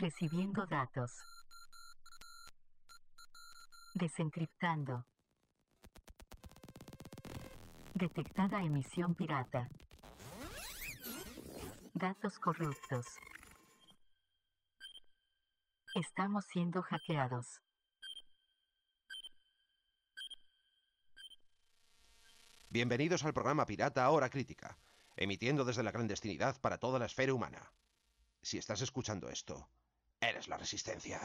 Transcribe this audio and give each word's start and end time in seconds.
Recibiendo 0.00 0.64
datos. 0.64 1.10
Desencriptando. 3.94 5.04
Detectada 7.94 8.62
emisión 8.62 9.16
pirata. 9.16 9.68
Datos 11.94 12.38
corruptos. 12.38 13.06
Estamos 15.96 16.44
siendo 16.52 16.80
hackeados. 16.82 17.60
Bienvenidos 22.68 23.24
al 23.24 23.34
programa 23.34 23.66
Pirata 23.66 24.08
Hora 24.10 24.30
Crítica, 24.30 24.78
emitiendo 25.16 25.64
desde 25.64 25.82
la 25.82 25.90
clandestinidad 25.90 26.60
para 26.60 26.78
toda 26.78 27.00
la 27.00 27.06
esfera 27.06 27.34
humana. 27.34 27.72
Si 28.40 28.58
estás 28.58 28.80
escuchando 28.80 29.28
esto, 29.28 29.68
eres 30.38 30.48
la 30.48 30.56
resistencia. 30.56 31.20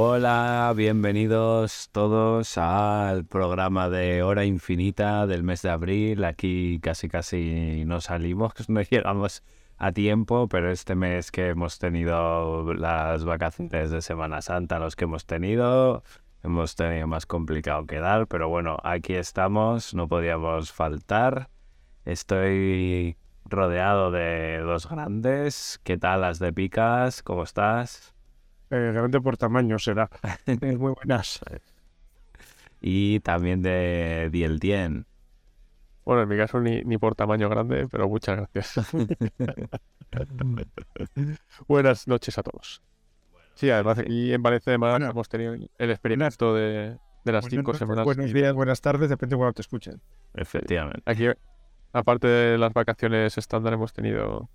Hola, 0.00 0.72
bienvenidos 0.76 1.88
todos 1.90 2.56
al 2.56 3.24
programa 3.24 3.88
de 3.88 4.22
Hora 4.22 4.44
Infinita 4.44 5.26
del 5.26 5.42
mes 5.42 5.62
de 5.62 5.70
abril. 5.70 6.22
Aquí 6.22 6.78
casi 6.80 7.08
casi 7.08 7.82
no 7.84 8.00
salimos, 8.00 8.52
no 8.68 8.80
llegamos 8.90 9.42
a 9.76 9.90
tiempo, 9.90 10.48
pero 10.48 10.70
este 10.70 10.94
mes 10.94 11.32
que 11.32 11.48
hemos 11.48 11.80
tenido 11.80 12.72
las 12.74 13.24
vacaciones 13.24 13.90
de 13.90 14.00
Semana 14.00 14.40
Santa, 14.40 14.78
los 14.78 14.94
que 14.94 15.02
hemos 15.02 15.26
tenido, 15.26 16.04
hemos 16.44 16.76
tenido 16.76 17.08
más 17.08 17.26
complicado 17.26 17.84
quedar, 17.84 18.28
pero 18.28 18.48
bueno, 18.48 18.76
aquí 18.84 19.14
estamos, 19.14 19.94
no 19.94 20.06
podíamos 20.06 20.70
faltar. 20.70 21.50
Estoy 22.04 23.16
rodeado 23.46 24.12
de 24.12 24.58
dos 24.58 24.88
grandes. 24.88 25.80
¿Qué 25.82 25.98
tal 25.98 26.20
las 26.20 26.38
de 26.38 26.52
Picas? 26.52 27.24
¿Cómo 27.24 27.42
estás? 27.42 28.14
Eh, 28.70 28.92
grande 28.92 29.20
por 29.20 29.36
tamaño 29.36 29.78
será. 29.78 30.10
Muy 30.60 30.92
buenas. 30.92 31.40
Y 32.80 33.20
también 33.20 33.62
de 33.62 34.28
Dieltien. 34.30 35.06
Bueno, 36.04 36.22
en 36.22 36.28
mi 36.28 36.36
caso 36.36 36.60
ni, 36.60 36.82
ni 36.84 36.96
por 36.96 37.14
tamaño 37.14 37.48
grande, 37.48 37.86
pero 37.90 38.08
muchas 38.08 38.36
gracias. 38.36 38.92
Buenas 41.68 42.08
noches 42.08 42.38
a 42.38 42.42
todos. 42.42 42.82
Sí, 43.54 43.70
además 43.70 43.98
aquí 43.98 44.32
en 44.32 44.42
Valencia 44.42 44.72
hemos 44.72 45.28
tenido 45.28 45.54
el 45.54 45.90
experimento 45.90 46.54
de, 46.54 46.96
de 47.24 47.32
las 47.32 47.44
cinco 47.46 47.72
noches, 47.72 47.80
semanas. 47.80 48.04
Buenos 48.04 48.32
días, 48.32 48.54
buenas 48.54 48.80
tardes, 48.80 49.10
depende 49.10 49.34
de 49.34 49.38
cuando 49.38 49.52
te 49.52 49.62
escuchen. 49.62 50.00
Efectivamente. 50.34 51.02
Aquí, 51.04 51.26
aparte 51.92 52.26
de 52.26 52.56
las 52.56 52.72
vacaciones 52.72 53.36
estándar, 53.36 53.74
hemos 53.74 53.92
tenido 53.92 54.48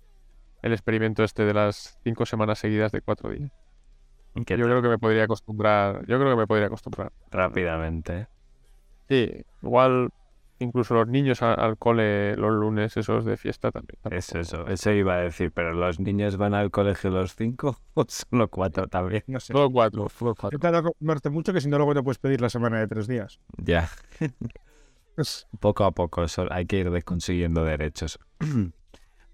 el 0.62 0.72
experimento 0.72 1.22
este 1.22 1.44
de 1.44 1.54
las 1.54 2.00
cinco 2.02 2.26
semanas 2.26 2.58
seguidas 2.58 2.90
de 2.90 3.00
cuatro 3.00 3.30
días. 3.30 3.52
¿Qué 4.46 4.56
Yo 4.58 4.64
creo 4.64 4.82
que 4.82 4.88
me 4.88 4.98
podría 4.98 5.24
acostumbrar. 5.24 6.00
Yo 6.06 6.18
creo 6.18 6.30
que 6.30 6.36
me 6.36 6.46
podría 6.46 6.66
acostumbrar. 6.66 7.12
Rápidamente. 7.30 8.26
Sí, 9.08 9.30
igual 9.62 10.08
incluso 10.58 10.94
los 10.94 11.06
niños 11.08 11.42
a- 11.42 11.54
al 11.54 11.76
cole 11.76 12.36
los 12.36 12.52
lunes 12.52 12.96
esos 12.96 13.24
de 13.24 13.36
fiesta 13.36 13.70
también. 13.70 13.98
Es 14.10 14.28
tampoco- 14.28 14.40
eso, 14.40 14.66
eso 14.68 14.90
iba 14.92 15.14
a 15.14 15.18
decir, 15.18 15.52
pero 15.52 15.72
¿los 15.72 16.00
niños 16.00 16.36
van 16.36 16.54
al 16.54 16.70
colegio 16.70 17.10
los 17.10 17.34
cinco 17.36 17.76
o 17.94 18.04
solo 18.08 18.48
cuatro 18.48 18.88
también? 18.88 19.22
No 19.26 19.40
sé. 19.40 19.52
Solo 19.52 19.70
cuatro, 19.70 20.08
solo 20.08 20.34
cuatro. 20.34 20.56
Intenta 20.56 21.30
mucho 21.30 21.52
que 21.52 21.60
si 21.60 21.68
no 21.68 21.76
luego 21.76 21.94
te 21.94 22.02
puedes 22.02 22.18
pedir 22.18 22.40
la 22.40 22.48
semana 22.48 22.78
de 22.80 22.88
tres 22.88 23.06
días. 23.06 23.38
Ya, 23.58 23.88
poco 25.60 25.84
a 25.84 25.92
poco 25.92 26.24
eso, 26.24 26.46
hay 26.50 26.66
que 26.66 26.78
ir 26.78 27.04
consiguiendo 27.04 27.64
derechos. 27.64 28.18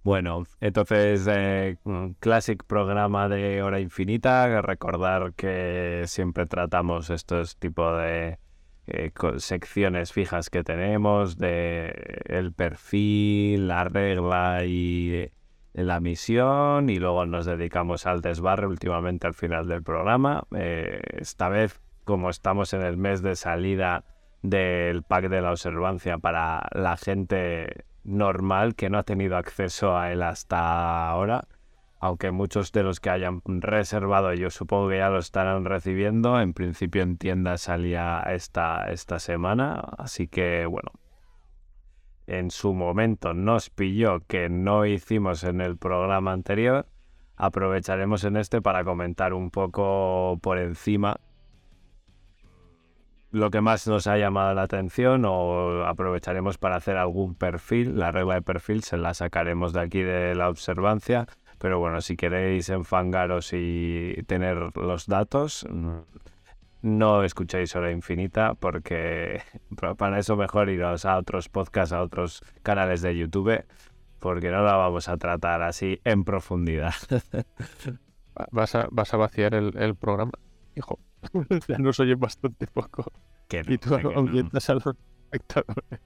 Bueno, 0.03 0.44
entonces, 0.61 1.27
eh, 1.31 1.77
un 1.84 2.15
classic 2.15 2.65
programa 2.65 3.28
de 3.28 3.62
Hora 3.62 3.81
Infinita. 3.81 4.62
Recordar 4.62 5.34
que 5.34 6.05
siempre 6.06 6.47
tratamos 6.47 7.11
estos 7.11 7.56
tipos 7.59 7.99
de 7.99 8.39
eh, 8.87 9.12
secciones 9.37 10.12
fijas 10.12 10.50
que 10.50 10.65
tenemos, 10.65 11.37
de 11.39 12.22
el 12.27 12.53
perfil, 12.53 13.69
la 13.69 13.84
regla 13.84 14.65
y 14.65 15.12
eh, 15.12 15.33
la 15.75 16.00
misión, 16.00 16.91
y 16.91 16.99
luego 16.99 17.27
nos 17.27 17.47
dedicamos 17.47 18.06
al 18.06 18.21
desbarre 18.21 18.66
últimamente 18.66 19.27
al 19.27 19.34
final 19.34 19.69
del 19.69 19.83
programa. 19.83 20.44
Eh, 20.56 21.00
esta 21.19 21.49
vez, 21.49 21.81
como 22.05 22.31
estamos 22.31 22.72
en 22.72 22.83
el 22.83 22.97
mes 22.97 23.22
de 23.22 23.37
salida 23.37 24.05
del 24.43 25.03
pack 25.03 25.28
de 25.28 25.43
la 25.43 25.50
observancia 25.50 26.19
para 26.19 26.66
la 26.72 26.97
gente 26.97 27.84
normal 28.05 28.75
que 28.75 28.91
no 28.91 28.99
ha 28.99 29.03
tenido 29.03 29.37
acceso 29.37 29.97
a 29.97 30.12
él 30.12 30.22
hasta 30.22 31.09
ahora, 31.09 31.47
aunque 32.00 32.31
muchos 32.31 32.72
de 32.72 32.83
los 32.83 33.00
que 33.00 33.11
hayan 33.11 33.43
reservado 33.44 34.33
yo 34.34 34.50
supongo 34.50 34.88
que 34.88 34.99
ya 34.99 35.11
lo 35.11 35.19
estarán 35.19 35.65
recibiendo, 35.65 36.41
en 36.41 36.55
principio 36.55 37.03
en 37.03 37.19
tienda 37.19 37.59
salía 37.59 38.21
esta, 38.21 38.91
esta 38.91 39.19
semana, 39.19 39.81
así 39.99 40.27
que 40.27 40.66
bueno, 40.66 40.93
en 42.27 42.50
su 42.50 42.75
momento 42.75 43.34
nos 43.34 43.71
pilló 43.71 44.21
que 44.27 44.49
no 44.49 44.87
hicimos 44.87 45.44
en 45.44 45.60
el 45.60 45.77
programa 45.77 46.33
anterior, 46.33 46.87
aprovecharemos 47.37 48.25
en 48.25 48.37
este 48.37 48.62
para 48.62 48.84
comentar 48.84 49.34
un 49.34 49.50
poco 49.50 50.39
por 50.43 50.59
encima 50.59 51.21
lo 53.32 53.50
que 53.50 53.60
más 53.60 53.86
nos 53.86 54.06
ha 54.06 54.16
llamado 54.18 54.54
la 54.54 54.62
atención 54.62 55.24
o 55.26 55.84
aprovecharemos 55.84 56.58
para 56.58 56.76
hacer 56.76 56.96
algún 56.96 57.34
perfil. 57.34 57.98
La 57.98 58.10
regla 58.12 58.34
de 58.34 58.42
perfil 58.42 58.82
se 58.82 58.96
la 58.96 59.14
sacaremos 59.14 59.72
de 59.72 59.80
aquí 59.80 60.02
de 60.02 60.34
la 60.34 60.48
observancia. 60.48 61.26
Pero 61.58 61.78
bueno, 61.78 62.00
si 62.00 62.16
queréis 62.16 62.68
enfangaros 62.70 63.50
y 63.52 64.14
tener 64.26 64.74
los 64.76 65.06
datos, 65.06 65.66
mm, 65.70 65.98
no 66.82 67.22
escuchéis 67.22 67.76
Hora 67.76 67.92
Infinita 67.92 68.54
porque 68.54 69.42
pa- 69.80 69.94
para 69.94 70.18
eso 70.18 70.36
mejor 70.36 70.70
iros 70.70 71.04
a 71.04 71.18
otros 71.18 71.48
podcasts, 71.48 71.92
a 71.92 72.02
otros 72.02 72.42
canales 72.62 73.02
de 73.02 73.16
YouTube, 73.16 73.64
porque 74.18 74.50
no 74.50 74.62
la 74.64 74.76
vamos 74.76 75.08
a 75.08 75.18
tratar 75.18 75.62
así 75.62 76.00
en 76.04 76.24
profundidad. 76.24 76.94
Va- 78.38 78.47
Vas 78.50 78.74
a, 78.74 79.16
vaciar 79.18 79.54
el 79.54 79.94
programa, 79.97 80.32
hijo. 80.74 80.98
ya 81.69 81.78
nos 81.78 82.00
oyes 82.00 82.19
bastante 82.19 82.66
poco. 82.66 83.04
Que 83.48 83.62
no, 83.64 83.72
Y 83.75 83.78
tú 83.78 83.98
no. 83.98 84.10
ahuyentas 84.10 84.69
a 84.70 84.75
los 84.75 84.84
espectadores. 85.31 86.00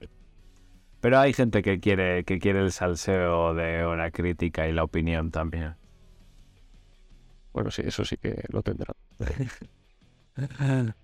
Pero 1.00 1.18
hay 1.18 1.32
gente 1.34 1.62
que 1.62 1.80
quiere, 1.80 2.24
que 2.24 2.38
quiere 2.38 2.60
el 2.60 2.72
salseo 2.72 3.54
de 3.54 3.86
una 3.86 4.10
crítica 4.10 4.66
y 4.68 4.72
la 4.72 4.84
opinión 4.84 5.30
también. 5.30 5.76
Bueno, 7.52 7.70
sí, 7.70 7.82
eso 7.84 8.04
sí 8.04 8.16
que 8.16 8.42
lo 8.48 8.62
tendrá. 8.62 8.94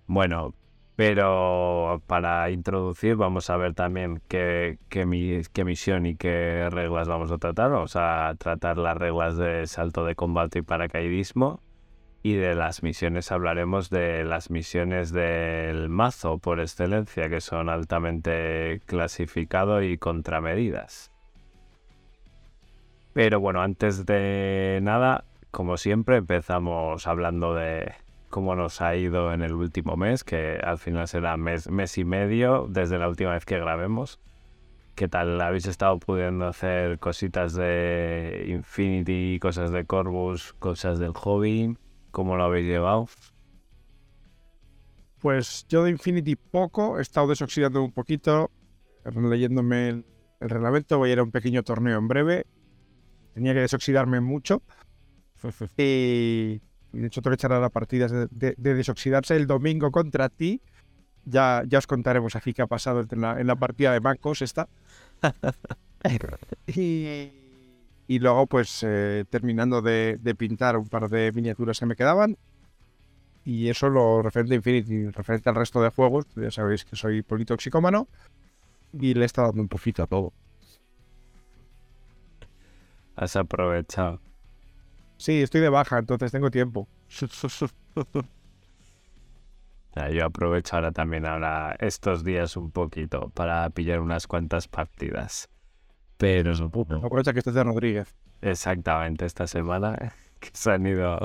Bueno, 0.07 0.53
pero 0.95 2.03
para 2.07 2.49
introducir 2.51 3.15
vamos 3.15 3.49
a 3.49 3.57
ver 3.57 3.73
también 3.73 4.21
qué, 4.27 4.77
qué, 4.89 5.41
qué 5.53 5.63
misión 5.65 6.05
y 6.05 6.15
qué 6.17 6.67
reglas 6.69 7.07
vamos 7.07 7.31
a 7.31 7.37
tratar. 7.37 7.71
Vamos 7.71 7.95
a 7.95 8.35
tratar 8.37 8.77
las 8.77 8.97
reglas 8.97 9.37
de 9.37 9.67
salto 9.67 10.05
de 10.05 10.15
combate 10.15 10.59
y 10.59 10.61
paracaidismo. 10.63 11.61
Y 12.23 12.33
de 12.35 12.53
las 12.53 12.83
misiones 12.83 13.31
hablaremos 13.31 13.89
de 13.89 14.23
las 14.23 14.51
misiones 14.51 15.11
del 15.11 15.89
mazo 15.89 16.37
por 16.37 16.59
excelencia, 16.59 17.29
que 17.29 17.41
son 17.41 17.67
altamente 17.67 18.81
clasificado 18.85 19.81
y 19.81 19.97
contramedidas. 19.97 21.11
Pero 23.13 23.39
bueno, 23.39 23.61
antes 23.61 24.05
de 24.05 24.79
nada, 24.83 25.25
como 25.49 25.77
siempre, 25.77 26.17
empezamos 26.17 27.07
hablando 27.07 27.55
de 27.55 27.91
cómo 28.29 28.55
nos 28.55 28.81
ha 28.81 28.95
ido 28.95 29.33
en 29.33 29.41
el 29.41 29.53
último 29.53 29.97
mes, 29.97 30.23
que 30.23 30.59
al 30.63 30.77
final 30.77 31.07
será 31.07 31.35
mes, 31.37 31.69
mes 31.69 31.97
y 31.97 32.05
medio 32.05 32.67
desde 32.69 32.99
la 32.99 33.09
última 33.09 33.33
vez 33.33 33.45
que 33.45 33.59
grabemos. 33.59 34.19
¿Qué 34.95 35.07
tal? 35.07 35.41
¿Habéis 35.41 35.65
estado 35.65 35.97
pudiendo 35.99 36.47
hacer 36.47 36.99
cositas 36.99 37.53
de 37.53 38.45
Infinity, 38.47 39.39
cosas 39.39 39.71
de 39.71 39.85
Corvus, 39.85 40.53
cosas 40.53 40.99
del 40.99 41.13
hobby? 41.13 41.75
¿Cómo 42.11 42.35
lo 42.35 42.43
habéis 42.43 42.67
llevado? 42.67 43.07
Pues 45.19 45.65
yo 45.69 45.83
de 45.83 45.91
Infinity 45.91 46.35
poco, 46.35 46.97
he 46.97 47.01
estado 47.01 47.27
desoxidando 47.27 47.83
un 47.83 47.91
poquito, 47.91 48.49
leyéndome 49.15 49.89
el, 49.89 50.05
el 50.39 50.49
reglamento, 50.49 50.97
voy 50.97 51.11
a 51.11 51.13
ir 51.13 51.19
a 51.19 51.23
un 51.23 51.31
pequeño 51.31 51.63
torneo 51.63 51.97
en 51.99 52.07
breve. 52.07 52.45
Tenía 53.33 53.53
que 53.53 53.61
desoxidarme 53.61 54.21
mucho. 54.21 54.61
Y, 55.77 56.59
de 56.99 57.07
hecho 57.07 57.21
tengo 57.21 57.31
que 57.31 57.35
echar 57.35 57.53
a 57.53 57.59
la 57.61 57.69
partida 57.69 58.07
de, 58.07 58.27
de- 58.31 58.53
de 58.57 58.73
desoxidarse 58.75 59.35
el 59.37 59.47
domingo 59.47 59.91
contra 59.91 60.27
ti. 60.29 60.61
Ya, 61.25 61.63
ya 61.67 61.77
os 61.79 61.87
contaremos 61.87 62.35
aquí 62.35 62.53
qué 62.53 62.61
ha 62.63 62.67
pasado 62.67 63.05
en 63.09 63.21
la, 63.21 63.39
en 63.39 63.47
la 63.47 63.55
partida 63.55 63.93
de 63.93 63.99
bancos 63.99 64.41
esta. 64.41 64.67
y, 66.67 67.31
y 68.11 68.19
luego, 68.19 68.45
pues, 68.45 68.83
eh, 68.85 69.23
terminando 69.29 69.81
de, 69.81 70.17
de 70.19 70.35
pintar 70.35 70.75
un 70.75 70.89
par 70.89 71.07
de 71.07 71.31
miniaturas 71.31 71.79
que 71.79 71.85
me 71.85 71.95
quedaban. 71.95 72.37
Y 73.45 73.69
eso 73.69 73.87
lo 73.87 74.21
referente 74.21 74.53
a 74.53 74.57
Infinity, 74.57 75.09
referente 75.11 75.47
al 75.47 75.55
resto 75.55 75.81
de 75.81 75.91
juegos, 75.91 76.25
pues 76.25 76.43
ya 76.43 76.51
sabéis 76.51 76.83
que 76.83 76.97
soy 76.97 77.21
politoxicómano. 77.21 78.09
Y 78.91 79.13
le 79.13 79.23
está 79.23 79.43
dando 79.43 79.61
un 79.61 79.69
poquito 79.69 80.03
a 80.03 80.07
todo. 80.07 80.33
Has 83.15 83.37
aprovechado. 83.37 84.19
Sí, 85.15 85.41
estoy 85.41 85.61
de 85.61 85.69
baja, 85.69 85.97
entonces 85.97 86.33
tengo 86.33 86.51
tiempo. 86.51 86.89
Yo 90.13 90.25
aprovecho 90.25 90.75
ahora 90.75 90.91
también 90.91 91.25
ahora 91.25 91.77
estos 91.79 92.25
días 92.25 92.57
un 92.57 92.71
poquito 92.71 93.29
para 93.29 93.69
pillar 93.69 94.01
unas 94.01 94.27
cuantas 94.27 94.67
partidas. 94.67 95.50
Pero 96.21 96.53
Aprovecha 97.03 97.33
que 97.33 97.39
estés 97.39 97.53
de 97.55 97.63
Rodríguez. 97.63 98.15
exactamente 98.41 99.25
esta 99.25 99.47
semana 99.47 99.97
que 100.39 100.49
se 100.53 100.71
han 100.71 100.85
ido 100.85 101.19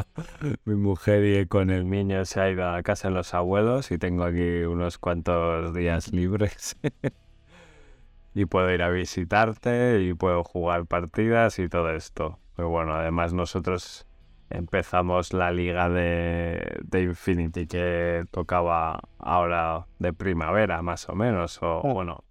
mi 0.65 0.75
mujer 0.75 1.25
y 1.43 1.47
con 1.47 1.71
el 1.71 1.89
niño 1.89 2.25
se 2.25 2.41
ha 2.41 2.51
ido 2.51 2.69
a 2.69 2.83
casa 2.83 3.09
de 3.09 3.15
los 3.15 3.35
abuelos 3.35 3.91
y 3.91 3.99
tengo 3.99 4.25
aquí 4.25 4.63
unos 4.65 4.99
cuantos 4.99 5.75
días 5.75 6.13
libres. 6.13 6.77
y 8.35 8.45
puedo 8.47 8.71
ir 8.73 8.83
a 8.83 8.91
visitarte 8.91 10.01
y 10.03 10.15
puedo 10.15 10.45
jugar 10.45 10.87
partidas 10.87 11.59
y 11.59 11.69
todo 11.69 11.91
esto. 11.91 12.39
Pero 12.57 12.69
bueno, 12.71 12.95
además 12.95 13.33
nosotros 13.33 14.07
empezamos 14.51 15.33
la 15.33 15.51
liga 15.51 15.89
de, 15.89 16.79
de 16.85 17.03
Infinity 17.03 17.67
que 17.67 18.25
tocaba 18.31 19.01
ahora 19.19 19.87
de 19.99 20.13
primavera, 20.13 20.83
más 20.83 21.09
o 21.09 21.15
menos. 21.15 21.63
O 21.63 21.81
Oh. 21.83 21.95
bueno, 21.95 22.25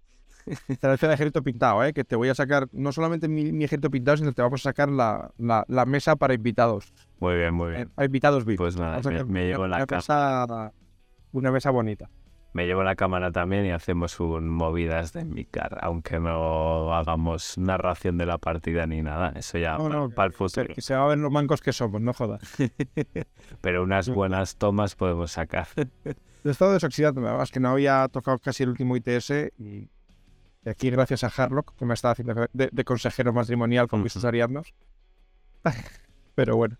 Te 0.80 0.86
el 0.86 1.12
ejército 1.12 1.42
pintado, 1.42 1.82
¿eh? 1.84 1.92
Que 1.92 2.04
te 2.04 2.14
voy 2.16 2.28
a 2.28 2.34
sacar 2.34 2.68
no 2.72 2.92
solamente 2.92 3.28
mi, 3.28 3.52
mi 3.52 3.64
ejército 3.64 3.90
pintado, 3.90 4.16
sino 4.16 4.30
que 4.30 4.36
te 4.36 4.42
vamos 4.42 4.60
a 4.60 4.70
sacar 4.70 4.88
la, 4.88 5.30
la- 5.38 5.64
la 5.68 5.84
mesa 5.86 6.16
para 6.16 6.34
invitados. 6.34 6.92
muy 7.20 7.34
bien, 7.36 7.54
muy 7.54 7.70
bien. 7.70 7.82
Eh, 7.82 7.86
para 7.94 8.06
invitados 8.06 8.44
VIP. 8.44 8.58
Pues 8.58 8.76
nada, 8.76 9.00
me, 9.26 9.46
llevo 9.46 9.64
una, 9.64 9.68
la 9.68 9.76
una 9.78 9.86
ca- 9.86 9.96
mesa, 9.96 10.72
una 11.32 11.50
mesa 11.50 11.70
bonita. 11.70 12.08
me 12.52 12.64
llevo 12.66 12.82
la 12.84 12.94
cámara 12.94 13.32
también 13.32 13.66
y 13.66 13.70
hacemos 13.72 14.18
un 14.20 14.48
movidas 14.48 15.12
de 15.12 15.24
Micar, 15.24 15.78
aunque 15.82 16.18
no 16.20 16.94
hagamos 16.94 17.58
narración 17.58 18.16
de 18.16 18.26
la 18.26 18.38
partida 18.38 18.86
ni 18.86 19.02
nada. 19.02 19.32
Eso 19.36 19.58
ya 19.58 19.76
No, 19.76 19.88
no, 19.88 20.10
para 20.10 20.28
el 20.28 20.32
futuro. 20.32 20.72
que 20.74 20.80
se 20.80 20.94
va 20.94 21.04
a 21.04 21.08
ver 21.08 21.18
los 21.18 21.30
mancos 21.32 21.60
que 21.60 21.72
somos, 21.72 22.00
no 22.00 22.12
jodas. 22.14 22.40
Pero 23.60 23.82
unas 23.82 24.08
buenas 24.08 24.56
tomas 24.56 24.94
podemos 24.94 25.32
sacar. 25.32 25.66
He 26.44 26.50
estado 26.50 26.72
desoxidando, 26.72 27.26
además 27.26 27.50
que 27.50 27.58
no 27.58 27.70
había 27.70 28.06
tocado 28.08 28.38
casi 28.38 28.62
el 28.62 28.68
último 28.70 28.96
ITS 28.96 29.30
y 29.58 29.88
y 30.66 30.68
aquí 30.68 30.90
gracias 30.90 31.22
a 31.22 31.28
Harlock, 31.28 31.76
que 31.76 31.84
me 31.84 31.94
estaba 31.94 32.10
haciendo 32.10 32.48
de, 32.52 32.68
de 32.72 32.84
consejero 32.84 33.32
matrimonial 33.32 33.86
con 33.86 34.02
mis 34.02 34.22
ariadnos. 34.24 34.74
Pero 36.34 36.56
bueno, 36.56 36.76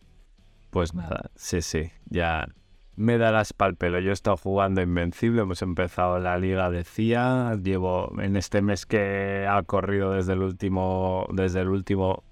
Pues 0.70 0.92
nada, 0.92 1.30
sí, 1.36 1.62
sí, 1.62 1.92
ya 2.06 2.48
me 2.96 3.16
darás 3.16 3.52
pal 3.52 3.76
pelo. 3.76 4.00
Yo 4.00 4.10
he 4.10 4.12
estado 4.12 4.36
jugando 4.36 4.82
Invencible, 4.82 5.42
hemos 5.42 5.62
empezado 5.62 6.18
la 6.18 6.36
liga 6.36 6.68
de 6.68 6.82
CIA, 6.82 7.58
llevo 7.62 8.12
en 8.20 8.36
este 8.36 8.60
mes 8.60 8.86
que 8.86 9.46
ha 9.48 9.62
corrido 9.62 10.12
desde 10.14 10.32
el 10.32 10.42
último, 10.42 11.28
desde 11.32 11.60
el 11.60 11.68
último 11.68 12.24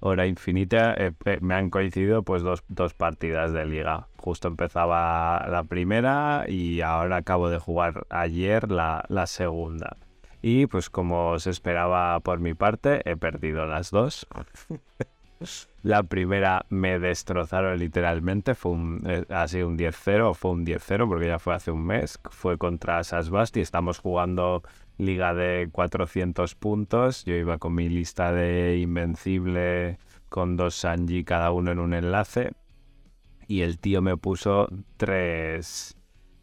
hora 0.00 0.26
infinita, 0.26 0.94
eh, 0.94 1.12
me 1.40 1.54
han 1.54 1.70
coincidido 1.70 2.24
pues 2.24 2.42
dos, 2.42 2.64
dos 2.66 2.94
partidas 2.94 3.52
de 3.52 3.64
liga. 3.64 4.08
Justo 4.16 4.48
empezaba 4.48 5.46
la 5.48 5.62
primera 5.62 6.46
y 6.48 6.80
ahora 6.80 7.18
acabo 7.18 7.48
de 7.48 7.60
jugar 7.60 8.06
ayer 8.10 8.72
la, 8.72 9.04
la 9.08 9.28
segunda. 9.28 9.96
Y 10.42 10.66
pues 10.66 10.90
como 10.90 11.38
se 11.38 11.50
esperaba 11.50 12.18
por 12.20 12.40
mi 12.40 12.54
parte, 12.54 13.02
he 13.04 13.16
perdido 13.16 13.66
las 13.66 13.90
dos. 13.90 14.26
La 15.82 16.02
primera 16.02 16.66
me 16.68 16.98
destrozaron 16.98 17.78
literalmente, 17.78 18.54
fue 18.54 18.72
un, 18.72 19.02
eh, 19.06 19.24
sido 19.48 19.68
un 19.68 19.78
10-0, 19.78 20.34
fue 20.34 20.50
un 20.50 20.66
10-0 20.66 21.08
porque 21.08 21.28
ya 21.28 21.38
fue 21.38 21.54
hace 21.54 21.70
un 21.70 21.86
mes, 21.86 22.20
fue 22.30 22.58
contra 22.58 23.02
Sasbasti, 23.02 23.60
estamos 23.60 24.00
jugando 24.00 24.62
liga 24.98 25.32
de 25.32 25.70
400 25.72 26.54
puntos, 26.56 27.24
yo 27.24 27.34
iba 27.34 27.56
con 27.56 27.74
mi 27.74 27.88
lista 27.88 28.32
de 28.32 28.78
Invencible 28.80 29.98
con 30.28 30.56
dos 30.56 30.74
Sanji 30.74 31.24
cada 31.24 31.52
uno 31.52 31.72
en 31.72 31.78
un 31.78 31.94
enlace 31.94 32.52
y 33.48 33.62
el 33.62 33.78
tío 33.78 34.02
me 34.02 34.18
puso 34.18 34.68
tres, 34.98 35.96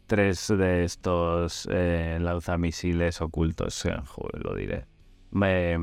tres 0.08 0.48
de 0.48 0.84
estos 0.84 1.68
eh, 1.70 2.18
lanzamisiles 2.20 3.20
ocultos, 3.20 3.84
eh, 3.84 3.94
joder, 4.06 4.44
lo 4.44 4.56
diré. 4.56 4.86
Me, 5.30 5.78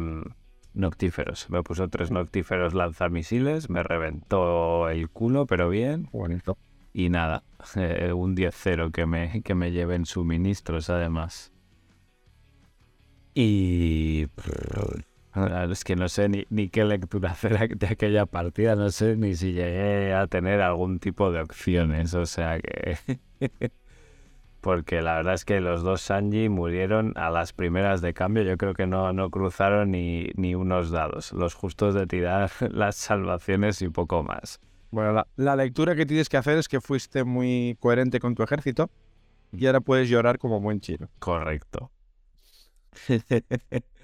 noctíferos. 0.74 1.50
Me 1.50 1.64
puso 1.64 1.88
tres 1.88 2.12
noctíferos 2.12 2.74
lanzamisiles, 2.74 3.70
me 3.70 3.84
reventó 3.84 4.90
el 4.90 5.10
culo, 5.10 5.46
pero 5.46 5.70
bien. 5.70 6.10
bonito. 6.12 6.58
Y 6.92 7.10
nada, 7.10 7.44
eh, 7.76 8.12
un 8.12 8.36
10-0 8.36 8.92
que 8.92 9.06
me, 9.06 9.42
que 9.44 9.56
me 9.56 9.72
lleven 9.72 10.06
suministros 10.06 10.90
además. 10.90 11.54
Y... 13.34 14.28
Es 15.70 15.84
que 15.84 15.98
no 15.98 16.08
sé 16.08 16.30
ni, 16.30 16.46
ni 16.50 16.70
qué 16.70 16.86
lectura 16.86 17.32
hacer 17.32 17.68
de 17.78 17.88
aquella 17.88 18.26
partida, 18.26 18.76
no 18.76 18.90
sé 18.90 19.18
ni 19.18 19.36
si 19.36 19.52
llegué 19.52 20.14
a 20.14 20.28
tener 20.28 20.62
algún 20.62 21.00
tipo 21.00 21.32
de 21.32 21.42
opciones, 21.42 22.14
o 22.14 22.26
sea 22.26 22.58
que... 22.60 22.98
Porque 24.66 25.04
la 25.04 25.18
verdad 25.18 25.36
es 25.36 25.46
que 25.46 25.62
los 25.62 25.84
dos 25.84 26.02
Sanji 26.02 26.50
murieron 26.50 27.14
a 27.18 27.30
las 27.30 27.54
primeras 27.54 28.02
de 28.02 28.16
cambio. 28.16 28.42
Yo 28.42 28.58
creo 28.58 28.74
que 28.74 28.88
no, 28.88 29.14
no 29.14 29.30
cruzaron 29.30 29.92
ni, 29.92 30.32
ni 30.38 30.56
unos 30.56 30.90
dados. 30.90 31.34
Los 31.34 31.54
justos 31.54 31.94
de 31.94 32.08
tirar 32.08 32.50
las 32.72 32.96
salvaciones 32.96 33.84
y 33.84 33.90
poco 33.90 34.24
más. 34.24 34.60
Bueno, 34.90 35.14
la, 35.14 35.28
la 35.36 35.56
lectura 35.56 35.96
que 35.96 36.08
tienes 36.08 36.30
que 36.30 36.38
hacer 36.38 36.58
es 36.58 36.68
que 36.68 36.82
fuiste 36.82 37.24
muy 37.24 37.78
coherente 37.80 38.20
con 38.20 38.34
tu 38.34 38.42
ejército 38.42 38.90
y 39.52 39.68
ahora 39.68 39.82
puedes 39.82 40.10
llorar 40.10 40.40
como 40.40 40.60
buen 40.60 40.82
chino. 40.82 41.10
Correcto. 41.20 41.92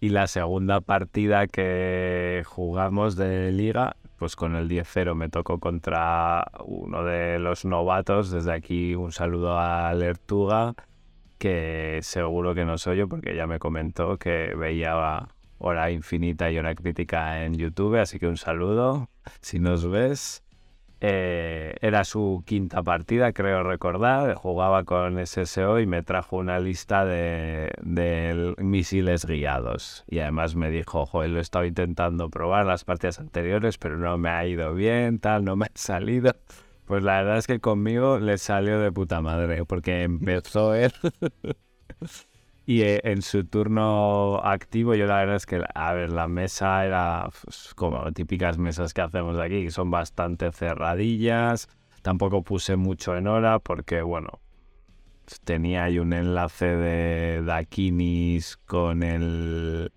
y 0.00 0.10
la 0.10 0.26
segunda 0.26 0.80
partida 0.80 1.46
que 1.46 2.42
jugamos 2.46 3.16
de 3.16 3.50
liga, 3.52 3.96
pues 4.16 4.36
con 4.36 4.54
el 4.54 4.68
10-0 4.68 5.14
me 5.14 5.28
tocó 5.28 5.58
contra 5.58 6.46
uno 6.64 7.04
de 7.04 7.38
los 7.38 7.64
novatos. 7.64 8.30
Desde 8.30 8.52
aquí 8.52 8.94
un 8.94 9.12
saludo 9.12 9.58
a 9.58 9.92
Lertuga, 9.94 10.74
que 11.38 12.00
seguro 12.02 12.54
que 12.54 12.64
no 12.64 12.78
soy 12.78 12.98
yo 12.98 13.08
porque 13.08 13.34
ya 13.34 13.46
me 13.46 13.58
comentó 13.58 14.18
que 14.18 14.54
veía 14.54 15.28
hora 15.58 15.90
infinita 15.90 16.50
y 16.50 16.58
hora 16.58 16.74
crítica 16.74 17.44
en 17.44 17.54
YouTube, 17.54 17.96
así 17.96 18.18
que 18.18 18.26
un 18.28 18.36
saludo 18.36 19.08
si 19.40 19.58
nos 19.58 19.88
ves. 19.88 20.42
Eh, 21.00 21.76
era 21.80 22.04
su 22.04 22.42
quinta 22.44 22.82
partida, 22.82 23.32
creo 23.32 23.62
recordar. 23.62 24.34
Jugaba 24.34 24.84
con 24.84 25.18
SSO 25.24 25.78
y 25.78 25.86
me 25.86 26.02
trajo 26.02 26.36
una 26.36 26.58
lista 26.58 27.04
de, 27.04 27.70
de 27.82 28.54
misiles 28.58 29.24
guiados. 29.26 30.04
Y 30.08 30.18
además 30.18 30.56
me 30.56 30.70
dijo, 30.70 31.06
joder, 31.06 31.30
lo 31.30 31.38
he 31.38 31.42
estado 31.42 31.64
intentando 31.64 32.30
probar 32.30 32.66
las 32.66 32.84
partidas 32.84 33.20
anteriores, 33.20 33.78
pero 33.78 33.96
no 33.96 34.18
me 34.18 34.30
ha 34.30 34.46
ido 34.46 34.74
bien, 34.74 35.18
tal, 35.20 35.44
no 35.44 35.56
me 35.56 35.66
ha 35.66 35.70
salido. 35.74 36.32
Pues 36.86 37.02
la 37.02 37.18
verdad 37.18 37.38
es 37.38 37.46
que 37.46 37.60
conmigo 37.60 38.18
le 38.18 38.38
salió 38.38 38.80
de 38.80 38.90
puta 38.90 39.20
madre, 39.20 39.64
porque 39.64 40.02
empezó 40.02 40.74
él. 40.74 40.92
Y 42.68 42.82
eh, 42.82 43.00
en 43.04 43.22
su 43.22 43.44
turno 43.44 44.42
activo, 44.44 44.94
yo 44.94 45.06
la 45.06 45.20
verdad 45.20 45.36
es 45.36 45.46
que, 45.46 45.64
a 45.74 45.94
ver, 45.94 46.12
la 46.12 46.28
mesa 46.28 46.84
era 46.84 47.30
pues, 47.42 47.72
como 47.74 48.12
típicas 48.12 48.58
mesas 48.58 48.92
que 48.92 49.00
hacemos 49.00 49.38
aquí, 49.38 49.64
que 49.64 49.70
son 49.70 49.90
bastante 49.90 50.52
cerradillas. 50.52 51.66
Tampoco 52.02 52.42
puse 52.42 52.76
mucho 52.76 53.16
en 53.16 53.26
hora 53.26 53.58
porque, 53.58 54.02
bueno, 54.02 54.40
tenía 55.44 55.84
ahí 55.84 55.98
un 55.98 56.12
enlace 56.12 56.66
de 56.66 57.42
Dakinis 57.42 58.58
con 58.58 59.02
el. 59.02 59.90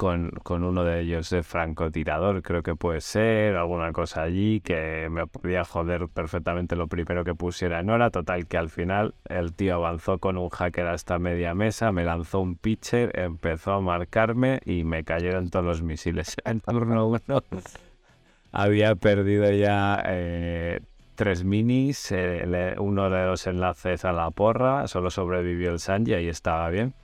Con, 0.00 0.30
con 0.30 0.64
uno 0.64 0.82
de 0.82 1.02
ellos 1.02 1.28
de 1.28 1.42
francotirador, 1.42 2.40
creo 2.40 2.62
que 2.62 2.74
puede 2.74 3.02
ser, 3.02 3.54
alguna 3.56 3.92
cosa 3.92 4.22
allí 4.22 4.62
que 4.62 5.08
me 5.10 5.26
podía 5.26 5.62
joder 5.62 6.08
perfectamente 6.08 6.74
lo 6.74 6.86
primero 6.86 7.22
que 7.22 7.34
pusiera 7.34 7.80
en 7.80 7.90
hora. 7.90 8.08
Total, 8.08 8.46
que 8.46 8.56
al 8.56 8.70
final 8.70 9.14
el 9.26 9.52
tío 9.52 9.74
avanzó 9.74 10.16
con 10.16 10.38
un 10.38 10.48
hacker 10.48 10.86
hasta 10.86 11.18
media 11.18 11.54
mesa, 11.54 11.92
me 11.92 12.04
lanzó 12.04 12.40
un 12.40 12.56
pitcher, 12.56 13.12
empezó 13.12 13.74
a 13.74 13.82
marcarme 13.82 14.60
y 14.64 14.84
me 14.84 15.04
cayeron 15.04 15.50
todos 15.50 15.66
los 15.66 15.82
misiles. 15.82 16.34
En 16.46 16.60
turno 16.60 17.06
uno 17.06 17.42
había 18.52 18.94
perdido 18.94 19.50
ya 19.50 20.02
eh, 20.06 20.80
tres 21.14 21.44
minis, 21.44 22.10
eh, 22.10 22.74
uno 22.78 23.10
de 23.10 23.26
los 23.26 23.46
enlaces 23.46 24.06
a 24.06 24.12
la 24.12 24.30
porra, 24.30 24.88
solo 24.88 25.10
sobrevivió 25.10 25.72
el 25.72 25.78
Sanji, 25.78 26.14
ahí 26.14 26.28
estaba 26.28 26.70
bien. 26.70 26.94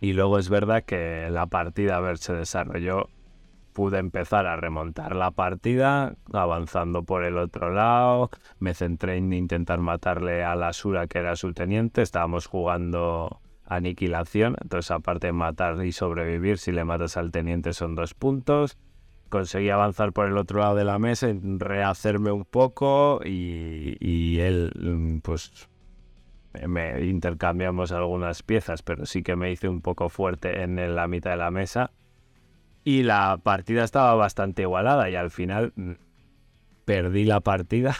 Y 0.00 0.14
luego 0.14 0.38
es 0.38 0.48
verdad 0.48 0.84
que 0.84 1.28
la 1.30 1.46
partida, 1.46 1.96
a 1.96 2.00
ver, 2.00 2.18
se 2.18 2.32
desarrolló 2.32 3.08
pude 3.72 3.98
empezar 3.98 4.46
a 4.46 4.56
remontar 4.56 5.14
la 5.14 5.30
partida, 5.30 6.14
avanzando 6.32 7.02
por 7.04 7.24
el 7.24 7.38
otro 7.38 7.70
lado. 7.70 8.30
Me 8.58 8.74
centré 8.74 9.16
en 9.16 9.32
intentar 9.32 9.80
matarle 9.80 10.44
a 10.44 10.54
la 10.54 10.72
Sura, 10.72 11.06
que 11.06 11.18
era 11.18 11.36
su 11.36 11.52
teniente. 11.52 12.02
Estábamos 12.02 12.46
jugando 12.46 13.40
aniquilación, 13.64 14.56
entonces 14.60 14.90
aparte 14.90 15.28
de 15.28 15.32
matar 15.32 15.84
y 15.84 15.92
sobrevivir, 15.92 16.58
si 16.58 16.72
le 16.72 16.84
matas 16.84 17.16
al 17.16 17.30
teniente 17.30 17.72
son 17.72 17.94
dos 17.94 18.14
puntos. 18.14 18.76
Conseguí 19.28 19.70
avanzar 19.70 20.12
por 20.12 20.26
el 20.26 20.36
otro 20.36 20.58
lado 20.58 20.74
de 20.74 20.84
la 20.84 20.98
mesa, 20.98 21.28
rehacerme 21.42 22.32
un 22.32 22.44
poco 22.44 23.20
y, 23.24 23.96
y 24.00 24.40
él, 24.40 25.20
pues 25.22 25.69
me 26.66 27.04
intercambiamos 27.04 27.92
algunas 27.92 28.42
piezas, 28.42 28.82
pero 28.82 29.06
sí 29.06 29.22
que 29.22 29.36
me 29.36 29.52
hice 29.52 29.68
un 29.68 29.80
poco 29.80 30.08
fuerte 30.08 30.62
en 30.62 30.94
la 30.94 31.06
mitad 31.06 31.30
de 31.30 31.36
la 31.36 31.50
mesa. 31.50 31.92
Y 32.82 33.02
la 33.02 33.38
partida 33.42 33.84
estaba 33.84 34.14
bastante 34.14 34.62
igualada 34.62 35.10
y 35.10 35.16
al 35.16 35.30
final 35.30 35.72
mm, 35.76 35.92
perdí 36.84 37.24
la 37.24 37.40
partida 37.40 37.94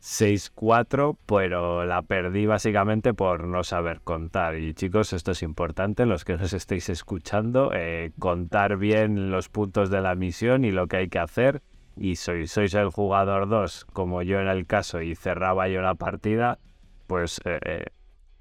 6-4, 0.00 1.16
pero 1.26 1.86
la 1.86 2.02
perdí 2.02 2.46
básicamente 2.46 3.14
por 3.14 3.44
no 3.46 3.62
saber 3.62 4.00
contar. 4.02 4.56
Y 4.56 4.74
chicos, 4.74 5.12
esto 5.12 5.30
es 5.30 5.42
importante, 5.42 6.06
los 6.06 6.24
que 6.24 6.36
nos 6.36 6.52
estéis 6.52 6.88
escuchando, 6.88 7.70
eh, 7.72 8.12
contar 8.18 8.76
bien 8.76 9.30
los 9.30 9.48
puntos 9.48 9.90
de 9.90 10.00
la 10.00 10.16
misión 10.16 10.64
y 10.64 10.72
lo 10.72 10.88
que 10.88 10.96
hay 10.98 11.08
que 11.08 11.20
hacer. 11.20 11.62
Y 11.96 12.16
sois, 12.16 12.50
sois 12.50 12.74
el 12.74 12.90
jugador 12.90 13.48
2, 13.48 13.86
como 13.86 14.22
yo 14.22 14.40
en 14.40 14.48
el 14.48 14.66
caso, 14.66 15.00
y 15.00 15.14
cerraba 15.14 15.68
yo 15.68 15.80
la 15.80 15.94
partida, 15.94 16.58
pues 17.06 17.40
eh, 17.44 17.58
eh, 17.64 17.84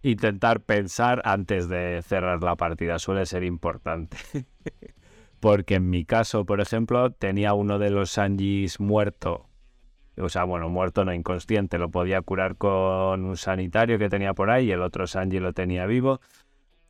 intentar 0.01 0.61
pensar 0.61 1.21
antes 1.25 1.67
de 1.69 2.01
cerrar 2.01 2.43
la 2.43 2.55
partida 2.55 2.99
suele 2.99 3.25
ser 3.25 3.43
importante. 3.43 4.17
Porque 5.39 5.75
en 5.75 5.89
mi 5.89 6.05
caso, 6.05 6.45
por 6.45 6.61
ejemplo, 6.61 7.11
tenía 7.11 7.53
uno 7.53 7.77
de 7.77 7.91
los 7.91 8.11
Sanjis 8.11 8.79
muerto. 8.79 9.47
O 10.17 10.29
sea, 10.29 10.43
bueno, 10.45 10.69
muerto 10.69 11.03
no 11.03 11.13
inconsciente. 11.13 11.77
Lo 11.77 11.89
podía 11.89 12.21
curar 12.21 12.55
con 12.55 13.25
un 13.25 13.37
sanitario 13.37 13.99
que 13.99 14.09
tenía 14.09 14.33
por 14.33 14.49
ahí 14.49 14.67
y 14.67 14.71
el 14.71 14.81
otro 14.81 15.07
Sanji 15.07 15.39
lo 15.39 15.53
tenía 15.53 15.85
vivo. 15.85 16.21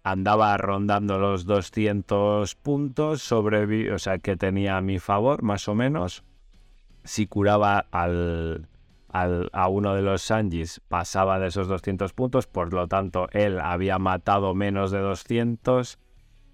Andaba 0.03 0.55
rondando 0.57 1.17
los 1.17 1.45
200 1.45 2.53
puntos, 2.55 3.23
sobre, 3.23 3.91
o 3.91 3.97
sea, 3.97 4.19
que 4.19 4.37
tenía 4.37 4.77
a 4.77 4.81
mi 4.81 4.99
favor, 4.99 5.41
más 5.41 5.67
o 5.67 5.73
menos. 5.73 6.23
Si 7.03 7.25
curaba 7.25 7.87
al, 7.91 8.67
a 9.23 9.67
uno 9.69 9.95
de 9.95 10.01
los 10.01 10.21
Sanjis 10.23 10.81
pasaba 10.87 11.39
de 11.39 11.47
esos 11.47 11.67
200 11.67 12.13
puntos, 12.13 12.47
por 12.47 12.73
lo 12.73 12.87
tanto 12.87 13.27
él 13.31 13.59
había 13.59 13.97
matado 13.97 14.53
menos 14.53 14.91
de 14.91 14.99
200 14.99 15.99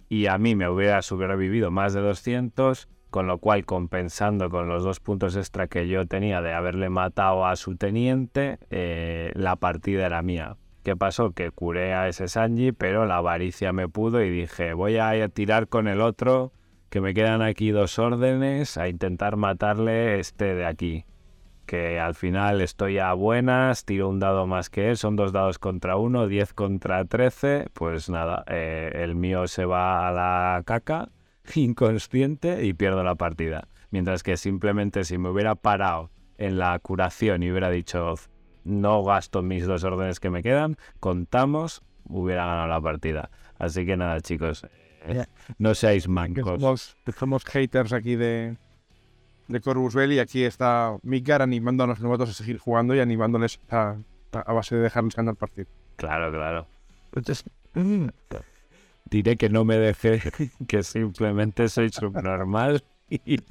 y 0.10 0.28
a 0.28 0.38
mí 0.38 0.56
me 0.56 0.70
hubiera 0.70 1.02
sobrevivido 1.02 1.72
más 1.72 1.94
de 1.94 2.02
200, 2.02 2.88
con 3.10 3.28
lo 3.28 3.40
cual 3.40 3.66
compensando 3.66 4.50
con 4.50 4.68
los 4.68 4.84
dos 4.84 5.00
puntos 5.00 5.36
extra 5.36 5.68
que 5.68 5.88
yo 5.88 6.06
tenía 6.06 6.42
de 6.42 6.54
haberle 6.54 6.90
matado 6.90 7.46
a 7.46 7.56
su 7.56 7.78
teniente, 7.78 8.60
eh, 8.70 9.32
la 9.36 9.56
partida 9.56 10.06
era 10.06 10.22
mía. 10.22 10.58
¿Qué 10.84 10.96
pasó? 10.96 11.32
Que 11.32 11.52
curé 11.52 11.94
a 11.94 12.08
ese 12.08 12.28
Sanji, 12.28 12.72
pero 12.72 13.06
la 13.06 13.18
avaricia 13.18 13.72
me 13.72 13.88
pudo 13.88 14.24
y 14.24 14.30
dije, 14.30 14.74
voy 14.74 14.98
a 14.98 15.28
tirar 15.30 15.68
con 15.68 15.88
el 15.88 16.02
otro, 16.02 16.54
que 16.90 17.02
me 17.02 17.14
quedan 17.14 17.42
aquí 17.42 17.72
dos 17.72 17.98
órdenes, 18.00 18.78
a 18.78 18.88
intentar 18.88 19.38
matarle 19.38 20.20
este 20.20 20.56
de 20.56 20.66
aquí 20.66 21.06
que 21.72 22.02
al 22.02 22.16
final 22.16 22.60
estoy 22.60 22.98
a 22.98 23.14
buenas, 23.14 23.86
tiro 23.86 24.10
un 24.10 24.20
dado 24.20 24.46
más 24.46 24.70
que 24.70 24.90
él, 24.90 24.98
son 24.98 25.16
dos 25.16 25.32
dados 25.32 25.58
contra 25.58 25.96
uno, 25.96 26.28
10 26.28 26.54
contra 26.54 27.06
13, 27.06 27.68
pues 27.72 28.10
nada, 28.10 28.44
eh, 28.48 28.92
el 28.94 29.16
mío 29.16 29.48
se 29.48 29.64
va 29.64 30.10
a 30.10 30.12
la 30.12 30.64
caca, 30.66 31.08
inconsciente, 31.56 32.66
y 32.66 32.74
pierdo 32.74 33.06
la 33.06 33.16
partida. 33.16 33.70
Mientras 33.90 34.22
que 34.22 34.36
simplemente 34.36 35.06
si 35.06 35.18
me 35.18 35.30
hubiera 35.30 35.56
parado 35.56 36.12
en 36.38 36.58
la 36.58 36.78
curación 36.80 37.42
y 37.42 37.52
hubiera 37.52 37.70
dicho, 37.70 38.16
no 38.66 39.02
gasto 39.06 39.42
mis 39.42 39.66
dos 39.66 39.86
órdenes 39.86 40.20
que 40.20 40.30
me 40.30 40.44
quedan, 40.44 40.76
contamos, 41.00 41.84
hubiera 42.04 42.48
ganado 42.48 42.68
la 42.68 42.82
partida. 42.82 43.30
Así 43.60 43.86
que 43.86 43.96
nada, 43.96 44.20
chicos, 44.20 44.68
eh, 45.06 45.24
no 45.58 45.74
seáis 45.74 46.10
mancos. 46.10 46.98
somos 47.18 47.46
haters 47.46 47.94
aquí 47.94 48.18
de, 48.18 48.58
de 49.52 49.62
Corvus 49.62 49.94
Belli 49.94 50.16
y 50.16 50.20
aquí 50.20 50.44
está 50.44 50.98
Mikar 51.04 51.42
animando 51.42 51.84
a 51.84 51.88
los 51.88 52.00
novatos 52.00 52.30
a 52.30 52.34
seguir 52.34 52.58
jugando 52.58 52.96
y 52.96 53.00
animándoles 53.00 53.60
a, 53.70 53.98
base 54.48 54.76
de 54.76 54.82
dejarles 54.82 55.16
ganar 55.16 55.34
el 55.34 55.38
partido. 55.38 55.68
Claro, 55.98 56.32
claro. 56.32 56.68
diré 59.06 59.38
que 59.38 59.50
no 59.50 59.66
me 59.66 59.78
dejé, 59.78 60.22
que 60.68 60.84
simplemente 60.84 61.68
soy 61.70 61.90
subnormal 61.90 62.84
y, 63.10 63.44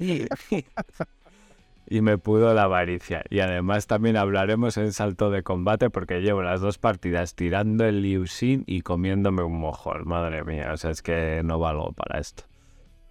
y 1.87 2.01
me 2.01 2.17
pudo 2.17 2.53
la 2.53 2.63
avaricia. 2.63 3.23
Y 3.29 3.39
además 3.39 3.85
también 3.85 4.17
hablaremos 4.17 4.77
en 4.77 4.93
salto 4.93 5.29
de 5.29 5.43
combate 5.43 5.89
porque 5.89 6.21
llevo 6.21 6.41
las 6.41 6.61
dos 6.61 6.77
partidas 6.77 7.35
tirando 7.35 7.85
el 7.85 8.01
Liu 8.01 8.25
Xin 8.27 8.63
y 8.65 8.81
comiéndome 8.81 9.43
un 9.43 9.59
mojón. 9.59 10.07
Madre 10.07 10.43
mía, 10.43 10.71
o 10.73 10.77
sea, 10.77 10.91
es 10.91 11.01
que 11.01 11.41
no 11.43 11.59
valgo 11.59 11.91
para 11.93 12.19
esto. 12.19 12.43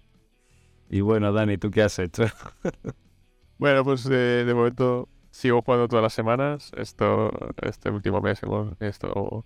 Y 0.90 1.00
bueno, 1.00 1.32
Dani, 1.32 1.58
¿tú 1.58 1.70
qué 1.70 1.82
has 1.82 1.98
hecho? 1.98 2.24
bueno, 3.58 3.84
pues 3.84 4.04
de, 4.04 4.50
momento 4.54 5.08
sigo 5.30 5.62
jugando 5.62 5.88
todas 5.88 6.02
las 6.02 6.12
semanas. 6.12 6.72
Esto, 6.76 7.30
este 7.62 7.90
último 7.90 8.20
mes 8.20 8.42
hemos 8.42 8.80
estado 8.80 9.44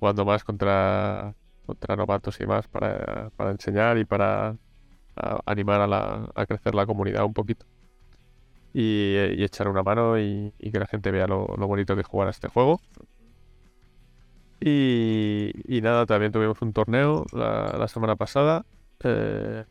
jugando 0.00 0.24
más 0.24 0.44
contra, 0.44 1.34
contra 1.66 1.96
novatos 1.96 2.40
y 2.40 2.46
más 2.46 2.68
para, 2.68 3.30
enseñar 3.50 3.98
y 3.98 4.04
para 4.04 4.56
animar 5.46 5.80
a, 5.80 5.86
la, 5.86 6.30
a 6.34 6.46
crecer 6.46 6.74
la 6.74 6.86
comunidad 6.86 7.24
un 7.24 7.32
poquito. 7.32 7.66
Y, 8.74 9.16
echar 9.42 9.68
una 9.68 9.84
mano 9.84 10.18
y, 10.18 10.52
que 10.58 10.78
la 10.80 10.86
gente 10.86 11.12
vea 11.12 11.28
lo, 11.28 11.46
bonito 11.46 11.94
que 11.94 12.00
es 12.00 12.06
jugar 12.06 12.28
a 12.28 12.32
este 12.32 12.48
juego. 12.48 12.80
Y, 14.60 15.80
nada, 15.82 16.06
también 16.06 16.32
tuvimos 16.32 16.60
un 16.60 16.72
torneo 16.72 17.24
la, 17.32 17.86
semana 17.88 18.16
pasada. 18.16 18.66
Eh, 19.04 19.64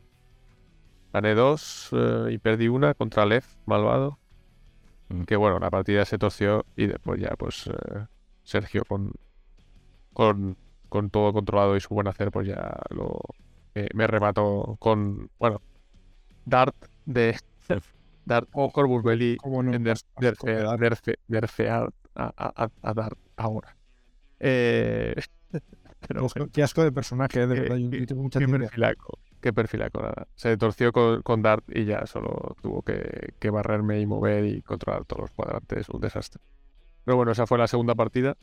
Gané 1.14 1.36
dos 1.36 1.90
eh, 1.92 2.32
y 2.32 2.38
perdí 2.38 2.66
una 2.66 2.92
contra 2.92 3.24
Lev, 3.24 3.44
malvado. 3.66 4.18
Mm. 5.10 5.22
Que 5.22 5.36
bueno, 5.36 5.60
la 5.60 5.70
partida 5.70 6.04
se 6.04 6.18
torció 6.18 6.66
y 6.74 6.88
después 6.88 7.20
ya, 7.20 7.36
pues 7.38 7.68
eh, 7.68 8.06
Sergio 8.42 8.84
con, 8.84 9.12
con, 10.12 10.56
con, 10.88 11.10
todo 11.10 11.32
controlado 11.32 11.76
y 11.76 11.80
su 11.80 11.94
buen 11.94 12.08
hacer, 12.08 12.32
pues 12.32 12.48
ya 12.48 12.80
lo 12.90 13.20
me 13.92 14.06
remató 14.08 14.76
con, 14.80 15.30
bueno, 15.38 15.60
Dart 16.46 16.74
de 17.06 17.36
Dart 18.24 18.48
o 18.52 18.72
Corvus 18.72 19.04
Belli 19.04 19.36
en 19.44 19.88
a, 22.16 22.68
a, 22.82 22.94
Dart 22.94 23.18
ahora. 23.36 23.76
Eh, 24.40 25.14
pero 26.08 26.26
Qué 26.52 26.64
asco 26.64 26.82
de 26.82 26.90
personaje, 26.90 27.46
de 27.46 27.60
verdad. 27.60 27.76
Yo 27.76 28.04
tengo 28.04 28.22
mucha 28.22 28.40
qué 29.44 29.52
perfil 29.52 29.80
nada. 29.80 30.26
Se 30.36 30.56
torció 30.56 30.90
con, 30.90 31.42
Dart 31.42 31.64
y 31.68 31.84
ya 31.84 32.06
solo 32.06 32.56
tuvo 32.62 32.80
que, 32.80 33.50
barrerme 33.50 34.00
y 34.00 34.06
mover 34.06 34.46
y 34.46 34.62
controlar 34.62 35.04
todos 35.04 35.24
los 35.24 35.30
cuadrantes. 35.32 35.86
Un 35.90 36.00
desastre. 36.00 36.40
Pero 37.04 37.18
bueno, 37.18 37.32
esa 37.32 37.46
fue 37.46 37.58
la 37.58 37.66
segunda 37.66 37.94
partida. 37.94 38.38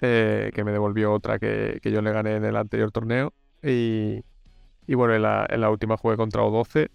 Eh, 0.00 0.50
que 0.54 0.64
me 0.64 0.72
devolvió 0.72 1.12
otra 1.12 1.38
que, 1.38 1.78
yo 1.84 2.00
le 2.00 2.10
gané 2.10 2.36
en 2.36 2.46
el 2.46 2.56
anterior 2.56 2.90
torneo. 2.90 3.34
Y, 3.62 4.24
bueno, 4.88 5.14
en 5.14 5.20
la, 5.60 5.70
última 5.70 5.98
jugué 5.98 6.16
contra 6.16 6.40
O12. 6.40 6.88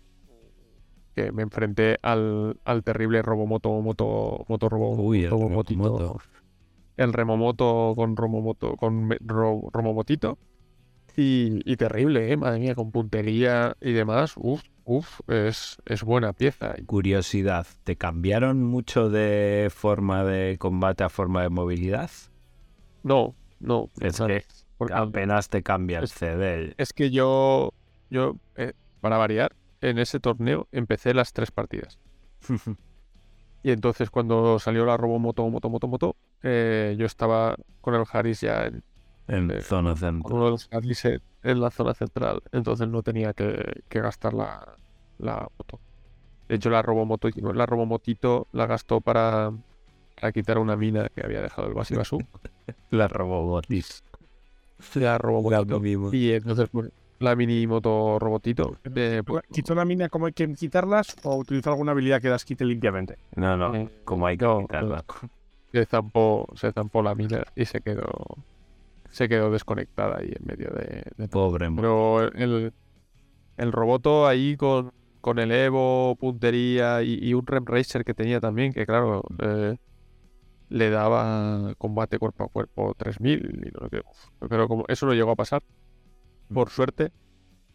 Que 1.13 1.31
me 1.31 1.43
enfrenté 1.43 1.99
al, 2.01 2.57
terrible 2.83 3.21
Robomoto 3.21 3.69
Moto 3.79 4.43
Moto 4.49 4.69
Robo, 4.69 4.95
Uy, 4.95 5.25
el 5.25 5.29
Robomotito. 5.29 6.17
El 6.97 7.13
Remomoto 7.13 7.93
con 7.95 8.17
Romomoto 8.17 8.75
con 8.75 9.15
Romomotito 9.21 10.39
y, 11.17 11.77
terrible, 11.77 12.31
¿eh? 12.31 12.37
Madre 12.37 12.59
mía, 12.59 12.75
con 12.75 12.91
puntería 12.91 13.75
y 13.81 13.93
demás. 13.93 14.33
Uf, 14.37 14.63
uf, 14.83 15.21
es, 15.27 15.77
es 15.85 16.03
buena 16.03 16.33
pieza. 16.33 16.75
Curiosidad, 16.85 17.67
¿te 17.83 17.95
cambiaron 17.95 18.63
mucho 18.63 19.09
de 19.09 19.69
forma 19.73 20.23
de 20.23 20.57
combate 20.57 21.03
a 21.03 21.09
forma 21.09 21.41
de 21.41 21.49
movilidad? 21.49 22.09
No, 23.03 23.35
no. 23.59 23.89
Es 23.99 24.19
que 24.19 24.45
apenas 24.93 25.49
te 25.49 25.63
cambia 25.63 25.99
el 25.99 26.07
CD. 26.07 26.73
Es 26.77 26.91
que 26.91 27.11
yo, 27.11 27.71
yo 28.09 28.35
eh, 28.55 28.73
para 29.01 29.17
variar, 29.17 29.55
en 29.81 29.99
ese 29.99 30.19
torneo 30.19 30.67
empecé 30.71 31.13
las 31.13 31.33
tres 31.33 31.51
partidas. 31.51 31.99
y 33.63 33.71
entonces 33.71 34.09
cuando 34.09 34.59
salió 34.59 34.85
la 34.85 34.97
Robomoto, 34.97 35.47
moto, 35.49 35.69
moto, 35.69 35.87
moto, 35.87 36.15
eh, 36.43 36.95
yo 36.97 37.05
estaba 37.05 37.55
con 37.81 37.95
el 37.95 38.03
Haris 38.11 38.41
ya 38.41 38.65
en, 38.65 38.83
en 39.27 39.61
zona 39.61 39.95
central. 39.95 40.33
Uno 40.33 40.45
de 40.45 40.51
los 40.51 40.69
en 41.43 41.61
la 41.61 41.69
zona 41.71 41.93
central, 41.93 42.41
entonces 42.51 42.87
no 42.87 43.03
tenía 43.03 43.33
que, 43.33 43.83
gastar 43.89 44.33
la, 44.33 44.75
la, 45.19 45.47
moto. 45.57 45.79
De 46.49 46.55
hecho, 46.55 46.69
la 46.69 46.81
robomoto, 46.81 47.29
la 47.53 47.65
robomotito 47.65 48.47
la 48.51 48.65
gastó 48.65 49.01
para, 49.01 49.51
para 50.19 50.31
quitar 50.31 50.57
una 50.57 50.75
mina 50.75 51.07
que 51.09 51.21
había 51.23 51.41
dejado 51.41 51.67
el 51.67 51.73
Basibasú. 51.73 52.19
la 52.89 53.07
robomotis. 53.07 54.03
La 54.95 55.17
robomotito. 55.17 56.15
Y 56.15 56.31
entonces, 56.33 56.69
la 57.19 57.35
mini 57.35 57.65
moto 57.67 58.19
robotito. 58.19 58.77
de- 58.83 59.23
pues, 59.23 59.43
¿Quito 59.51 59.73
la 59.75 59.85
mina 59.85 60.09
como 60.09 60.25
hay 60.25 60.33
que 60.33 60.51
quitarlas 60.53 61.15
o 61.23 61.35
utilizo 61.37 61.71
alguna 61.71 61.91
habilidad 61.91 62.21
que 62.21 62.29
las 62.29 62.43
quite 62.43 62.65
limpiamente? 62.65 63.17
No, 63.35 63.55
no, 63.55 63.73
Eh, 63.75 63.89
como 64.03 64.27
hay 64.27 64.37
que 64.37 64.45
no, 64.45 64.61
quitarla. 64.61 65.05
se 65.71 65.85
zampó, 65.85 66.47
se 66.55 66.71
zampó 66.71 67.01
la 67.01 67.15
mina 67.15 67.43
y 67.55 67.65
se 67.65 67.81
quedó 67.81 68.11
se 69.15 69.29
quedó 69.29 69.49
desconectada 69.49 70.17
ahí 70.17 70.27
en 70.27 70.45
medio 70.45 70.71
de, 70.71 71.03
de 71.15 71.27
Pobre 71.29 71.71
Pero 71.71 72.23
el, 72.33 72.73
el 73.55 73.71
roboto 73.71 74.27
ahí 74.27 74.57
con, 74.57 74.91
con 75.21 75.39
el 75.39 75.53
Evo, 75.53 76.17
puntería 76.19 77.01
y, 77.01 77.19
y 77.21 77.33
un 77.33 77.47
Rem 77.47 77.63
Racer 77.65 78.03
que 78.03 78.13
tenía 78.13 78.41
también, 78.41 78.73
que 78.73 78.85
claro, 78.85 79.23
eh, 79.39 79.77
le 80.67 80.89
daba 80.89 81.75
combate 81.77 82.19
cuerpo 82.19 82.43
a 82.43 82.49
cuerpo 82.49 82.93
3000. 82.97 83.63
Y 83.67 83.71
no 83.71 83.85
sé 83.85 83.89
qué. 83.89 84.01
Pero 84.49 84.67
como 84.67 84.83
eso 84.89 85.05
no 85.05 85.13
llegó 85.13 85.31
a 85.31 85.37
pasar, 85.37 85.63
por 86.53 86.69
suerte, 86.69 87.13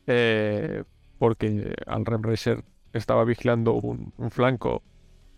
eh, 0.07 0.85
porque 1.19 1.75
al 1.87 2.05
Rem 2.05 2.23
Racer 2.23 2.63
estaba 2.93 3.25
vigilando 3.25 3.73
un, 3.73 4.13
un 4.19 4.31
flanco, 4.31 4.83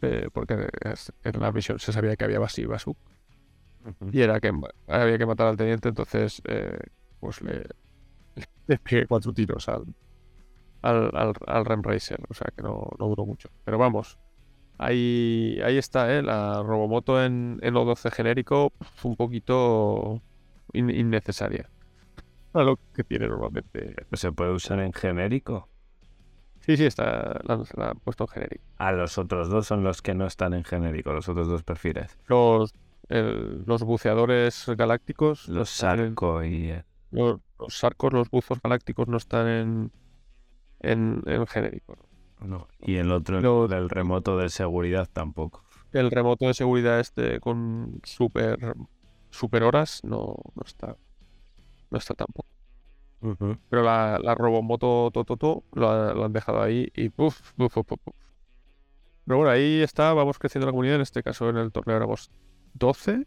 eh, 0.01 0.31
porque 0.33 0.55
en 1.23 1.41
la 1.41 1.53
misión 1.53 1.79
se 1.79 1.93
sabía 1.93 2.17
que 2.17 2.25
había 2.25 2.41
Y 4.13 4.21
era 4.23 4.41
que 4.41 4.53
había 4.89 5.19
que 5.19 5.27
matar 5.27 5.49
al 5.49 5.57
teniente, 5.57 5.89
entonces 5.89 6.43
eh, 6.47 6.79
pues 7.21 7.41
le, 7.43 7.65
le 8.69 8.79
pegué 8.79 9.07
cuatro 9.07 9.33
tiros 9.33 9.69
al, 9.69 9.85
al, 10.83 11.11
al, 11.15 11.33
al 11.47 11.65
Ram 11.65 11.83
Racer, 11.83 12.21
o 12.29 12.35
sea 12.35 12.49
que 12.57 12.63
no, 12.63 12.89
no 12.99 13.09
duró 13.09 13.27
mucho. 13.27 13.51
Pero 13.65 13.79
vamos, 13.79 14.19
ahí, 14.79 15.59
ahí 15.65 15.79
está, 15.79 16.13
¿eh? 16.17 16.23
la 16.23 16.63
Robomoto 16.63 17.23
en, 17.25 17.59
en 17.63 17.77
O12 17.77 18.11
genérico, 18.11 18.73
un 19.05 19.17
poquito 19.17 20.23
in- 20.75 20.91
innecesaria. 20.91 21.71
A 22.55 22.63
lo 22.63 22.79
que 22.95 23.05
tiene 23.05 23.29
normalmente. 23.29 23.95
¿Se 24.15 24.33
puede 24.33 24.53
usar 24.53 24.81
en 24.81 24.93
genérico? 24.93 25.69
Sí, 26.61 26.77
sí, 26.77 26.85
está, 26.87 27.41
la, 27.45 27.63
la 27.77 27.91
han 27.91 27.99
puesto 28.01 28.25
en 28.25 28.29
genérico. 28.29 28.65
Ah, 28.77 28.93
los 28.93 29.17
otros 29.17 29.49
dos 29.49 29.67
son 29.67 29.83
los 29.83 30.03
que 30.03 30.15
no 30.15 30.27
están 30.27 30.53
en 30.53 30.65
genérico, 30.65 31.13
los 31.15 31.29
otros 31.29 31.49
dos 31.49 31.63
perfiles. 31.63 32.19
Los, 32.27 32.73
el- 33.09 33.65
los 33.67 33.83
buceadores 33.85 34.67
galácticos, 34.77 35.49
Los 35.49 35.73
están 35.73 36.01
en- 36.01 36.07
Sarco 36.09 36.45
y... 36.45 36.71
eh, 36.71 36.85
los, 37.11 37.41
los 37.59 37.79
sarcos, 37.79 38.13
los 38.13 38.31
buzos 38.31 38.61
galácticos 38.63 39.09
no 39.09 39.17
están 39.19 39.47
en, 39.49 39.93
en, 40.81 41.23
en 41.27 41.47
genérico. 41.47 41.97
¿no? 42.41 42.47
No. 42.47 42.69
Y 42.81 42.97
el 42.97 43.13
otro, 43.13 43.37
el 43.39 43.43
Lo- 43.45 43.69
del 43.69 43.89
remoto 43.89 44.37
de 44.39 44.49
seguridad 44.49 45.09
tampoco. 45.13 45.63
El 45.93 46.11
remoto 46.11 46.47
de 46.47 46.55
seguridad 46.55 47.01
este 47.01 47.39
con 47.41 48.01
super, 48.05 48.75
super 49.31 49.63
horas 49.63 50.01
no, 50.05 50.35
no 50.55 50.63
está. 50.65 50.97
No 51.91 51.99
está 51.99 52.15
tampoco. 52.15 52.49
Pero 53.71 53.83
la, 53.83 54.19
la 54.21 54.35
robomoto 54.35 55.11
Tototo 55.13 55.63
lo, 55.75 55.89
ha- 55.91 56.13
lo 56.15 56.25
han 56.25 56.33
dejado 56.33 56.61
ahí 56.63 56.91
y 56.97 57.09
puf, 57.11 57.53
puf, 57.53 57.73
puf, 57.75 57.87
puf, 57.87 58.01
puf. 58.03 58.15
Pero 59.25 59.37
bueno, 59.39 59.53
ahí 59.53 59.81
está, 59.83 60.13
vamos 60.15 60.39
creciendo 60.39 60.67
la 60.67 60.73
comunidad. 60.73 60.97
En 60.97 61.03
este 61.03 61.23
caso, 61.23 61.49
en 61.49 61.57
el 61.57 61.71
torneo 61.71 61.97
éramos 61.97 62.31
12 62.75 63.27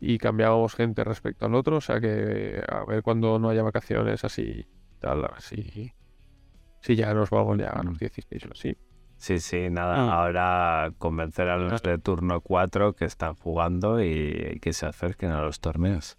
y 0.00 0.18
cambiábamos 0.18 0.74
gente 0.74 1.04
respecto 1.04 1.46
al 1.46 1.54
otro. 1.54 1.76
O 1.76 1.80
sea 1.80 2.00
que 2.00 2.62
a 2.68 2.84
ver 2.84 3.02
cuando 3.02 3.38
no 3.38 3.50
haya 3.50 3.62
vacaciones 3.62 4.24
así, 4.24 4.66
tal, 4.98 5.24
a 5.24 5.28
ver 5.28 5.42
si, 5.42 5.92
si 6.80 6.96
ya 6.96 7.12
nos 7.14 7.30
vamos 7.30 7.58
ya 7.58 7.68
a 7.68 7.82
los 7.82 7.98
16 7.98 8.46
o 8.46 8.52
así. 8.52 8.76
Sí, 9.16 9.38
sí, 9.38 9.68
nada. 9.68 9.96
Ah. 9.96 10.22
Ahora 10.22 10.92
convencer 10.96 11.48
a 11.48 11.58
los 11.58 11.82
de 11.82 11.98
turno 11.98 12.40
4 12.40 12.94
que 12.94 13.04
están 13.04 13.34
jugando 13.34 14.02
y 14.02 14.58
que 14.62 14.72
se 14.72 14.86
acerquen 14.86 15.30
a 15.30 15.42
los 15.42 15.60
torneos. 15.60 16.16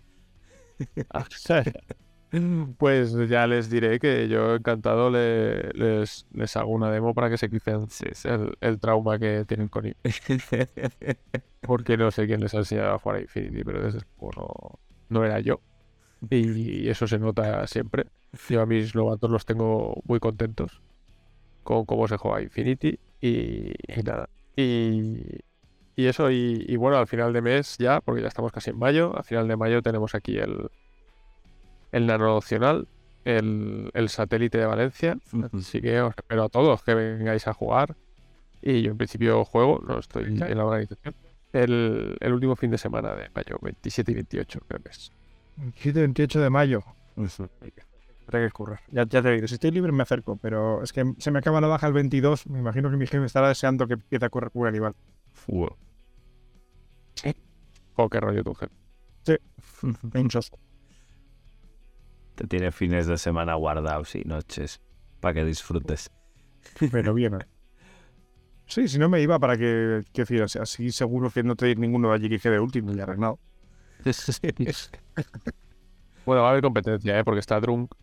Pues 2.77 3.13
ya 3.29 3.47
les 3.47 3.69
diré 3.69 3.99
que 3.99 4.27
yo 4.27 4.55
encantado 4.55 5.09
le- 5.09 5.71
les, 5.73 6.25
les 6.33 6.55
hago 6.57 6.71
una 6.71 6.91
demo 6.91 7.13
para 7.13 7.29
que 7.29 7.37
se 7.37 7.49
quiten 7.49 7.87
el, 8.25 8.57
el 8.61 8.79
trauma 8.79 9.19
que 9.19 9.45
tienen 9.45 9.67
con 9.67 9.87
I. 9.87 9.95
Porque 11.61 11.97
no 11.97 12.11
sé 12.11 12.25
quién 12.27 12.41
les 12.41 12.53
ha 12.53 12.59
enseñado 12.59 12.93
a 12.93 12.99
jugar 12.99 13.17
a 13.17 13.21
Infinity, 13.21 13.63
pero 13.63 13.83
desde 13.83 13.99
no, 14.19 14.79
no 15.09 15.25
era 15.25 15.39
yo. 15.39 15.61
Y, 16.29 16.89
eso 16.89 17.07
se 17.07 17.19
nota 17.19 17.67
siempre. 17.67 18.07
Yo 18.49 18.61
a 18.61 18.65
mis 18.67 18.95
novatos 18.95 19.29
los 19.31 19.45
tengo 19.45 20.01
muy 20.05 20.19
contentos 20.19 20.81
con 21.63 21.85
cómo 21.85 22.07
se 22.07 22.17
juega 22.17 22.41
Infinity 22.41 22.99
y, 23.21 23.71
y 23.71 24.03
nada. 24.03 24.29
Y, 24.55 25.21
y 25.95 26.07
eso, 26.07 26.31
y, 26.31 26.65
y 26.67 26.75
bueno, 26.77 26.97
al 26.97 27.07
final 27.07 27.33
de 27.33 27.41
mes 27.41 27.77
ya, 27.79 28.01
porque 28.01 28.21
ya 28.21 28.27
estamos 28.29 28.51
casi 28.51 28.71
en 28.71 28.79
mayo, 28.79 29.15
al 29.17 29.23
final 29.23 29.47
de 29.47 29.57
mayo 29.57 29.81
tenemos 29.81 30.15
aquí 30.15 30.37
el, 30.37 30.69
el 31.91 32.07
Nacional, 32.07 32.87
el, 33.25 33.91
el 33.93 34.09
satélite 34.09 34.57
de 34.57 34.65
Valencia. 34.65 35.17
Así 35.53 35.81
que 35.81 36.01
os 36.01 36.13
espero 36.15 36.43
a 36.43 36.49
todos 36.49 36.83
que 36.83 36.93
vengáis 36.95 37.47
a 37.47 37.53
jugar. 37.53 37.95
Y 38.61 38.81
yo 38.83 38.91
en 38.91 38.97
principio 38.97 39.43
juego, 39.45 39.81
no 39.87 39.99
estoy 39.99 40.25
en 40.25 40.57
la 40.57 40.65
organización. 40.65 41.15
El, 41.53 42.15
el 42.19 42.33
último 42.33 42.55
fin 42.55 42.71
de 42.71 42.77
semana 42.77 43.13
de 43.15 43.29
mayo, 43.35 43.57
27 43.61 44.11
y 44.11 44.15
28, 44.15 44.59
creo 44.67 44.81
que 44.83 44.89
es. 44.89 45.11
27 45.57 45.99
28 45.99 46.39
de 46.41 46.49
mayo. 46.49 46.83
Tendré 48.25 48.47
que 48.47 48.51
currar. 48.53 48.79
Ya, 48.91 49.03
ya 49.05 49.21
te 49.21 49.31
digo, 49.31 49.47
si 49.47 49.55
estoy 49.55 49.71
libre 49.71 49.91
me 49.91 50.03
acerco, 50.03 50.37
pero 50.37 50.81
es 50.83 50.93
que 50.93 51.13
se 51.17 51.31
me 51.31 51.39
acaba 51.39 51.59
la 51.59 51.67
baja 51.67 51.87
el 51.87 51.93
22. 51.93 52.47
Me 52.47 52.59
imagino 52.59 52.89
que 52.89 52.95
mi 52.97 53.05
jefe 53.07 53.25
estará 53.25 53.49
deseando 53.49 53.85
que 53.87 53.95
empiece 53.95 54.23
a 54.25 54.29
correr 54.29 54.51
con 54.51 54.61
el 54.61 54.67
animal. 54.69 54.95
Fu- 55.33 55.67
Jo, 57.97 58.09
qué 58.09 58.19
rollo 58.19 58.43
tu 58.43 58.53
jefe. 58.53 58.71
Pinchos. 60.13 60.51
Te 62.41 62.47
tiene 62.47 62.71
fines 62.71 63.05
de 63.05 63.19
semana 63.19 63.53
guardados 63.53 64.15
y 64.15 64.23
noches 64.23 64.81
para 65.19 65.35
que 65.35 65.45
disfrutes. 65.45 66.09
Pero 66.91 67.13
bien. 67.13 67.35
¿eh? 67.35 67.45
Sí, 68.65 68.87
si 68.87 68.97
no 68.97 69.09
me 69.09 69.21
iba 69.21 69.37
para 69.37 69.57
que, 69.57 70.01
que 70.11 70.23
decir, 70.23 70.41
así- 70.41 70.57
así 70.57 70.91
seguro 70.91 71.29
que 71.29 71.43
no 71.43 71.55
tenéis 71.55 71.77
ninguno 71.77 72.09
de 72.09 72.15
allí 72.15 72.29
que 72.29 72.39
quede 72.39 72.59
último 72.59 72.91
y 72.93 72.99
arreglado. 72.99 73.37
Bueno, 76.25 76.41
va 76.43 76.49
a 76.49 76.51
haber 76.51 76.63
competencia, 76.63 77.17
¿eh? 77.19 77.23
porque 77.23 77.39
está 77.39 77.59
Drunk 77.59 77.93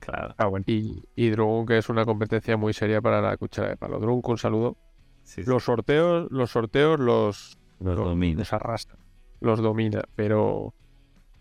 Claro. 0.00 0.34
Ah, 0.38 0.46
bueno. 0.46 0.64
y, 0.68 1.02
y 1.16 1.30
Drunk 1.30 1.70
es 1.70 1.88
una 1.88 2.04
competencia 2.04 2.56
muy 2.56 2.72
seria 2.72 3.00
para 3.00 3.20
la 3.20 3.36
cuchara 3.36 3.68
de 3.70 3.76
palo. 3.76 3.98
Drunk, 3.98 4.28
un 4.28 4.38
saludo. 4.38 4.76
Sí, 5.24 5.42
sí. 5.42 5.50
Los 5.50 5.64
sorteos, 5.64 6.28
los 6.30 6.50
sorteos 6.50 6.98
los, 7.00 7.58
Los 7.80 7.96
los- 7.96 8.06
domina. 8.08 8.38
los 8.38 8.52
arrastra, 8.52 8.96
los 9.40 9.60
domina, 9.60 10.02
pero, 10.14 10.72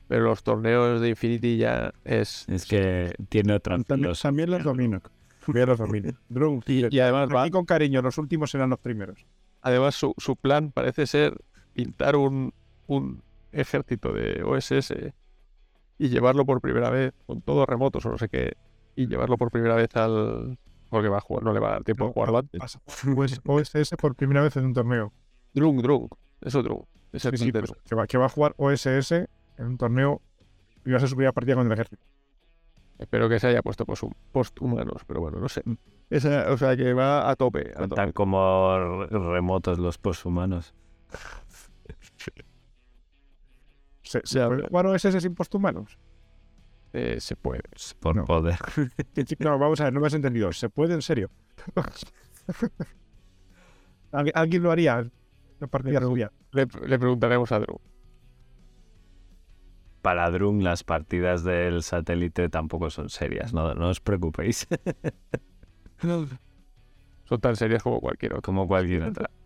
pero 0.08 0.24
los 0.24 0.44
torneos 0.44 1.02
de 1.02 1.10
Infinity 1.10 1.58
ya 1.58 1.94
es... 2.04 2.48
Es 2.48 2.66
que 2.66 3.14
tiene 3.30 3.54
otra 3.54 3.78
También, 3.84 4.14
también 4.22 4.50
los 4.52 4.64
domino. 4.64 5.02
También 5.46 5.68
los 5.68 5.78
domino. 5.78 6.12
Drunk. 6.30 6.68
Y, 6.70 6.96
y 6.96 7.00
además 7.00 7.30
va, 7.34 7.44
Aquí 7.44 7.52
con 7.52 7.66
cariño, 7.66 8.02
los 8.02 8.18
últimos 8.18 8.52
serán 8.52 8.70
los 8.70 8.80
primeros. 8.80 9.26
Además, 9.62 9.96
su, 9.96 10.14
su 10.18 10.36
plan 10.36 10.72
parece 10.72 11.08
ser 11.08 11.38
pintar 11.74 12.16
un, 12.16 12.54
un 12.88 13.22
ejército 13.52 14.14
de 14.14 14.44
OSS 14.44 14.94
y 16.00 16.10
llevarlo 16.10 16.46
por 16.46 16.62
primera 16.62 16.90
vez, 16.90 17.14
con 17.26 17.42
todos 17.42 17.68
remotos 17.68 18.06
o 18.06 18.10
no 18.12 18.18
sé 18.18 18.30
qué, 18.30 18.54
y 18.96 19.08
llevarlo 19.08 19.38
por 19.38 19.52
primera 19.52 19.76
vez 19.76 19.96
al... 19.96 20.58
Porque 20.90 21.10
va 21.10 21.18
a 21.18 21.22
jugar, 21.22 21.44
no 21.44 21.52
le 21.52 21.60
va 21.60 21.68
a 21.70 21.72
dar 21.72 21.84
tiempo 21.84 22.06
a 22.08 22.12
jugarlo 22.14 22.38
antes. 22.38 22.80
Pues 23.14 23.42
OSS 23.46 23.96
por 23.98 24.16
primera 24.16 24.42
vez 24.42 24.56
en 24.56 24.66
un 24.66 24.74
torneo. 24.74 25.12
Drunk, 25.54 25.82
Drunk, 25.82 26.14
eso 26.42 26.64
Drunk. 26.64 26.86
Es 27.12 27.26
el 27.26 27.38
Sí, 27.38 27.46
sí, 27.46 27.52
pues, 27.52 27.66
Drunk. 27.66 27.80
que, 27.84 27.96
va, 27.96 28.08
que 28.08 28.18
va 28.18 28.28
a 28.28 28.30
jugar 28.30 28.54
OSS 28.58 29.28
en 29.58 29.66
un 29.68 29.78
torneo 29.78 30.22
y 30.86 30.92
va 30.92 30.98
a 30.98 31.00
ser 31.00 31.10
su 31.10 31.16
primera 31.16 31.34
partida 31.34 31.56
con 31.56 31.66
el 31.68 31.72
ejército. 31.74 32.02
Espero 33.00 33.30
que 33.30 33.40
se 33.40 33.48
haya 33.48 33.62
puesto 33.62 33.86
post- 33.86 34.12
posthumanos, 34.32 35.04
pero 35.06 35.22
bueno, 35.22 35.40
no 35.40 35.48
sé. 35.50 35.62
Esa- 36.10 36.52
o 36.52 36.58
sea, 36.58 36.76
que 36.76 36.94
va 36.94 37.30
a 37.30 37.36
tope. 37.36 37.72
a 37.76 37.82
tope. 37.84 37.96
Tan 37.96 38.12
como 38.12 38.78
re- 38.80 39.08
remotos 39.08 39.78
los 39.78 39.98
posthumanos. 39.98 40.74
¿Se, 44.04 44.22
se 44.24 44.40
pero- 44.40 44.68
jugar 44.68 44.86
OSS 44.88 45.22
sin 45.22 45.36
posthumanos? 45.36 45.98
Eh, 46.94 47.20
se 47.20 47.36
puede. 47.36 47.62
Por 48.00 48.16
No. 48.16 48.26
poder. 48.26 48.58
No, 49.40 49.60
vamos 49.60 49.82
a 49.82 49.86
ver, 49.86 49.94
no 49.94 50.00
me 50.00 50.08
has 50.08 50.14
entendido. 50.14 50.52
¿Se 50.54 50.70
puede 50.70 50.94
en 50.94 51.02
serio? 51.02 51.30
¿Alguien, 54.12 54.34
alguien 54.38 54.64
lo 54.64 54.72
haría? 54.72 55.06
Una 55.60 55.68
partida 55.68 56.00
rubia. 56.00 56.32
Le, 56.52 56.66
le 56.88 56.98
preguntaremos 57.00 57.52
a 57.52 57.60
Drunk. 57.60 57.82
Para 60.02 60.30
Drung 60.30 60.62
las 60.62 60.84
partidas 60.84 61.44
del 61.44 61.84
satélite 61.84 62.50
tampoco 62.50 62.90
son 62.90 63.10
serias, 63.10 63.54
no, 63.54 63.74
no 63.74 63.90
os 63.90 64.00
preocupéis. 64.00 64.68
Son 67.26 67.42
tan 67.42 67.56
serias 67.58 67.84
como 67.84 68.00
cualquier 68.00 68.34
otro. 68.34 68.42
como 68.44 68.68
cualquier 68.68 69.04
otra. 69.04 69.30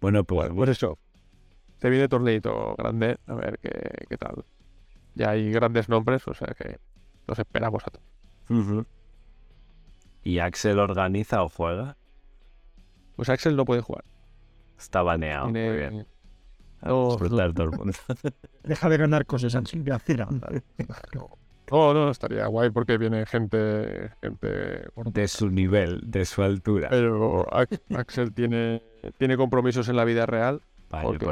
Bueno, 0.00 0.24
pues 0.24 0.48
Bueno, 0.48 0.54
pues 0.56 0.70
eso. 0.70 0.98
Se 1.78 1.88
viene 1.88 2.08
torneito 2.08 2.74
grande, 2.76 3.18
a 3.26 3.34
ver 3.34 3.58
qué, 3.60 3.70
qué 4.08 4.16
tal. 4.16 4.44
Ya 5.14 5.30
hay 5.30 5.50
grandes 5.52 5.88
nombres, 5.88 6.26
o 6.26 6.34
sea 6.34 6.54
que 6.58 6.78
los 7.26 7.38
esperamos 7.38 7.82
a 7.86 7.90
todos. 7.90 8.86
¿Y 10.24 10.38
Axel 10.40 10.78
organiza 10.80 11.42
o 11.42 11.48
juega? 11.48 11.96
Pues 13.16 13.28
Axel 13.28 13.54
no 13.56 13.64
puede 13.64 13.80
jugar. 13.80 14.04
Está 14.78 15.02
baneado. 15.02 15.44
Tiene- 15.52 15.68
Muy 15.68 15.76
bien. 15.78 16.06
Oh. 16.84 17.16
El 17.22 17.70
mundo. 17.70 17.92
Deja 18.64 18.88
de 18.88 18.96
ganar 18.96 19.26
cosas 19.26 19.54
así. 19.54 19.82
No, 21.70 21.94
no, 21.94 22.10
estaría 22.10 22.46
guay 22.46 22.70
porque 22.70 22.98
viene 22.98 23.24
gente, 23.24 24.10
gente 24.20 24.84
De 25.12 25.28
su 25.28 25.48
nivel, 25.48 26.00
de 26.04 26.24
su 26.26 26.42
altura. 26.42 26.88
pero 26.90 27.46
Ax- 27.54 27.80
Axel 27.96 28.32
tiene, 28.34 28.82
tiene 29.16 29.36
compromisos 29.38 29.88
en 29.88 29.96
la 29.96 30.04
vida 30.04 30.26
real 30.26 30.60
porque 31.02 31.24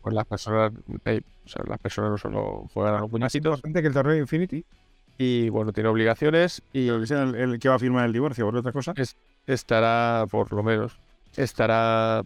pues 0.00 0.14
las 0.14 0.24
personas, 0.26 0.72
o 0.74 1.48
sea, 1.48 1.62
las 1.68 1.78
personas 1.78 2.12
no 2.12 2.16
solo 2.18 2.66
juegan 2.72 2.94
a 2.94 3.00
los 3.00 3.10
muñequitos 3.10 3.58
importante 3.58 3.82
que 3.82 3.88
el 3.88 3.92
torneo 3.94 4.16
Infinity, 4.16 4.64
y 5.18 5.50
bueno, 5.50 5.72
tiene 5.72 5.90
obligaciones 5.90 6.62
y 6.72 6.88
que 6.88 7.06
sea 7.06 7.24
el, 7.24 7.34
el 7.34 7.58
que 7.58 7.68
va 7.68 7.74
a 7.74 7.78
firmar 7.78 8.06
el 8.06 8.12
divorcio 8.14 8.46
por 8.46 8.56
otra 8.56 8.72
cosa. 8.72 8.94
estará, 9.46 10.24
por 10.30 10.50
lo 10.54 10.62
menos, 10.62 10.98
estará 11.36 12.22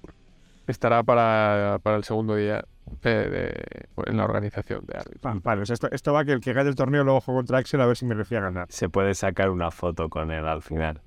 estará 0.72 1.02
para, 1.02 1.80
para 1.82 1.96
el 1.96 2.04
segundo 2.04 2.36
día 2.36 2.64
de- 3.02 3.28
de- 3.30 3.88
en 4.06 4.16
la 4.16 4.24
organización 4.24 4.84
de 4.86 4.98
árbitros. 4.98 5.34
Ah, 5.36 5.40
vale, 5.42 5.62
o 5.62 5.66
sea, 5.66 5.74
esto, 5.74 5.88
esto 5.90 6.12
va 6.12 6.24
que 6.24 6.32
el 6.32 6.40
que 6.40 6.52
gane 6.52 6.68
el 6.70 6.74
torneo 6.76 7.04
luego 7.04 7.20
juego 7.20 7.40
contra 7.40 7.58
Axel 7.58 7.80
a 7.80 7.86
ver 7.86 7.96
si 7.96 8.06
me 8.06 8.14
recibe 8.14 8.38
a 8.38 8.42
ganar. 8.44 8.66
Se 8.70 8.88
puede 8.88 9.14
sacar 9.14 9.50
una 9.50 9.70
foto 9.70 10.08
con 10.08 10.30
él 10.30 10.46
al 10.46 10.62
final 10.62 11.00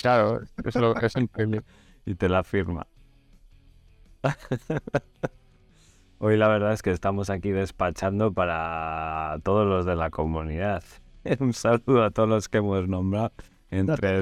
Claro, 0.00 0.40
es, 0.64 0.74
lo, 0.76 0.96
es 0.96 1.16
el 1.16 1.28
premio. 1.28 1.62
y 2.06 2.14
te 2.14 2.28
la 2.28 2.42
firma. 2.44 2.86
Hoy 6.18 6.36
la 6.36 6.48
verdad 6.48 6.72
es 6.72 6.82
que 6.82 6.90
estamos 6.90 7.28
aquí 7.30 7.50
despachando 7.50 8.32
para 8.32 9.38
todos 9.44 9.66
los 9.66 9.84
de 9.84 9.96
la 9.96 10.10
comunidad. 10.10 10.82
Un 11.40 11.52
saludo 11.52 12.04
a 12.04 12.10
todos 12.10 12.28
los 12.28 12.48
que 12.48 12.58
hemos 12.58 12.88
nombrado. 12.88 13.32
Entre 13.70 14.18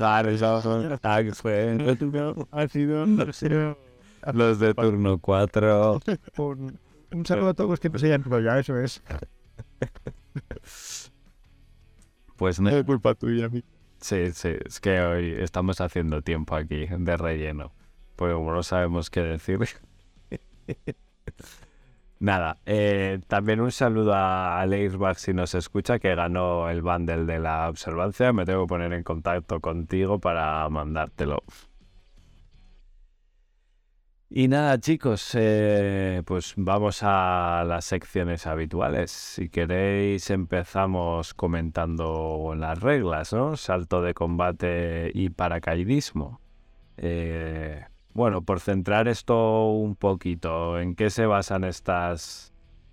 Harrison, 0.00 0.98
Axel, 1.02 2.42
Ha 2.50 2.68
sido 2.68 3.76
los 4.32 4.58
de 4.58 4.74
turno 4.74 5.18
4. 5.18 6.00
un, 6.38 6.78
un 7.12 7.26
saludo 7.26 7.48
a 7.50 7.54
todos 7.54 7.70
los 7.70 7.80
que 7.80 7.90
nos 7.90 8.02
hayan 8.02 8.24
ya 8.42 8.58
eso 8.58 8.78
es. 8.78 9.02
Pues 12.36 12.60
no, 12.60 12.70
Es 12.70 12.84
culpa 12.84 13.14
tuya, 13.14 13.48
mi. 13.48 13.62
Sí, 14.00 14.32
sí, 14.32 14.56
es 14.64 14.80
que 14.80 15.00
hoy 15.00 15.32
estamos 15.38 15.80
haciendo 15.80 16.22
tiempo 16.22 16.56
aquí 16.56 16.86
de 16.86 17.16
relleno, 17.16 17.72
porque 18.16 18.34
como 18.34 18.52
no 18.52 18.62
sabemos 18.62 19.10
qué 19.10 19.20
decir. 19.20 19.60
Nada, 22.22 22.60
eh, 22.66 23.18
también 23.26 23.60
un 23.60 23.72
saludo 23.72 24.14
a 24.14 24.60
Aleisbach 24.60 25.16
si 25.16 25.34
nos 25.34 25.56
escucha, 25.56 25.98
que 25.98 26.14
ganó 26.14 26.70
el 26.70 26.80
bundle 26.80 27.24
de 27.24 27.40
la 27.40 27.68
observancia. 27.68 28.32
Me 28.32 28.44
tengo 28.44 28.62
que 28.62 28.68
poner 28.68 28.92
en 28.92 29.02
contacto 29.02 29.58
contigo 29.60 30.20
para 30.20 30.68
mandártelo. 30.68 31.42
Y 34.30 34.46
nada, 34.46 34.78
chicos, 34.78 35.32
eh, 35.34 36.22
pues 36.24 36.54
vamos 36.56 37.00
a 37.02 37.64
las 37.66 37.86
secciones 37.86 38.46
habituales. 38.46 39.10
Si 39.10 39.48
queréis, 39.48 40.30
empezamos 40.30 41.34
comentando 41.34 42.54
las 42.56 42.78
reglas, 42.80 43.32
¿no? 43.32 43.56
Salto 43.56 44.00
de 44.00 44.14
combate 44.14 45.10
y 45.12 45.30
paracaidismo. 45.30 46.40
Eh, 46.98 47.84
bueno, 48.14 48.42
por 48.42 48.60
centrar 48.60 49.08
esto 49.08 49.70
un 49.70 49.96
poquito, 49.96 50.78
¿en 50.78 50.94
qué 50.94 51.10
se 51.10 51.26
basan 51.26 51.64
estas, 51.64 52.52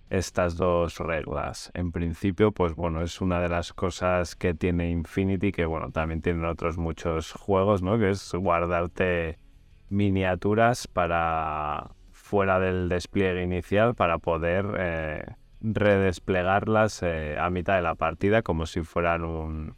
estas 0.09 0.55
dos 0.55 0.97
reglas? 0.99 1.71
En 1.73 1.91
principio, 1.91 2.51
pues 2.51 2.75
bueno, 2.75 3.01
es 3.01 3.19
una 3.21 3.41
de 3.41 3.49
las 3.49 3.73
cosas 3.73 4.35
que 4.35 4.53
tiene 4.53 4.91
Infinity, 4.91 5.51
que 5.51 5.65
bueno, 5.65 5.91
también 5.91 6.21
tienen 6.21 6.45
otros 6.45 6.77
muchos 6.77 7.33
juegos, 7.33 7.81
¿no? 7.81 7.97
Que 7.99 8.11
es 8.11 8.33
guardarte 8.33 9.39
miniaturas 9.89 10.87
para 10.87 11.91
fuera 12.11 12.59
del 12.59 12.89
despliegue 12.89 13.43
inicial 13.43 13.95
para 13.95 14.19
poder 14.19 14.65
eh, 14.77 15.25
redesplegarlas 15.61 17.01
eh, 17.03 17.37
a 17.39 17.49
mitad 17.49 17.75
de 17.75 17.81
la 17.81 17.95
partida 17.95 18.43
como 18.43 18.65
si 18.67 18.81
fueran 18.81 19.23
un 19.23 19.75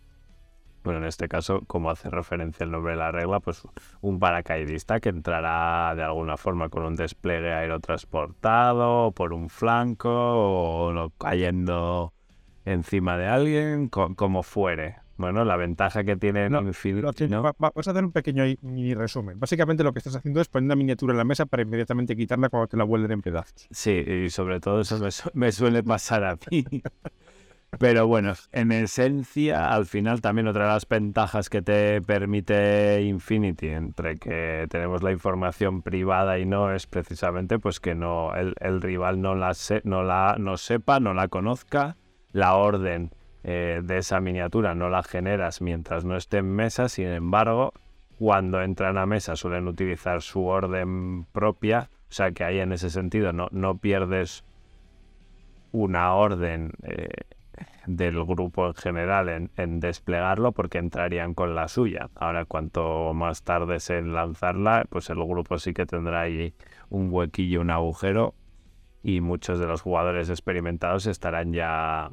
bueno 0.83 0.99
en 0.99 1.05
este 1.05 1.27
caso 1.27 1.61
como 1.67 1.89
hace 1.89 2.09
referencia 2.09 2.63
el 2.63 2.71
nombre 2.71 2.93
de 2.93 2.97
la 2.99 3.11
regla 3.11 3.39
pues 3.39 3.61
un 4.01 4.19
paracaidista 4.19 4.99
que 4.99 5.09
entrará 5.09 5.93
de 5.95 6.03
alguna 6.03 6.37
forma 6.37 6.69
con 6.69 6.83
un 6.83 6.95
despliegue 6.95 7.53
aerotransportado 7.53 9.07
o 9.07 9.11
por 9.11 9.33
un 9.33 9.49
flanco 9.49 10.09
o 10.09 10.93
no 10.93 11.09
cayendo 11.11 12.13
encima 12.65 13.17
de 13.17 13.27
alguien 13.27 13.89
co- 13.89 14.15
como 14.15 14.43
fuere 14.43 14.97
bueno 15.17 15.45
la 15.45 15.55
ventaja 15.55 16.03
que 16.03 16.15
tiene 16.15 16.49
No, 16.49 16.61
Infinity 16.61 17.27
¿no? 17.27 17.43
va- 17.43 17.51
va- 17.51 17.69
Vamos 17.75 17.87
a 17.87 17.91
hacer 17.91 18.03
un 18.03 18.11
pequeño 18.11 18.43
mini 18.61 18.95
resumen. 18.95 19.39
Básicamente 19.39 19.83
lo 19.83 19.93
que 19.93 19.99
estás 19.99 20.15
haciendo 20.15 20.41
es 20.41 20.47
poner 20.47 20.65
una 20.65 20.75
miniatura 20.75 21.13
en 21.13 21.17
la 21.19 21.23
mesa 21.23 21.45
para 21.45 21.61
inmediatamente 21.61 22.15
quitarla 22.15 22.49
cuando 22.49 22.67
te 22.67 22.75
la 22.75 22.85
vuelven 22.85 23.11
en 23.11 23.21
pedazos. 23.21 23.67
Sí, 23.69 23.91
y 23.91 24.29
sobre 24.31 24.59
todo 24.59 24.81
eso 24.81 24.97
me, 24.97 25.11
su- 25.11 25.29
me 25.35 25.51
suele 25.51 25.83
pasar 25.83 26.23
a 26.23 26.37
mí. 26.49 26.65
Pero 27.79 28.05
bueno, 28.05 28.33
en 28.51 28.71
esencia, 28.73 29.71
al 29.73 29.85
final 29.85 30.21
también 30.21 30.47
otra 30.47 30.65
de 30.65 30.71
las 30.73 30.87
ventajas 30.87 31.49
que 31.49 31.61
te 31.61 32.01
permite 32.01 33.01
Infinity, 33.01 33.69
entre 33.69 34.17
que 34.17 34.67
tenemos 34.69 35.01
la 35.01 35.11
información 35.11 35.81
privada 35.81 36.37
y 36.37 36.45
no, 36.45 36.71
es 36.73 36.85
precisamente 36.85 37.59
pues 37.59 37.79
que 37.79 37.95
no 37.95 38.35
el, 38.35 38.53
el 38.59 38.81
rival 38.81 39.21
no 39.21 39.35
la, 39.35 39.53
se- 39.53 39.81
no 39.85 40.03
la 40.03 40.35
no 40.37 40.57
sepa, 40.57 40.99
no 40.99 41.13
la 41.13 41.29
conozca, 41.29 41.95
la 42.33 42.55
orden 42.55 43.11
eh, 43.43 43.81
de 43.83 43.97
esa 43.97 44.19
miniatura 44.19 44.75
no 44.75 44.89
la 44.89 45.01
generas 45.01 45.61
mientras 45.61 46.03
no 46.05 46.17
esté 46.17 46.37
en 46.39 46.53
mesa, 46.53 46.89
sin 46.89 47.07
embargo, 47.07 47.73
cuando 48.19 48.61
entran 48.61 48.97
a 48.97 49.05
mesa 49.05 49.35
suelen 49.37 49.67
utilizar 49.67 50.21
su 50.21 50.45
orden 50.45 51.23
propia, 51.31 51.89
o 52.09 52.13
sea 52.13 52.31
que 52.31 52.43
ahí 52.43 52.59
en 52.59 52.73
ese 52.73 52.89
sentido 52.89 53.31
no, 53.33 53.47
no 53.51 53.77
pierdes 53.77 54.43
una 55.71 56.13
orden 56.13 56.71
eh, 56.83 57.07
del 57.85 58.23
grupo 58.25 58.67
en 58.67 58.73
general 58.75 59.49
en, 59.57 59.79
desplegarlo 59.79 60.51
porque 60.51 60.77
entrarían 60.77 61.33
con 61.33 61.55
la 61.55 61.67
suya. 61.67 62.09
Ahora 62.15 62.45
cuanto 62.45 63.13
más 63.13 63.43
tardes 63.43 63.89
en 63.89 64.13
lanzarla, 64.13 64.85
pues 64.89 65.09
el 65.09 65.17
grupo 65.23 65.57
sí 65.57 65.73
que 65.73 65.85
tendrá 65.85 66.21
ahí 66.21 66.53
un 66.89 67.09
huequillo, 67.11 67.61
un 67.61 67.71
agujero 67.71 68.35
y 69.03 69.21
muchos 69.21 69.59
de 69.59 69.67
los 69.67 69.81
jugadores 69.81 70.29
experimentados 70.29 71.07
estarán 71.07 71.53
ya 71.53 72.11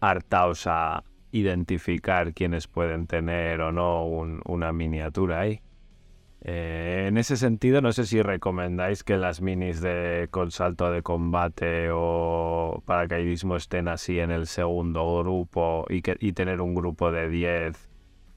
hartados 0.00 0.66
a 0.66 1.04
identificar 1.32 2.32
quiénes 2.32 2.66
pueden 2.68 3.06
tener 3.06 3.60
o 3.60 3.72
no 3.72 4.06
un- 4.06 4.40
una 4.46 4.72
miniatura 4.72 5.40
ahí. 5.40 5.60
Eh, 6.40 7.06
en 7.08 7.18
ese 7.18 7.36
sentido, 7.36 7.80
no 7.80 7.92
sé 7.92 8.06
si 8.06 8.22
recomendáis 8.22 9.02
que 9.02 9.16
las 9.16 9.40
minis 9.40 9.80
de 9.80 10.28
con 10.30 10.50
salto 10.52 10.90
de 10.92 11.02
combate 11.02 11.90
o 11.92 12.82
paracaidismo 12.86 13.56
estén 13.56 13.88
así 13.88 14.20
en 14.20 14.30
el 14.30 14.46
segundo 14.46 15.18
grupo 15.18 15.84
y, 15.88 16.02
que, 16.02 16.16
y 16.20 16.32
tener 16.32 16.60
un 16.60 16.74
grupo 16.74 17.10
de 17.10 17.28
10 17.28 17.88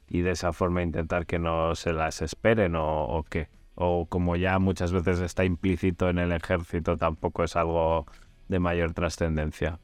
y 0.10 0.22
de 0.22 0.32
esa 0.32 0.52
forma 0.52 0.82
intentar 0.82 1.26
que 1.26 1.40
no 1.40 1.76
se 1.76 1.94
las 1.94 2.22
esperen 2.22 2.76
o, 2.76 3.06
o 3.06 3.24
qué. 3.24 3.50
O 3.76 4.08
como 4.08 4.36
ya 4.36 4.60
muchas 4.60 4.92
veces 4.92 5.20
está 5.20 5.46
implícito 5.46 6.10
en 6.10 6.18
el 6.20 6.32
ejército, 6.32 6.98
tampoco 6.98 7.44
es 7.44 7.56
algo 7.56 8.06
de 8.50 8.60
mayor 8.60 8.94
trascendencia. 8.94 9.80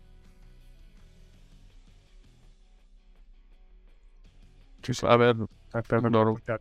A 5.04 5.18
ver, 5.18 5.36
no, 5.36 5.48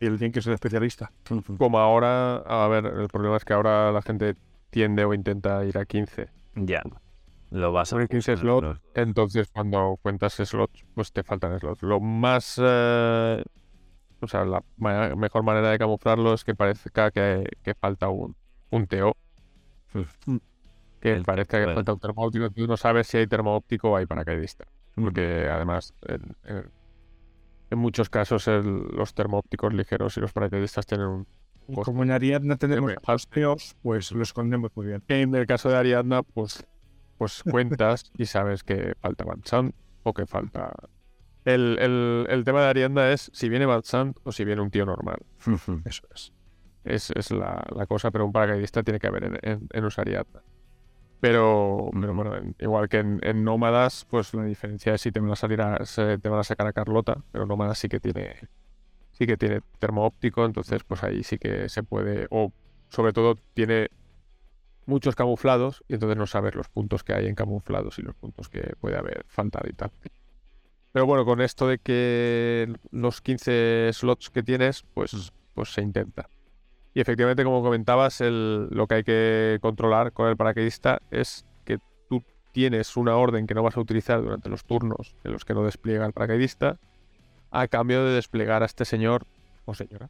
Y 0.01 0.07
el 0.07 0.19
tiene 0.19 0.33
que 0.33 0.43
ser 0.43 0.53
especialista. 0.55 1.13
como 1.59 1.79
ahora, 1.79 2.37
a 2.39 2.69
ver, 2.69 2.87
el 2.87 3.09
problema 3.09 3.37
es 3.37 3.45
que 3.45 3.53
ahora 3.55 3.93
la 3.93 4.03
gente 4.03 4.35
tiende 4.71 5.05
o 5.05 5.15
intenta 5.15 5.65
ir 5.65 5.79
a 5.79 5.85
15. 5.85 6.29
Ya. 6.55 6.83
Lo 7.51 7.71
vas 7.73 7.89
a 7.89 7.91
Sobre 7.91 8.09
15 8.09 8.37
slots, 8.37 8.81
entonces 8.95 9.49
cuando 9.53 9.99
cuentas 10.03 10.35
slots, 10.35 10.85
pues 10.95 11.13
te 11.13 11.23
faltan 11.23 11.59
slots. 11.61 11.83
Lo 11.83 12.01
más, 12.01 12.61
eh, 12.63 13.45
o 14.21 14.27
sea, 14.27 14.45
la 14.45 14.63
ma- 14.77 15.15
mejor 15.15 15.45
manera 15.45 15.71
de 15.71 15.79
camuflarlo 15.79 16.35
es 16.35 16.45
que 16.45 16.55
parezca 16.57 17.11
que, 17.13 17.45
que 17.63 17.75
falta 17.75 18.09
un, 18.09 18.35
un 18.71 18.87
TO. 18.87 19.17
Que 21.01 21.13
El- 21.13 21.25
parezca 21.25 21.59
que 21.59 21.65
bueno. 21.65 21.77
falta 21.77 21.93
un 21.93 22.01
termo 22.01 22.23
óptico. 22.25 22.51
Tú 22.51 22.67
no 22.67 22.77
sabes 22.77 23.07
si 23.07 23.19
hay 23.19 23.27
termo 23.27 23.55
óptico 23.55 23.91
o 23.91 23.97
hay 23.97 24.07
paracaidista. 24.07 24.65
Porque 24.95 25.49
además, 25.51 25.93
en, 26.03 26.35
en- 26.45 26.71
en 27.71 27.79
muchos 27.79 28.09
casos, 28.11 28.47
el- 28.49 28.85
los 28.95 29.15
termoópticos 29.15 29.73
ligeros 29.75 30.17
y 30.17 30.21
los 30.21 30.33
paracaidistas 30.33 30.87
tienen 30.87 31.07
un. 31.07 31.27
Como 31.85 32.05
en 32.05 32.13
Ariadna 32.13 32.57
tenemos 32.57 32.93
hasteos, 33.07 33.77
pues 33.83 34.13
lo 34.13 34.23
escondemos 34.23 34.71
muy 34.77 34.87
bien. 34.87 35.03
En 35.09 35.35
el 35.35 35.47
caso 35.47 35.69
de 35.69 35.77
Ariadna, 35.77 36.23
pues, 36.23 36.65
pues 37.19 37.43
cuentas 37.51 38.11
y 38.17 38.27
sabes 38.27 38.63
que 38.63 38.95
falta 39.01 39.25
Van 39.25 39.73
o 40.05 40.15
que 40.15 40.27
falta. 40.27 40.73
El, 41.45 41.79
el- 41.81 42.27
el 42.31 42.45
tema 42.45 42.61
de 42.63 42.69
Ariadna 42.69 43.11
es 43.11 43.31
si 43.33 43.49
viene 43.49 43.67
Van 43.67 43.83
o 44.25 44.33
si 44.33 44.45
viene 44.45 44.63
un 44.63 44.71
tío 44.71 44.87
normal. 44.87 45.19
Eso 45.85 46.03
es. 46.15 46.33
Es, 46.85 47.11
es 47.11 47.33
la, 47.33 47.65
la 47.75 47.87
cosa, 47.87 48.13
pero 48.13 48.25
un 48.25 48.33
paracaidista 48.33 48.85
tiene 48.85 49.01
que 49.01 49.09
haber 49.09 49.25
en, 49.25 49.39
en, 49.43 49.69
en 49.73 49.83
los 49.85 49.99
Ariadna. 49.99 50.41
Pero, 51.21 51.91
pero 52.01 52.15
bueno, 52.15 52.37
en- 52.37 52.55
igual 52.61 52.89
que 52.89 52.99
en, 52.99 53.21
en 53.23 53.45
Nómadas, 53.45 54.07
pues 54.11 54.35
la 54.35 54.45
diferencia 54.45 54.95
es 54.95 55.01
si 55.01 55.13
te 55.13 55.21
van 55.21 55.31
a 55.33 55.37
salir 55.37 55.61
a, 55.63 55.85
se- 55.87 56.19
te 56.19 56.29
van 56.29 56.41
a 56.41 56.45
sacar 56.45 56.67
a 56.67 56.73
Carlota, 56.73 57.23
pero 57.33 57.47
Nómadas 57.47 57.79
sí 57.79 57.89
que 57.89 58.01
tiene 58.01 58.37
sí 59.13 59.27
que 59.27 59.37
tiene 59.39 59.63
termo 59.81 60.07
óptico, 60.07 60.45
entonces 60.47 60.85
pues 60.85 61.03
ahí 61.05 61.23
sí 61.25 61.39
que 61.39 61.69
se 61.71 61.83
puede, 61.85 62.27
o 62.31 62.53
sobre 62.91 63.13
todo 63.13 63.37
tiene 63.55 63.91
muchos 64.87 65.15
camuflados 65.17 65.85
y 65.89 65.95
entonces 65.95 66.17
no 66.19 66.27
sabes 66.27 66.55
los 66.55 66.69
puntos 66.69 67.05
que 67.05 67.15
hay 67.15 67.27
en 67.27 67.35
camuflados 67.35 67.99
y 67.99 68.03
los 68.03 68.15
puntos 68.17 68.49
que 68.49 68.75
puede 68.81 68.97
haber 68.99 69.25
faltado 69.29 69.69
y 69.69 69.73
tal. 69.75 69.91
Pero 70.93 71.07
bueno, 71.07 71.25
con 71.25 71.41
esto 71.41 71.69
de 71.69 71.79
que 71.79 72.73
los 72.91 73.21
15 73.21 73.91
slots 73.93 74.31
que 74.31 74.43
tienes, 74.43 74.85
pues, 74.95 75.33
pues 75.55 75.71
se 75.73 75.83
intenta. 75.83 76.29
Y 76.97 77.01
efectivamente, 77.03 77.45
como 77.45 77.63
comentabas, 77.63 78.23
el, 78.23 78.69
lo 78.71 78.87
que 78.87 78.95
hay 78.95 79.05
que 79.05 79.59
controlar 79.61 80.13
con 80.13 80.31
el 80.31 80.37
paracaidista 80.39 81.03
es 81.11 81.45
que 81.67 81.79
tú 82.09 82.23
tienes 82.53 82.97
una 82.97 83.17
orden 83.17 83.47
que 83.47 83.53
no 83.53 83.63
vas 83.63 83.77
a 83.77 83.81
utilizar 83.81 84.23
durante 84.23 84.49
los 84.49 84.65
turnos 84.65 85.15
en 85.23 85.33
los 85.33 85.45
que 85.45 85.53
no 85.53 85.63
despliega 85.63 86.07
el 86.07 86.15
paracaidista, 86.15 86.79
a 87.51 87.69
cambio 87.69 88.03
de 88.03 88.15
desplegar 88.15 88.63
a 88.63 88.65
este 88.65 88.87
señor 88.87 89.27
o 89.67 89.75
señora 89.75 90.09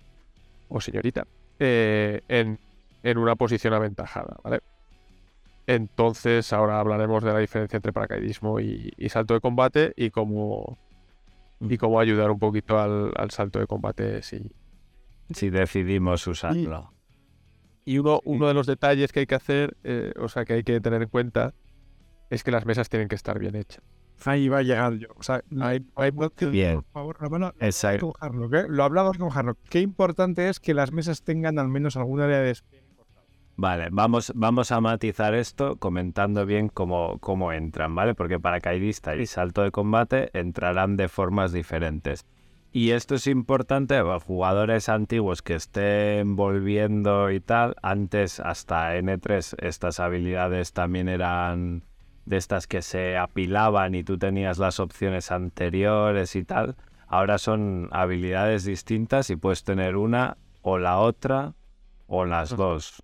o 0.68 0.80
señorita 0.80 1.26
eh, 1.58 2.20
en, 2.28 2.60
en 3.02 3.18
una 3.18 3.34
posición 3.34 3.74
aventajada, 3.74 4.36
¿vale? 4.44 4.60
Entonces, 5.66 6.52
ahora 6.52 6.78
hablaremos 6.78 7.24
de 7.24 7.32
la 7.32 7.40
diferencia 7.40 7.78
entre 7.78 7.92
paracaidismo 7.92 8.60
y, 8.60 8.92
y 8.96 9.08
salto 9.08 9.34
de 9.34 9.40
combate 9.40 9.92
y 9.96 10.10
cómo, 10.10 10.78
y 11.58 11.78
cómo 11.78 11.98
ayudar 11.98 12.30
un 12.30 12.38
poquito 12.38 12.78
al, 12.78 13.10
al 13.16 13.32
salto 13.32 13.58
de 13.58 13.66
combate 13.66 14.22
si, 14.22 14.52
Si 15.32 15.50
decidimos 15.50 16.26
usarlo. 16.26 16.92
Y 17.84 17.98
uno, 17.98 18.20
uno 18.24 18.48
de 18.48 18.54
los 18.54 18.66
detalles 18.66 19.12
que 19.12 19.20
hay 19.20 19.26
que 19.26 19.34
hacer, 19.36 19.76
eh, 19.84 20.12
o 20.18 20.28
sea, 20.28 20.44
que 20.44 20.54
hay 20.54 20.64
que 20.64 20.80
tener 20.80 21.02
en 21.02 21.08
cuenta, 21.08 21.54
es 22.30 22.42
que 22.42 22.50
las 22.50 22.66
mesas 22.66 22.88
tienen 22.88 23.08
que 23.08 23.14
estar 23.14 23.38
bien 23.38 23.54
hechas. 23.54 23.82
Ahí 24.24 24.48
va 24.48 24.58
a 24.58 24.62
llegar 24.62 24.94
yo. 24.94 25.08
O 25.16 25.22
sea, 25.22 25.42
hay, 25.60 25.84
hay- 25.94 26.10
Bien. 26.50 26.76
por 26.82 26.92
favor, 26.92 27.16
Ramona, 27.20 27.54
Exacto. 27.60 28.12
con 28.12 28.28
Harlock, 28.28 28.54
¿eh? 28.54 28.64
Lo 28.68 28.82
hablamos 28.82 29.18
con 29.18 29.30
Harlock. 29.30 29.58
Qué 29.68 29.80
importante 29.80 30.48
es 30.48 30.58
que 30.58 30.74
las 30.74 30.90
mesas 30.90 31.22
tengan 31.22 31.58
al 31.58 31.68
menos 31.68 31.96
algún 31.96 32.20
área 32.20 32.40
de. 32.40 32.56
Vale, 33.58 33.88
vamos, 33.90 34.32
vamos 34.34 34.70
a 34.72 34.80
matizar 34.80 35.34
esto 35.34 35.76
comentando 35.76 36.44
bien 36.44 36.68
cómo, 36.68 37.18
cómo 37.20 37.52
entran, 37.52 37.94
¿vale? 37.94 38.14
Porque 38.14 38.38
paracaidista 38.38 39.16
y 39.16 39.26
salto 39.26 39.62
de 39.62 39.70
combate 39.70 40.30
entrarán 40.38 40.96
de 40.96 41.08
formas 41.08 41.52
diferentes. 41.52 42.26
Y 42.76 42.90
esto 42.90 43.14
es 43.14 43.26
importante 43.26 43.98
para 44.02 44.20
jugadores 44.20 44.90
antiguos 44.90 45.40
que 45.40 45.54
estén 45.54 46.36
volviendo 46.36 47.30
y 47.30 47.40
tal. 47.40 47.74
Antes, 47.80 48.38
hasta 48.38 48.94
N3, 48.98 49.64
estas 49.64 49.98
habilidades 49.98 50.74
también 50.74 51.08
eran 51.08 51.84
de 52.26 52.36
estas 52.36 52.66
que 52.66 52.82
se 52.82 53.16
apilaban 53.16 53.94
y 53.94 54.04
tú 54.04 54.18
tenías 54.18 54.58
las 54.58 54.78
opciones 54.78 55.30
anteriores 55.30 56.36
y 56.36 56.44
tal. 56.44 56.76
Ahora 57.06 57.38
son 57.38 57.88
habilidades 57.92 58.66
distintas 58.66 59.30
y 59.30 59.36
puedes 59.36 59.64
tener 59.64 59.96
una 59.96 60.36
o 60.60 60.76
la 60.76 60.98
otra 60.98 61.54
o 62.06 62.26
las 62.26 62.54
dos 62.54 63.02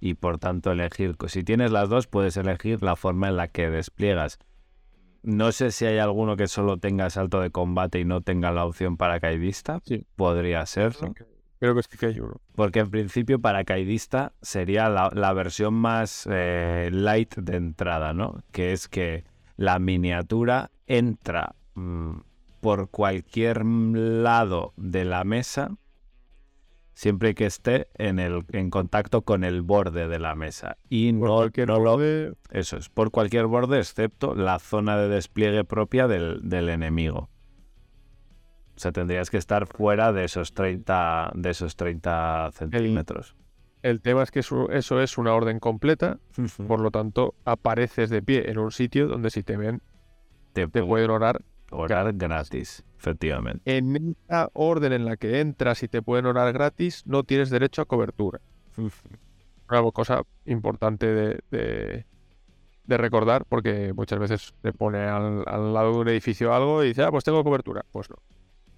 y 0.00 0.14
por 0.14 0.38
tanto 0.38 0.72
elegir. 0.72 1.14
Si 1.28 1.44
tienes 1.44 1.70
las 1.70 1.88
dos, 1.88 2.08
puedes 2.08 2.36
elegir 2.36 2.82
la 2.82 2.96
forma 2.96 3.28
en 3.28 3.36
la 3.36 3.46
que 3.46 3.70
despliegas. 3.70 4.40
No 5.24 5.52
sé 5.52 5.72
si 5.72 5.86
hay 5.86 5.98
alguno 5.98 6.36
que 6.36 6.48
solo 6.48 6.76
tenga 6.76 7.08
salto 7.08 7.40
de 7.40 7.50
combate 7.50 7.98
y 7.98 8.04
no 8.04 8.20
tenga 8.20 8.52
la 8.52 8.64
opción 8.64 8.96
paracaidista. 8.98 9.80
Sí. 9.84 10.06
Podría 10.16 10.64
ser, 10.66 10.94
¿no? 11.02 11.14
Creo 11.58 11.74
que 11.74 11.82
sí 11.82 11.96
que 11.96 12.06
hay 12.06 12.20
uno. 12.20 12.40
Porque 12.54 12.80
en 12.80 12.90
principio 12.90 13.40
paracaidista 13.40 14.34
sería 14.42 14.90
la, 14.90 15.10
la 15.14 15.32
versión 15.32 15.72
más 15.72 16.28
eh, 16.30 16.90
light 16.92 17.34
de 17.36 17.56
entrada, 17.56 18.12
¿no? 18.12 18.42
Que 18.52 18.72
es 18.72 18.86
que 18.86 19.24
la 19.56 19.78
miniatura 19.78 20.70
entra 20.86 21.54
mm, 21.74 22.18
por 22.60 22.90
cualquier 22.90 23.64
lado 23.64 24.74
de 24.76 25.06
la 25.06 25.24
mesa 25.24 25.70
siempre 26.94 27.34
que 27.34 27.46
esté 27.46 27.88
en, 27.94 28.18
el, 28.18 28.44
en 28.52 28.70
contacto 28.70 29.22
con 29.22 29.44
el 29.44 29.62
borde 29.62 30.08
de 30.08 30.18
la 30.18 30.34
mesa. 30.34 30.78
Y 30.88 31.12
Por 31.12 31.28
no, 31.28 31.36
cualquier 31.36 31.68
no 31.68 31.78
lo- 31.80 31.90
borde, 31.92 32.32
Eso 32.50 32.76
es, 32.76 32.88
por 32.88 33.10
cualquier 33.10 33.46
borde 33.46 33.78
excepto 33.78 34.34
la 34.34 34.58
zona 34.58 34.96
de 34.96 35.08
despliegue 35.08 35.64
propia 35.64 36.06
del, 36.08 36.40
del 36.48 36.68
enemigo. 36.68 37.28
O 38.76 38.78
sea, 38.80 38.90
tendrías 38.92 39.30
que 39.30 39.36
estar 39.36 39.66
fuera 39.66 40.12
de 40.12 40.24
esos 40.24 40.52
30, 40.52 41.30
de 41.34 41.50
esos 41.50 41.76
30 41.76 42.50
centímetros. 42.52 43.36
El 43.82 44.00
tema 44.00 44.22
es 44.22 44.30
que 44.30 44.40
eso, 44.40 44.70
eso 44.70 45.00
es 45.00 45.18
una 45.18 45.34
orden 45.34 45.60
completa, 45.60 46.18
por 46.66 46.80
lo 46.80 46.90
tanto, 46.90 47.34
apareces 47.44 48.08
de 48.10 48.22
pie 48.22 48.50
en 48.50 48.58
un 48.58 48.70
sitio 48.72 49.06
donde 49.06 49.30
si 49.30 49.42
te 49.42 49.56
ven, 49.56 49.82
te, 50.54 50.66
te 50.66 50.82
pueden 50.82 51.10
orar. 51.10 51.42
Orar 51.74 52.12
gratis, 52.14 52.84
efectivamente. 52.98 53.62
En 53.76 54.16
esa 54.28 54.48
orden 54.54 54.92
en 54.92 55.04
la 55.04 55.16
que 55.16 55.40
entras 55.40 55.82
y 55.82 55.88
te 55.88 56.02
pueden 56.02 56.26
orar 56.26 56.52
gratis, 56.52 57.02
no 57.06 57.22
tienes 57.24 57.50
derecho 57.50 57.82
a 57.82 57.84
cobertura. 57.86 58.40
Una 59.68 59.90
cosa 59.92 60.22
importante 60.46 61.06
de, 61.06 61.40
de- 61.50 62.06
de 62.86 62.98
recordar, 62.98 63.46
porque 63.48 63.94
muchas 63.94 64.18
veces 64.18 64.54
te 64.60 64.70
pone 64.74 64.98
al, 64.98 65.42
al 65.46 65.72
lado 65.72 65.92
de 65.94 65.98
un 66.00 66.08
edificio 66.08 66.52
algo 66.52 66.84
y 66.84 66.88
dice, 66.88 67.02
ah, 67.02 67.10
pues 67.10 67.24
tengo 67.24 67.42
cobertura. 67.42 67.82
Pues 67.90 68.10
no. 68.10 68.16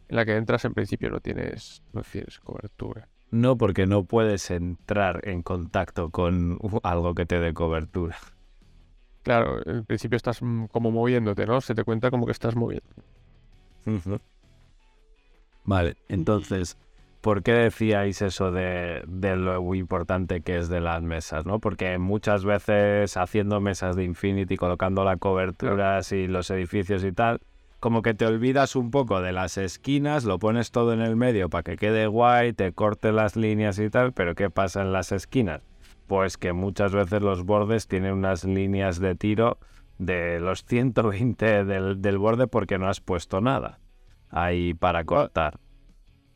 En 0.09 0.15
la 0.15 0.25
que 0.25 0.37
entras, 0.37 0.65
en 0.65 0.75
principio, 0.75 1.11
no 1.11 1.19
tienes, 1.19 1.83
no 1.93 2.03
tienes 2.03 2.39
cobertura. 2.39 3.09
No, 3.33 3.57
porque 3.59 3.87
no 3.87 4.05
puedes 4.05 4.53
entrar 4.53 5.27
en 5.29 5.43
contacto 5.43 6.11
con 6.11 6.59
algo 6.85 7.17
que 7.17 7.27
te 7.27 7.41
dé 7.41 7.53
cobertura. 7.53 8.17
Claro, 9.27 9.59
en 9.67 9.85
principio 9.85 10.15
estás 10.15 10.41
mm, 10.41 10.67
como 10.67 10.93
moviéndote, 10.93 11.47
¿no? 11.47 11.61
Se 11.61 11.75
te 11.75 11.83
cuenta 11.83 12.13
como 12.13 12.27
que 12.27 12.31
estás 12.31 12.55
moviendo. 12.55 12.87
Vale, 15.65 15.97
entonces, 16.09 16.79
¿por 17.23 17.43
qué 17.43 17.51
decíais 17.51 18.23
eso 18.23 18.53
de, 18.53 19.03
de 19.09 19.35
lo 19.35 19.75
importante 19.75 20.43
que 20.43 20.59
es 20.59 20.69
de 20.69 20.81
las 20.81 21.03
mesas, 21.03 21.45
no? 21.45 21.59
Porque 21.59 21.99
muchas 21.99 22.45
veces 22.45 23.17
haciendo 23.17 23.61
mesas 23.61 23.97
de 23.97 24.05
Infinity, 24.05 24.57
colocando 24.57 25.03
las 25.03 25.19
coberturas 25.19 26.13
y 26.13 26.29
los 26.29 26.49
edificios 26.51 27.03
y 27.03 27.11
tal, 27.11 27.41
como 27.81 28.03
que 28.03 28.15
te 28.15 28.27
olvidas 28.27 28.77
un 28.77 28.93
poco 28.93 29.21
de 29.23 29.33
las 29.33 29.59
esquinas, 29.59 30.25
lo 30.25 30.39
pones 30.39 30.71
todo 30.71 30.93
en 30.93 31.01
el 31.01 31.17
medio 31.17 31.49
para 31.49 31.65
que 31.65 31.77
quede 31.77 32.07
guay, 32.07 32.53
te 32.53 32.73
corte 32.73 33.11
las 33.11 33.35
líneas 33.35 33.81
y 33.81 33.91
tal, 33.91 34.13
pero 34.13 34.37
¿qué 34.37 34.51
pasa 34.51 34.83
en 34.83 34.93
las 34.93 35.11
esquinas? 35.11 35.63
Pues 36.07 36.37
que 36.37 36.53
muchas 36.53 36.93
veces 36.93 37.23
los 37.23 37.45
bordes 37.45 37.89
tienen 37.89 38.13
unas 38.13 38.45
líneas 38.45 39.01
de 39.01 39.15
tiro 39.15 39.59
de 39.99 40.41
los 40.41 40.65
120 40.65 41.65
del, 41.65 42.01
del 42.01 42.19
borde 42.19 42.47
porque 42.47 42.79
no 42.79 42.89
has 42.89 43.01
puesto 43.01 43.41
nada 43.41 43.81
ahí 44.31 44.75
para 44.75 45.05
cortar. 45.05 45.59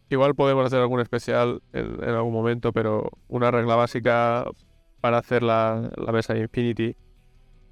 Igual 0.09 0.35
podemos 0.35 0.67
hacer 0.67 0.81
algún 0.81 1.01
especial 1.01 1.63
en, 1.73 2.03
en 2.03 2.11
algún 2.11 2.33
momento, 2.33 2.73
pero 2.73 3.11
una 3.29 3.51
regla 3.51 3.77
básica 3.77 4.45
para 5.01 5.19
hacer 5.19 5.43
la, 5.43 5.91
la 5.97 6.13
mesa 6.13 6.35
de 6.35 6.41
Infinity 6.41 6.97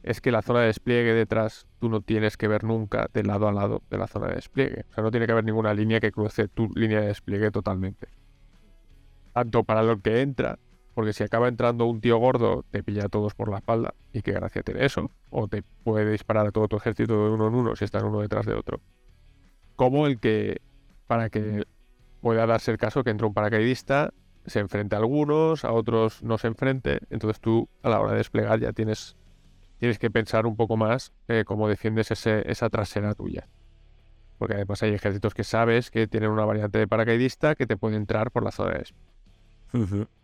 es 0.02 0.20
que 0.20 0.30
la 0.30 0.42
zona 0.42 0.60
de 0.60 0.66
despliegue 0.66 1.12
detrás 1.12 1.66
tú 1.80 1.88
no 1.88 2.00
tienes 2.00 2.36
que 2.36 2.48
ver 2.48 2.64
nunca 2.64 3.08
de 3.12 3.24
lado 3.24 3.48
a 3.48 3.52
lado 3.52 3.82
de 3.90 3.98
la 3.98 4.06
zona 4.06 4.28
de 4.28 4.36
despliegue. 4.36 4.84
O 4.90 4.94
sea, 4.94 5.04
no 5.04 5.10
tiene 5.10 5.26
que 5.26 5.32
haber 5.32 5.44
ninguna 5.44 5.74
línea 5.74 6.00
que 6.00 6.12
cruce 6.12 6.48
tu 6.48 6.68
línea 6.74 7.00
de 7.00 7.08
despliegue 7.08 7.50
totalmente. 7.50 8.08
Tanto 9.32 9.64
para 9.64 9.82
lo 9.82 10.00
que 10.00 10.20
entra, 10.20 10.58
porque 10.98 11.12
si 11.12 11.22
acaba 11.22 11.46
entrando 11.46 11.86
un 11.86 12.00
tío 12.00 12.18
gordo, 12.18 12.64
te 12.72 12.82
pilla 12.82 13.04
a 13.04 13.08
todos 13.08 13.32
por 13.32 13.48
la 13.48 13.58
espalda, 13.58 13.94
y 14.12 14.20
qué 14.20 14.32
gracia 14.32 14.64
tiene 14.64 14.84
eso. 14.84 15.12
O 15.30 15.46
te 15.46 15.62
puede 15.84 16.10
disparar 16.10 16.48
a 16.48 16.50
todo 16.50 16.66
tu 16.66 16.76
ejército 16.76 17.12
de 17.12 17.30
uno 17.30 17.46
en 17.46 17.54
uno 17.54 17.76
si 17.76 17.84
están 17.84 18.04
uno 18.04 18.20
detrás 18.20 18.46
de 18.46 18.54
otro. 18.54 18.80
Como 19.76 20.08
el 20.08 20.18
que, 20.18 20.60
para 21.06 21.30
que 21.30 21.62
pueda 22.20 22.46
darse 22.46 22.72
el 22.72 22.78
caso 22.78 23.04
que 23.04 23.10
entra 23.10 23.28
un 23.28 23.32
paracaidista, 23.32 24.12
se 24.44 24.58
enfrente 24.58 24.96
a 24.96 24.98
algunos, 24.98 25.64
a 25.64 25.70
otros 25.70 26.20
no 26.24 26.36
se 26.36 26.48
enfrente, 26.48 26.98
entonces 27.10 27.40
tú 27.40 27.68
a 27.84 27.90
la 27.90 28.00
hora 28.00 28.10
de 28.10 28.18
desplegar 28.18 28.58
ya 28.58 28.72
tienes, 28.72 29.16
tienes 29.78 30.00
que 30.00 30.10
pensar 30.10 30.46
un 30.46 30.56
poco 30.56 30.76
más 30.76 31.12
eh, 31.28 31.44
cómo 31.46 31.68
defiendes 31.68 32.10
esa 32.10 32.70
trasera 32.70 33.14
tuya. 33.14 33.46
Porque 34.36 34.54
además 34.54 34.82
hay 34.82 34.94
ejércitos 34.94 35.32
que 35.32 35.44
sabes 35.44 35.92
que 35.92 36.08
tienen 36.08 36.30
una 36.30 36.44
variante 36.44 36.78
de 36.78 36.88
paracaidista 36.88 37.54
que 37.54 37.68
te 37.68 37.76
puede 37.76 37.94
entrar 37.94 38.32
por 38.32 38.42
la 38.42 38.50
zona 38.50 38.72
de 38.72 38.80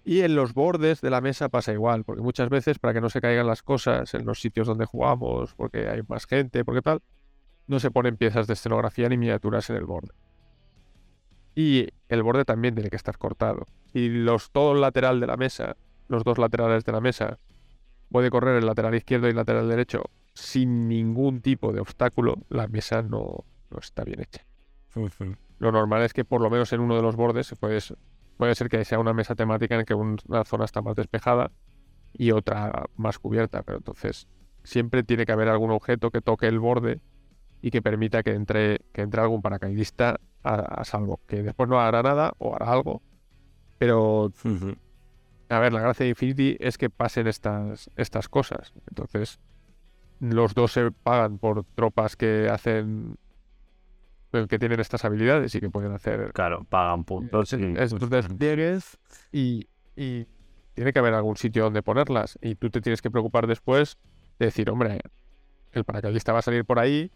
Y 0.04 0.20
en 0.20 0.34
los 0.34 0.54
bordes 0.54 1.00
de 1.00 1.10
la 1.10 1.20
mesa 1.20 1.48
pasa 1.48 1.72
igual, 1.72 2.04
porque 2.04 2.22
muchas 2.22 2.48
veces 2.48 2.78
para 2.78 2.94
que 2.94 3.00
no 3.00 3.08
se 3.08 3.20
caigan 3.20 3.46
las 3.46 3.62
cosas 3.62 4.14
en 4.14 4.24
los 4.26 4.40
sitios 4.40 4.66
donde 4.66 4.84
jugamos, 4.84 5.54
porque 5.54 5.88
hay 5.88 6.02
más 6.08 6.26
gente, 6.26 6.64
porque 6.64 6.82
tal, 6.82 7.02
no 7.66 7.80
se 7.80 7.90
ponen 7.90 8.16
piezas 8.16 8.46
de 8.46 8.52
escenografía 8.52 9.08
ni 9.08 9.16
miniaturas 9.16 9.70
en 9.70 9.76
el 9.76 9.84
borde. 9.84 10.12
Y 11.54 11.88
el 12.08 12.22
borde 12.22 12.44
también 12.44 12.74
tiene 12.74 12.90
que 12.90 12.96
estar 12.96 13.16
cortado. 13.16 13.66
Y 13.92 14.08
los, 14.08 14.50
todo 14.50 14.72
el 14.72 14.80
lateral 14.80 15.20
de 15.20 15.26
la 15.26 15.36
mesa, 15.36 15.76
los 16.08 16.24
dos 16.24 16.38
laterales 16.38 16.84
de 16.84 16.92
la 16.92 17.00
mesa, 17.00 17.38
puede 18.10 18.30
correr 18.30 18.56
el 18.56 18.66
lateral 18.66 18.94
izquierdo 18.94 19.26
y 19.26 19.30
el 19.30 19.36
lateral 19.36 19.68
derecho 19.68 20.04
sin 20.34 20.88
ningún 20.88 21.40
tipo 21.40 21.72
de 21.72 21.80
obstáculo, 21.80 22.38
la 22.48 22.66
mesa 22.66 23.02
no, 23.02 23.44
no 23.70 23.78
está 23.78 24.04
bien 24.04 24.20
hecha. 24.20 24.44
Lo 25.58 25.72
normal 25.72 26.02
es 26.02 26.12
que 26.12 26.24
por 26.24 26.40
lo 26.40 26.50
menos 26.50 26.72
en 26.72 26.80
uno 26.80 26.96
de 26.96 27.02
los 27.02 27.16
bordes 27.16 27.54
puede, 27.58 27.78
puede 28.36 28.54
ser 28.54 28.68
que 28.68 28.84
sea 28.84 28.98
una 28.98 29.12
mesa 29.12 29.34
temática 29.34 29.78
en 29.78 29.84
que 29.84 29.94
una 29.94 30.44
zona 30.44 30.64
está 30.64 30.82
más 30.82 30.96
despejada 30.96 31.50
y 32.12 32.30
otra 32.30 32.86
más 32.96 33.18
cubierta, 33.18 33.62
pero 33.62 33.78
entonces 33.78 34.28
siempre 34.62 35.02
tiene 35.02 35.26
que 35.26 35.32
haber 35.32 35.48
algún 35.48 35.70
objeto 35.70 36.10
que 36.10 36.20
toque 36.20 36.46
el 36.46 36.58
borde 36.58 37.00
y 37.60 37.70
que 37.70 37.82
permita 37.82 38.22
que 38.22 38.34
entre, 38.34 38.80
que 38.92 39.02
entre 39.02 39.20
algún 39.20 39.42
paracaidista 39.42 40.20
a, 40.42 40.54
a 40.54 40.84
salvo, 40.84 41.20
que 41.26 41.42
después 41.42 41.68
no 41.68 41.80
hará 41.80 42.02
nada 42.02 42.34
o 42.38 42.54
hará 42.54 42.70
algo, 42.70 43.02
pero 43.78 44.32
a 45.48 45.58
ver, 45.58 45.72
la 45.72 45.80
gracia 45.80 46.04
de 46.04 46.10
Infinity 46.10 46.56
es 46.60 46.78
que 46.78 46.90
pasen 46.90 47.26
estas, 47.26 47.90
estas 47.96 48.28
cosas. 48.28 48.72
Entonces, 48.88 49.40
los 50.20 50.54
dos 50.54 50.72
se 50.72 50.90
pagan 50.90 51.38
por 51.38 51.64
tropas 51.74 52.16
que 52.16 52.48
hacen 52.48 53.16
que 54.48 54.58
tienen 54.58 54.80
estas 54.80 55.04
habilidades 55.04 55.54
y 55.54 55.60
que 55.60 55.70
pueden 55.70 55.92
hacer 55.92 56.32
Claro, 56.32 56.64
pagan 56.68 57.04
puntos. 57.04 57.52
y- 57.52 57.74
estos 57.78 58.10
despliegues 58.10 58.98
y, 59.32 59.68
y 59.96 60.26
tiene 60.74 60.92
que 60.92 60.98
haber 60.98 61.14
algún 61.14 61.36
sitio 61.36 61.64
donde 61.64 61.82
ponerlas 61.82 62.38
y 62.42 62.54
tú 62.56 62.70
te 62.70 62.80
tienes 62.80 63.00
que 63.02 63.10
preocupar 63.10 63.46
después 63.46 63.96
de 64.38 64.46
decir, 64.46 64.68
hombre, 64.70 65.00
el 65.72 65.84
paracaidista 65.84 66.32
va 66.32 66.40
a 66.40 66.42
salir 66.42 66.64
por 66.64 66.78
ahí, 66.78 67.10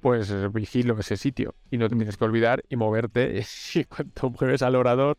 pues 0.00 0.30
eh, 0.30 0.48
vigilo 0.48 0.98
ese 0.98 1.16
sitio 1.16 1.54
y 1.70 1.78
no 1.78 1.88
te 1.88 1.96
tienes 1.96 2.16
que 2.16 2.24
olvidar 2.24 2.62
y 2.68 2.76
moverte 2.76 3.44
y 3.74 3.84
cuando 3.84 4.30
mueves 4.30 4.62
al 4.62 4.74
orador 4.76 5.18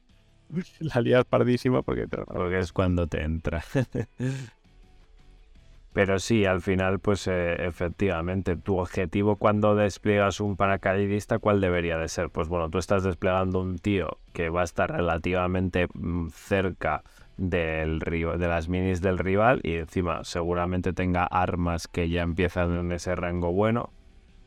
la 0.79 1.01
lías 1.01 1.23
pardísima 1.25 1.81
porque 1.81 2.07
te 2.07 2.17
Porque 2.17 2.59
es 2.59 2.73
cuando 2.73 3.07
te 3.07 3.21
entra. 3.23 3.63
Pero 5.93 6.19
sí, 6.19 6.45
al 6.45 6.61
final, 6.61 6.99
pues 6.99 7.27
eh, 7.27 7.65
efectivamente, 7.65 8.55
tu 8.55 8.77
objetivo 8.77 9.35
cuando 9.35 9.75
despliegas 9.75 10.39
un 10.39 10.55
paracaidista, 10.55 11.39
¿cuál 11.39 11.59
debería 11.59 11.97
de 11.97 12.07
ser? 12.07 12.29
Pues 12.29 12.47
bueno, 12.47 12.69
tú 12.69 12.77
estás 12.77 13.03
desplegando 13.03 13.59
un 13.59 13.77
tío 13.77 14.19
que 14.31 14.49
va 14.49 14.61
a 14.61 14.63
estar 14.63 14.89
relativamente 14.89 15.87
mm, 15.93 16.29
cerca 16.29 17.03
del 17.35 17.99
rival, 17.99 18.39
de 18.39 18.47
las 18.47 18.69
minis 18.69 19.01
del 19.01 19.17
rival 19.17 19.59
y 19.63 19.75
encima 19.75 20.23
seguramente 20.23 20.93
tenga 20.93 21.25
armas 21.25 21.87
que 21.87 22.07
ya 22.07 22.21
empiezan 22.21 22.77
en 22.77 22.91
ese 22.93 23.15
rango 23.15 23.51
bueno. 23.51 23.89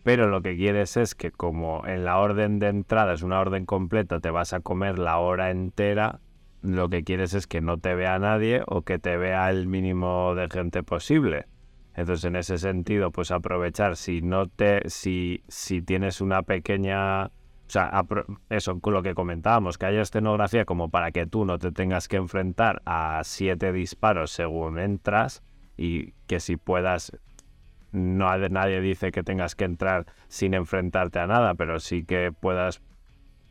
Pero 0.03 0.29
lo 0.29 0.43
que 0.43 0.57
quieres 0.57 0.97
es 0.97 1.15
que 1.15 1.31
como 1.31 1.87
en 1.87 2.05
la 2.05 2.19
orden 2.19 2.59
de 2.59 2.69
entrada 2.69 3.15
es 3.15 3.23
una 3.23 3.41
orden 3.41 3.67
completa, 3.67 4.21
te 4.21 4.31
vas 4.31 4.53
a 4.53 4.61
comer 4.61 4.99
la 4.99 5.19
hora 5.19 5.51
entera, 5.51 6.21
lo 6.65 6.89
que 6.89 7.05
quieres 7.05 7.35
es 7.35 7.47
que 7.47 7.61
no 7.61 7.79
te 7.79 7.95
vea 7.95 8.19
nadie 8.19 8.63
o 8.67 8.83
que 8.83 8.99
te 8.99 9.17
vea 9.19 9.51
el 9.51 9.67
mínimo 9.67 10.35
de 10.35 10.49
gente 10.49 10.83
posible. 10.83 11.47
Entonces, 11.95 12.25
en 12.25 12.37
ese 12.37 12.59
sentido, 12.59 13.13
pues 13.13 13.31
aprovechar 13.31 13.97
si 13.97 14.23
no 14.23 14.47
te 14.47 14.89
si 14.89 15.45
si 15.47 15.83
tienes 15.83 16.21
una 16.21 16.43
pequeña 16.43 17.27
o 17.27 17.71
sea, 17.71 18.05
eso 18.51 18.81
con 18.81 18.95
lo 18.95 19.03
que 19.03 19.15
comentábamos, 19.15 19.79
que 19.79 19.87
haya 19.87 20.03
escenografía 20.03 20.65
como 20.65 20.91
para 20.91 21.13
que 21.13 21.27
tú 21.27 21.45
no 21.45 21.59
te 21.59 21.71
tengas 21.71 22.09
que 22.09 22.17
enfrentar 22.17 22.83
a 22.85 23.21
siete 23.25 23.73
disparos 23.73 24.31
según 24.33 24.79
entras 24.79 25.43
y 25.77 26.13
que 26.27 26.41
si 26.41 26.57
puedas 26.57 27.13
no 27.93 28.37
nadie 28.49 28.81
dice 28.81 29.13
que 29.13 29.23
tengas 29.23 29.55
que 29.55 29.65
entrar 29.65 30.07
sin 30.29 30.55
enfrentarte 30.55 31.21
a 31.21 31.27
nada, 31.27 31.55
pero 31.55 31.79
sí 31.79 32.05
que 32.05 32.33
puedas 32.33 32.83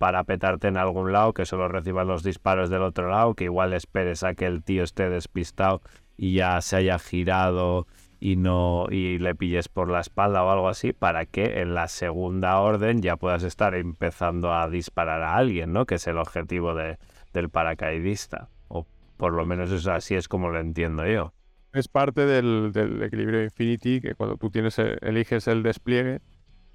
parapetarte 0.03 0.67
en 0.67 0.75
algún 0.75 1.13
lado, 1.13 1.33
que 1.33 1.45
solo 1.45 1.69
recibas 1.69 2.05
los 2.05 2.23
disparos 2.23 2.69
del 2.69 2.81
otro 2.81 3.09
lado, 3.09 3.35
que 3.35 3.45
igual 3.45 3.71
esperes 3.71 4.21
a 4.23 4.33
que 4.33 4.45
el 4.45 4.61
tío 4.61 4.83
esté 4.83 5.09
despistado 5.09 5.81
y 6.17 6.33
ya 6.33 6.59
se 6.59 6.75
haya 6.75 6.99
girado 6.99 7.87
y 8.19 8.35
no 8.35 8.87
y 8.89 9.17
le 9.17 9.33
pilles 9.33 9.69
por 9.69 9.89
la 9.89 10.01
espalda 10.01 10.43
o 10.43 10.51
algo 10.51 10.67
así 10.67 10.91
para 10.91 11.25
que 11.25 11.61
en 11.61 11.73
la 11.73 11.87
segunda 11.87 12.59
orden 12.59 13.01
ya 13.01 13.15
puedas 13.15 13.43
estar 13.43 13.75
empezando 13.75 14.53
a 14.53 14.69
disparar 14.69 15.21
a 15.21 15.37
alguien, 15.37 15.71
¿no? 15.71 15.85
Que 15.85 15.95
es 15.95 16.05
el 16.07 16.17
objetivo 16.17 16.75
de, 16.75 16.97
del 17.31 17.49
paracaidista. 17.49 18.49
O 18.67 18.85
por 19.15 19.31
lo 19.31 19.45
menos 19.45 19.71
eso 19.71 19.93
así 19.93 20.15
es 20.15 20.27
como 20.27 20.49
lo 20.49 20.59
entiendo 20.59 21.07
yo. 21.07 21.31
es 21.71 21.87
parte 21.87 22.25
del, 22.25 22.73
del 22.73 23.01
equilibrio 23.03 23.41
Infinity 23.41 24.01
que 24.01 24.15
cuando 24.15 24.35
tú 24.35 24.49
tienes 24.49 24.77
eh, 24.79 24.97
eliges 24.99 25.47
el 25.47 25.63
despliegue, 25.63 26.19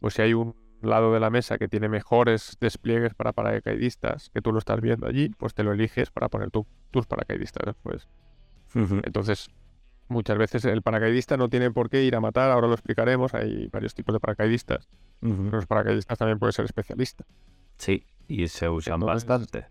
pues 0.01 0.15
si 0.15 0.23
hay 0.23 0.33
un 0.33 0.55
lado 0.83 1.13
de 1.13 1.21
la 1.21 1.31
mesa 1.31 1.59
que 1.59 1.69
tiene 1.69 1.89
mejores 1.89 2.57
despliegues 2.61 3.15
para 3.15 3.33
paracaidistas, 3.33 4.31
que 4.31 4.41
tú 4.43 4.53
lo 4.53 4.59
estás 4.59 4.81
viendo 4.81 5.07
allí, 5.07 5.31
pues 5.31 5.55
te 5.55 5.63
lo 5.65 5.73
eliges 5.73 6.11
para 6.11 6.29
poner 6.29 6.51
tu- 6.51 6.67
tus 6.91 7.07
paracaidistas 7.07 7.67
después. 7.67 8.09
Entonces, 8.75 9.49
muchas 10.09 10.39
veces 10.39 10.65
el 10.67 10.83
paracaidista 10.83 11.37
no 11.37 11.49
tiene 11.49 11.71
por 11.71 11.89
qué 11.91 12.05
ir 12.05 12.15
a 12.17 12.21
matar, 12.21 12.51
ahora 12.51 12.67
lo 12.69 12.75
explicaremos, 12.75 13.35
hay 13.35 13.69
varios 13.69 13.95
tipos 13.95 14.13
de 14.13 14.21
paracaidistas. 14.21 14.89
Los 15.21 15.67
paracaidistas 15.67 16.17
también 16.19 16.39
pueden 16.39 16.53
ser 16.53 16.65
especialistas. 16.65 17.27
Sí, 17.77 18.05
y 18.29 18.47
se 18.49 18.69
usan 18.69 18.95
Entonces- 19.01 19.27
bastante. 19.27 19.67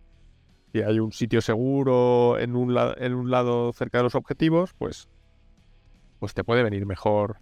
Si 0.74 0.82
hay 0.82 1.00
un 1.00 1.13
sitio 1.13 1.39
seguro 1.41 2.38
en 2.39 2.56
un, 2.56 2.74
la- 2.74 2.93
en 2.98 3.13
un 3.15 3.32
lado 3.32 3.72
cerca 3.72 4.00
de 4.00 4.04
los 4.04 4.15
objetivos, 4.15 4.74
pues, 4.74 5.08
pues 6.20 6.34
te 6.34 6.43
puede 6.43 6.63
venir 6.63 6.86
mejor. 6.86 7.38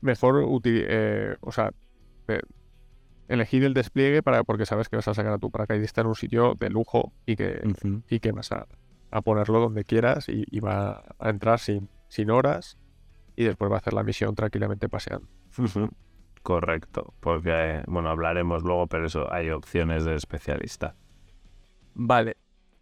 Mejor 0.00 0.42
eh, 0.88 1.36
o 1.42 1.52
sea, 1.52 1.72
elegir 3.28 3.64
el 3.64 3.74
despliegue 3.74 4.22
para, 4.22 4.44
porque 4.44 4.66
sabes 4.66 4.88
que 4.88 4.96
vas 4.96 5.08
a 5.08 5.14
sacar 5.14 5.32
a 5.32 5.38
tu 5.38 5.50
paracaidista 5.50 6.00
en 6.00 6.08
un 6.08 6.14
sitio 6.14 6.54
de 6.58 6.70
lujo 6.70 7.12
y 7.26 7.36
que, 7.36 7.62
y 8.08 8.20
que 8.20 8.32
vas 8.32 8.52
a, 8.52 8.66
a 9.10 9.22
ponerlo 9.22 9.60
donde 9.60 9.84
quieras 9.84 10.28
y, 10.28 10.44
y 10.50 10.60
va 10.60 11.04
a 11.18 11.30
entrar 11.30 11.58
sin, 11.58 11.88
sin 12.08 12.30
horas 12.30 12.76
y 13.36 13.44
después 13.44 13.70
va 13.70 13.76
a 13.76 13.78
hacer 13.78 13.92
la 13.94 14.02
misión 14.02 14.34
tranquilamente 14.34 14.88
paseando. 14.88 15.28
Correcto, 16.42 17.14
porque, 17.20 17.82
bueno, 17.86 18.08
hablaremos 18.08 18.62
luego, 18.62 18.86
pero 18.86 19.06
eso, 19.06 19.32
hay 19.32 19.50
opciones 19.50 20.04
de 20.04 20.14
especialista. 20.14 20.94
Vale. 21.94 22.36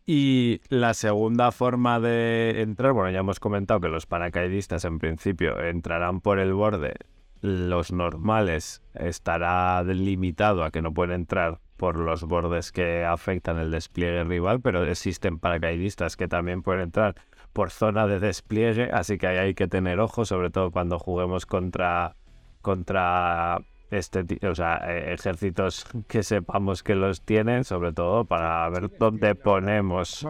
Y 0.07 0.61
la 0.69 0.95
segunda 0.95 1.53
forma 1.53 2.01
de 2.01 2.63
entrar, 2.63 2.93
bueno, 2.93 3.11
ya 3.11 3.19
hemos 3.19 3.41
comentado 3.41 3.81
que 3.81 3.89
los 3.89 4.07
paracaidistas 4.07 4.85
en 4.85 4.99
principio 4.99 5.63
entrarán 5.63 6.21
por 6.21 6.39
el 6.39 6.55
borde. 6.55 6.95
Los 7.41 7.93
normales 7.93 8.83
estará 8.95 9.83
limitado 9.85 10.65
a 10.65 10.71
que 10.71 10.83
no 10.83 10.93
pueden 10.93 11.13
entrar 11.15 11.61
por 11.77 11.97
los 11.97 12.25
bordes 12.25 12.73
que 12.73 13.05
afectan 13.05 13.59
el 13.59 13.71
despliegue 13.71 14.25
rival, 14.25 14.61
pero 14.61 14.83
existen 14.85 15.39
paracaidistas 15.39 16.17
que 16.17 16.27
también 16.27 16.63
pueden 16.63 16.83
entrar 16.83 17.15
por 17.53 17.71
zona 17.71 18.07
de 18.09 18.19
despliegue, 18.19 18.91
así 18.93 19.17
que 19.19 19.27
ahí 19.29 19.39
hay 19.39 19.55
que 19.55 19.69
tener 19.69 20.01
ojo, 20.01 20.25
sobre 20.25 20.51
todo 20.51 20.71
cuando 20.73 20.99
juguemos 20.99 21.47
contra 21.47 22.15
contra 22.63 23.59
este 23.91 24.25
o 24.47 24.55
sea, 24.55 24.77
eh, 24.89 25.15
ejércitos 25.15 25.87
que 26.09 26.23
sepamos 26.23 26.83
que 26.83 26.95
los 26.95 27.23
tienen, 27.23 27.65
sobre 27.65 27.93
todo 27.93 28.25
para 28.25 28.69
ver 28.69 28.91
dónde 28.99 29.35
ponemos. 29.35 30.27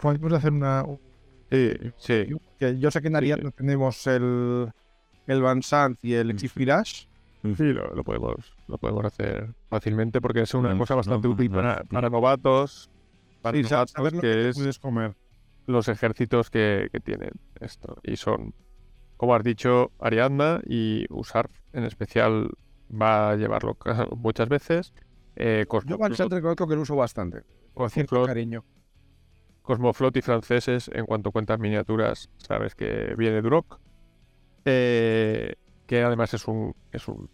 Podemos 0.00 0.32
hacer 0.34 0.52
una. 0.52 0.84
un- 0.84 1.00
Sí, 1.50 1.72
sí. 1.96 2.26
Que 2.60 2.78
yo 2.78 2.90
sé 2.92 3.02
que 3.02 3.08
en 3.08 3.16
Ariadna 3.16 3.50
tenemos 3.50 4.06
el, 4.06 4.70
el 5.26 5.42
Van 5.42 5.62
Sant 5.62 5.98
y 6.04 6.14
el 6.14 6.38
Xpirash. 6.38 7.06
Sí, 7.42 7.72
lo, 7.72 7.94
lo 7.94 8.04
podemos, 8.04 8.54
lo 8.66 8.78
podemos 8.78 9.04
hacer 9.06 9.54
fácilmente 9.68 10.20
porque 10.20 10.42
es 10.42 10.54
una 10.54 10.74
No, 10.74 10.78
cosa 10.78 10.94
bastante 10.94 11.28
no, 11.28 11.34
útil 11.34 11.50
no, 11.50 11.56
para, 11.56 11.84
no. 11.88 11.88
para 11.88 12.10
novatos, 12.10 12.90
para 13.40 13.56
Sí, 13.58 13.62
novatos, 13.62 13.90
saber 13.92 14.12
lo 14.14 14.20
que 14.20 14.26
que 14.28 14.48
es 14.50 14.56
puedes 14.56 14.78
comer. 14.78 15.16
los 15.66 15.88
ejércitos 15.88 16.50
que, 16.50 16.88
que 16.92 17.00
tienen 17.00 17.30
esto. 17.60 17.96
Y 18.02 18.16
son, 18.16 18.54
como 19.16 19.34
has 19.34 19.42
dicho, 19.44 19.92
Ariadna 20.00 20.60
y 20.66 21.06
Usar 21.10 21.50
en 21.72 21.84
especial 21.84 22.50
va 22.90 23.30
a 23.30 23.36
llevarlo 23.36 23.76
muchas 24.16 24.48
veces. 24.48 24.92
Eh, 25.36 25.66
Yo 25.86 25.98
Van 25.98 26.14
Sant 26.14 26.32
reconozco 26.32 26.66
que 26.68 26.76
lo 26.76 26.82
uso 26.82 26.96
bastante. 26.96 27.42
Con 27.74 27.88
cierto 27.90 28.22
cariño. 28.24 28.64
Cosmoflot 29.62 30.16
y 30.16 30.22
franceses, 30.22 30.90
en 30.92 31.06
cuanto 31.06 31.30
cuentas 31.32 31.58
miniaturas, 31.58 32.28
sabes 32.38 32.74
que 32.74 33.14
viene 33.16 33.40
Duroc. 33.42 33.80
Eh, 34.64 35.54
que 35.86 36.02
además 36.02 36.32
es 36.34 36.46
un 36.46 36.74
es 36.92 37.08
un 37.08 37.28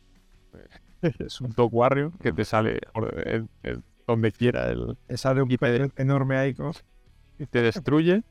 es 1.03 1.41
un 1.41 1.53
dog 1.53 1.75
warrior 1.75 2.13
que 2.19 2.33
te 2.33 2.45
sale 2.45 2.79
por- 2.93 3.13
en- 3.29 3.49
en 3.63 3.83
donde 4.07 4.33
quiera 4.33 4.71
el, 4.71 4.97
Sale 5.17 5.43
un 5.43 5.49
pez 5.49 5.91
enorme 5.97 6.37
ahí. 6.37 6.55
con- 6.55 6.73
y 7.39 7.47
te 7.47 7.61
destruye. 7.63 8.23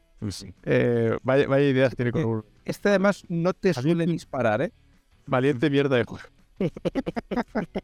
Eh, 0.64 1.18
vaya, 1.24 1.48
vaya 1.48 1.68
ideas 1.70 1.96
tiene 1.96 2.12
con 2.12 2.26
un 2.26 2.46
Este 2.64 2.90
además 2.90 3.24
no 3.30 3.54
te 3.54 3.74
suele 3.74 4.06
disparar, 4.06 4.62
¿eh? 4.62 4.72
valiente 5.28 5.70
mierda 5.70 5.98
de 5.98 6.04
juego. 6.06 6.26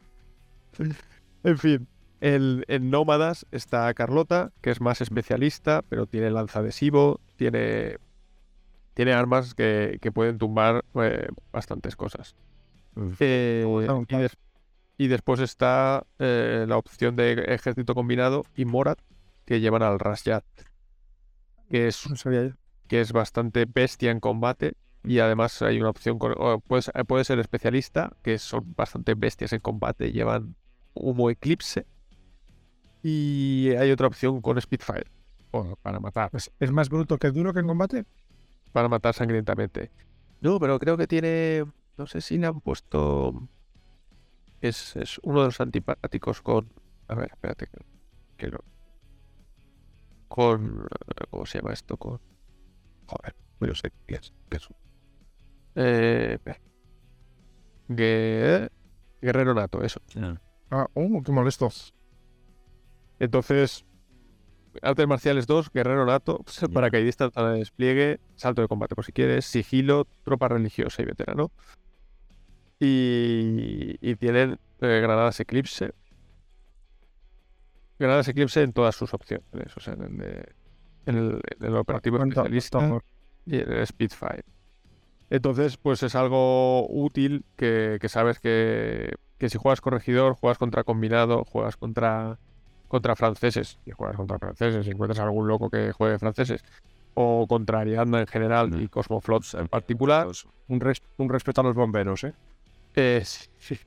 en 1.44 1.58
fin, 1.58 1.86
el- 2.20 2.64
en 2.68 2.90
Nómadas 2.90 3.46
está 3.52 3.92
Carlota, 3.94 4.50
que 4.60 4.70
es 4.70 4.80
más 4.80 5.00
especialista, 5.00 5.82
pero 5.88 6.06
tiene 6.06 6.30
lanza 6.30 6.60
adhesivo, 6.60 7.20
tiene, 7.36 7.98
tiene 8.94 9.12
armas 9.12 9.54
que, 9.54 9.98
que 10.00 10.12
pueden 10.12 10.38
tumbar 10.38 10.84
eh, 10.94 11.28
bastantes 11.52 11.96
cosas. 11.96 12.34
Eh, 13.20 13.64
y, 14.08 14.16
des- 14.16 14.36
y 14.98 15.08
después 15.08 15.40
está 15.40 16.06
eh, 16.18 16.66
la 16.68 16.76
opción 16.76 17.16
de 17.16 17.32
ejército 17.48 17.94
combinado 17.94 18.44
y 18.54 18.64
Morat, 18.64 18.98
que 19.46 19.60
llevan 19.60 19.82
al 19.82 19.98
Rashad, 19.98 20.42
que 21.70 21.88
es 21.88 22.08
No 22.08 22.16
sabía 22.16 22.44
yo. 22.48 22.50
que 22.88 23.00
es 23.00 23.12
bastante 23.12 23.64
bestia 23.66 24.10
en 24.10 24.20
combate. 24.20 24.74
Y 25.04 25.18
además 25.18 25.60
hay 25.62 25.80
una 25.80 25.90
opción, 25.90 26.18
con, 26.18 26.32
eh, 26.32 27.04
puede 27.06 27.24
ser 27.24 27.38
especialista, 27.40 28.12
que 28.22 28.38
son 28.38 28.72
bastante 28.76 29.14
bestias 29.14 29.52
en 29.52 29.58
combate, 29.60 30.12
llevan 30.12 30.54
humo 30.94 31.28
eclipse. 31.30 31.86
Y 33.02 33.70
hay 33.78 33.90
otra 33.90 34.06
opción 34.06 34.40
con 34.40 34.60
Spitfire, 34.60 35.06
para 35.82 35.98
matar, 35.98 36.30
Pues, 36.30 36.52
¿Es 36.60 36.70
más 36.70 36.88
bruto 36.88 37.18
que 37.18 37.30
duro 37.30 37.52
que 37.52 37.60
en 37.60 37.66
combate? 37.66 38.04
Para 38.72 38.88
matar 38.88 39.14
sangrientamente. 39.14 39.90
No, 40.40 40.58
pero 40.58 40.78
creo 40.78 40.96
que 40.96 41.06
tiene, 41.06 41.64
no 41.96 42.06
sé 42.06 42.20
si 42.20 42.38
le 42.38 42.46
han 42.46 42.60
puesto... 42.60 43.48
Es, 44.60 44.96
es 44.96 45.18
uno 45.22 45.40
de 45.40 45.46
los 45.46 45.60
antipáticos 45.60 46.40
con... 46.42 46.68
A 47.08 47.14
ver, 47.14 47.30
espérate, 47.32 47.66
que, 47.66 47.78
que 48.36 48.46
lo... 48.48 48.64
con. 50.28 50.86
¿Cómo 51.30 51.46
se 51.46 51.58
llama 51.58 51.72
esto? 51.72 51.96
Con. 51.96 52.20
Joder, 53.06 53.34
no 53.60 53.74
sé 53.74 53.92
qué 54.06 54.14
es. 54.14 54.32
qué 54.48 54.56
es. 54.56 54.68
Eh, 55.74 56.38
Gue- 57.88 58.70
Guerrero 59.20 59.54
Nato, 59.54 59.82
eso. 59.82 60.00
Ah, 60.70 60.86
oh, 60.94 61.22
qué 61.22 61.32
molesto. 61.32 61.68
Entonces, 63.18 63.84
Artes 64.80 65.06
Marciales 65.06 65.46
2, 65.46 65.70
Guerrero 65.72 66.06
Nato, 66.06 66.44
Ya. 66.60 66.68
paracaidista 66.68 67.28
de 67.28 67.58
despliegue, 67.58 68.20
salto 68.36 68.62
de 68.62 68.68
combate 68.68 68.94
por 68.94 69.04
si 69.04 69.12
quieres, 69.12 69.44
sigilo, 69.44 70.06
tropa 70.24 70.48
religiosa 70.48 71.02
y 71.02 71.04
veterano. 71.04 71.50
Y, 72.80 73.96
y 74.00 74.16
tienen 74.16 74.58
eh, 74.80 75.00
granadas 75.02 75.38
Eclipse. 75.40 75.92
Granadas 77.98 78.26
Eclipse 78.28 78.62
en 78.62 78.72
todas 78.72 78.96
sus 78.96 79.14
opciones, 79.14 79.76
o 79.76 79.80
sea, 79.80 79.94
en, 79.94 80.02
el 80.20 80.44
en 81.06 81.16
el, 81.16 81.40
en 81.60 81.66
el 81.66 81.76
operativo 81.76 82.16
¿Cuánto- 82.16 82.40
especialista 82.40 82.98
y 83.46 83.56
en 83.58 83.72
el 83.72 83.86
Spitfire. 83.86 84.44
Entonces, 85.30 85.76
pues 85.78 86.02
es 86.02 86.14
algo 86.14 86.86
útil 86.90 87.44
que, 87.56 87.98
que 88.00 88.08
sabes 88.08 88.38
que, 88.38 89.14
que 89.38 89.48
si 89.48 89.56
juegas 89.58 89.80
con 89.80 89.92
regidor, 89.92 90.34
juegas 90.34 90.58
contra 90.58 90.84
combinado, 90.84 91.44
juegas 91.44 91.76
contra, 91.76 92.38
contra 92.92 93.16
franceses, 93.16 93.78
y 93.86 93.90
juegas 93.90 94.16
contra 94.16 94.38
franceses, 94.38 94.86
encuentras 94.86 95.18
a 95.18 95.22
algún 95.24 95.48
loco 95.48 95.70
que 95.70 95.92
juegue 95.92 96.18
franceses, 96.18 96.62
o 97.14 97.46
contra 97.48 97.80
Ariadna 97.80 98.20
en 98.20 98.26
general 98.26 98.68
No. 98.70 98.80
y 98.80 98.86
Cosmoflot 98.88 99.54
en 99.54 99.66
particular, 99.68 100.28
Un, 100.68 100.78
res- 100.78 101.02
un 101.16 101.30
respeto 101.30 101.62
a 101.62 101.64
los 101.64 101.74
bomberos, 101.74 102.22
¿eh? 102.24 102.34
eh, 102.94 103.22
sí, 103.24 103.48
sí. 103.58 103.78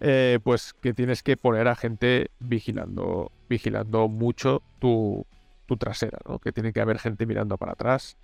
Eh, 0.00 0.38
pues 0.44 0.72
que 0.80 0.94
tienes 0.94 1.24
que 1.24 1.36
poner 1.36 1.66
a 1.66 1.74
gente 1.74 2.30
vigilando, 2.38 3.32
vigilando 3.48 4.06
mucho 4.06 4.62
tu, 4.78 5.26
tu 5.66 5.76
trasera, 5.76 6.18
¿no? 6.28 6.38
Que 6.38 6.52
tiene 6.52 6.72
que 6.72 6.80
haber 6.80 7.00
gente 7.00 7.26
mirando 7.26 7.56
para 7.58 7.72
atrás 7.72 8.16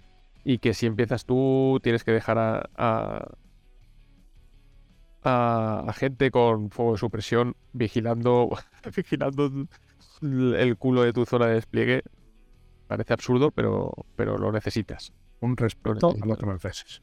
y 0.44 0.58
que 0.58 0.74
si 0.74 0.86
empiezas 0.86 1.24
tú 1.24 1.80
tienes 1.82 2.04
que 2.04 2.12
dejar 2.12 2.38
a, 2.38 2.70
a, 2.76 3.26
a- 5.24 5.80
a 5.88 5.92
gente 5.92 6.30
con 6.30 6.70
fuego 6.70 6.92
de 6.92 6.98
supresión 6.98 7.56
vigilando, 7.72 8.50
vigilando 8.96 9.50
el 10.22 10.76
culo 10.78 11.02
de 11.02 11.12
tu 11.12 11.24
zona 11.26 11.46
de 11.46 11.54
despliegue. 11.54 12.02
Parece 12.86 13.12
absurdo, 13.14 13.50
pero, 13.50 13.92
pero 14.16 14.36
lo 14.38 14.52
necesitas. 14.52 15.12
Un 15.40 15.56
respeto 15.56 16.08
a 16.08 16.12
necesito. 16.12 16.26
los 16.26 16.38
franceses. 16.38 17.02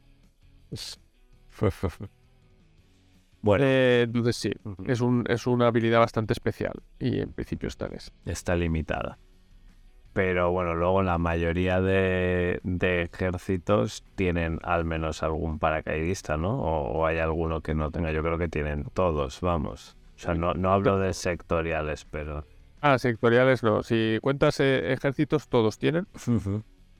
Bueno, 3.42 3.64
Eh, 3.66 4.04
entonces 4.06 4.36
sí, 4.36 4.52
es, 4.86 5.02
un, 5.02 5.24
es 5.28 5.48
una 5.48 5.68
habilidad 5.68 6.00
bastante 6.00 6.34
especial 6.34 6.74
y 7.00 7.20
en 7.20 7.34
principio 7.34 7.68
está 7.68 7.88
en 7.88 7.96
ese. 7.96 8.12
está 8.26 8.56
limitada. 8.56 9.18
Pero 10.14 10.52
bueno, 10.52 10.76
luego 10.76 11.04
la 11.04 11.18
mayoría 11.18 11.80
de, 11.80 12.60
de 12.64 13.04
ejércitos 13.04 14.04
tienen 14.16 14.60
al 14.64 14.84
menos 14.84 15.24
algún 15.24 15.58
paracaidista, 15.58 16.36
¿no? 16.36 16.60
O, 16.62 17.00
o 17.00 17.06
hay 17.06 17.20
alguno 17.20 17.62
que 17.62 17.74
no 17.76 17.92
tenga. 17.92 18.12
Yo 18.12 18.22
creo 18.22 18.38
que 18.38 18.50
tienen 18.50 18.86
todos, 18.94 19.40
vamos. 19.40 19.96
O 20.16 20.20
sea, 20.20 20.34
no, 20.36 20.54
no 20.54 20.72
hablo 20.74 21.00
de 21.00 21.14
sectoriales, 21.14 22.06
pero... 22.06 22.46
Ah, 22.82 22.98
sectoriales 23.00 23.64
no. 23.64 23.84
Si 23.84 24.18
cuentas 24.22 24.60
eh, 24.60 24.92
ejércitos, 24.92 25.48
todos 25.48 25.78
tienen. 25.78 26.08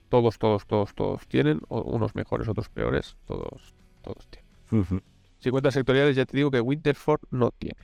Todos, 0.08 0.38
todos, 0.38 0.66
todos, 0.66 0.94
todos 0.94 1.26
tienen. 1.26 1.60
o- 1.68 1.82
unos 1.82 2.14
mejores, 2.14 2.48
otros 2.48 2.68
peores. 2.70 3.16
Todos, 3.26 3.74
todos 4.00 4.26
tienen. 4.28 5.02
Si 5.38 5.50
cuentas 5.50 5.74
sectoriales, 5.74 6.16
ya 6.16 6.24
te 6.24 6.36
digo 6.36 6.50
que 6.50 6.60
Winterford 6.60 7.20
no 7.30 7.50
tiene. 7.50 7.76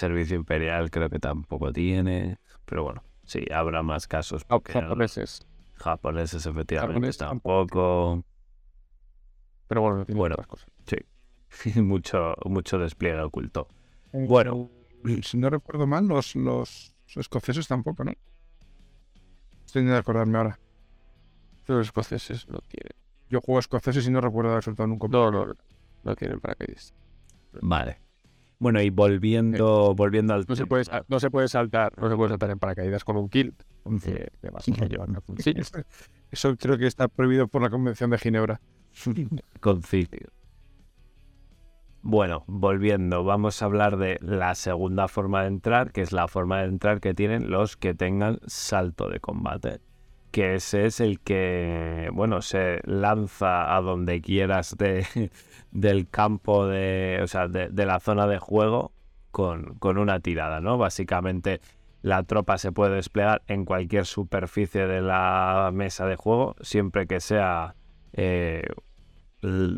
Servicio 0.00 0.36
Imperial 0.36 0.90
creo 0.90 1.10
que 1.10 1.18
tampoco 1.18 1.72
tiene. 1.72 2.38
Pero 2.64 2.84
bueno, 2.84 3.02
sí, 3.24 3.44
habrá 3.52 3.82
más 3.82 4.06
casos. 4.06 4.44
Porque 4.44 4.72
japoneses. 4.72 5.46
Japoneses 5.74 6.46
efectivamente 6.46 6.94
Japoneses 6.94 7.18
tampoco. 7.18 8.24
Pero 9.68 9.82
bueno, 9.82 10.04
no 10.08 10.16
Bueno. 10.16 10.34
otras 10.34 10.46
cosas. 10.46 10.68
mucho, 11.76 12.34
mucho 12.44 12.78
despliegue 12.78 13.20
oculto. 13.20 13.68
Eh, 14.12 14.24
Bueno. 14.26 14.70
Si 15.22 15.36
no 15.38 15.48
recuerdo 15.50 15.86
mal, 15.86 16.06
los, 16.06 16.36
los 16.36 16.94
escoceses 17.16 17.66
tampoco, 17.66 18.04
¿no? 18.04 18.12
Estoy 19.64 19.82
intentando 19.82 19.98
acordarme 20.00 20.38
ahora. 20.38 20.60
Los 21.66 21.86
escoceses 21.86 22.48
no 22.48 22.58
tienen. 22.60 22.92
Yo 23.28 23.40
juego 23.40 23.58
a 23.58 23.60
escoceses 23.60 24.06
y 24.06 24.10
no 24.10 24.20
recuerdo 24.20 24.50
haber 24.52 24.64
soltado 24.64 24.86
nunca. 24.86 25.08
No, 25.08 25.30
no, 25.30 25.46
no. 25.46 25.54
No 26.04 26.16
tienen 26.16 26.40
paracaidistas. 26.40 26.94
Vale. 27.62 28.00
Bueno, 28.60 28.82
y 28.82 28.90
volviendo, 28.90 29.94
volviendo 29.94 30.34
al 30.34 30.44
No 30.46 30.54
se, 30.54 30.66
puede, 30.66 30.84
no 31.08 31.18
se 31.18 31.30
puede 31.30 31.48
saltar. 31.48 31.94
No 31.98 32.10
se 32.10 32.16
puede 32.16 32.28
saltar 32.28 32.50
en 32.50 32.58
paracaídas 32.58 33.04
con 33.04 33.16
un 33.16 33.30
kilt. 33.30 33.62
Porque 33.82 34.28
te 34.38 34.50
vas 34.50 34.68
a 34.68 34.86
llevar 34.86 35.08
una 35.08 35.22
cuchilla. 35.22 35.62
Eso 36.30 36.56
creo 36.56 36.76
que 36.76 36.86
está 36.86 37.08
prohibido 37.08 37.48
por 37.48 37.62
la 37.62 37.70
Convención 37.70 38.10
de 38.10 38.18
Ginebra. 38.18 38.60
concilio. 39.60 40.28
Bueno, 42.02 42.44
volviendo, 42.46 43.24
vamos 43.24 43.62
a 43.62 43.64
hablar 43.64 43.96
de 43.96 44.18
la 44.20 44.54
segunda 44.54 45.08
forma 45.08 45.42
de 45.42 45.48
entrar, 45.48 45.90
que 45.92 46.02
es 46.02 46.12
la 46.12 46.28
forma 46.28 46.60
de 46.60 46.68
entrar 46.68 47.00
que 47.00 47.14
tienen 47.14 47.50
los 47.50 47.78
que 47.78 47.94
tengan 47.94 48.40
salto 48.46 49.08
de 49.08 49.20
combate. 49.20 49.80
Que 50.30 50.56
ese 50.56 50.84
es 50.84 51.00
el 51.00 51.20
que, 51.20 52.10
bueno, 52.12 52.42
se 52.42 52.80
lanza 52.84 53.74
a 53.74 53.80
donde 53.80 54.20
quieras 54.20 54.76
de, 54.78 55.30
del 55.70 56.08
campo 56.08 56.66
de, 56.66 57.20
o 57.22 57.26
sea, 57.26 57.48
de, 57.48 57.68
de 57.68 57.86
la 57.86 58.00
zona 58.00 58.26
de 58.26 58.38
juego 58.38 58.92
con, 59.30 59.74
con 59.78 59.98
una 59.98 60.20
tirada, 60.20 60.60
¿no? 60.60 60.78
Básicamente 60.78 61.60
la 62.02 62.22
tropa 62.22 62.58
se 62.58 62.72
puede 62.72 62.96
desplegar 62.96 63.42
en 63.46 63.64
cualquier 63.64 64.06
superficie 64.06 64.86
de 64.86 65.00
la 65.02 65.70
mesa 65.72 66.06
de 66.06 66.16
juego, 66.16 66.56
siempre 66.60 67.06
que 67.06 67.20
sea 67.20 67.74
eh, 68.12 68.64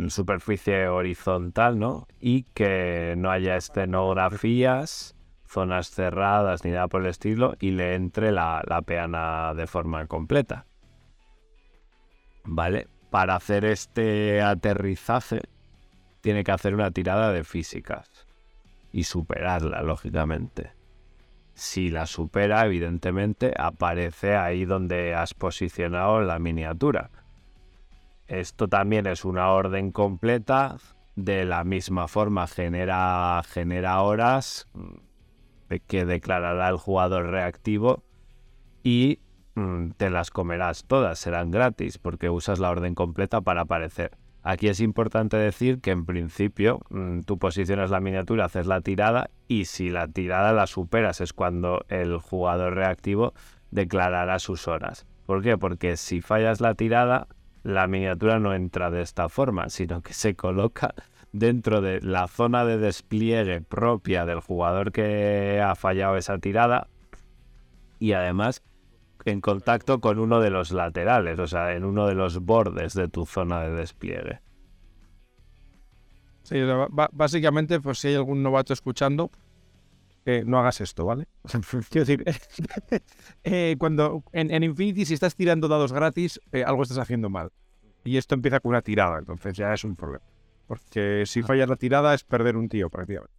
superficie 0.09 0.89
horizontal, 0.89 1.79
¿no? 1.79 2.07
Y 2.21 2.45
que 2.55 3.15
no 3.17 3.31
haya 3.31 3.57
escenografías, 3.57 5.17
zonas 5.47 5.91
cerradas 5.91 6.65
ni 6.65 6.71
nada 6.71 6.89
por 6.89 7.03
el 7.03 7.09
estilo 7.09 7.55
y 7.61 7.73
le 7.73 7.95
entre 7.95 8.33
la, 8.33 8.63
la 8.67 8.83
peana 8.83 9.53
de 9.55 9.67
forma 9.67 10.07
completa. 10.07 10.67
¿Vale? 12.45 12.89
Para 13.11 13.37
hacer 13.37 13.65
este 13.65 14.41
aterrizaje 14.41 15.43
tiene 16.23 16.45
que 16.45 16.53
hacer 16.53 16.75
una 16.75 16.91
tirada 16.91 17.33
de 17.33 17.45
físicas 17.45 18.09
y 18.93 19.05
superarla, 19.05 19.83
lógicamente. 19.83 20.71
Si 21.55 21.91
la 21.91 22.07
supera, 22.07 22.65
evidentemente, 22.65 23.53
aparece 23.59 24.37
ahí 24.37 24.65
donde 24.65 25.15
has 25.15 25.35
posicionado 25.35 26.23
la 26.23 26.39
miniatura. 26.39 27.11
Esto 28.29 28.69
también 28.69 29.07
es 29.07 29.25
una 29.27 29.51
orden 29.51 29.93
completa. 29.93 30.79
De 31.15 31.45
la 31.45 31.63
misma 31.63 32.09
forma 32.09 32.47
genera, 32.47 33.43
genera 33.47 34.01
horas 34.01 34.67
mm, 34.73 35.75
que 35.87 36.07
declarará 36.07 36.71
el 36.71 36.79
jugador 36.79 37.27
reactivo 37.27 38.03
y 38.83 39.19
mm, 39.55 39.91
te 39.99 40.09
las 40.09 40.31
comerás 40.31 40.85
todas, 40.85 41.19
serán 41.19 41.51
gratis 41.51 41.99
porque 41.99 42.31
usas 42.31 42.59
la 42.61 42.71
orden 42.71 42.95
completa 42.95 43.43
para 43.43 43.63
aparecer. 43.63 44.17
Aquí 44.43 44.69
es 44.69 44.81
importante 44.81 45.37
decir 45.37 45.81
que 45.81 45.93
en 45.93 46.05
principio 46.05 46.81
mm, 46.91 47.21
tú 47.21 47.39
posicionas 47.39 47.91
la 47.91 48.01
miniatura, 48.01 48.47
haces 48.47 48.67
la 48.67 48.81
tirada 48.81 49.31
y 49.47 49.67
si 49.67 49.89
la 49.89 50.09
tirada 50.09 50.53
la 50.53 50.67
superas 50.67 51.21
es 51.21 51.33
cuando 51.33 51.85
el 51.89 52.19
jugador 52.19 52.75
reactivo 52.75 53.35
declarará 53.71 54.39
sus 54.41 54.67
horas. 54.67 55.07
¿Por 55.27 55.43
qué? 55.43 55.57
Porque 55.57 55.97
si 55.97 56.21
fallas 56.21 56.61
la 56.61 56.75
tirada, 56.75 57.29
la 57.63 57.87
miniatura 57.87 58.41
no 58.41 58.53
entra 58.53 58.91
de 58.91 59.03
esta 59.03 59.29
forma, 59.29 59.69
sino 59.69 60.03
que 60.03 60.13
se 60.13 60.35
coloca 60.35 60.95
dentro 61.33 61.81
de 61.81 62.01
la 62.01 62.27
zona 62.27 62.65
de 62.65 62.79
despliegue 62.79 63.61
propia 63.61 64.27
del 64.27 64.41
jugador 64.41 64.91
que 64.91 65.63
ha 65.65 65.75
fallado 65.77 66.17
esa 66.17 66.39
tirada 66.39 66.89
y 67.99 68.13
además 68.13 68.63
en 69.25 69.41
contacto 69.41 70.01
con 70.01 70.19
uno 70.19 70.41
de 70.41 70.51
los 70.51 70.73
laterales, 70.73 71.39
o 71.39 71.47
sea, 71.47 71.75
en 71.75 71.85
uno 71.85 72.07
de 72.07 72.15
los 72.15 72.41
bordes 72.41 72.95
de 72.95 73.09
tu 73.09 73.27
zona 73.27 73.63
de 73.63 73.71
despliegue. 73.71 74.41
Sí, 76.43 76.59
básicamente, 77.13 77.81
pues 77.81 77.99
si 77.99 78.09
hay 78.09 78.15
algún 78.17 78.43
novato 78.43 78.73
escuchando, 78.73 79.31
eh, 80.25 80.43
no 80.47 80.59
hagas 80.59 80.81
esto, 80.81 81.05
¿vale? 81.05 81.27
Quiero 81.91 82.05
decir, 82.05 82.25
eh, 83.45 83.77
cuando 83.79 84.23
en, 84.33 84.51
en 84.51 84.63
Infinity, 84.63 85.05
si 85.05 85.15
estás 85.15 85.35
tirando 85.35 85.69
dados 85.69 85.93
gratis, 85.93 86.41
eh, 86.53 86.65
algo 86.65 86.83
estás 86.83 86.99
haciendo 86.99 87.31
mal. 87.31 87.51
Y 88.05 88.17
esto 88.17 88.35
empieza 88.35 88.61
con 88.61 88.71
una 88.71 88.83
tirada, 88.83 89.19
entonces 89.19 89.57
ya 89.57 89.73
es 89.73 89.85
un 89.85 89.95
problema. 89.95 90.25
Porque 90.67 91.25
si 91.27 91.43
fallas 91.43 91.69
la 91.69 91.77
tirada 91.77 92.15
es 92.15 92.25
perder 92.25 92.57
un 92.57 92.69
tío, 92.69 92.91
prácticamente. 92.91 93.35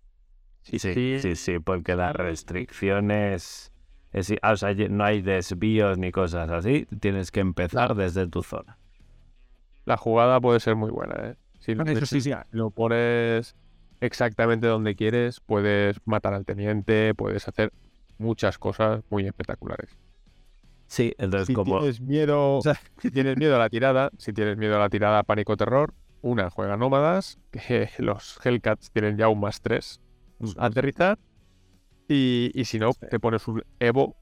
Sí, 0.63 0.79
sí, 0.79 1.36
sí, 1.36 1.59
porque 1.59 1.95
la 1.95 2.13
restricción 2.13 3.11
es... 4.14 4.34
ah, 4.41 4.53
o 4.53 4.57
sea, 4.57 4.74
no 4.74 5.03
hay 5.03 5.22
desvíos 5.22 5.97
ni 5.97 6.11
cosas 6.11 6.49
así, 6.49 6.88
tienes 6.99 7.32
que 7.32 7.41
empezar 7.41 7.95
desde 7.95 8.28
tu 8.28 8.43
zona. 8.43 8.78
La 9.86 9.97
jugada 9.97 10.39
puede 10.39 10.59
ser 10.59 10.76
muy 10.76 10.91
buena, 10.91 11.16
¿eh? 11.32 11.36
Si 11.59 11.76
lo, 11.76 11.84
Eso 11.84 12.05
sí, 12.05 12.22
sí. 12.22 12.32
si 12.32 12.57
lo 12.57 12.70
pones 12.72 13.55
exactamente 13.99 14.68
donde 14.68 14.95
quieres, 14.95 15.39
puedes 15.39 15.97
matar 16.05 16.34
al 16.34 16.45
teniente, 16.45 17.14
puedes 17.16 17.47
hacer 17.47 17.72
muchas 18.18 18.57
cosas 18.57 19.03
muy 19.09 19.26
espectaculares. 19.26 19.97
Sí, 20.88 21.14
entonces 21.18 21.47
Si 21.47 21.53
como... 21.53 21.80
tienes 21.80 22.01
miedo, 22.01 22.59
si 22.99 23.11
tienes 23.11 23.38
miedo 23.38 23.55
a 23.55 23.59
la 23.59 23.70
tirada, 23.70 24.11
si 24.18 24.34
tienes 24.34 24.57
miedo 24.57 24.76
a 24.76 24.80
la 24.80 24.89
tirada 24.89 25.24
pánico 25.24 25.57
terror, 25.57 25.93
una 26.22 26.49
juega 26.49 26.78
nómadas, 26.78 27.39
que 27.51 27.89
los 27.97 28.39
Hellcats 28.45 28.91
tienen 28.91 29.18
ya 29.18 29.28
un 29.28 29.39
más 29.39 29.61
3 29.61 30.01
a 30.57 30.66
aterrizar. 30.66 31.18
Y, 32.07 32.51
y 32.53 32.65
si 32.65 32.79
no, 32.79 32.91
te 32.93 33.19
pones 33.19 33.47
un 33.47 33.63
Evo, 33.79 34.15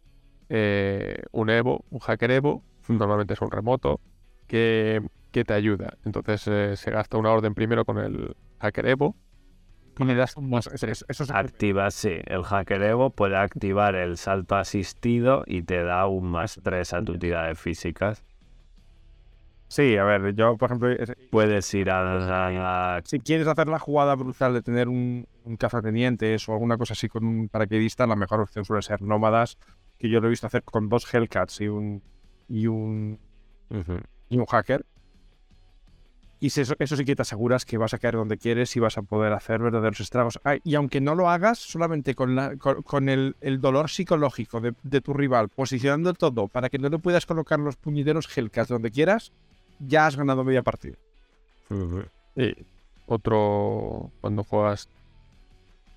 eh, 0.49 1.23
un 1.31 1.49
Evo, 1.49 1.85
un 1.89 1.99
hacker 1.99 2.31
Evo, 2.31 2.63
normalmente 2.87 3.33
es 3.33 3.41
un 3.41 3.51
remoto, 3.51 3.99
que, 4.47 5.01
que 5.31 5.43
te 5.45 5.53
ayuda. 5.53 5.97
Entonces 6.05 6.47
eh, 6.47 6.75
se 6.75 6.91
gasta 6.91 7.17
una 7.17 7.31
orden 7.31 7.53
primero 7.53 7.85
con 7.85 7.97
el 7.97 8.35
hacker 8.59 8.87
Evo 8.87 9.15
y 9.97 10.03
le 10.05 10.15
das 10.15 10.37
un 10.37 10.49
más 10.49 10.69
3. 10.69 11.05
Eso 11.07 11.25
se 11.25 11.33
Activas, 11.33 11.93
sí, 11.93 12.17
el 12.25 12.43
hacker 12.43 12.81
Evo 12.81 13.09
puede 13.11 13.37
activar 13.37 13.95
el 13.95 14.17
salto 14.17 14.55
asistido 14.55 15.43
y 15.45 15.63
te 15.63 15.83
da 15.83 16.07
un 16.07 16.29
más 16.31 16.59
3 16.63 16.93
a 16.93 17.03
tu 17.03 17.17
tirada 17.17 17.47
de 17.47 17.55
físicas. 17.55 18.23
Sí, 19.71 19.95
a 19.95 20.03
ver, 20.03 20.35
yo, 20.35 20.57
por 20.57 20.67
ejemplo, 20.69 20.89
es- 20.91 21.13
Puedes 21.29 21.73
ir 21.73 21.89
a, 21.89 22.01
a- 22.49 22.97
a- 22.97 23.01
si 23.05 23.19
quieres 23.21 23.47
hacer 23.47 23.69
la 23.69 23.79
jugada 23.79 24.15
brutal 24.15 24.53
de 24.53 24.61
tener 24.61 24.89
un, 24.89 25.25
un 25.45 25.55
cazapendientes 25.55 26.49
o 26.49 26.51
alguna 26.51 26.77
cosa 26.77 26.91
así 26.91 27.07
con 27.07 27.23
un 27.23 27.47
paracaidista, 27.47 28.05
la 28.05 28.17
mejor 28.17 28.41
opción 28.41 28.65
suele 28.65 28.81
ser 28.81 29.01
nómadas, 29.01 29.57
que 29.97 30.09
yo 30.09 30.19
lo 30.19 30.27
he 30.27 30.29
visto 30.29 30.45
hacer 30.45 30.63
con 30.63 30.89
dos 30.89 31.05
Hellcats 31.13 31.61
y 31.61 31.69
un 31.69 32.01
y 32.49 32.67
un 32.67 33.17
y 34.29 34.37
un 34.39 34.45
hacker. 34.45 34.85
Y 36.41 36.47
eso, 36.47 36.73
eso 36.79 36.97
sí 36.97 37.05
que 37.05 37.15
te 37.15 37.21
aseguras 37.21 37.63
que 37.65 37.77
vas 37.77 37.93
a 37.93 37.99
caer 37.99 38.15
donde 38.15 38.37
quieres 38.37 38.75
y 38.75 38.79
vas 38.81 38.97
a 38.97 39.03
poder 39.03 39.31
hacer 39.31 39.61
verdaderos 39.61 40.01
estragos. 40.01 40.37
Ah, 40.43 40.57
y 40.63 40.75
aunque 40.75 40.99
no 40.99 41.15
lo 41.15 41.29
hagas, 41.29 41.59
solamente 41.59 42.13
con, 42.15 42.35
la, 42.35 42.57
con, 42.57 42.81
con 42.81 43.07
el, 43.09 43.37
el 43.41 43.61
dolor 43.61 43.89
psicológico 43.89 44.59
de, 44.59 44.73
de 44.83 44.99
tu 45.01 45.13
rival, 45.13 45.47
posicionando 45.49 46.13
todo 46.13 46.47
para 46.49 46.69
que 46.69 46.79
no 46.79 46.89
le 46.89 46.97
puedas 46.97 47.25
colocar 47.25 47.59
los 47.59 47.77
puñeteros 47.77 48.27
Hellcats 48.35 48.69
donde 48.69 48.91
quieras, 48.91 49.31
ya 49.85 50.05
has 50.07 50.15
ganado 50.15 50.43
media 50.43 50.63
partida. 50.63 50.95
Y 52.35 52.53
otro, 53.07 54.11
cuando 54.21 54.43
juegas 54.43 54.89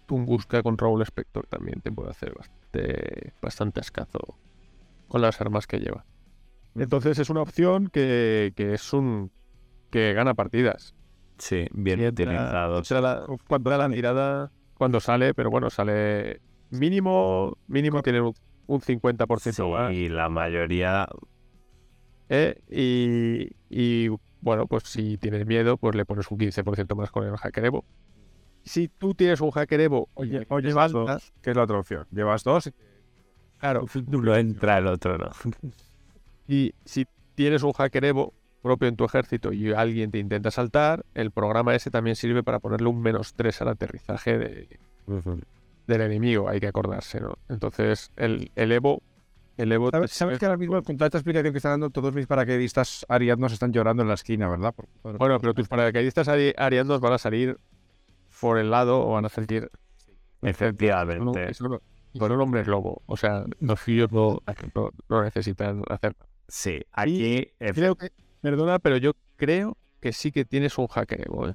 Tunguska 0.06 0.62
con 0.62 0.76
Raúl 0.76 1.02
Spector 1.02 1.46
también 1.46 1.80
te 1.80 1.90
puede 1.90 2.10
hacer 2.10 2.34
bastante, 2.34 3.32
bastante 3.40 3.80
escazo 3.80 4.36
con 5.08 5.22
las 5.22 5.40
armas 5.40 5.66
que 5.66 5.78
lleva. 5.78 6.04
Entonces 6.74 7.18
es 7.18 7.30
una 7.30 7.40
opción 7.42 7.88
que, 7.88 8.52
que 8.56 8.74
es 8.74 8.92
un 8.92 9.30
que 9.90 10.12
gana 10.12 10.34
partidas. 10.34 10.94
Sí, 11.38 11.66
bien 11.72 12.04
utilizado. 12.06 12.78
entra 12.78 13.00
la- 13.00 13.26
cuando 13.48 13.70
da 13.70 13.78
la 13.78 13.88
tirada, 13.88 14.50
cuando 14.76 15.00
sale, 15.00 15.34
pero 15.34 15.50
bueno, 15.50 15.70
sale 15.70 16.40
mínimo, 16.70 17.56
mínimo 17.68 18.02
tiene 18.02 18.20
un, 18.20 18.34
un 18.66 18.80
50% 18.80 19.52
Sí, 19.52 19.62
más. 19.62 19.92
y 19.92 20.08
la 20.08 20.28
mayoría 20.28 21.08
¿eh? 22.28 22.60
Y, 22.70 23.50
y, 23.70 24.08
bueno, 24.40 24.66
pues 24.66 24.84
si 24.84 25.16
tienes 25.18 25.46
miedo, 25.46 25.76
pues 25.76 25.94
le 25.94 26.04
pones 26.04 26.30
un 26.30 26.38
15% 26.38 26.94
más 26.94 27.10
con 27.10 27.24
el 27.26 27.36
hacker 27.36 27.64
Evo. 27.66 27.84
Si 28.62 28.88
tú 28.88 29.14
tienes 29.14 29.40
un 29.40 29.50
hacker 29.50 29.80
Evo 29.80 30.08
Oye, 30.14 30.46
o 30.48 30.58
llevas 30.60 30.92
dos, 30.92 31.06
dos, 31.06 31.32
que 31.42 31.50
es 31.50 31.56
la 31.56 31.64
otra 31.64 31.78
opción. 31.78 32.06
Llevas 32.10 32.44
dos. 32.44 32.70
claro, 33.58 33.84
uno 34.12 34.36
entra, 34.36 34.78
el 34.78 34.86
otro 34.86 35.18
no. 35.18 35.30
y 36.48 36.74
si 36.84 37.06
tienes 37.34 37.62
un 37.62 37.72
hacker 37.72 38.04
Evo 38.04 38.32
propio 38.62 38.88
en 38.88 38.96
tu 38.96 39.04
ejército 39.04 39.52
y 39.52 39.72
alguien 39.72 40.10
te 40.10 40.18
intenta 40.18 40.50
saltar, 40.50 41.04
el 41.14 41.30
programa 41.30 41.74
ese 41.74 41.90
también 41.90 42.16
sirve 42.16 42.42
para 42.42 42.60
ponerle 42.60 42.88
un 42.88 43.02
menos 43.02 43.34
3 43.34 43.60
al 43.60 43.68
aterrizaje 43.68 44.38
de- 44.38 44.78
del 45.86 46.00
enemigo, 46.00 46.48
hay 46.48 46.60
que 46.60 46.68
acordarse, 46.68 47.20
¿no? 47.20 47.34
Entonces, 47.50 48.10
el, 48.16 48.50
el 48.56 48.72
Evo... 48.72 49.02
El 49.56 49.70
Evo 49.70 49.90
¿Sabes, 50.08 50.38
que 50.38 50.46
ahora 50.46 50.56
mismo 50.58 50.82
con 50.82 50.96
toda 50.96 51.06
esta 51.06 51.18
explicación 51.18 51.52
que 51.52 51.58
están 51.58 51.72
dando 51.74 51.90
todos 51.90 52.12
mis 52.12 52.26
paracaidistas 52.26 53.06
ariadnos 53.08 53.52
están 53.52 53.72
llorando 53.72 54.02
en 54.02 54.08
la 54.08 54.14
esquina, 54.14 54.48
¿verdad? 54.48 54.74
Por- 54.74 54.88
por- 55.00 55.16
Bueno, 55.18 55.38
pero 55.40 55.54
tus 55.54 55.68
paracaidistas 55.68 56.26
ari- 56.28 56.54
arianos 56.56 57.00
van 57.00 57.12
a 57.12 57.18
salir 57.18 57.56
por 58.40 58.58
el 58.58 58.70
lado 58.70 59.00
o 59.06 59.12
van 59.12 59.24
a 59.26 59.28
salir 59.28 59.70
Efectivamente. 60.42 61.50
eso 61.50 61.68
no- 61.68 61.80
con 62.18 62.32
un 62.32 62.40
hombre 62.40 62.64
lobo. 62.64 63.02
O 63.06 63.16
sea, 63.16 63.44
los 63.60 63.78
suyos 63.80 64.10
no, 64.12 64.40
no, 64.74 64.90
no 65.08 65.22
necesitan 65.22 65.82
hacer. 65.88 66.16
Sí, 66.48 66.80
aquí 66.92 67.46
Creo 67.58 67.94
que, 67.96 68.10
perdona, 68.40 68.78
pero 68.80 68.96
yo 68.96 69.12
creo 69.36 69.76
que 70.00 70.12
sí 70.12 70.32
que 70.32 70.44
tienes 70.44 70.76
un 70.78 70.88
hacker 70.88 71.26
Evo, 71.26 71.48
¿eh? 71.48 71.54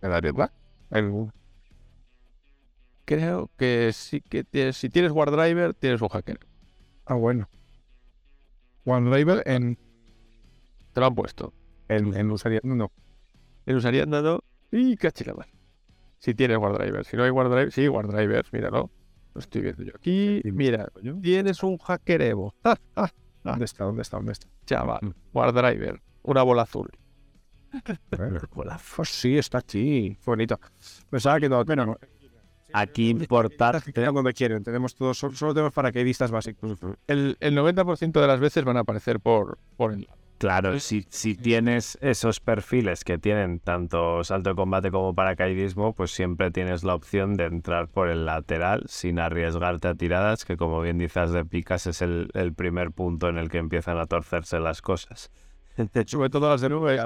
¿verdad? 0.00 0.50
El- 0.90 1.30
Creo 3.04 3.50
que 3.56 3.90
sí 3.94 4.20
que 4.20 4.44
tienes. 4.44 4.76
Si 4.76 4.90
tienes 4.90 5.12
WarDriver, 5.12 5.72
tienes 5.74 6.02
un 6.02 6.08
hacker. 6.08 6.38
Ah, 7.08 7.14
bueno. 7.14 7.48
OneDriver 8.84 9.42
en, 9.46 9.76
Te 10.92 11.00
lo 11.00 11.06
han 11.06 11.14
puesto. 11.14 11.52
en, 11.88 12.14
en 12.14 12.28
los 12.28 12.44
ariadnos 12.46 12.76
no. 12.76 12.92
En 13.66 13.76
usarías 13.76 14.06
nado 14.06 14.44
y 14.70 14.96
cachilamar. 14.96 15.48
Si 16.18 16.34
tienes 16.34 16.58
WarDriver. 16.58 17.04
Si 17.04 17.16
no 17.16 17.24
hay 17.24 17.30
WarDriver, 17.30 17.72
sí, 17.72 17.88
WarDriver, 17.88 18.46
míralo. 18.52 18.90
Lo 19.34 19.38
estoy 19.40 19.62
viendo 19.62 19.82
yo 19.82 19.92
aquí. 19.94 20.40
Mira, 20.44 20.88
tienes 21.22 21.62
un 21.62 21.78
hacker 21.78 22.22
Evo. 22.22 22.54
¡Ah, 22.64 22.76
ah! 22.96 23.10
¿Dónde 23.44 23.64
está? 23.66 23.84
¿Dónde 23.84 24.02
está? 24.02 24.16
¿Dónde 24.16 24.32
está? 24.32 24.48
Chaval, 24.66 25.14
WarDriver. 25.32 26.00
Una 26.22 26.42
bola 26.42 26.62
azul. 26.62 26.90
Pues 28.94 29.08
sí, 29.10 29.38
está 29.38 29.58
aquí. 29.58 30.16
Bonito. 30.24 30.58
Pensaba 31.10 31.38
que 31.38 31.48
no. 31.48 31.64
Bueno, 31.64 31.96
aquí 32.72 33.10
importante. 33.10 33.92
Tengan 33.92 34.14
donde 34.14 34.32
quieren. 34.32 34.62
Tenemos 34.62 34.94
todos, 34.94 35.18
solo, 35.18 35.34
solo 35.34 35.54
tenemos 35.54 35.72
paracaidistas 35.72 36.30
básicos. 36.30 36.78
El, 37.06 37.36
el 37.40 37.56
90% 37.56 38.20
de 38.20 38.26
las 38.26 38.40
veces 38.40 38.64
van 38.64 38.76
a 38.76 38.80
aparecer 38.80 39.20
por, 39.20 39.58
por 39.76 39.92
el 39.92 40.02
lado. 40.02 40.18
Claro, 40.38 40.78
si, 40.78 41.04
si 41.08 41.34
tienes 41.34 41.98
esos 42.00 42.38
perfiles 42.38 43.02
que 43.02 43.18
tienen 43.18 43.58
tanto 43.58 44.22
salto 44.22 44.50
de 44.50 44.56
combate 44.56 44.92
como 44.92 45.12
paracaidismo, 45.12 45.94
pues 45.94 46.12
siempre 46.12 46.52
tienes 46.52 46.84
la 46.84 46.94
opción 46.94 47.34
de 47.34 47.46
entrar 47.46 47.88
por 47.88 48.08
el 48.08 48.24
lateral 48.24 48.84
sin 48.86 49.18
arriesgarte 49.18 49.88
a 49.88 49.96
tiradas, 49.96 50.44
que 50.44 50.56
como 50.56 50.80
bien 50.80 50.96
dices 50.96 51.32
de 51.32 51.44
picas 51.44 51.88
es 51.88 52.02
el, 52.02 52.30
el 52.34 52.54
primer 52.54 52.92
punto 52.92 53.28
en 53.28 53.36
el 53.36 53.48
que 53.50 53.58
empiezan 53.58 53.98
a 53.98 54.06
torcerse 54.06 54.60
las 54.60 54.80
cosas. 54.80 55.32
Sobre 56.06 56.30
todo 56.30 56.48
las 56.48 56.60
de 56.60 56.68
nube. 56.68 56.98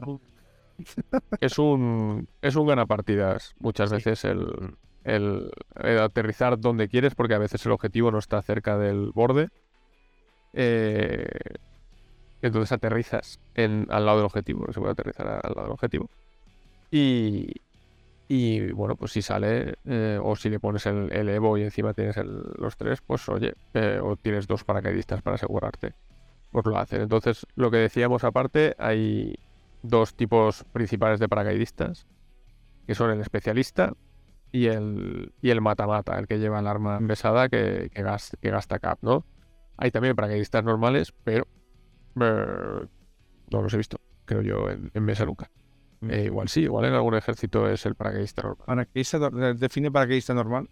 Es 1.41 1.59
un, 1.59 2.29
es 2.41 2.57
un 2.57 2.67
ganapartidas 2.67 3.55
muchas 3.61 3.93
veces 3.93 4.25
el, 4.25 4.75
el, 5.05 5.51
aterrizar 5.75 6.59
donde 6.59 6.89
quieres, 6.89 7.15
porque 7.15 7.35
a 7.35 7.39
veces 7.39 7.65
el 7.67 7.73
objetivo 7.73 8.11
no 8.11 8.19
está 8.19 8.41
cerca 8.43 8.79
del 8.79 9.11
borde. 9.13 9.49
Eh, 10.55 11.29
entonces 12.43 12.73
aterrizas 12.73 13.41
en, 13.55 13.87
al 13.91 14.05
lado 14.05 14.19
del 14.19 14.27
objetivo, 14.27 14.67
se 14.73 14.81
puede 14.81 14.93
aterrizar 14.93 15.27
al 15.29 15.53
lado 15.55 15.63
del 15.63 15.73
objetivo. 15.73 16.11
Y, 16.91 17.53
y 18.29 18.73
bueno, 18.73 18.97
pues 18.97 19.13
si 19.13 19.23
sale, 19.23 19.75
eh, 19.85 20.19
o 20.23 20.35
si 20.37 20.49
le 20.51 20.59
pones 20.59 20.87
el, 20.87 21.29
Evo 21.29 21.59
y 21.59 21.63
encima 21.63 21.95
tienes 21.95 22.17
los 22.17 22.77
tres, 22.77 23.01
pues 23.01 23.29
oye, 23.29 23.55
eh, 23.75 24.01
o 24.03 24.17
tienes 24.17 24.47
dos 24.47 24.65
paracaidistas 24.65 25.23
para 25.23 25.37
asegurarte, 25.37 25.95
pues 26.51 26.67
lo 26.67 26.79
hacen. 26.79 27.03
Entonces, 27.03 27.47
lo 27.57 27.71
que 27.71 27.77
decíamos 27.77 28.25
aparte, 28.25 28.75
hay 28.79 29.39
dos 29.83 30.15
tipos 30.15 30.65
principales 30.73 31.21
de 31.21 31.29
paracaidistas, 31.29 32.07
que 32.87 32.95
son 32.95 33.11
el 33.11 33.21
especialista 33.21 33.93
y 34.53 34.67
el, 34.67 35.33
y 35.41 35.51
el 35.51 35.61
mata-mata, 35.61 36.19
el 36.19 36.27
que 36.27 36.39
lleva 36.39 36.61
el 36.61 36.67
arma 36.67 37.01
pesada 37.07 37.49
que, 37.49 37.91
que, 37.93 38.03
gas- 38.03 38.37
que 38.41 38.51
gasta 38.51 38.79
cap, 38.79 38.99
¿no? 39.03 39.25
Hay 39.79 39.91
también 39.91 40.15
paracaidistas 40.15 40.63
normales, 40.63 41.13
pero 41.25 41.47
eh, 42.21 42.87
no 43.51 43.63
los 43.63 43.73
he 43.75 43.79
visto, 43.79 43.99
creo 44.25 44.43
yo, 44.43 44.71
en, 44.71 44.91
en 44.95 45.03
mesa 45.05 45.25
nunca. 45.25 45.51
Eh, 46.09 46.25
igual 46.27 46.49
sí, 46.49 46.63
igual 46.63 46.85
en 46.87 46.95
algún 46.95 47.15
ejército 47.15 47.69
es 47.69 47.87
el 47.87 47.95
paracaidista 47.95 48.43
normal. 48.43 48.67
Paracaidista, 48.67 49.19
nor- 49.19 49.57
define 49.57 49.91
paracaidista 49.91 50.35
normal. 50.35 50.69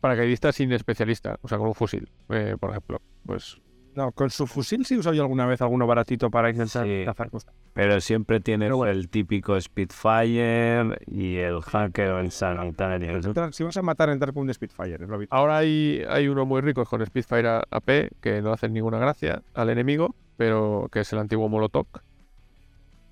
Paracaidista 0.00 0.52
sin 0.52 0.72
especialista, 0.72 1.38
o 1.42 1.48
sea, 1.48 1.58
con 1.58 1.68
un 1.68 1.74
fusil, 1.74 2.10
eh, 2.28 2.56
por 2.60 2.70
ejemplo. 2.70 3.00
Pues 3.24 3.60
No, 3.96 4.12
con 4.12 4.28
su 4.28 4.46
fusil 4.46 4.84
sí 4.84 4.94
he 4.94 4.98
usado 4.98 5.14
yo 5.14 5.22
alguna 5.22 5.46
vez 5.46 5.62
alguno 5.62 5.86
baratito 5.86 6.30
para 6.30 6.50
intentar 6.50 6.84
Sí. 6.86 7.02
cazar 7.06 7.30
cosas. 7.30 7.54
Pero 7.72 7.98
siempre 8.02 8.40
bueno. 8.76 8.86
el 8.86 9.08
típico 9.08 9.58
Spitfire 9.58 10.98
y 11.06 11.36
el 11.36 11.62
hacker 11.62 12.10
o 12.10 12.20
el 12.20 12.30
sanitario. 12.30 13.20
Si 13.52 13.64
vas 13.64 13.76
a 13.78 13.82
matar, 13.82 14.10
entrar 14.10 14.34
con 14.34 14.42
un 14.42 14.52
Spitfire, 14.52 14.96
es 15.02 15.08
lo. 15.08 15.18
Ahora 15.30 15.56
hay, 15.56 16.02
hay 16.10 16.28
uno 16.28 16.44
muy 16.44 16.60
rico 16.60 16.84
con 16.84 17.04
Spitfire 17.06 17.62
AP 17.70 18.10
que 18.20 18.42
no 18.42 18.52
hacen 18.52 18.74
ninguna 18.74 18.98
gracia 18.98 19.42
al 19.54 19.70
enemigo, 19.70 20.14
pero 20.36 20.88
que 20.92 21.00
es 21.00 21.12
el 21.14 21.18
antiguo 21.18 21.48
Molotov, 21.48 21.86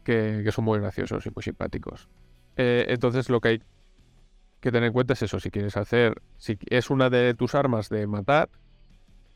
que, 0.05 0.43
que 0.45 0.53
son 0.53 0.67
muy 0.67 0.79
graciosos 0.81 1.25
y 1.25 1.31
muy 1.35 1.43
simpáticos. 1.43 2.09
Eh, 2.57 2.85
entonces 2.89 3.31
lo 3.31 3.41
que 3.41 3.49
hay 3.49 3.63
que 4.61 4.71
tener 4.71 4.89
en 4.89 4.93
cuenta 4.93 5.15
es 5.15 5.23
eso, 5.23 5.41
si 5.41 5.51
quieres 5.51 5.77
hacer, 5.79 6.15
si 6.37 6.59
es 6.69 6.91
una 6.91 7.09
de 7.11 7.33
tus 7.35 7.55
armas 7.55 7.89
de 7.89 8.07
matar, 8.07 8.49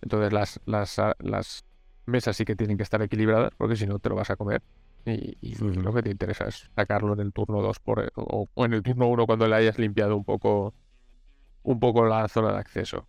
entonces 0.02 0.32
las, 0.32 0.60
las, 0.66 1.64
mesas 2.06 2.36
sí 2.36 2.44
que 2.44 2.56
tienen 2.56 2.76
que 2.76 2.82
estar 2.82 3.02
equilibradas, 3.02 3.52
porque 3.56 3.76
si 3.76 3.86
no 3.86 3.98
te 3.98 4.08
lo 4.08 4.14
vas 4.14 4.30
a 4.30 4.36
comer. 4.36 4.62
Y, 5.04 5.36
y 5.40 5.54
lo 5.56 5.92
que 5.94 6.02
te 6.02 6.10
interesa 6.10 6.48
es 6.48 6.70
sacarlo 6.74 7.12
en 7.14 7.20
el 7.20 7.32
turno 7.32 7.62
2 7.62 7.78
por, 7.80 8.12
o, 8.16 8.48
o 8.52 8.64
en 8.64 8.74
el 8.74 8.82
turno 8.82 9.08
1 9.08 9.26
cuando 9.26 9.46
le 9.46 9.56
hayas 9.56 9.78
limpiado 9.78 10.16
un 10.16 10.24
poco 10.24 10.74
un 11.62 11.80
poco 11.80 12.06
la 12.06 12.26
zona 12.28 12.52
de 12.52 12.58
acceso. 12.58 13.06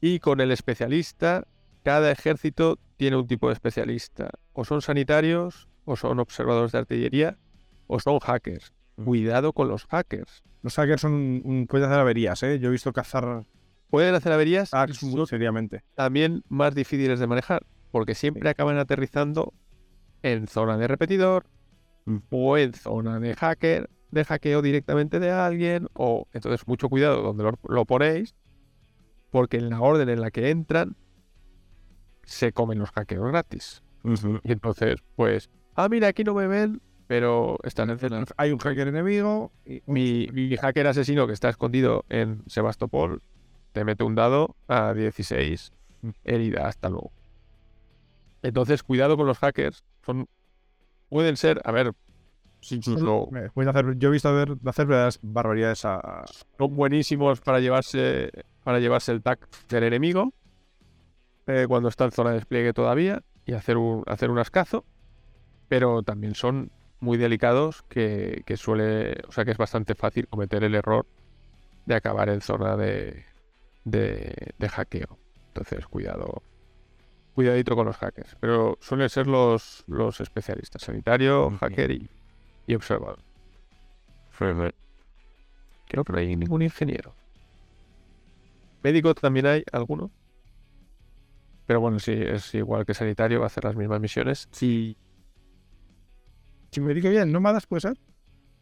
Y 0.00 0.18
con 0.18 0.40
el 0.40 0.50
especialista, 0.50 1.46
cada 1.84 2.10
ejército 2.10 2.78
tiene 2.96 3.16
un 3.16 3.26
tipo 3.26 3.48
de 3.48 3.54
especialista. 3.54 4.30
O 4.52 4.64
son 4.64 4.82
sanitarios, 4.82 5.68
o 5.84 5.96
son 5.96 6.18
observadores 6.18 6.72
de 6.72 6.78
artillería, 6.78 7.38
o 7.86 8.00
son 8.00 8.18
hackers. 8.18 8.72
Cuidado 8.96 9.52
con 9.52 9.68
los 9.68 9.86
hackers. 9.86 10.42
Los 10.62 10.74
hackers 10.74 11.02
son 11.02 11.12
un, 11.12 11.66
pueden 11.68 11.88
hacer 11.88 12.00
averías, 12.00 12.42
¿eh? 12.42 12.58
Yo 12.58 12.68
he 12.68 12.72
visto 12.72 12.92
cazar 12.92 13.44
Pueden 13.90 14.14
hacer 14.14 14.32
averías 14.32 14.70
seriamente. 15.28 15.82
también 15.94 16.42
más 16.48 16.74
difíciles 16.74 17.20
de 17.20 17.26
manejar, 17.26 17.64
porque 17.92 18.14
siempre 18.14 18.48
acaban 18.50 18.78
aterrizando 18.78 19.52
en 20.22 20.48
zona 20.48 20.76
de 20.78 20.88
repetidor 20.88 21.46
o 22.30 22.58
en 22.58 22.72
zona 22.74 23.20
de 23.20 23.34
hacker, 23.34 23.88
de 24.10 24.24
hackeo 24.24 24.62
directamente 24.62 25.20
de 25.20 25.30
alguien, 25.30 25.88
o 25.94 26.26
entonces 26.32 26.66
mucho 26.66 26.88
cuidado 26.88 27.22
donde 27.22 27.44
lo, 27.44 27.58
lo 27.68 27.84
ponéis, 27.84 28.34
porque 29.30 29.58
en 29.58 29.70
la 29.70 29.80
orden 29.80 30.08
en 30.08 30.20
la 30.20 30.30
que 30.30 30.50
entran 30.50 30.96
se 32.24 32.52
comen 32.52 32.78
los 32.78 32.90
hackeos 32.90 33.28
gratis. 33.28 33.82
Y 34.44 34.52
entonces, 34.52 34.96
pues, 35.16 35.50
ah, 35.76 35.88
mira, 35.88 36.08
aquí 36.08 36.24
no 36.24 36.34
me 36.34 36.46
ven, 36.46 36.80
pero 37.06 37.58
están 37.64 37.90
en. 37.90 37.98
Hay 38.36 38.50
un 38.52 38.58
hacker 38.58 38.88
enemigo. 38.88 39.50
y- 39.66 39.82
Mi, 39.86 40.28
mi 40.32 40.56
hacker 40.56 40.86
asesino 40.86 41.26
que 41.26 41.32
está 41.32 41.48
escondido 41.48 42.04
en 42.08 42.42
Sebastopol 42.46 43.22
te 43.74 43.84
mete 43.84 44.04
un 44.04 44.14
dado 44.14 44.54
a 44.68 44.94
16 44.94 45.72
herida 46.22 46.68
hasta 46.68 46.88
luego. 46.88 47.10
Entonces, 48.42 48.82
cuidado 48.82 49.16
con 49.16 49.26
los 49.26 49.38
hackers. 49.38 49.82
Son, 50.06 50.28
pueden 51.08 51.36
ser, 51.36 51.60
a 51.64 51.72
ver, 51.72 51.92
pueden 53.52 53.68
hacer, 53.68 53.98
yo 53.98 54.08
he 54.08 54.12
visto 54.12 54.28
hacer, 54.28 54.56
hacer 54.64 54.86
verdaderas 54.86 55.18
barbaridades 55.22 55.84
a, 55.84 56.24
son 56.56 56.76
buenísimos 56.76 57.40
para 57.40 57.60
llevarse 57.60 58.30
para 58.62 58.78
llevarse 58.78 59.12
el 59.12 59.20
tag 59.20 59.38
del 59.68 59.84
enemigo 59.84 60.32
eh, 61.46 61.66
cuando 61.68 61.90
está 61.90 62.06
en 62.06 62.12
zona 62.12 62.30
de 62.30 62.36
despliegue 62.36 62.72
todavía 62.72 63.22
y 63.44 63.52
hacer 63.52 63.76
un 63.76 64.02
hacer 64.06 64.30
un 64.30 64.38
ascazo 64.38 64.86
pero 65.68 66.02
también 66.02 66.34
son 66.34 66.70
muy 67.00 67.18
delicados 67.18 67.82
que, 67.90 68.42
que 68.46 68.56
suele 68.56 69.18
o 69.28 69.32
sea 69.32 69.44
que 69.44 69.50
es 69.50 69.58
bastante 69.58 69.94
fácil 69.94 70.26
cometer 70.28 70.64
el 70.64 70.74
error 70.74 71.04
de 71.84 71.94
acabar 71.96 72.30
en 72.30 72.40
zona 72.40 72.78
de, 72.78 73.24
de, 73.84 74.54
de 74.58 74.68
hackeo 74.68 75.18
entonces 75.48 75.86
cuidado 75.86 76.42
cuidadito 77.34 77.76
con 77.76 77.86
los 77.86 77.96
hackers 77.96 78.36
pero 78.40 78.78
suelen 78.80 79.08
ser 79.08 79.26
los 79.26 79.84
los 79.86 80.20
especialistas 80.20 80.82
sanitario 80.82 81.50
hacker 81.60 81.90
y, 81.90 82.08
y 82.66 82.74
observador 82.74 83.18
Creo 85.88 86.04
que 86.04 86.12
no 86.12 86.18
hay 86.18 86.36
ningún 86.36 86.62
ingeniero. 86.62 87.14
Médico 88.82 89.14
también 89.14 89.46
hay 89.46 89.64
alguno. 89.72 90.10
Pero 91.66 91.80
bueno, 91.80 91.98
sí, 91.98 92.12
es 92.12 92.54
igual 92.54 92.84
que 92.84 92.94
sanitario, 92.94 93.40
va 93.40 93.46
a 93.46 93.46
hacer 93.46 93.64
las 93.64 93.76
mismas 93.76 94.00
misiones. 94.00 94.48
Si, 94.50 94.96
si 96.70 96.80
me 96.80 96.92
digo 96.92 97.08
bien, 97.08 97.32
nómadas 97.32 97.66
puede 97.66 97.80
ser. 97.82 97.98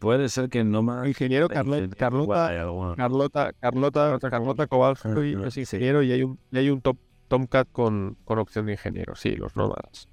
Puede 0.02 0.28
ser 0.28 0.48
que 0.48 0.64
no 0.64 0.82
más. 0.82 1.06
Ingeniero 1.06 1.48
Carle- 1.48 1.88
Carlota. 1.96 2.48
Carlota, 2.96 3.52
Carlota, 3.60 4.18
Carlota 4.30 4.66
Kowalski 4.66 5.08
Ah, 5.08 5.46
es 5.46 5.54
sí. 5.54 5.60
ingeniero 5.60 6.02
y 6.02 6.10
hay 6.12 6.24
un, 6.24 6.38
y 6.50 6.58
hay 6.58 6.70
un 6.70 6.80
top, 6.80 6.96
Tomcat 7.28 7.68
con, 7.70 8.16
con 8.24 8.38
opción 8.40 8.66
de 8.66 8.72
ingeniero. 8.72 9.14
Sí, 9.14 9.36
los 9.36 9.54
nómadas. 9.56 10.08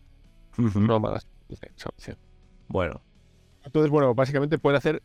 Nómadas. 0.57 1.27
esa 1.49 1.89
opción. 1.89 2.17
Bueno, 2.67 3.01
Entonces, 3.63 3.89
bueno, 3.91 4.13
básicamente 4.13 4.57
puede 4.59 4.77
hacer, 4.77 5.01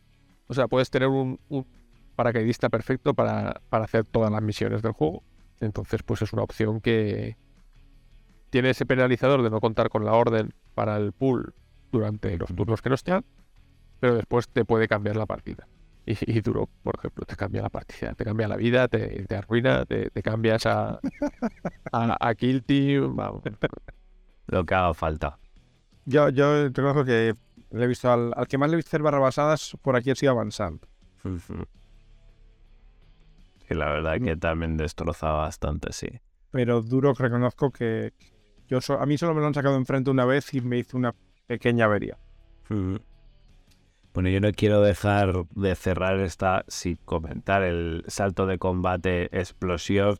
o 0.47 0.53
sea, 0.53 0.67
puedes 0.67 0.89
tener 0.91 1.07
un, 1.09 1.39
un 1.49 1.65
paracaidista 2.15 2.69
perfecto 2.69 3.13
para, 3.15 3.61
para 3.69 3.85
hacer 3.85 4.05
todas 4.05 4.31
las 4.31 4.41
misiones 4.41 4.81
del 4.83 4.91
juego. 4.93 5.23
Entonces, 5.61 6.03
pues 6.03 6.21
es 6.21 6.31
una 6.31 6.43
opción 6.43 6.79
que 6.79 7.37
tiene 8.51 8.69
ese 8.69 8.85
penalizador 8.85 9.41
de 9.41 9.49
no 9.49 9.59
contar 9.59 9.89
con 9.89 10.05
la 10.05 10.13
orden 10.13 10.53
para 10.75 10.95
el 10.97 11.11
pool 11.11 11.53
durante 11.91 12.37
los 12.37 12.53
turnos 12.55 12.81
que 12.81 12.89
no 12.89 12.95
estén, 12.95 13.25
pero 13.99 14.15
después 14.15 14.47
te 14.49 14.65
puede 14.65 14.87
cambiar 14.87 15.15
la 15.15 15.25
partida. 15.25 15.67
Y, 16.05 16.15
y 16.37 16.41
Duro, 16.41 16.69
por 16.83 16.95
ejemplo, 16.99 17.25
te 17.25 17.35
cambia 17.35 17.61
la 17.63 17.69
partida, 17.69 18.13
te 18.13 18.23
cambia 18.23 18.47
la 18.47 18.57
vida, 18.57 18.87
te, 18.87 19.25
te 19.25 19.35
arruina, 19.35 19.85
te, 19.85 20.09
te 20.11 20.21
cambias 20.21 20.65
a, 20.65 20.99
a, 21.91 22.17
a 22.19 22.35
Kill 22.35 22.63
Team, 22.63 23.15
vamos. 23.15 23.41
lo 24.47 24.65
que 24.65 24.75
haga 24.75 24.93
falta. 24.93 25.39
Yo, 26.05 26.29
yo 26.29 26.65
reconozco 26.67 27.03
que 27.05 27.33
le 27.71 27.83
he 27.83 27.87
visto 27.87 28.11
al, 28.11 28.31
al 28.35 28.47
que 28.47 28.57
más 28.59 28.69
le 28.69 28.75
he 28.75 28.77
visto 28.77 28.89
hacer 28.89 29.01
barra 29.01 29.19
basadas 29.19 29.75
por 29.81 29.95
aquí 29.95 30.11
ha 30.11 30.15
sido 30.15 30.31
avanzando. 30.33 30.87
Y 33.69 33.73
la 33.73 33.89
verdad 33.89 34.19
que 34.21 34.35
también 34.37 34.77
destroza 34.77 35.31
bastante, 35.31 35.91
sí. 35.91 36.07
Pero 36.51 36.81
duro 36.81 37.13
reconozco 37.13 37.71
que 37.71 38.13
yo 38.67 38.79
so- 38.81 38.99
a 38.99 39.05
mí 39.05 39.17
solo 39.17 39.33
me 39.33 39.41
lo 39.41 39.47
han 39.47 39.53
sacado 39.53 39.75
enfrente 39.75 40.11
una 40.11 40.25
vez 40.25 40.53
y 40.53 40.61
me 40.61 40.77
hizo 40.77 40.97
una 40.97 41.15
pequeña 41.47 41.85
avería. 41.85 42.17
Bueno, 44.15 44.29
yo 44.29 44.39
no 44.39 44.53
quiero 44.53 44.79
dejar 44.81 45.45
de 45.49 45.75
cerrar 45.75 46.21
esta 46.21 46.63
sin 46.69 46.95
comentar 46.95 47.63
el 47.63 48.05
salto 48.07 48.45
de 48.45 48.57
combate 48.57 49.25
explosión 49.37 50.15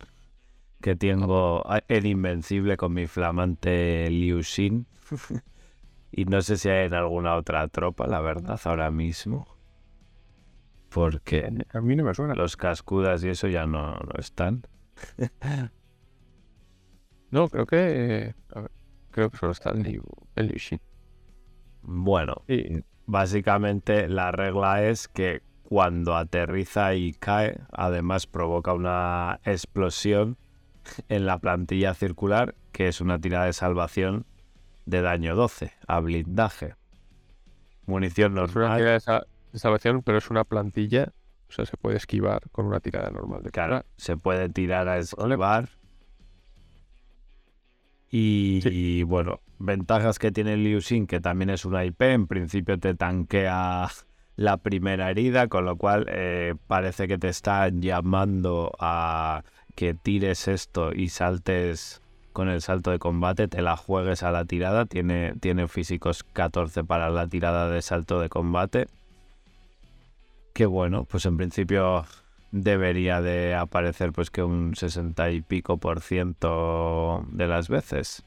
que 0.81 0.97
tengo 0.97 1.63
el 1.87 2.05
invencible 2.05 2.75
con 2.75 2.93
mi 2.93 3.07
flamante 3.07 4.09
Liu 4.09 4.43
Xin. 4.43 4.85
y 6.11 6.25
no 6.25 6.41
sé 6.41 6.57
si 6.57 6.67
hay 6.67 6.87
en 6.87 6.93
alguna 6.93 7.35
otra 7.35 7.69
tropa, 7.69 8.05
la 8.05 8.19
verdad, 8.19 8.59
ahora 8.65 8.91
mismo. 8.91 9.47
Porque 10.89 11.49
A 11.73 11.79
mí 11.79 11.95
no 11.95 12.03
me 12.03 12.13
suena. 12.13 12.35
los 12.35 12.57
cascudas 12.57 13.23
y 13.23 13.29
eso 13.29 13.47
ya 13.47 13.65
no, 13.65 13.93
no 13.93 14.19
están. 14.19 14.67
No, 17.31 17.49
creo 17.49 17.65
que. 17.65 17.77
eh, 17.77 18.35
a 18.53 18.61
ver, 18.61 18.71
creo 19.11 19.29
que 19.29 19.37
solo 19.37 19.51
está 19.53 19.71
el 19.71 19.83
Liu, 19.83 20.03
el 20.35 20.47
Liu 20.47 20.59
Xin. 20.59 20.79
Bueno, 21.81 22.43
Y 22.47 22.81
Básicamente 23.07 24.07
la 24.07 24.31
regla 24.31 24.83
es 24.83 25.07
que 25.07 25.41
cuando 25.63 26.15
aterriza 26.15 26.93
y 26.95 27.13
cae, 27.13 27.59
además 27.71 28.27
provoca 28.27 28.73
una 28.73 29.39
explosión 29.45 30.37
en 31.09 31.25
la 31.25 31.39
plantilla 31.39 31.93
circular, 31.93 32.55
que 32.71 32.87
es 32.87 33.01
una 33.01 33.19
tirada 33.19 33.45
de 33.45 33.53
salvación 33.53 34.25
de 34.85 35.01
daño 35.01 35.35
12 35.35 35.73
a 35.87 35.99
blindaje. 35.99 36.75
Munición 37.87 38.33
es 38.33 38.37
una 38.37 38.47
normal. 38.67 38.77
tirada 38.77 38.93
de 38.93 38.99
sa- 38.99 39.25
de 39.53 39.59
salvación, 39.59 40.01
pero 40.03 40.17
es 40.17 40.29
una 40.29 40.43
plantilla. 40.43 41.13
O 41.47 41.51
sea, 41.51 41.65
se 41.65 41.77
puede 41.77 41.97
esquivar 41.97 42.41
con 42.51 42.65
una 42.65 42.79
tirada 42.79 43.09
normal 43.11 43.43
de 43.43 43.51
Claro, 43.51 43.73
cara. 43.77 43.85
se 43.97 44.17
puede 44.17 44.49
tirar 44.49 44.87
a 44.89 44.97
esquivar. 44.97 45.69
Y, 48.11 48.59
Sí. 48.63 48.69
y, 48.71 49.03
bueno, 49.03 49.39
ventajas 49.59 50.19
que 50.19 50.31
tiene 50.31 50.57
Liu 50.57 50.81
Xin, 50.81 51.07
que 51.07 51.19
también 51.19 51.49
es 51.49 51.65
una 51.65 51.85
IP, 51.85 52.01
en 52.01 52.27
principio 52.27 52.79
te 52.79 52.95
tanquea 52.95 53.87
la 54.35 54.57
primera 54.57 55.09
herida, 55.09 55.47
con 55.47 55.65
lo 55.65 55.77
cual 55.77 56.05
eh, 56.09 56.55
parece 56.67 57.07
que 57.07 57.17
te 57.17 57.29
está 57.29 57.69
llamando 57.69 58.71
a 58.79 59.43
que 59.75 59.93
tires 59.93 60.47
esto 60.47 60.93
y 60.93 61.09
saltes 61.09 62.01
con 62.33 62.49
el 62.49 62.61
salto 62.61 62.91
de 62.91 62.99
combate, 62.99 63.47
te 63.47 63.61
la 63.61 63.77
juegues 63.77 64.23
a 64.23 64.31
la 64.31 64.43
tirada, 64.43 64.85
tiene, 64.85 65.35
tiene 65.39 65.69
físicos 65.69 66.23
14 66.23 66.83
para 66.83 67.09
la 67.09 67.27
tirada 67.27 67.69
de 67.69 67.81
salto 67.81 68.19
de 68.19 68.27
combate. 68.27 68.87
Que 70.53 70.65
bueno, 70.65 71.05
pues 71.05 71.25
en 71.25 71.37
principio 71.37 72.05
debería 72.51 73.21
de 73.21 73.55
aparecer 73.55 74.11
pues 74.11 74.31
que 74.31 74.43
un 74.43 74.75
60 74.75 75.31
y 75.31 75.41
pico 75.41 75.77
por 75.77 76.01
ciento 76.01 77.25
de 77.31 77.47
las 77.47 77.69
veces. 77.69 78.25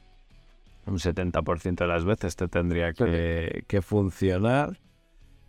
Un 0.89 0.97
70% 0.97 1.75
de 1.75 1.87
las 1.87 2.03
veces 2.03 2.35
te 2.35 2.47
tendría 2.47 2.93
que, 2.93 3.63
que 3.67 3.81
funcionar. 3.81 4.79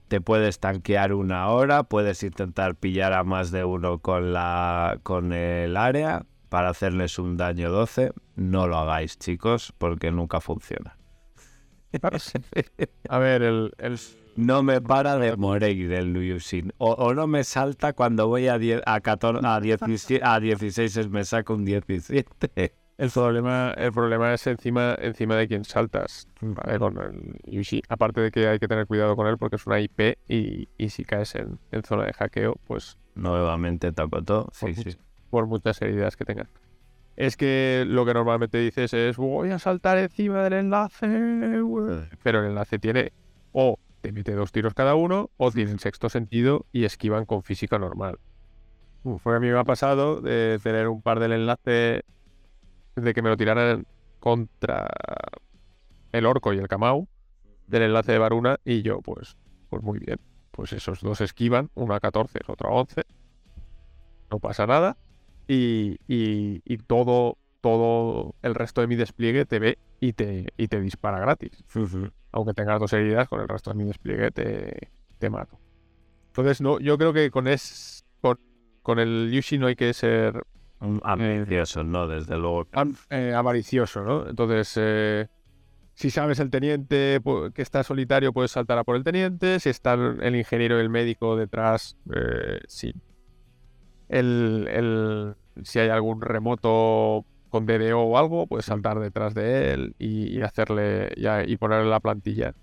Te 0.08 0.20
puedes 0.20 0.58
tanquear 0.58 1.12
una 1.14 1.48
hora, 1.48 1.84
puedes 1.84 2.22
intentar 2.22 2.74
pillar 2.74 3.12
a 3.12 3.24
más 3.24 3.50
de 3.52 3.64
uno 3.64 4.00
con, 4.00 4.32
la, 4.32 4.98
con 5.02 5.32
el 5.32 5.76
área 5.76 6.26
para 6.48 6.70
hacerles 6.70 7.18
un 7.18 7.36
daño 7.36 7.70
12. 7.70 8.12
No 8.36 8.66
lo 8.66 8.76
hagáis, 8.78 9.18
chicos, 9.18 9.72
porque 9.78 10.10
nunca 10.10 10.40
funciona. 10.40 10.96
A 13.08 13.18
ver, 13.18 13.42
el, 13.42 13.72
el- 13.78 13.98
No 14.36 14.62
me 14.62 14.80
para 14.80 15.16
de 15.16 15.36
morir 15.36 15.92
el 15.92 16.12
Liu 16.12 16.38
Xin. 16.40 16.72
O, 16.78 16.92
o 16.92 17.14
no 17.14 17.26
me 17.26 17.44
salta 17.44 17.92
cuando 17.94 18.28
voy 18.28 18.46
a, 18.48 18.58
10, 18.58 18.82
a, 18.86 19.00
14, 19.00 19.46
a, 19.46 19.60
17, 19.60 20.24
a 20.24 20.38
16 20.40 21.08
me 21.08 21.24
saca 21.24 21.52
un 21.52 21.64
17. 21.64 22.74
El 23.00 23.10
problema, 23.10 23.72
el 23.76 23.92
problema 23.92 24.34
es 24.34 24.46
encima, 24.46 24.94
encima 25.00 25.34
de 25.36 25.48
quien 25.48 25.64
saltas. 25.64 26.28
¿vale? 26.40 26.78
Con 26.78 26.98
el. 26.98 27.82
Aparte 27.88 28.20
de 28.20 28.30
que 28.30 28.46
hay 28.46 28.58
que 28.58 28.68
tener 28.68 28.86
cuidado 28.86 29.16
con 29.16 29.26
él 29.26 29.38
porque 29.38 29.56
es 29.56 29.66
una 29.66 29.80
IP 29.80 30.18
y, 30.28 30.68
y 30.76 30.90
si 30.90 31.04
caes 31.04 31.34
en, 31.34 31.58
en 31.72 31.82
zona 31.82 32.04
de 32.04 32.12
hackeo, 32.12 32.56
pues 32.66 32.98
Nuevamente 33.14 33.90
Takoto. 33.92 34.48
Sí, 34.52 34.66
Por 34.66 34.74
sí. 34.74 34.98
por 35.30 35.46
muchas 35.46 35.80
heridas 35.80 36.16
que 36.16 36.24
tengas. 36.24 36.48
Es 37.16 37.36
que 37.36 37.84
lo 37.86 38.04
que 38.04 38.14
normalmente 38.14 38.58
dices 38.58 38.92
es 38.92 39.16
voy 39.16 39.50
a 39.50 39.58
saltar 39.58 39.98
encima 39.98 40.42
del 40.42 40.52
enlace, 40.54 41.60
güey". 41.60 42.00
pero 42.22 42.40
el 42.40 42.46
enlace 42.46 42.78
tiene 42.78 43.12
o 43.52 43.78
te 44.02 44.12
mete 44.12 44.32
dos 44.32 44.52
tiros 44.52 44.74
cada 44.74 44.94
uno 44.94 45.30
o 45.38 45.50
tiene 45.50 45.72
el 45.72 45.78
sexto 45.80 46.08
sentido 46.08 46.66
y 46.72 46.84
esquivan 46.84 47.24
con 47.24 47.42
física 47.42 47.78
normal. 47.78 48.18
Fue 49.22 49.34
a 49.36 49.40
mí 49.40 49.48
me 49.48 49.58
ha 49.58 49.64
pasado 49.64 50.20
de 50.20 50.58
tener 50.62 50.88
un 50.88 51.00
par 51.00 51.18
del 51.20 51.32
enlace 51.32 52.04
de 53.02 53.14
que 53.14 53.22
me 53.22 53.28
lo 53.28 53.36
tiraran 53.36 53.86
contra 54.18 54.88
el 56.12 56.26
orco 56.26 56.52
y 56.52 56.58
el 56.58 56.68
camau 56.68 57.08
del 57.66 57.82
enlace 57.82 58.12
de 58.12 58.18
Varuna 58.18 58.58
y 58.64 58.82
yo, 58.82 59.00
pues, 59.00 59.36
pues 59.68 59.82
muy 59.82 59.98
bien. 59.98 60.18
Pues 60.50 60.72
esos 60.72 61.00
dos 61.00 61.20
esquivan, 61.20 61.70
uno 61.74 61.94
a 61.94 62.00
14, 62.00 62.40
otro 62.48 62.68
a 62.68 62.72
11. 62.72 63.02
No 64.30 64.40
pasa 64.40 64.66
nada. 64.66 64.96
Y, 65.46 65.98
y, 66.06 66.62
y 66.64 66.78
todo, 66.78 67.38
todo 67.60 68.34
el 68.42 68.54
resto 68.54 68.80
de 68.80 68.88
mi 68.88 68.96
despliegue 68.96 69.46
te 69.46 69.58
ve 69.58 69.78
y 70.00 70.12
te, 70.12 70.52
y 70.56 70.68
te 70.68 70.80
dispara 70.80 71.20
gratis. 71.20 71.64
Aunque 72.32 72.54
tengas 72.54 72.80
dos 72.80 72.92
heridas, 72.92 73.28
con 73.28 73.40
el 73.40 73.48
resto 73.48 73.70
de 73.70 73.76
mi 73.76 73.84
despliegue 73.84 74.30
te, 74.30 74.90
te 75.18 75.30
mato. 75.30 75.58
Entonces, 76.28 76.60
no, 76.60 76.78
yo 76.80 76.98
creo 76.98 77.12
que 77.12 77.30
con, 77.30 77.48
es, 77.48 78.04
con, 78.20 78.38
con 78.82 78.98
el 78.98 79.30
Yushi 79.32 79.58
no 79.58 79.66
hay 79.66 79.76
que 79.76 79.92
ser 79.92 80.44
Un 80.80 81.00
Ambicioso, 81.04 81.84
no, 81.84 82.08
desde 82.08 82.36
luego. 82.38 82.66
eh, 83.10 83.34
avaricioso, 83.34 84.02
¿no? 84.02 84.28
Entonces, 84.28 84.72
eh, 84.76 85.26
si 85.94 86.10
sabes 86.10 86.38
el 86.40 86.50
teniente 86.50 87.20
que 87.54 87.62
está 87.62 87.82
solitario, 87.84 88.32
puedes 88.32 88.52
saltar 88.52 88.78
a 88.78 88.84
por 88.84 88.96
el 88.96 89.04
teniente. 89.04 89.60
Si 89.60 89.68
está 89.68 89.94
el 89.94 90.34
ingeniero 90.36 90.78
y 90.78 90.80
el 90.80 90.88
médico 90.88 91.36
detrás, 91.36 91.96
eh, 92.14 92.60
sí. 92.66 92.94
El, 94.08 94.66
el- 94.70 95.34
si 95.62 95.78
hay 95.78 95.88
algún 95.90 96.20
remoto 96.22 97.24
con 97.48 97.66
DDO 97.66 98.00
o 98.00 98.18
algo, 98.18 98.46
puedes 98.46 98.64
saltar 98.66 98.98
detrás 99.00 99.34
de 99.34 99.72
él 99.72 99.94
y, 99.98 100.38
y 100.38 100.42
hacerle 100.42 101.12
y 101.46 101.56
ponerle 101.56 101.90
la 101.90 102.00
plantilla 102.00 102.54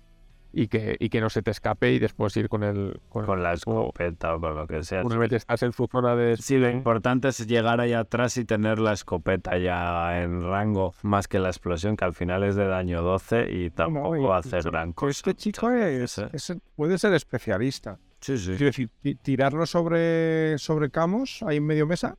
y 0.52 0.68
que, 0.68 0.96
y 0.98 1.08
que 1.10 1.20
no 1.20 1.28
se 1.30 1.42
te 1.42 1.50
escape 1.50 1.92
y 1.92 1.98
después 1.98 2.36
ir 2.36 2.48
con 2.48 2.62
el 2.62 3.00
con, 3.10 3.26
Con 3.26 3.42
la 3.42 3.52
escopeta 3.52 4.34
o 4.34 4.40
con 4.40 4.54
lo 4.54 4.66
que 4.66 4.82
sea. 4.82 5.02
una 5.04 5.16
vez 5.18 5.32
estás 5.32 5.62
en 5.62 5.72
su 5.72 5.86
zona 5.86 6.16
de 6.16 6.36
Sí, 6.38 6.56
lo 6.56 6.70
importante 6.70 7.28
es 7.28 7.46
llegar 7.46 7.80
ahí 7.80 7.92
atrás 7.92 8.36
y 8.38 8.44
tener 8.44 8.78
la 8.78 8.92
escopeta 8.94 9.58
ya 9.58 10.22
en 10.22 10.42
rango, 10.42 10.94
más 11.02 11.28
que 11.28 11.38
la 11.38 11.48
explosión, 11.48 11.96
que 11.96 12.04
al 12.04 12.14
final 12.14 12.42
es 12.44 12.56
de 12.56 12.66
daño 12.66 13.02
12 13.02 13.46
y 13.50 13.70
tampoco 13.70 14.16
y- 14.16 14.26
hace 14.38 14.60
gran 14.62 14.92
cosa. 14.92 15.10
Este 15.10 15.34
chico 15.34 15.70
es, 15.70 16.18
¿eh? 16.18 16.28
es- 16.32 16.56
puede 16.76 16.96
ser 16.98 17.12
especialista. 17.14 17.98
Sí, 18.20 18.36
sí. 18.38 18.48
Quiero 18.52 18.66
decir, 18.66 18.88
ti- 19.00 19.14
tirarlo 19.14 19.64
sobre, 19.66 20.58
sobre 20.58 20.90
Camos, 20.90 21.42
ahí 21.46 21.58
en 21.58 21.66
medio 21.66 21.86
mesa. 21.86 22.16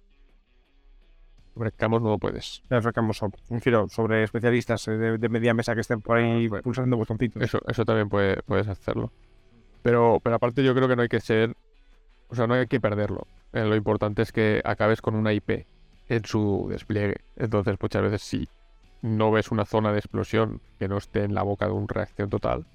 Sobre 1.59 1.71
Camos 1.73 2.01
no 2.01 2.09
lo 2.09 2.17
puedes. 2.17 2.63
Sobre- 2.69 3.33
refiero, 3.49 3.87
sobre 3.89 4.23
especialistas 4.23 4.87
eh, 4.87 4.91
de, 4.91 5.17
de 5.17 5.29
media 5.29 5.53
mesa 5.53 5.75
que 5.75 5.81
estén 5.81 5.99
por 6.01 6.17
ahí 6.17 6.47
Bueno. 6.47 6.63
pulsando 6.63 6.95
botoncitos. 6.97 7.41
Eso, 7.43 7.59
eso 7.67 7.83
también 7.85 8.07
puede, 8.07 8.41
puedes 8.43 8.67
hacerlo. 8.69 9.11
Pero, 9.83 10.19
pero 10.23 10.37
aparte 10.37 10.63
yo 10.63 10.73
creo 10.73 10.87
que 10.87 10.95
no 10.95 11.01
hay 11.01 11.09
que 11.09 11.19
ser, 11.19 11.53
o 12.29 12.35
sea, 12.35 12.47
no 12.47 12.53
hay 12.53 12.67
que 12.67 12.79
perderlo. 12.79 13.27
Eh, 13.53 13.65
lo 13.65 13.75
importante 13.75 14.21
es 14.21 14.31
que 14.31 14.61
acabes 14.63 15.01
con 15.01 15.15
una 15.15 15.33
IP 15.33 15.65
en 16.07 16.25
su 16.25 16.67
despliegue. 16.69 17.17
Entonces 17.35 17.75
muchas 17.81 18.01
veces 18.03 18.21
si 18.21 18.47
no 19.01 19.31
ves 19.31 19.51
una 19.51 19.65
zona 19.65 19.91
de 19.91 19.99
explosión 19.99 20.61
que 20.79 20.87
no 20.87 20.97
esté 20.97 21.23
en 21.23 21.33
la 21.33 21.43
boca 21.43 21.65
de 21.65 21.71
una 21.73 21.87
reacción 21.89 22.29
total, 22.29 22.65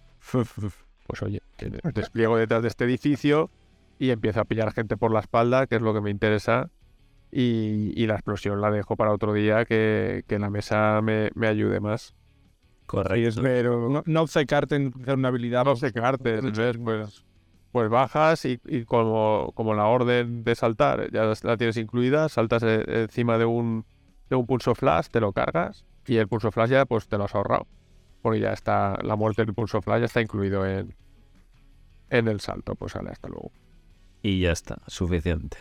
pues 1.06 1.22
oye, 1.22 1.40
despliego 1.94 2.36
detrás 2.36 2.62
de 2.62 2.68
este 2.68 2.84
edificio 2.84 3.50
y 3.98 4.10
empiezo 4.10 4.40
a 4.40 4.44
pillar 4.44 4.72
gente 4.72 4.96
por 4.96 5.10
la 5.12 5.20
espalda, 5.20 5.66
que 5.66 5.76
es 5.76 5.82
lo 5.82 5.94
que 5.94 6.00
me 6.00 6.10
interesa. 6.10 6.68
Y, 7.36 7.92
y 8.00 8.06
la 8.06 8.14
explosión 8.14 8.60
la 8.60 8.70
dejo 8.70 8.94
para 8.94 9.10
otro 9.10 9.32
día 9.32 9.64
que, 9.64 10.22
que 10.28 10.38
la 10.38 10.50
mesa 10.50 11.00
me, 11.02 11.30
me 11.34 11.48
ayude 11.48 11.80
más. 11.80 12.14
Correcto. 12.86 13.42
Pero 13.42 13.88
no, 13.88 14.04
no 14.06 14.20
obcecarte 14.22 14.76
en 14.76 14.86
utilizar 14.86 15.16
una 15.16 15.28
habilidad. 15.28 15.64
no 15.64 15.74
secarte, 15.74 16.40
¿ves? 16.40 16.78
Pues, 16.78 17.24
pues 17.72 17.90
bajas 17.90 18.44
y, 18.44 18.60
y 18.66 18.84
como, 18.84 19.50
como 19.56 19.74
la 19.74 19.86
orden 19.86 20.44
de 20.44 20.54
saltar 20.54 21.10
ya 21.10 21.32
la 21.42 21.56
tienes 21.56 21.76
incluida, 21.76 22.28
saltas 22.28 22.62
e- 22.62 22.84
encima 23.02 23.36
de 23.36 23.46
un, 23.46 23.84
de 24.30 24.36
un 24.36 24.46
pulso 24.46 24.76
flash, 24.76 25.08
te 25.10 25.18
lo 25.18 25.32
cargas 25.32 25.84
y 26.06 26.18
el 26.18 26.28
pulso 26.28 26.52
flash 26.52 26.70
ya 26.70 26.86
pues 26.86 27.08
te 27.08 27.18
lo 27.18 27.24
has 27.24 27.34
ahorrado. 27.34 27.66
Porque 28.22 28.38
ya 28.38 28.52
está, 28.52 28.96
la 29.02 29.16
muerte 29.16 29.44
del 29.44 29.54
pulso 29.54 29.82
flash 29.82 29.98
ya 29.98 30.06
está 30.06 30.20
incluido 30.20 30.64
en, 30.64 30.94
en 32.10 32.28
el 32.28 32.38
salto. 32.38 32.76
Pues 32.76 32.92
sale 32.92 33.10
hasta 33.10 33.26
luego. 33.26 33.50
Y 34.22 34.38
ya 34.38 34.52
está, 34.52 34.80
suficiente. 34.86 35.56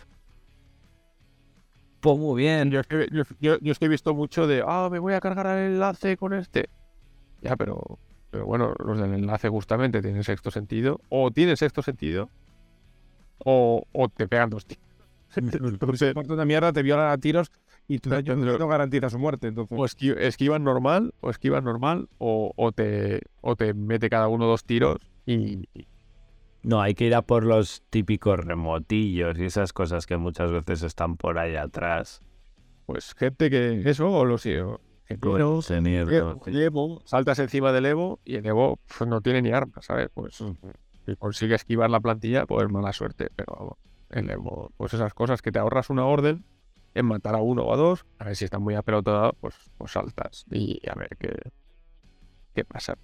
Pues 2.04 2.18
muy 2.18 2.42
bien. 2.44 2.70
Yo 2.70 2.82
es, 2.82 2.88
que, 2.88 3.08
yo, 3.14 3.24
yo- 3.40 3.58
yo 3.62 3.72
visto 3.88 4.14
mucho 4.14 4.46
de, 4.46 4.62
ah, 4.68 4.90
me 4.92 5.00
voy 5.00 5.14
a 5.14 5.22
cargar 5.22 5.48
el 5.48 5.74
enlace 5.76 6.18
con 6.18 6.34
este. 6.34 6.70
Ya, 7.42 7.56
pero, 7.56 7.98
pero 8.30 8.46
bueno, 8.46 8.74
los 8.86 9.00
del 9.00 9.14
enlace 9.14 9.48
justamente 9.48 10.02
tienen 10.02 10.22
sexto 10.26 10.52
sentido. 10.52 11.00
O 11.08 11.32
tienen 11.32 11.56
sexto 11.56 11.82
sentido. 11.82 12.30
O, 13.46 13.84
o 13.94 14.10
te 14.10 14.28
pegan 14.28 14.50
dos 14.50 14.66
tiros. 14.66 14.84
Entonces, 15.38 16.14
Por 16.14 16.30
una 16.30 16.44
mierda, 16.44 16.74
te 16.74 16.84
violan 16.84 17.10
a 17.10 17.18
tiros 17.18 17.52
y 17.88 18.00
tu 18.00 18.10
No, 18.10 18.68
garantiza 18.68 19.10
su 19.10 19.18
muerte. 19.18 19.48
Entonces, 19.48 19.78
o 19.80 19.86
esqui- 19.86 20.18
esquivan 20.18 20.66
normal, 20.66 21.14
o 21.22 21.30
esquivan 21.30 21.64
normal, 21.64 22.10
o, 22.18 22.52
o 22.58 22.72
te, 22.74 23.22
o 23.40 23.56
te 23.56 23.74
mete 23.74 24.10
cada 24.10 24.28
uno 24.28 24.46
dos 24.46 24.66
tiros 24.66 24.98
y, 25.26 25.70
y- 25.74 25.88
No, 26.64 26.82
hay 26.82 26.96
que 26.96 27.06
ir 27.06 27.16
a 27.16 27.22
por 27.22 27.44
los 27.44 27.84
típicos 27.90 28.40
remotillos 28.40 29.38
y 29.38 29.44
esas 29.46 29.74
cosas 29.74 30.06
que 30.06 30.16
muchas 30.16 30.52
veces 30.52 30.84
están 30.84 31.18
por 31.18 31.38
ahí 31.38 31.56
atrás. 31.56 32.22
pues 32.86 33.14
gente 33.16 33.50
que 33.50 33.82
eso, 33.90 34.10
o 34.10 34.26
los 34.26 34.46
Evo, 34.46 34.80
Evo, 36.48 37.02
saltas 37.06 37.40
encima 37.40 37.72
del 37.74 37.86
Evo 37.86 38.20
y 38.24 38.36
el 38.36 38.46
Evo 38.46 38.80
pues, 38.88 39.10
no 39.10 39.22
tiene 39.22 39.42
ni 39.42 39.52
armas, 39.52 39.86
¿sabes? 39.86 40.10
Pues 40.14 40.42
si 41.06 41.16
consigue 41.18 41.56
esquivar 41.56 41.90
la 41.90 42.00
plantilla, 42.00 42.46
pues 42.46 42.70
mala 42.70 42.94
suerte, 42.94 43.30
pero 43.36 43.78
el 44.10 44.30
Evo, 44.30 44.72
pues 44.78 44.94
esas 44.94 45.14
cosas 45.14 45.42
que 45.42 45.52
te 45.52 45.60
ahorras 45.60 45.90
una 45.90 46.06
orden 46.06 46.46
en 46.96 47.06
matar 47.06 47.36
a 47.36 47.42
uno 47.42 47.64
o 47.64 47.74
a 47.74 47.78
dos, 47.78 48.06
a 48.20 48.26
ver 48.26 48.36
si 48.38 48.46
están 48.46 48.62
muy 48.62 48.76
apelotados, 48.76 49.34
pues, 49.42 49.56
pues 49.78 49.92
saltas 49.92 50.46
y 50.50 50.80
a 50.88 50.96
ver 50.96 51.10
qué, 51.20 51.36
qué 52.54 52.64
pasa. 52.64 52.98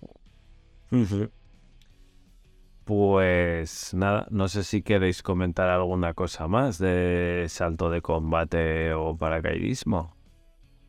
Pues 2.94 3.94
nada, 3.94 4.26
no 4.32 4.48
sé 4.48 4.64
si 4.64 4.82
queréis 4.82 5.22
comentar 5.22 5.70
alguna 5.70 6.16
cosa 6.16 6.48
más 6.48 6.80
de 6.80 7.46
salto 7.48 7.92
de 7.92 8.02
combate 8.02 8.94
o 8.94 9.16
paracaidismo. 9.16 10.16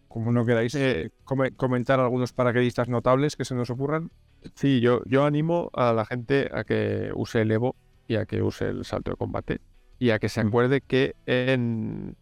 como 0.09 0.33
no 0.33 0.47
queráis 0.47 0.75
Eh, 0.77 1.11
come- 1.25 1.51
comentar 1.53 2.01
algunos 2.01 2.33
paracaidistas 2.33 2.89
notables 2.89 3.37
que 3.37 3.45
se 3.45 3.55
nos 3.55 3.69
ocurran. 3.69 4.11
Sí, 4.55 4.81
yo, 4.81 5.03
yo 5.05 5.27
animo 5.27 5.69
a 5.75 5.93
la 5.93 6.07
gente 6.07 6.49
a 6.55 6.65
que 6.65 7.11
use 7.15 7.43
el 7.43 7.51
Evo 7.53 7.77
y 8.09 8.15
a 8.17 8.25
que 8.25 8.41
use 8.41 8.69
el 8.71 8.87
salto 8.87 9.11
de 9.11 9.19
combate 9.19 9.61
y 9.99 10.09
a 10.09 10.19
que 10.19 10.31
se 10.31 10.43
Mm. 10.43 10.49
acuerde 10.49 10.81
que 10.81 11.15
en 11.27 12.17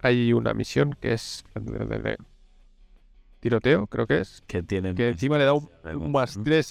hay 0.00 0.32
una 0.32 0.54
misión 0.54 0.96
que 1.00 1.12
es 1.12 1.44
tiroteo, 3.40 3.88
creo 3.88 4.06
que 4.06 4.20
es, 4.20 4.44
Que 4.46 4.62
tienen 4.62 4.94
que 4.94 5.08
encima 5.08 5.38
le 5.38 5.44
da 5.44 5.54
un, 5.54 5.68
más 6.12 6.36
¿no? 6.36 6.44
3 6.44 6.70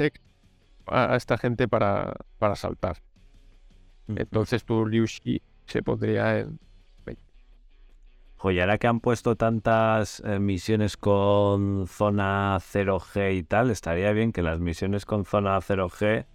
a, 0.88 1.14
a 1.14 1.16
esta 1.16 1.38
gente 1.38 1.68
para, 1.68 2.14
para 2.40 2.56
saltar. 2.56 2.98
Entonces 4.08 4.64
tu 4.64 4.86
Liu 4.86 5.06
Shi 5.06 5.42
se 5.66 5.82
pondría 5.82 6.40
en... 6.40 6.60
Ahora 8.38 8.78
que 8.78 8.86
han 8.86 9.00
puesto 9.00 9.36
tantas 9.36 10.20
eh, 10.24 10.38
misiones 10.38 10.98
con 10.98 11.88
zona 11.88 12.58
0G 12.60 13.34
y 13.38 13.44
tal, 13.44 13.72
estaría 13.72 14.12
bien 14.12 14.32
que 14.32 14.44
las 14.44 14.60
misiones 14.60 15.06
con 15.06 15.26
zona 15.26 15.58
0G 15.60 16.26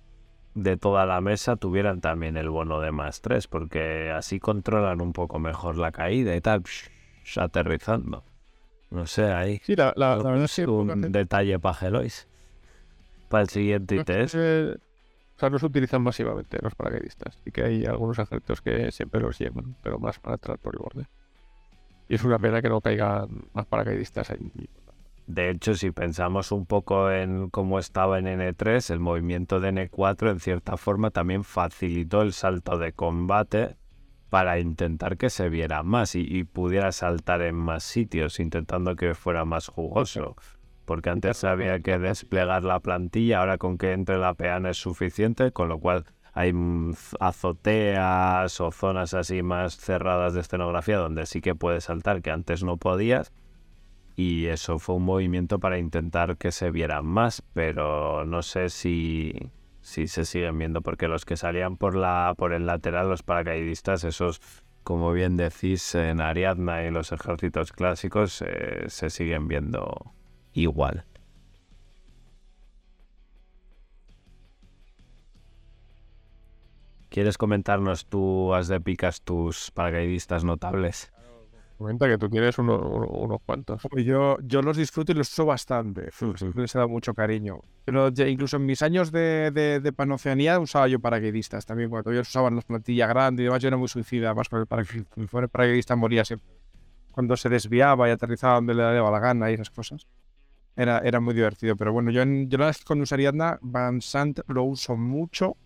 de 0.55 0.76
toda 0.76 1.07
la 1.07 1.20
mesa 1.20 1.55
tuvieran 1.55 2.01
también 2.01 2.36
el 2.36 2.51
bono 2.51 2.80
de 2.80 2.90
más 2.90 3.20
3, 3.20 3.46
porque 3.46 4.11
así 4.11 4.40
controlan 4.40 5.01
un 5.01 5.12
poco 5.12 5.38
mejor 5.38 5.76
la 5.78 5.92
caída 5.92 6.34
y 6.34 6.40
tal, 6.40 6.62
psh, 6.64 7.38
aterrizando. 7.38 8.24
No 8.90 9.07
sé, 9.07 9.30
ahí 9.30 9.61
Sí, 9.62 9.76
la, 9.76 9.92
la- 9.94 10.16
la 10.16 10.22
verdad 10.30 10.44
es 10.46 10.57
que 10.57 10.66
un 10.66 11.12
detalle 11.12 11.61
para 11.61 11.74
Gelois. 11.74 12.26
Para 13.31 13.43
el 13.45 13.49
siguiente 13.49 13.97
ITS. 13.97 14.28
se- 14.33 14.74
o 15.37 15.39
sea, 15.41 15.49
no 15.49 15.59
se 15.59 15.64
utilizan 15.64 16.03
masivamente 16.03 16.59
los 16.61 16.74
paracaidistas. 16.74 17.41
Y 17.47 17.51
que 17.51 17.64
hay 17.64 17.87
algunos 17.87 18.18
ejércitos 18.18 18.61
que 18.61 18.93
siempre 18.93 19.22
los 19.22 19.39
llevan, 19.39 19.74
pero 19.83 19.99
más 19.99 20.18
para 20.18 20.35
entrar 20.35 20.59
por 20.59 20.74
el 20.74 20.81
borde. 20.81 21.07
Y 22.11 22.16
es 22.16 22.24
una 22.24 22.39
pena 22.39 22.61
que 22.61 22.68
no 22.68 22.83
caigan 22.83 23.45
más 23.55 23.64
paracaidistas 23.64 24.31
ahí. 24.31 24.53
De 25.26 25.49
hecho, 25.49 25.74
si 25.76 25.93
pensamos 25.93 26.51
un 26.53 26.66
poco 26.66 27.11
en 27.11 27.49
cómo 27.49 27.78
estaba 27.78 28.18
en 28.18 28.26
N3, 28.26 28.91
el 28.91 28.99
movimiento 29.01 29.61
de 29.61 29.68
N4 29.72 30.28
en 30.31 30.41
cierta 30.41 30.76
forma 30.76 31.11
también 31.11 31.45
facilitó 31.45 32.20
el 32.22 32.33
salto 32.33 32.76
de 32.78 32.93
combate 32.93 33.76
para 34.28 34.59
intentar 34.59 35.16
que 35.16 35.31
se 35.31 35.49
viera 35.49 35.83
más 35.85 36.16
y, 36.16 36.20
y 36.20 36.45
pudiera 36.45 36.93
saltar 36.93 37.43
en 37.43 37.55
más 37.55 37.83
sitios, 37.85 38.41
intentando 38.41 38.95
que 38.97 39.14
fuera 39.14 39.45
más 39.45 39.68
jugoso. 39.68 40.37
Porque 40.91 41.09
antes 41.09 41.45
había 41.45 41.78
que 41.78 42.01
desplegar 42.01 42.64
la 42.64 42.80
plantilla, 42.80 43.38
ahora 43.38 43.59
con 43.59 43.78
que 43.78 43.93
entre 43.93 44.18
la 44.18 44.34
peana 44.34 44.70
es 44.70 44.76
suficiente, 44.76 45.53
con 45.53 45.68
lo 45.68 45.78
cual 45.78 46.05
hay 46.32 46.53
mm, 46.53 46.95
azoteas 47.20 48.61
o 48.61 48.72
zonas 48.72 49.14
así 49.14 49.45
más 49.45 49.76
cerradas 49.76 50.34
de 50.34 50.41
escenografía 50.41 50.99
donde 50.99 51.26
sí 51.26 51.41
que 51.41 51.55
puedes 51.55 51.84
saltar, 51.84 52.22
que 52.22 52.32
antes 52.32 52.64
no 52.64 52.76
podías. 52.76 53.32
Y 54.16 54.47
eso 54.47 54.80
fue 54.80 54.97
un 54.97 55.05
movimiento 55.05 55.61
para 55.61 55.78
intentar 55.78 56.36
que 56.38 56.51
se 56.51 56.72
vieran 56.72 57.07
más, 57.07 57.41
pero 57.53 58.24
no 58.24 58.43
sé 58.43 58.68
si, 58.68 59.32
si 59.82 60.09
se 60.09 60.24
siguen 60.24 60.59
viendo, 60.59 60.82
porque 60.82 61.07
los 61.07 61.24
que 61.24 61.36
salían 61.36 61.76
por 61.76 61.95
la 61.95 62.34
por 62.36 62.53
el 62.53 62.66
lateral, 62.66 63.09
los 63.09 63.22
paracaidistas, 63.22 64.03
esos 64.03 64.41
como 64.82 65.12
bien 65.12 65.36
decís, 65.36 65.95
en 65.95 66.20
Ariadna 66.20 66.82
y 66.82 66.91
los 66.91 67.12
ejércitos 67.12 67.70
clásicos 67.70 68.43
eh, 68.45 68.86
se 68.88 69.09
siguen 69.09 69.47
viendo 69.47 70.14
igual. 70.53 71.05
¿Quieres 77.09 77.36
comentarnos 77.38 78.07
tú, 78.07 78.55
has 78.55 78.68
de 78.68 78.80
picas, 78.80 79.20
tus 79.22 79.70
paracaidistas 79.72 80.44
notables? 80.44 81.12
Comenta 81.76 82.07
que 82.07 82.18
tú 82.18 82.28
tienes 82.28 82.59
uno- 82.59 82.78
uno- 82.78 83.07
unos 83.07 83.38
cuantos. 83.44 83.82
Yo, 84.05 84.36
yo 84.42 84.61
los 84.62 84.76
disfruto 84.76 85.12
y 85.12 85.14
los 85.14 85.32
uso 85.32 85.46
bastante. 85.46 86.11
Les 86.55 86.74
he 86.74 86.78
dado 86.78 86.88
mucho 86.90 87.14
cariño. 87.14 87.62
Pero 87.86 88.11
ya 88.11 88.28
incluso 88.28 88.59
en 88.59 88.66
mis 88.66 88.82
años 88.82 89.11
de, 89.11 89.51
de, 89.51 89.80
de 89.80 89.92
panoceanía 89.92 90.61
usaba 90.61 90.86
yo 90.88 91.01
paracaidistas 91.01 91.64
también. 91.64 91.88
Cuando 91.88 92.12
ellos 92.12 92.28
usaban 92.28 92.55
las 92.55 92.66
plantillas 92.66 93.09
grandes 93.09 93.42
y 93.42 93.44
demás, 93.44 93.62
yo 93.62 93.68
era 93.68 93.78
muy 93.78 93.88
suicida. 93.88 94.34
Más 94.34 94.48
con 94.51 94.64
paracaidista. 94.66 95.20
El 95.20 95.28
paracaidista 95.48 95.96
moría 95.96 96.24
siempre. 96.24 96.46
Cuando 97.12 97.34
se 97.36 97.48
desviaba 97.48 98.09
y 98.09 98.12
aterrizaba 98.12 98.57
donde 98.57 98.74
le 98.74 98.82
daba 98.82 99.11
la 99.11 99.18
gana 99.18 99.51
y 99.51 99.55
esas 99.55 99.70
cosas. 99.70 100.07
Era, 100.77 100.99
era 101.01 101.21
muy 101.21 101.35
divertido. 101.35 101.77
Pero 101.77 101.93
bueno, 101.93 102.11
yo, 102.11 102.23
en, 102.23 102.49
yo 102.49 102.59
la 102.59 102.73
que 102.73 102.85
con 102.85 103.01
usar 103.01 103.16
Ariadna, 103.18 103.59
Van 103.62 104.01
Sant 104.01 104.41
lo 104.49 104.62
uso 104.64 104.97
mucho. 104.97 105.57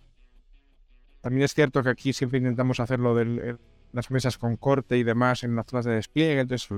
También 1.21 1.43
es 1.43 1.53
cierto 1.53 1.81
que 1.83 1.89
aquí 1.89 2.13
siempre 2.13 2.37
intentamos 2.39 2.79
hacerlo 2.79 3.15
de 3.15 3.57
las 3.91 4.11
mesas 4.11 4.37
con 4.37 4.57
corte 4.57 4.97
y 4.97 5.03
demás 5.03 5.43
en 5.43 5.55
las 5.55 5.65
zonas 5.67 5.85
de 5.85 5.93
despliegue. 5.93 6.41
Entonces, 6.41 6.69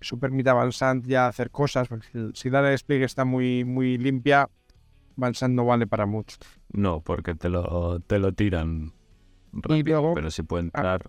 eso 0.00 0.18
permite 0.18 0.50
a 0.50 0.54
Van 0.54 0.72
Sant 0.72 1.04
ya 1.06 1.26
hacer 1.26 1.50
cosas. 1.50 1.88
Porque 1.88 2.30
si- 2.34 2.50
la 2.50 2.62
de 2.62 2.70
despliegue 2.70 3.04
está 3.04 3.24
muy, 3.24 3.64
muy 3.64 3.98
limpia, 3.98 4.48
Van 5.16 5.34
Sant 5.34 5.54
no 5.54 5.66
vale 5.66 5.86
para 5.86 6.06
mucho. 6.06 6.36
No, 6.72 7.00
porque 7.00 7.34
te 7.34 7.48
lo, 7.48 8.00
te 8.00 8.18
lo 8.18 8.32
tiran. 8.32 8.92
Y 9.52 9.60
rápido, 9.60 10.00
luego, 10.00 10.14
pero 10.14 10.30
si 10.30 10.42
puede 10.44 10.64
entrar. 10.64 11.02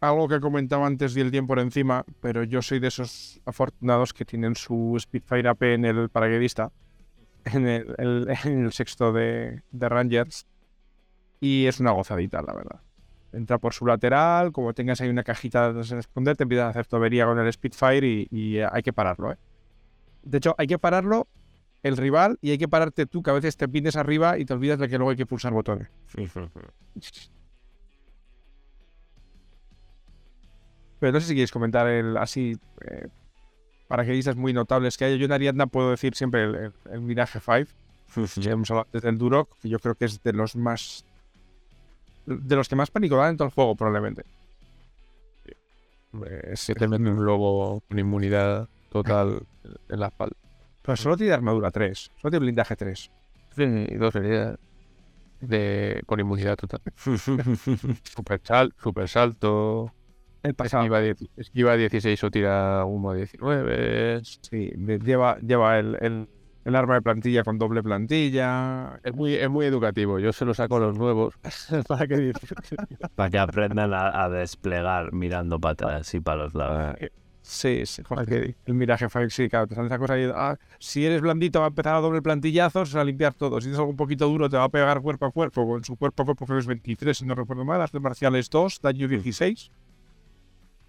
Algo 0.00 0.28
que 0.28 0.40
comentaba 0.40 0.86
antes 0.86 1.14
di 1.14 1.20
el 1.22 1.30
tiempo 1.30 1.52
por 1.52 1.58
encima, 1.60 2.04
pero 2.20 2.44
yo 2.44 2.62
soy 2.62 2.78
de 2.80 2.88
esos 2.88 3.40
afortunados 3.46 4.12
que 4.12 4.24
tienen 4.24 4.54
su 4.54 4.96
Spitfire 5.00 5.48
AP 5.48 5.74
en 5.74 5.84
el 5.84 6.08
paracaidista, 6.10 6.70
en 7.44 7.66
el, 7.66 7.94
el- 7.98 8.28
en 8.44 8.64
el 8.66 8.72
sexto 8.72 9.12
de, 9.12 9.62
de 9.70 9.88
Rangers, 9.88 10.46
y 11.40 11.66
es 11.66 11.80
una 11.80 11.92
gozadita, 11.92 12.42
la 12.42 12.54
verdad. 12.54 12.80
Entra 13.32 13.58
por 13.58 13.74
su 13.74 13.84
lateral, 13.86 14.52
como 14.52 14.72
tengas 14.72 15.00
ahí 15.00 15.08
una 15.08 15.22
cajita 15.22 15.72
de 15.72 15.80
esconder, 15.98 16.36
te 16.36 16.44
empiezas 16.44 16.66
a 16.66 16.70
hacer 16.70 16.86
tobería 16.86 17.26
con 17.26 17.38
el 17.38 17.52
Spitfire 17.52 18.06
y, 18.06 18.28
y, 18.30 18.56
eh, 18.58 18.66
hay 18.70 18.82
que 18.82 18.92
pararlo, 18.92 19.32
¿eh? 19.32 19.36
De 20.22 20.38
hecho, 20.38 20.54
hay 20.58 20.66
que 20.66 20.78
pararlo 20.78 21.28
el 21.82 21.96
rival 21.96 22.38
y 22.40 22.50
hay 22.50 22.58
que 22.58 22.66
pararte 22.68 23.06
tú, 23.06 23.22
que 23.22 23.30
a 23.30 23.34
veces 23.34 23.56
te 23.56 23.68
pintes 23.68 23.94
arriba 23.96 24.38
y 24.38 24.44
te 24.44 24.54
olvidas 24.54 24.78
de 24.78 24.88
que 24.88 24.96
luego 24.98 25.10
hay 25.10 25.16
que 25.16 25.26
pulsar 25.26 25.52
botones. 25.52 25.88
Pero 30.98 31.12
no 31.12 31.20
sé 31.20 31.28
si 31.28 31.34
quieres 31.34 31.52
comentar 31.52 31.86
el 31.88 32.16
así 32.16 32.56
eh, 32.82 33.08
paracaidistas 33.88 34.36
muy 34.36 34.52
notables 34.52 34.96
que 34.96 35.04
hay. 35.04 35.18
Yo 35.18 35.26
en 35.26 35.32
Ariadna 35.32 35.66
puedo 35.66 35.90
decir 35.90 36.14
siempre 36.14 36.44
el, 36.44 36.54
el, 36.54 36.72
el 36.90 37.00
Mirage 37.00 37.40
5. 37.40 37.70
Ya 38.40 38.52
hemos 38.52 38.70
hablado 38.70 38.86
antes 38.86 39.02
del 39.02 39.18
Duroc, 39.18 39.58
que 39.60 39.68
yo 39.68 39.78
creo 39.78 39.94
que 39.94 40.06
es 40.06 40.22
de 40.22 40.32
los 40.32 40.56
más. 40.56 41.04
de 42.24 42.56
los 42.56 42.68
que 42.68 42.76
más 42.76 42.90
pánico 42.90 43.16
dan 43.16 43.30
en 43.30 43.36
todo 43.36 43.48
el 43.48 43.54
juego, 43.54 43.74
probablemente. 43.74 44.24
Es 46.44 46.66
que 46.66 46.74
te 46.74 46.86
un 46.86 47.24
lobo 47.24 47.82
con 47.88 47.98
inmunidad 47.98 48.68
total 48.90 49.42
en 49.88 50.00
la 50.00 50.06
espalda. 50.06 50.36
Pero 50.82 50.96
solo 50.96 51.16
tiene 51.16 51.32
armadura 51.32 51.70
3, 51.70 52.12
solo 52.16 52.30
tiene 52.30 52.44
blindaje 52.44 52.76
3. 52.76 53.10
Sí, 53.56 53.86
y 53.88 53.94
dos 53.96 54.14
heridas 54.14 54.58
de, 55.40 56.02
con 56.06 56.20
inmunidad 56.20 56.56
total. 56.56 56.80
Super, 56.96 58.40
sal, 58.42 58.74
super 58.78 59.08
salto. 59.08 59.92
El 60.42 60.54
pasado. 60.54 60.82
Esquiva, 60.84 61.00
10 61.00 61.16
esquiva 61.36 61.76
16 61.76 62.22
o 62.24 62.30
tira 62.30 62.84
humo 62.84 63.14
19. 63.14 64.20
Sí, 64.24 64.70
de- 64.76 64.98
lleva, 65.00 65.38
lleva 65.40 65.78
el, 65.78 65.96
el- 66.00 66.28
el 66.64 66.74
arma 66.74 66.94
de 66.94 67.02
plantilla 67.02 67.44
con 67.44 67.58
doble 67.58 67.82
plantilla. 67.82 68.98
Es 69.04 69.14
muy, 69.14 69.34
es 69.34 69.48
muy 69.48 69.66
educativo. 69.66 70.18
Yo 70.18 70.32
se 70.32 70.44
lo 70.44 70.52
saco 70.54 70.76
a 70.76 70.80
los 70.80 70.98
nuevos 70.98 71.34
para 71.88 72.06
que. 72.06 72.32
Para 73.14 73.30
que 73.30 73.38
aprendan 73.38 73.92
a, 73.94 74.24
a 74.24 74.28
desplegar 74.28 75.12
mirando 75.12 75.60
para 75.60 75.72
atrás 75.72 76.12
y 76.14 76.20
para 76.20 76.44
los 76.44 76.54
lados. 76.54 76.96
Sí, 77.42 77.86
sí, 77.86 78.02
joder, 78.02 78.56
el 78.66 78.74
Mirage 78.74 79.08
5, 79.08 79.30
sí, 79.30 79.48
claro, 79.48 79.68
te 79.68 79.76
sale 79.76 79.86
esa 79.86 80.00
cosa 80.00 80.14
ahí, 80.14 80.28
ah, 80.34 80.56
si 80.80 81.06
eres 81.06 81.20
blandito 81.20 81.60
va 81.60 81.66
a 81.66 81.68
empezar 81.68 81.94
a 81.94 82.00
doble 82.00 82.20
plantillazos, 82.20 82.92
a 82.96 83.04
limpiar 83.04 83.34
todo. 83.34 83.60
Si 83.60 83.68
eres 83.68 83.78
algo 83.78 83.90
un 83.92 83.96
poquito 83.96 84.26
duro 84.26 84.50
te 84.50 84.56
va 84.56 84.64
a 84.64 84.68
pegar 84.68 85.00
cuerpo 85.00 85.26
a 85.26 85.30
cuerpo, 85.30 85.64
con 85.64 85.84
su 85.84 85.94
cuerpo 85.96 86.22
a 86.24 86.26
cuerpo 86.26 86.44
que 86.44 86.58
es 86.58 86.66
23, 86.66 87.16
si 87.16 87.24
no 87.24 87.36
recuerdo 87.36 87.64
mal, 87.64 87.80
artes 87.80 88.00
marciales 88.00 88.50
2, 88.50 88.80
daño 88.82 89.06
16. 89.06 89.70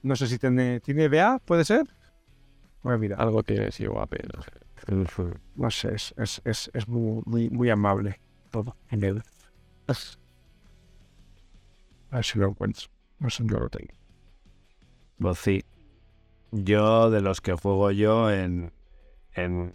No 0.03 0.15
sé 0.15 0.27
si 0.27 0.37
tiene, 0.37 0.79
¿tiene 0.79 1.07
BA, 1.07 1.39
puede 1.39 1.65
ser. 1.65 1.85
Bueno, 2.83 2.99
mira, 2.99 3.17
Algo 3.17 3.43
tiene, 3.43 3.71
sí, 3.71 3.85
guapo. 3.85 4.15
No 4.33 4.41
sé. 4.41 4.51
no 5.55 5.71
sé, 5.71 5.95
es, 5.95 6.13
es, 6.17 6.41
es, 6.45 6.71
es 6.73 6.87
muy, 6.87 7.21
muy, 7.25 7.49
muy 7.49 7.69
amable 7.69 8.19
todo. 8.51 8.75
en 8.89 9.03
él. 9.03 9.23
A 12.11 12.15
ver 12.15 12.25
si 12.25 12.39
lo 12.39 12.49
encuentro. 12.49 12.87
No 13.19 13.29
sé, 13.29 13.43
yo 13.45 13.59
lo 13.59 13.69
tengo. 13.69 13.91
Pues 15.19 15.37
sí. 15.39 15.63
Yo, 16.51 17.09
de 17.09 17.21
los 17.21 17.41
que 17.41 17.53
juego 17.53 17.91
yo, 17.91 18.31
en, 18.31 18.71
en 19.33 19.73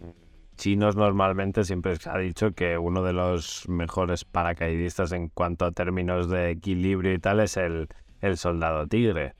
chinos 0.57 0.97
normalmente 0.97 1.65
siempre 1.65 1.97
se 1.97 2.09
ha 2.09 2.17
dicho 2.19 2.53
que 2.53 2.79
uno 2.79 3.03
de 3.03 3.13
los 3.13 3.69
mejores 3.69 4.25
paracaidistas 4.25 5.13
en 5.13 5.29
cuanto 5.29 5.65
a 5.67 5.73
términos 5.73 6.31
de 6.31 6.51
equilibrio 6.51 7.13
y 7.13 7.19
tal 7.19 7.41
es 7.41 7.57
el, 7.57 7.89
el 8.21 8.37
soldado 8.37 8.87
tigre. 8.87 9.35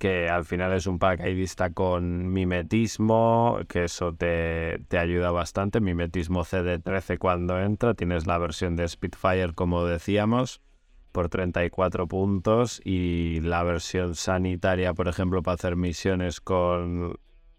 Que 0.00 0.28
al 0.28 0.44
final 0.44 0.72
es 0.72 0.88
un 0.88 0.98
paracaidista 0.98 1.70
con 1.70 2.32
mimetismo, 2.32 3.58
que 3.68 3.84
eso 3.84 4.12
te, 4.14 4.80
te 4.88 4.98
ayuda 4.98 5.30
bastante. 5.30 5.80
Mimetismo 5.80 6.40
CD13 6.40 7.18
cuando 7.18 7.60
entra. 7.60 7.94
Tienes 7.94 8.26
la 8.26 8.38
versión 8.38 8.74
de 8.74 8.88
Spitfire, 8.88 9.52
como 9.54 9.84
decíamos 9.84 10.60
por 11.12 11.28
34 11.28 12.06
puntos 12.06 12.80
y 12.84 13.40
la 13.40 13.62
versión 13.62 14.14
sanitaria, 14.14 14.94
por 14.94 15.08
ejemplo, 15.08 15.42
para 15.42 15.56
hacer 15.56 15.76
misiones 15.76 16.40
con 16.40 17.18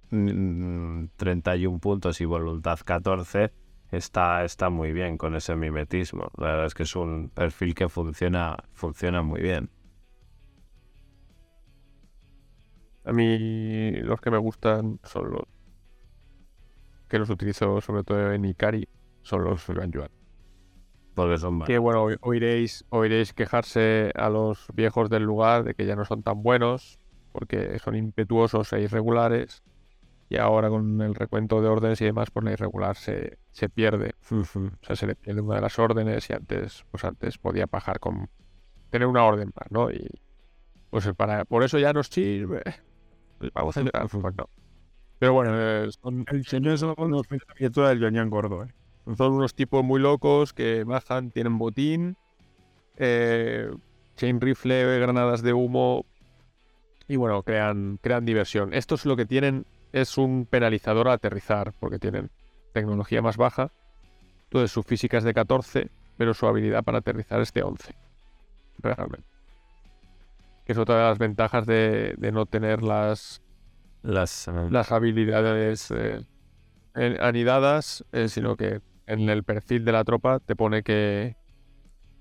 mm, 0.10 1.06
31 1.18 1.80
puntos 1.80 2.22
y 2.22 2.26
voluntad 2.26 2.80
14, 2.84 3.52
está, 3.92 4.44
está 4.44 4.70
muy 4.70 4.94
bien 4.94 5.18
con 5.18 5.36
ese 5.36 5.56
mimetismo. 5.56 6.32
La 6.38 6.48
verdad 6.48 6.66
es 6.68 6.74
que 6.74 6.84
es 6.84 6.96
un 6.96 7.30
perfil 7.30 7.76
que 7.76 7.90
funciona, 7.90 8.58
funciona 8.74 9.22
muy 9.22 9.42
bien. 9.42 9.70
A 13.04 13.12
mí 13.14 13.92
los 14.02 14.20
que 14.22 14.32
me 14.32 14.38
gustan 14.38 15.00
son 15.04 15.32
los 15.32 15.44
que 17.08 17.20
los 17.20 17.30
utilizo 17.30 17.82
sobre 17.82 18.04
todo 18.04 18.32
en 18.32 18.46
Ikari, 18.46 18.88
son 19.22 19.44
los 19.44 19.66
Yuan. 19.68 20.10
Porque 21.14 21.38
son 21.38 21.60
Que 21.64 21.78
buenos. 21.78 21.84
bueno, 21.84 22.04
oi- 22.04 22.18
oiréis, 22.22 22.86
oiréis 22.90 23.34
quejarse 23.34 24.12
a 24.16 24.30
los 24.30 24.68
viejos 24.74 25.10
del 25.10 25.24
lugar 25.24 25.64
de 25.66 25.74
que 25.74 25.86
ya 25.86 25.96
no 25.96 26.06
son 26.06 26.24
tan 26.24 26.42
buenos, 26.42 27.00
porque 27.34 27.78
son 27.80 27.96
impetuosos 27.96 28.72
e 28.74 28.82
irregulares. 28.82 29.62
Y 30.30 30.38
ahora 30.38 30.70
con 30.70 31.02
el 31.02 31.14
recuento 31.14 31.62
de 31.62 31.68
órdenes 31.68 32.00
y 32.00 32.06
demás, 32.06 32.32
pues 32.32 32.46
la 32.46 32.54
irregular 32.54 32.96
se, 32.96 33.38
se 33.52 33.68
pierde. 33.68 34.14
O 34.82 34.86
sea, 34.86 34.96
se 34.96 35.06
le 35.06 35.16
pierde 35.16 35.42
una 35.42 35.56
de 35.56 35.62
las 35.62 35.78
órdenes 35.80 36.30
y 36.30 36.34
antes, 36.34 36.86
pues 36.92 37.04
antes 37.04 37.38
podía 37.38 37.66
bajar 37.70 38.00
con 38.00 38.30
tener 38.90 39.08
una 39.10 39.26
orden 39.26 39.52
más, 39.54 39.70
¿no? 39.70 39.92
Y 39.92 40.08
pues 40.90 41.12
para, 41.18 41.44
por 41.44 41.64
eso 41.64 41.78
ya 41.78 41.92
nos 41.92 42.08
sirve. 42.08 42.62
Vamos 43.54 43.78
a 43.78 43.82
hacer 43.82 43.92
pues 43.92 44.36
no. 44.36 44.50
Pero 45.20 45.34
bueno, 45.34 45.52
eh, 45.54 45.90
son, 46.02 46.26
El 46.32 46.46
señor 46.46 46.74
es 46.74 46.82
una 46.82 46.96
miniatura 47.60 47.90
del 47.90 48.00
Yoñán 48.00 48.30
gordo, 48.30 48.64
¿eh? 48.64 48.74
son 49.18 49.34
unos 49.34 49.54
tipos 49.54 49.84
muy 49.84 50.00
locos 50.00 50.54
que 50.54 50.84
bajan, 50.84 51.32
tienen 51.32 51.58
botín, 51.58 52.18
eh, 52.98 53.70
chain 54.16 54.40
rifle, 54.40 55.00
granadas 55.00 55.42
de 55.42 55.54
humo 55.54 56.06
y 57.08 57.18
bueno, 57.18 57.44
crean, 57.44 58.00
crean 58.02 58.26
diversión. 58.26 58.74
Estos 58.74 59.06
lo 59.06 59.16
que 59.16 59.26
tienen 59.26 59.66
es 59.92 60.18
un 60.18 60.46
penalizador 60.46 61.10
a 61.10 61.14
aterrizar 61.14 61.74
porque 61.80 62.00
tienen 62.00 62.30
tecnología 62.74 63.22
más 63.22 63.38
baja. 63.38 63.72
Entonces 64.44 64.72
su 64.72 64.84
física 64.84 65.18
es 65.18 65.24
de 65.24 65.34
14, 65.34 65.90
pero 66.18 66.34
su 66.34 66.48
habilidad 66.48 66.84
para 66.84 67.00
aterrizar 67.00 67.42
es 67.42 67.52
de 67.54 67.64
11. 67.64 67.96
Realmente. 68.80 69.31
Que 70.72 70.74
es 70.74 70.78
otra 70.80 70.96
de 71.00 71.04
las 71.04 71.18
ventajas 71.18 71.66
de, 71.66 72.16
de 72.18 72.32
no 72.32 72.46
tener 72.46 72.82
las, 72.82 73.42
Las, 74.04 74.48
las 74.70 74.94
habilidades 74.94 75.92
eh, 75.92 76.26
en- 76.96 77.22
anidadas, 77.22 78.06
eh, 78.14 78.30
sino 78.30 78.56
que 78.56 78.80
en 79.06 79.28
el 79.30 79.44
perfil 79.44 79.84
de 79.84 79.92
la 79.92 80.06
tropa 80.06 80.40
te 80.40 80.56
pone 80.56 80.82
que, 80.82 81.36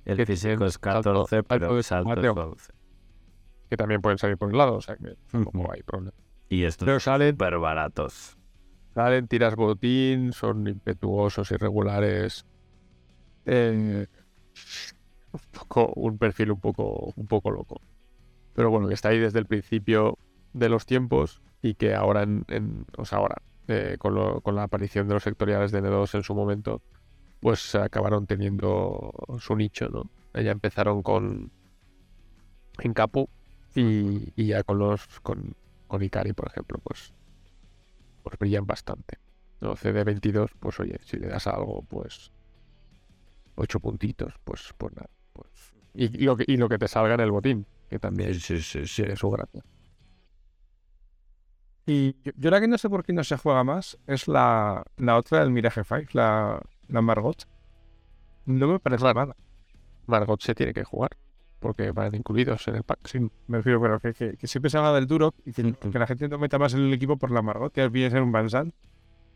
el 0.05 0.16
que 0.16 0.26
físico 0.26 0.64
es 0.64 0.80
salto- 0.80 1.12
14, 1.28 1.44
pero 1.44 1.61
salto 1.61 1.74
de 1.74 1.78
el 1.78 1.84
salto 1.84 2.11
es 2.11 2.26
combate 2.26 2.28
11. 2.51 2.72
que 3.68 3.76
también 3.76 4.01
pueden 4.01 4.18
salir 4.18 4.36
por 4.36 4.51
el 4.51 4.59
lado, 4.59 4.74
o 4.74 4.80
sea 4.80 4.96
que 4.96 5.14
tampoco 5.30 5.72
hay 5.72 5.84
problema. 5.84 6.16
Y 6.48 6.64
estos 6.64 6.86
Pero 6.86 6.98
salen, 6.98 7.34
súper 7.34 7.57
baratos. 7.59 8.36
salen, 8.96 9.28
tiras 9.28 9.55
botín, 9.55 10.32
son 10.32 10.66
impetuosos, 10.66 11.53
irregulares. 11.53 12.44
eh, 13.46 14.09
un, 15.32 15.40
poco, 15.53 15.92
un 15.94 16.18
perfil 16.18 16.51
un 16.51 16.59
poco, 16.59 17.12
un 17.14 17.26
poco 17.28 17.53
loco. 17.53 17.80
Pero 18.55 18.70
bueno, 18.70 18.88
que 18.88 18.94
está 18.94 19.11
ahí 19.11 19.18
desde 19.18 19.38
el 19.38 19.46
principio 19.46 20.18
de 20.53 20.68
los 20.68 20.86
tiempos 20.86 21.40
y 21.62 21.74
que 21.74 21.94
ahora, 21.94 22.22
en, 22.22 22.44
en- 22.48 22.86
o 22.96 23.05
sea, 23.05 23.18
ahora, 23.18 23.36
eh, 23.68 23.96
con, 23.98 24.14
lo- 24.14 24.40
con 24.40 24.55
la 24.57 24.64
aparición 24.64 25.09
de 25.09 25.14
los 25.14 25.22
sectoriales 25.22 25.72
de 25.72 25.78
N2 25.78 26.14
en 26.14 26.22
su 26.22 26.34
momento, 26.34 26.82
pues 27.40 27.74
acabaron 27.74 28.26
teniendo 28.26 29.12
su 29.38 29.57
nicho, 29.57 29.88
¿no? 29.88 30.11
Ya 30.40 30.51
empezaron 30.53 31.03
con 31.03 31.51
en 32.82 32.92
Capu 32.94 33.28
y, 33.74 34.46
ya 34.46 34.62
con 34.64 34.78
los 34.78 35.07
con, 35.20 35.55
con 35.86 36.03
Ikari, 36.03 36.32
por 36.32 36.48
ejemplo, 36.48 36.78
pues, 36.82 37.12
pues 38.22 38.38
brillan 38.38 38.66
bastante. 38.66 39.18
¿no? 39.61 39.76
CD22, 39.76 40.51
pues 40.59 40.80
oye, 40.80 40.98
si 41.05 41.18
le 41.18 41.28
das 41.28 41.46
algo, 41.46 41.82
pues 41.88 42.30
ocho 43.57 43.80
puntitos, 43.80 44.34
pues, 44.44 44.72
pues 44.76 44.94
nada. 44.96 45.11
Pues, 45.32 45.48
y, 45.94 46.05
y 46.22 46.24
lo 46.24 46.36
que, 46.36 46.44
y 46.46 46.57
lo 46.57 46.68
que 46.68 46.78
te 46.78 46.88
salga 46.88 47.14
en 47.14 47.20
el 47.20 47.30
botín, 47.30 47.66
que 47.91 47.99
también 47.99 48.34
sí, 48.34 48.62
sí. 48.62 48.82
tiene 48.97 49.16
su 49.16 49.30
gracia. 49.30 49.62
Y 51.86 52.14
yo, 52.22 52.32
yo 52.36 52.51
la 52.51 52.61
que 52.61 52.68
no 52.68 52.78
sé 52.78 52.88
por 52.88 53.05
qué 53.05 53.12
no 53.12 53.24
se 53.24 53.36
juega 53.36 53.64
más 53.64 53.99
es 54.07 54.28
la, 54.28 54.84
la 54.97 55.16
otra 55.16 55.41
del 55.41 55.51
Mirage 55.51 55.82
5, 55.84 56.11
la, 56.12 56.62
la 56.88 57.03
Margot. 57.03 57.47
No 58.47 58.68
me 58.68 58.78
parece 58.78 59.11
Claro. 59.11 59.14
mala. 59.14 59.36
Margot 60.07 60.41
se 60.43 60.55
tiene 60.55 60.72
que 60.74 60.84
jugar, 60.84 61.11
porque 61.59 61.91
van 61.93 62.14
incluidos 62.14 62.66
en 62.68 62.76
el 62.76 62.84
pack. 62.84 63.01
Sí, 63.07 63.18
me 63.47 63.59
refiero, 63.59 63.80
pero 63.80 64.01
que, 64.01 64.14
que, 64.14 64.36
que 64.36 64.47
siempre 64.47 64.70
se 64.70 64.78
habla 64.78 64.93
del 64.95 65.07
Durok 65.07 65.34
y 65.45 65.53
que, 65.53 65.72
que 65.74 65.99
la 65.99 66.07
gente 66.07 66.28
no 66.28 66.38
meta 66.38 66.59
más 66.59 66.74
en 66.74 66.80
el 66.80 66.93
equipo 66.93 67.16
por 67.16 67.30
la 67.30 67.43
Margot, 67.43 67.72
que 67.72 67.88
viene 67.88 68.09
a 68.09 68.11
ser 68.11 68.22
un 68.22 68.32
Banzan. 68.32 68.72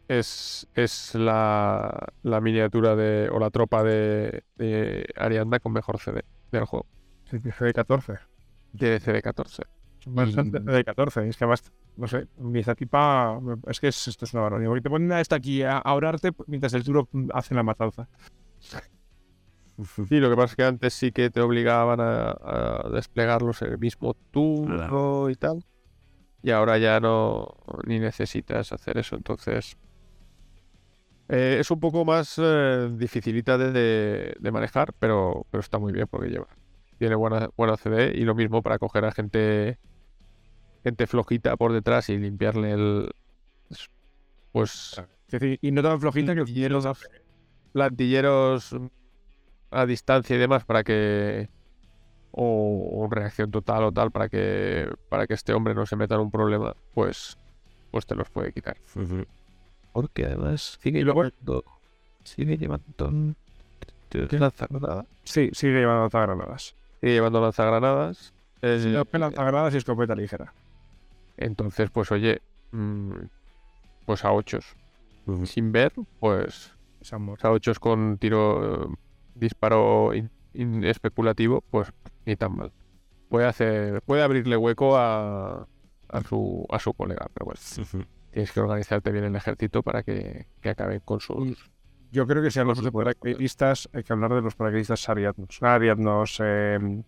Es, 0.08 0.68
es 0.74 1.14
la, 1.14 2.12
la 2.22 2.40
miniatura 2.40 2.94
de, 2.94 3.28
o 3.32 3.38
la 3.38 3.50
tropa 3.50 3.82
de, 3.82 4.44
de 4.56 5.06
Arianda 5.16 5.60
con 5.60 5.72
mejor 5.72 5.98
CD 5.98 6.24
del 6.52 6.66
juego. 6.66 6.86
De 7.30 7.72
14. 7.72 8.14
De 8.74 9.00
CD14. 9.00 9.62
Un 10.06 10.14
Banzan 10.16 10.50
de, 10.50 10.58
Y- 10.58 10.62
de 10.64 10.84
14. 10.84 11.26
Es 11.28 11.36
que 11.36 11.44
además, 11.44 11.62
no 11.96 12.06
sé, 12.06 12.26
mi 12.38 12.60
esta 12.60 12.74
tipa. 12.74 13.40
Es 13.68 13.80
que 13.80 13.88
es- 13.88 14.08
esto 14.08 14.24
es 14.26 14.34
una 14.34 14.42
barbaridad. 14.42 14.68
Porque 14.70 14.82
te 14.82 14.90
ponen 14.90 15.10
a 15.12 15.20
esta 15.20 15.36
aquí 15.36 15.62
a, 15.62 15.78
a 15.78 15.94
orarte 15.94 16.32
mientras 16.46 16.74
el 16.74 16.82
Durok 16.82 17.08
hace 17.32 17.54
la 17.54 17.62
matanza. 17.62 18.08
Sí, 20.08 20.20
lo 20.20 20.30
que 20.30 20.36
pasa 20.36 20.52
es 20.52 20.56
que 20.56 20.64
antes 20.64 20.94
sí 20.94 21.10
que 21.10 21.30
te 21.30 21.40
obligaban 21.40 22.00
a, 22.00 22.30
a 22.30 22.88
desplegarlos 22.92 23.60
en 23.62 23.72
el 23.72 23.78
mismo 23.78 24.14
turno 24.30 25.30
y 25.30 25.34
tal. 25.34 25.64
Y 26.42 26.50
ahora 26.50 26.78
ya 26.78 27.00
no 27.00 27.56
ni 27.86 27.98
necesitas 27.98 28.70
hacer 28.72 28.98
eso. 28.98 29.16
Entonces 29.16 29.76
eh, 31.28 31.56
es 31.58 31.70
un 31.70 31.80
poco 31.80 32.04
más 32.04 32.34
eh, 32.38 32.90
dificilita 32.92 33.56
de, 33.58 33.72
de- 33.72 34.36
de 34.38 34.52
manejar, 34.52 34.92
pero, 34.98 35.46
pero 35.50 35.60
está 35.60 35.78
muy 35.78 35.92
bien 35.92 36.06
porque 36.08 36.28
lleva. 36.28 36.46
Tiene 36.98 37.14
buena, 37.14 37.50
buena 37.56 37.76
CD 37.76 38.12
y 38.14 38.20
lo 38.20 38.34
mismo 38.34 38.62
para 38.62 38.78
coger 38.78 39.04
a 39.04 39.12
gente 39.12 39.78
gente 40.84 41.06
flojita 41.06 41.56
por 41.56 41.72
detrás 41.72 42.08
y 42.10 42.18
limpiarle 42.18 42.72
el 42.72 43.10
pues 44.52 45.02
Es 45.26 45.40
decir, 45.40 45.58
y 45.62 45.72
no 45.72 45.82
tan 45.82 46.00
flojita 46.00 46.34
que 46.34 46.42
plantilleros, 46.42 46.86
plantilleros 47.72 48.76
a 49.70 49.86
distancia 49.86 50.36
y 50.36 50.38
demás 50.38 50.64
para 50.64 50.84
que 50.84 51.48
o, 52.30 53.04
o 53.04 53.08
reacción 53.10 53.50
total 53.50 53.84
o 53.84 53.92
tal 53.92 54.10
para 54.10 54.28
que 54.28 54.88
para 55.08 55.26
que 55.26 55.34
este 55.34 55.52
hombre 55.52 55.74
no 55.74 55.86
se 55.86 55.96
meta 55.96 56.14
en 56.14 56.20
un 56.20 56.30
problema 56.30 56.76
pues 56.92 57.36
pues 57.90 58.06
te 58.06 58.14
los 58.14 58.28
puede 58.30 58.52
quitar. 58.52 58.76
Porque 59.92 60.26
además 60.26 60.78
sigue 60.80 61.02
llevando 61.04 61.64
sigue 62.24 62.56
llevando 62.58 63.34
lanzagranadas. 64.12 65.06
Sí, 65.24 65.50
sigue 65.52 65.80
llevando 65.80 66.02
lanzagranadas. 66.02 66.76
Sigue 67.04 67.14
llevando 67.14 67.40
lanzagranadas 67.40 68.32
Eh, 68.62 68.80
Sí, 68.82 69.18
lanzagranadas 69.18 69.74
y 69.74 69.76
escopeta 69.76 70.14
ligera. 70.14 70.54
entonces 71.36 71.90
pues 71.90 72.10
oye 72.12 72.40
mm, 72.72 73.12
pues 74.06 74.24
a 74.24 74.32
ochos 74.32 74.64
sin 75.44 75.70
ver 75.72 75.92
pues 76.20 76.72
sea, 77.38 77.50
8 77.50 77.72
con 77.78 78.16
tiro, 78.18 78.84
eh, 78.84 78.94
disparo 79.34 80.14
in- 80.14 80.30
in- 80.54 80.84
especulativo, 80.84 81.62
pues 81.70 81.92
ni 82.24 82.34
tan 82.36 82.56
mal. 82.56 82.72
Puede 83.28 83.46
hacer, 83.46 84.00
puede 84.02 84.22
abrirle 84.22 84.56
hueco 84.56 84.96
a, 84.96 85.66
a 86.08 86.20
su 86.26 86.66
a 86.70 86.78
su 86.78 86.94
colega, 86.94 87.26
pero 87.34 87.44
bueno, 87.46 87.60
tienes 88.30 88.52
que 88.52 88.60
organizarte 88.60 89.10
bien 89.12 89.24
el 89.24 89.36
ejército 89.36 89.82
para 89.82 90.02
que, 90.02 90.46
que 90.62 90.70
acaben 90.70 91.00
con 91.00 91.20
sus. 91.20 91.70
Yo 92.14 92.28
creo 92.28 92.44
que 92.44 92.50
si 92.52 92.60
hablamos 92.60 92.84
de 92.84 92.92
paracaidistas, 92.92 93.88
hay 93.92 94.04
que 94.04 94.12
hablar 94.12 94.32
de 94.34 94.40
los 94.40 94.54
paracaidistas 94.54 95.08
ariadnos. 95.08 95.58
No, 95.60 95.68
ariadnos 95.68 96.38
eh, 96.40 97.02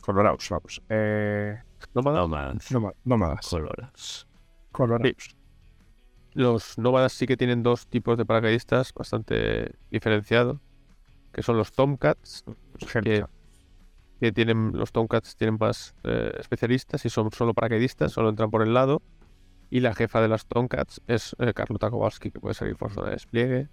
colorados, 0.00 0.48
vamos. 0.48 0.82
Eh, 0.88 1.58
nómadas. 1.94 2.22
Nómadas. 2.22 2.72
nóma- 2.72 2.94
nómadas. 3.04 3.48
Coloras. 3.50 4.26
Colorados. 4.72 5.36
Los 6.32 6.78
nómadas 6.78 7.12
sí 7.12 7.26
que 7.26 7.36
tienen 7.36 7.62
dos 7.62 7.86
tipos 7.86 8.16
de 8.16 8.24
paracaidistas 8.24 8.94
bastante 8.94 9.74
diferenciados, 9.90 10.58
que 11.30 11.42
son 11.42 11.58
los 11.58 11.72
Tomcats, 11.72 12.44
que, 13.02 13.26
que 14.20 14.32
tienen 14.32 14.72
los 14.72 14.90
Tomcats 14.90 15.36
tienen 15.36 15.58
más 15.60 15.94
eh, 16.04 16.32
especialistas 16.40 17.04
y 17.04 17.10
son 17.10 17.30
solo 17.30 17.52
paracaidistas, 17.52 18.12
solo 18.12 18.30
entran 18.30 18.50
por 18.50 18.62
el 18.62 18.72
lado. 18.72 19.02
Y 19.68 19.80
la 19.80 19.94
jefa 19.94 20.22
de 20.22 20.28
las 20.28 20.46
Tomcats 20.46 21.02
es 21.06 21.36
eh, 21.38 21.52
Carlota 21.52 21.90
Kowalski, 21.90 22.30
que 22.30 22.40
puede 22.40 22.54
salir 22.54 22.76
por 22.76 22.90
zona 22.90 23.08
de 23.08 23.12
despliegue. 23.12 23.68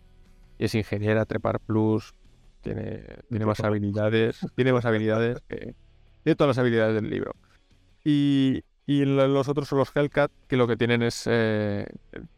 Y 0.60 0.66
es 0.66 0.76
ingeniera, 0.76 1.26
trepar 1.26 1.60
plus, 1.62 2.14
tiene, 2.62 3.03
tiene 3.30 3.45
más 3.47 3.62
habilidades, 3.62 4.39
tiene 4.55 4.74
más 4.74 4.86
habilidades 4.86 5.41
que... 5.49 5.76
Tiene 6.24 6.36
todas 6.38 6.49
las 6.57 6.60
habilidades 6.60 6.95
del 7.01 7.10
libro. 7.10 7.36
Y, 8.03 8.64
y 8.88 9.05
lo- 9.05 9.28
los 9.28 9.47
otros 9.49 9.68
son 9.70 9.80
los 9.80 9.95
Hellcat, 9.95 10.32
que 10.47 10.57
lo 10.57 10.68
que 10.68 10.78
tienen 10.78 11.03
es 11.03 11.24
eh, 11.28 11.88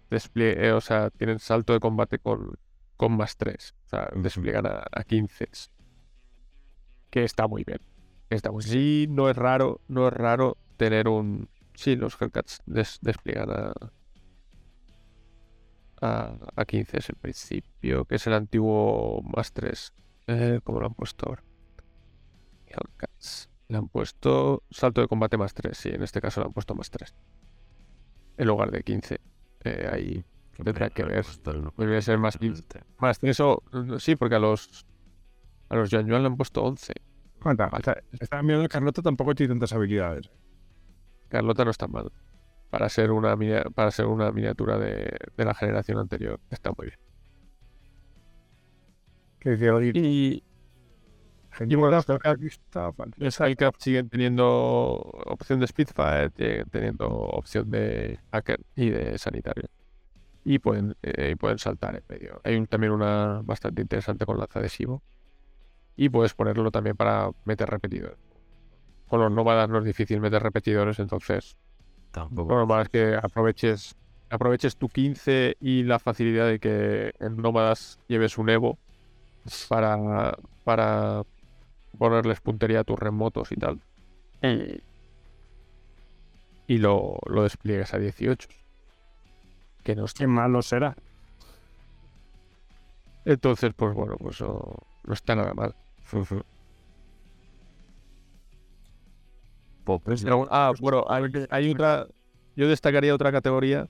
despliegue, 0.09 0.71
o 0.73 0.81
sea, 0.81 1.09
tienen 1.11 1.39
salto 1.39 1.73
de 1.73 1.79
combate 1.79 2.19
con, 2.19 2.55
con 2.97 3.17
más 3.17 3.37
3. 3.37 3.75
O 3.87 3.89
sea, 3.89 4.09
despliegan 4.15 4.67
a, 4.67 4.83
a 4.91 5.03
15. 5.03 5.49
Que 7.09 7.23
está 7.23 7.47
muy 7.47 7.63
bien. 7.63 7.79
Está 8.29 8.51
muy 8.51 8.63
Sí, 8.63 9.07
no 9.09 9.29
es 9.29 9.35
raro, 9.35 9.81
no 9.87 10.07
es 10.07 10.13
raro 10.13 10.57
tener 10.77 11.07
un. 11.07 11.49
Sí, 11.73 11.95
los 11.95 12.19
Hellcats 12.21 12.61
des- 12.65 12.99
despliegan 13.01 13.49
a. 13.51 13.73
A, 16.01 16.35
a 16.55 16.65
15 16.65 16.97
en 16.97 17.15
principio, 17.21 18.05
que 18.05 18.15
es 18.15 18.25
el 18.27 18.33
antiguo 18.33 19.21
más 19.21 19.53
3. 19.53 19.93
Eh, 20.27 20.59
¿Cómo 20.63 20.79
lo 20.79 20.87
han 20.87 20.93
puesto 20.95 21.27
ahora? 21.29 21.43
Hellcats. 22.67 23.49
Le 23.67 23.77
han 23.77 23.87
puesto 23.87 24.63
salto 24.69 25.01
de 25.01 25.07
combate 25.07 25.37
más 25.37 25.53
3. 25.53 25.77
Sí, 25.77 25.89
en 25.89 26.03
este 26.03 26.19
caso 26.21 26.41
le 26.41 26.47
han 26.47 26.53
puesto 26.53 26.75
más 26.75 26.89
3. 26.89 27.13
En 28.37 28.47
lugar 28.47 28.71
de 28.71 28.83
15. 28.83 29.19
Eh, 29.63 29.89
ahí 29.91 30.25
Tendrá 30.63 30.89
que 30.89 31.03
ver. 31.03 31.25
Debería 31.77 32.01
ser 32.01 32.17
más 32.19 32.37
15. 32.37 32.63
Más 32.99 33.17
3 33.19 33.39
o. 33.39 33.63
Sí, 33.99 34.15
porque 34.15 34.35
a 34.35 34.39
los. 34.39 34.85
A 35.69 35.75
los 35.75 35.89
Yuan 35.89 36.05
Yuan 36.07 36.21
le 36.23 36.27
han 36.27 36.37
puesto 36.37 36.63
11. 36.63 36.93
Cuenta, 37.41 37.69
está- 37.77 37.97
Estaba 38.19 38.43
mirando 38.43 38.63
el 38.63 38.69
Carlota, 38.69 39.01
tampoco 39.01 39.33
tiene 39.33 39.53
tantas 39.53 39.73
habilidades. 39.73 40.29
Carlota 41.29 41.63
no 41.65 41.71
está 41.71 41.87
mal. 41.87 42.11
Para 42.71 42.89
ser 42.89 43.11
una, 43.11 43.37
para 43.75 43.91
ser 43.91 44.07
una 44.07 44.31
miniatura 44.31 44.79
de, 44.79 45.15
de 45.37 45.45
la 45.45 45.53
generación 45.53 45.99
anterior. 45.99 46.39
Está 46.49 46.71
muy 46.75 46.87
bien. 46.87 46.99
Que 49.39 49.53
Y 49.95 50.43
gente, 51.51 51.75
bueno, 51.75 51.97
aquí 52.23 52.47
está, 52.47 52.91
vale. 52.91 53.11
los 53.17 53.39
Hellcat 53.39 53.75
siguen 53.79 54.07
teniendo 54.09 54.47
opción 55.25 55.59
de 55.59 55.67
Spitfire, 55.67 56.31
siguen 56.35 56.69
teniendo 56.69 57.07
opción 57.09 57.69
de 57.69 58.19
hacker 58.31 58.59
y 58.75 58.89
de 58.89 59.17
sanitario. 59.17 59.67
Y 60.45 60.59
pueden, 60.59 60.95
eh, 61.03 61.31
y 61.31 61.35
pueden 61.35 61.57
saltar 61.59 61.95
en 61.95 62.03
medio. 62.07 62.41
Hay 62.43 62.55
un- 62.55 62.67
también 62.67 62.93
una 62.93 63.41
bastante 63.43 63.81
interesante 63.81 64.25
con 64.25 64.37
lanzadesivo. 64.39 65.03
Y 65.95 66.09
puedes 66.09 66.33
ponerlo 66.33 66.71
también 66.71 66.95
para 66.97 67.31
meter 67.45 67.69
repetidores. 67.69 68.17
Con 69.07 69.19
los 69.21 69.31
nómadas 69.31 69.69
no 69.69 69.79
es 69.79 69.85
difícil 69.85 70.21
meter 70.21 70.41
repetidores, 70.41 70.99
entonces 70.99 71.57
Tampoco. 72.11 72.49
lo 72.51 72.57
normal 72.57 72.83
es 72.83 72.89
que 72.89 73.15
aproveches, 73.15 73.95
aproveches 74.29 74.75
tu 74.75 74.89
15 74.89 75.57
y 75.59 75.83
la 75.83 75.99
facilidad 75.99 76.47
de 76.47 76.59
que 76.59 77.13
en 77.19 77.37
nómadas 77.37 77.99
lleves 78.07 78.37
un 78.37 78.49
Evo 78.49 78.77
para, 79.69 80.37
para 80.63 81.23
ponerles 81.97 82.41
puntería 82.41 82.81
a 82.81 82.83
tus 82.83 82.99
remotos 82.99 83.51
y 83.51 83.55
tal. 83.55 83.79
Y 86.67 86.77
lo, 86.77 87.19
lo 87.27 87.43
despliegues 87.43 87.93
a 87.93 87.97
18. 87.99 88.47
Que 89.83 89.95
no 89.95 90.05
está. 90.05 90.19
Qué 90.19 90.27
malo 90.27 90.61
será. 90.61 90.95
Entonces, 93.25 93.73
pues 93.75 93.93
bueno, 93.93 94.15
pues 94.17 94.41
no 94.41 95.13
está 95.13 95.35
nada 95.35 95.53
mal. 95.53 95.75
Ah, 100.51 100.73
bueno, 100.79 101.05
hay, 101.09 101.23
hay 101.49 101.71
otra. 101.71 102.07
Yo 102.55 102.67
destacaría 102.67 103.15
otra 103.15 103.31
categoría 103.31 103.87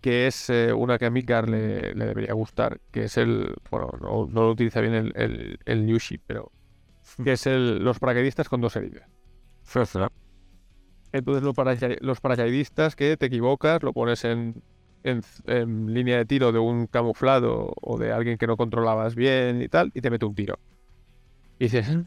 que 0.00 0.26
es 0.26 0.50
eh, 0.50 0.72
una 0.72 0.98
que 0.98 1.06
a 1.06 1.10
Midgar 1.10 1.48
le, 1.48 1.94
le 1.94 2.04
debería 2.06 2.34
gustar, 2.34 2.80
que 2.90 3.04
es 3.04 3.16
el. 3.16 3.54
Bueno, 3.70 3.90
no, 4.00 4.26
no 4.26 4.42
lo 4.42 4.50
utiliza 4.50 4.80
bien 4.80 4.94
el, 4.94 5.12
el, 5.16 5.58
el 5.64 5.86
Yushi, 5.86 6.18
pero. 6.18 6.52
Que 7.24 7.32
es 7.32 7.46
el, 7.46 7.84
los 7.84 7.98
paracaidistas 7.98 8.48
con 8.48 8.60
dos 8.60 8.76
heridas. 8.76 9.08
Entonces 11.12 11.42
los, 11.42 11.54
paraca- 11.54 11.96
los 12.00 12.20
paracaidistas 12.20 12.96
que 12.96 13.16
te 13.16 13.26
equivocas, 13.26 13.82
lo 13.82 13.92
pones 13.92 14.24
en, 14.24 14.62
en, 15.04 15.20
en 15.46 15.94
línea 15.94 16.16
de 16.18 16.24
tiro 16.24 16.50
de 16.52 16.58
un 16.58 16.86
camuflado 16.86 17.72
o 17.80 17.98
de 17.98 18.12
alguien 18.12 18.36
que 18.36 18.46
no 18.46 18.56
controlabas 18.56 19.14
bien 19.14 19.62
y 19.62 19.68
tal, 19.68 19.90
y 19.94 20.00
te 20.00 20.10
mete 20.10 20.26
un 20.26 20.34
tiro. 20.34 20.58
Y 21.58 21.64
dices, 21.64 21.88
"Mm, 21.96 22.02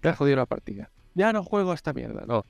te 0.00 0.08
has 0.08 0.16
jodido 0.18 0.36
la 0.38 0.46
partida. 0.46 0.90
Ya 1.14 1.32
no 1.32 1.42
juego 1.42 1.72
a 1.72 1.74
esta 1.74 1.92
mierda, 1.92 2.24
no. 2.26 2.44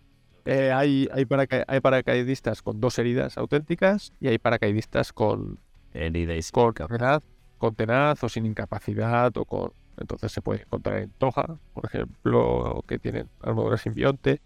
Eh, 0.45 0.73
hay, 0.73 1.09
hay, 1.13 1.25
paraca- 1.25 1.65
hay 1.69 1.81
paracaidistas 1.81 2.63
con 2.63 2.81
dos 2.81 2.99
heridas 2.99 3.39
auténticas 3.39 4.13
y 4.21 4.29
hay 4.29 4.39
paracaidistas 4.39 5.13
con, 5.13 5.61
Herida 5.95 6.35
con 6.53 6.75
tenaz, 6.75 7.23
con 7.59 7.75
tenaz 7.75 8.25
o 8.25 8.29
sin 8.29 8.47
incapacidad 8.47 9.37
o 9.37 9.45
con... 9.45 9.73
Entonces 9.99 10.33
se 10.33 10.41
puede 10.43 10.63
encontrar 10.63 10.99
en 10.99 11.11
Toja, 11.11 11.59
por 11.75 11.85
ejemplo, 11.87 12.83
que 12.89 12.99
tienen 12.99 13.29
armadura 13.41 13.77
simbionte. 13.77 14.41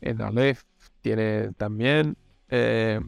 En 0.00 0.22
Aleph 0.22 0.62
tiene 1.00 1.52
también 1.52 2.16
eh, 2.48 3.00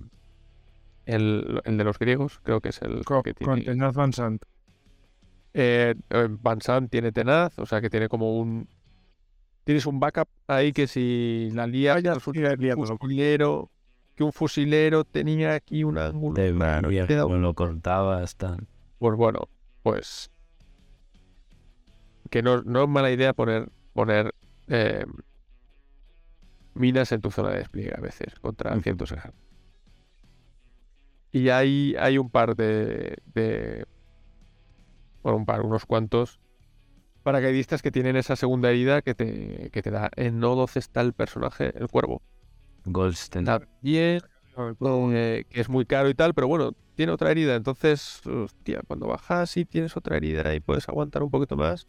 el, 1.07 1.63
el 1.65 1.77
de 1.79 1.85
los 1.85 1.99
griegos, 1.99 2.41
creo 2.43 2.61
que 2.61 2.71
es 2.71 2.83
el 2.83 3.05
Con, 3.05 3.23
que 3.23 3.33
con 3.35 3.61
tiene... 3.61 3.73
Tenaz 3.73 3.95
Van 3.95 4.13
Sant. 4.13 4.43
Eh, 5.55 5.95
eh, 6.11 6.29
Van 6.31 6.61
Sant 6.61 6.91
tiene 6.91 7.13
tenaz, 7.13 7.59
o 7.59 7.65
sea 7.65 7.81
que 7.81 7.89
tiene 7.89 8.09
como 8.09 8.39
un... 8.39 8.69
Tienes 9.65 9.87
un 9.87 9.99
backup 9.99 10.29
ahí 10.47 10.73
que 10.73 10.87
si 10.87 11.51
la 11.53 11.67
lía 11.67 11.95
Vaya, 11.95 12.15
un 12.15 12.21
fusilero, 12.21 13.71
que 14.15 14.23
un 14.25 14.33
fusilero 14.33 15.05
tenía 15.05 15.55
aquí 15.55 15.85
un 15.85 15.97
ángulo. 15.99 16.35
De 16.41 16.53
maravilla, 16.53 17.07
te 17.07 17.15
da- 17.17 17.23
como 17.23 17.37
lo 17.37 17.55
cortabas 17.55 18.37
tan. 18.37 18.69
Pues 18.99 19.17
bueno, 19.17 19.49
pues 19.83 20.31
que 22.31 22.43
no, 22.43 22.63
no 22.63 22.83
es 22.83 22.89
mala 22.89 23.11
idea 23.11 23.33
poner, 23.33 23.69
poner 23.93 24.35
eh, 24.69 25.05
minas 26.75 27.13
en 27.13 27.21
tu 27.21 27.31
zona 27.31 27.51
de 27.51 27.59
despliegue 27.59 27.93
a 27.97 28.01
veces 28.01 28.35
contra 28.41 28.79
ciertos 28.81 29.13
ejércitos. 29.13 29.41
Y 31.33 31.49
hay, 31.49 31.95
hay 31.99 32.19
un 32.19 32.31
par 32.31 32.55
de, 32.55 33.17
de- 33.35 33.87
Bueno, 35.23 35.39
un 35.39 35.47
par, 35.47 35.63
unos 35.63 35.85
cuantos 35.87 36.39
paracaidistas 37.25 37.83
que 37.83 37.91
tienen 37.91 38.15
esa 38.17 38.37
segunda 38.37 38.71
herida 38.71 39.03
que 39.03 39.15
te, 39.17 39.71
que 39.73 39.83
te 39.83 39.91
da. 39.91 40.11
En 40.15 40.39
No 40.39 40.55
12 40.55 40.79
está 40.79 41.01
el 41.01 41.13
personaje, 41.13 41.77
el 41.77 41.89
cuervo. 41.89 42.23
Goldstein. 42.85 43.49
Está 43.49 43.67
bien, 43.83 44.21
eh, 45.13 45.45
que 45.51 45.61
es 45.61 45.69
muy 45.69 45.87
caro 45.87 46.09
y 46.09 46.15
tal, 46.15 46.35
pero 46.35 46.47
bueno, 46.47 46.73
tiene 46.95 47.13
otra 47.13 47.31
herida. 47.31 47.57
Entonces, 47.57 48.21
hostia, 48.27 48.83
cuando 48.87 49.07
bajas 49.09 49.57
y 49.57 49.65
tienes 49.65 49.97
otra 49.97 50.17
herida 50.17 50.55
y 50.55 50.61
puedes 50.61 50.89
aguantar 50.89 51.23
un 51.23 51.31
poquito 51.31 51.57
más. 51.57 51.89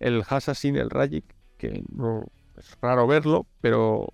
El 0.00 0.22
Assassin, 0.28 0.76
el 0.76 0.90
Rajik, 0.90 1.24
que 1.58 1.82
no 1.92 2.24
es 2.56 2.76
raro 2.80 3.06
verlo, 3.06 3.46
pero, 3.60 4.12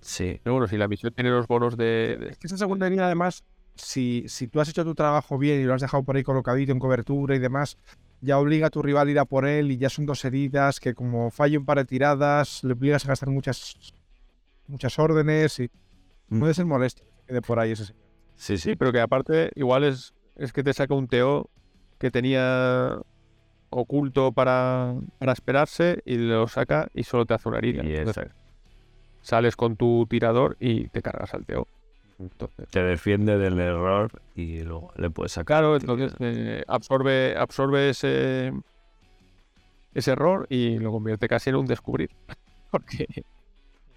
Sí. 0.00 0.40
pero 0.42 0.54
bueno, 0.54 0.66
si 0.66 0.76
la 0.76 0.88
misión 0.88 1.14
tiene 1.14 1.30
los 1.30 1.46
bonos 1.46 1.76
de. 1.76 2.16
de- 2.20 2.28
Es 2.30 2.38
que 2.38 2.48
esa 2.48 2.58
segunda 2.58 2.88
línea, 2.90 3.06
además, 3.06 3.44
si, 3.76 4.24
si 4.26 4.48
tú 4.48 4.60
has 4.60 4.68
hecho 4.68 4.84
tu 4.84 4.94
trabajo 4.94 5.38
bien 5.38 5.60
y 5.60 5.64
lo 5.64 5.74
has 5.74 5.80
dejado 5.80 6.02
por 6.02 6.16
ahí 6.16 6.24
colocadito 6.24 6.72
en 6.72 6.78
cobertura 6.80 7.36
y 7.36 7.38
demás, 7.38 7.78
ya 8.22 8.38
obliga 8.38 8.68
a 8.68 8.70
tu 8.70 8.80
rival 8.80 9.08
a 9.08 9.10
ir 9.10 9.18
a 9.18 9.24
por 9.26 9.46
él 9.46 9.70
y 9.70 9.76
ya 9.76 9.90
son 9.90 10.06
dos 10.06 10.24
heridas 10.24 10.80
que 10.80 10.94
como 10.94 11.30
falle 11.30 11.58
un 11.58 11.66
par 11.66 11.76
de 11.78 11.84
tiradas, 11.84 12.64
le 12.64 12.72
obligas 12.72 13.04
a 13.04 13.08
gastar 13.08 13.28
muchas 13.28 13.92
muchas 14.68 14.98
órdenes 14.98 15.60
y 15.60 15.70
Mm. 16.28 16.38
puede 16.40 16.54
ser 16.54 16.64
molesto 16.64 17.02
que 17.04 17.26
quede 17.26 17.42
por 17.42 17.58
ahí 17.58 17.72
ese 17.72 17.84
señor. 17.84 18.02
Sí, 18.36 18.56
Sí, 18.56 18.70
sí. 18.70 18.76
pero 18.76 18.90
que 18.90 19.00
aparte, 19.00 19.50
igual 19.54 19.84
es, 19.84 20.14
es 20.36 20.52
que 20.54 20.62
te 20.62 20.72
saca 20.72 20.94
un 20.94 21.08
TO 21.08 21.50
que 21.98 22.10
tenía 22.10 22.96
oculto 23.68 24.32
para, 24.32 24.94
para 25.18 25.32
esperarse 25.32 26.00
y 26.06 26.16
lo 26.16 26.48
saca 26.48 26.88
y 26.94 27.02
solo 27.04 27.26
te 27.26 27.34
hace 27.34 27.48
una 27.48 27.58
herida. 27.58 27.84
Y 27.84 27.96
Entonces, 27.96 28.26
eso. 28.26 28.34
sales 29.20 29.56
con 29.56 29.76
tu 29.76 30.06
tirador 30.08 30.56
y 30.60 30.88
te 30.88 31.02
cargas 31.02 31.34
al 31.34 31.44
TO. 31.44 31.66
Entonces, 32.18 32.68
Te 32.68 32.82
defiende 32.82 33.38
del 33.38 33.58
error 33.58 34.10
y 34.34 34.62
luego 34.62 34.92
le 34.96 35.10
puedes 35.10 35.32
sacar. 35.32 35.62
claro, 35.62 35.76
entonces 35.76 36.14
eh, 36.20 36.64
absorbe, 36.68 37.36
absorbe 37.36 37.90
ese, 37.90 38.52
ese 39.94 40.10
error 40.12 40.46
y 40.48 40.78
lo 40.78 40.92
convierte 40.92 41.28
casi 41.28 41.50
en 41.50 41.56
un 41.56 41.66
descubrir. 41.66 42.10
Porque, 42.70 43.06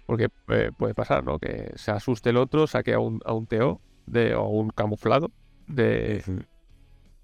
porque 0.04 0.28
eh, 0.48 0.70
puede 0.76 0.92
pasar, 0.92 1.24
¿no? 1.24 1.38
Que 1.38 1.72
se 1.76 1.92
asuste 1.92 2.28
el 2.28 2.36
otro, 2.36 2.66
saque 2.66 2.92
a 2.92 2.98
un, 2.98 3.22
a 3.24 3.32
un 3.32 3.46
TO 3.46 3.80
de, 4.04 4.34
o 4.34 4.48
un 4.48 4.68
camuflado 4.68 5.30
de, 5.66 6.22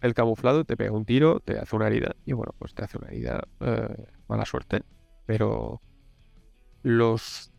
el 0.01 0.15
camuflado, 0.15 0.65
te 0.65 0.79
pega 0.79 0.93
un 0.93 1.05
tiro, 1.05 1.41
te 1.41 1.59
hace 1.59 1.77
una 1.77 1.89
herida 1.89 2.17
y 2.25 2.33
bueno, 2.33 2.55
pues 2.59 2.73
te 2.75 2.85
hace 2.85 2.97
una 2.97 3.09
herida, 3.09 3.45
eh, 3.61 4.07
mala 4.29 4.47
suerte. 4.47 4.83
Pero 5.27 5.83
los 6.83 7.53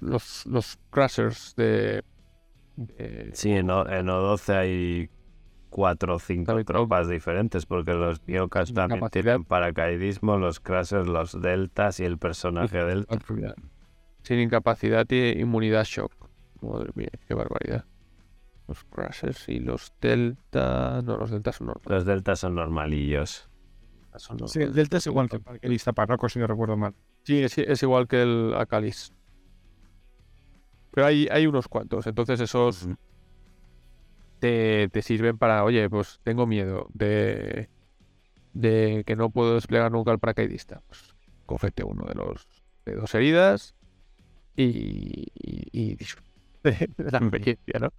los, 0.00 0.46
los 0.46 0.78
crushers 0.90 1.54
de, 1.56 2.04
de- 2.86 3.30
Sí, 3.34 3.50
en, 3.52 3.70
O- 3.70 3.88
en 3.88 4.06
O12 4.06 4.54
hay 4.54 5.10
cuatro 5.70 6.14
o 6.14 6.18
cinco 6.18 6.64
tropas 6.64 7.08
diferentes 7.08 7.66
porque 7.66 7.92
los 7.92 8.24
biocas 8.24 8.72
también 8.72 9.00
Capacidad. 9.00 9.22
tienen 9.24 9.44
paracaidismo, 9.44 10.38
los 10.38 10.60
crashers, 10.60 11.06
los 11.08 11.40
deltas 11.40 12.00
y 12.00 12.04
el 12.04 12.18
personaje 12.18 12.78
delta. 12.84 13.18
sin 14.22 14.38
incapacidad 14.40 15.06
y 15.10 15.40
inmunidad 15.40 15.84
shock. 15.84 16.12
Madre 16.62 16.90
mía, 16.94 17.08
qué 17.26 17.34
barbaridad. 17.34 17.84
Los 18.66 18.84
crushers 18.84 19.48
y 19.48 19.60
los 19.60 19.92
delta, 20.00 21.00
no, 21.02 21.16
los 21.16 21.30
delta 21.30 21.52
son 21.52 21.68
normales. 21.68 21.90
Los 21.90 22.04
deltas 22.04 22.38
son 22.40 22.54
normalillos. 22.54 23.48
son 24.16 24.48
Sí, 24.48 24.60
el 24.60 24.74
Delta 24.74 24.96
es 24.98 25.06
igual 25.06 25.28
que 25.28 25.36
el 25.36 25.42
paracaidista 25.42 25.92
Parroco, 25.92 26.28
si 26.28 26.38
no 26.38 26.46
recuerdo 26.46 26.76
mal. 26.76 26.94
Sí, 27.22 27.42
es, 27.42 27.56
es 27.58 27.82
igual 27.82 28.08
que 28.08 28.22
el 28.22 28.54
Acalis. 28.56 29.12
Pero 30.92 31.06
hay, 31.06 31.28
hay 31.30 31.46
unos 31.46 31.68
cuantos, 31.68 32.06
entonces 32.06 32.40
esos 32.40 32.88
te, 34.38 34.88
te 34.90 35.02
sirven 35.02 35.38
para, 35.38 35.64
oye, 35.64 35.88
pues 35.90 36.20
tengo 36.22 36.46
miedo 36.46 36.88
de, 36.94 37.70
de 38.52 39.04
que 39.06 39.16
no 39.16 39.30
puedo 39.30 39.54
desplegar 39.56 39.92
nunca 39.92 40.12
el 40.12 40.18
paracaidista. 40.18 40.82
Pues 40.88 41.16
cógete 41.46 41.84
uno 41.84 42.06
de 42.06 42.14
los 42.16 42.46
de 42.86 42.96
dos 42.96 43.14
heridas 43.14 43.76
y, 44.56 45.26
y, 45.34 45.68
y 45.72 45.96
de, 46.64 46.90
de 46.98 47.10
la 47.12 47.18
experiencia, 47.18 47.80
¿no? 47.80 47.90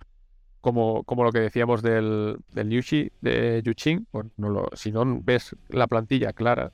Como, 0.62 1.04
como 1.06 1.24
lo 1.26 1.32
que 1.34 1.40
decíamos 1.42 1.82
del, 1.84 2.38
del 2.50 2.70
Yushi, 2.72 3.12
de 3.22 3.62
Yuching, 3.66 4.08
pues 4.12 4.28
no 4.38 4.50
lo, 4.50 4.70
si 4.76 4.92
no 4.92 5.06
ves 5.24 5.56
la 5.70 5.88
plantilla 5.88 6.34
clara, 6.34 6.74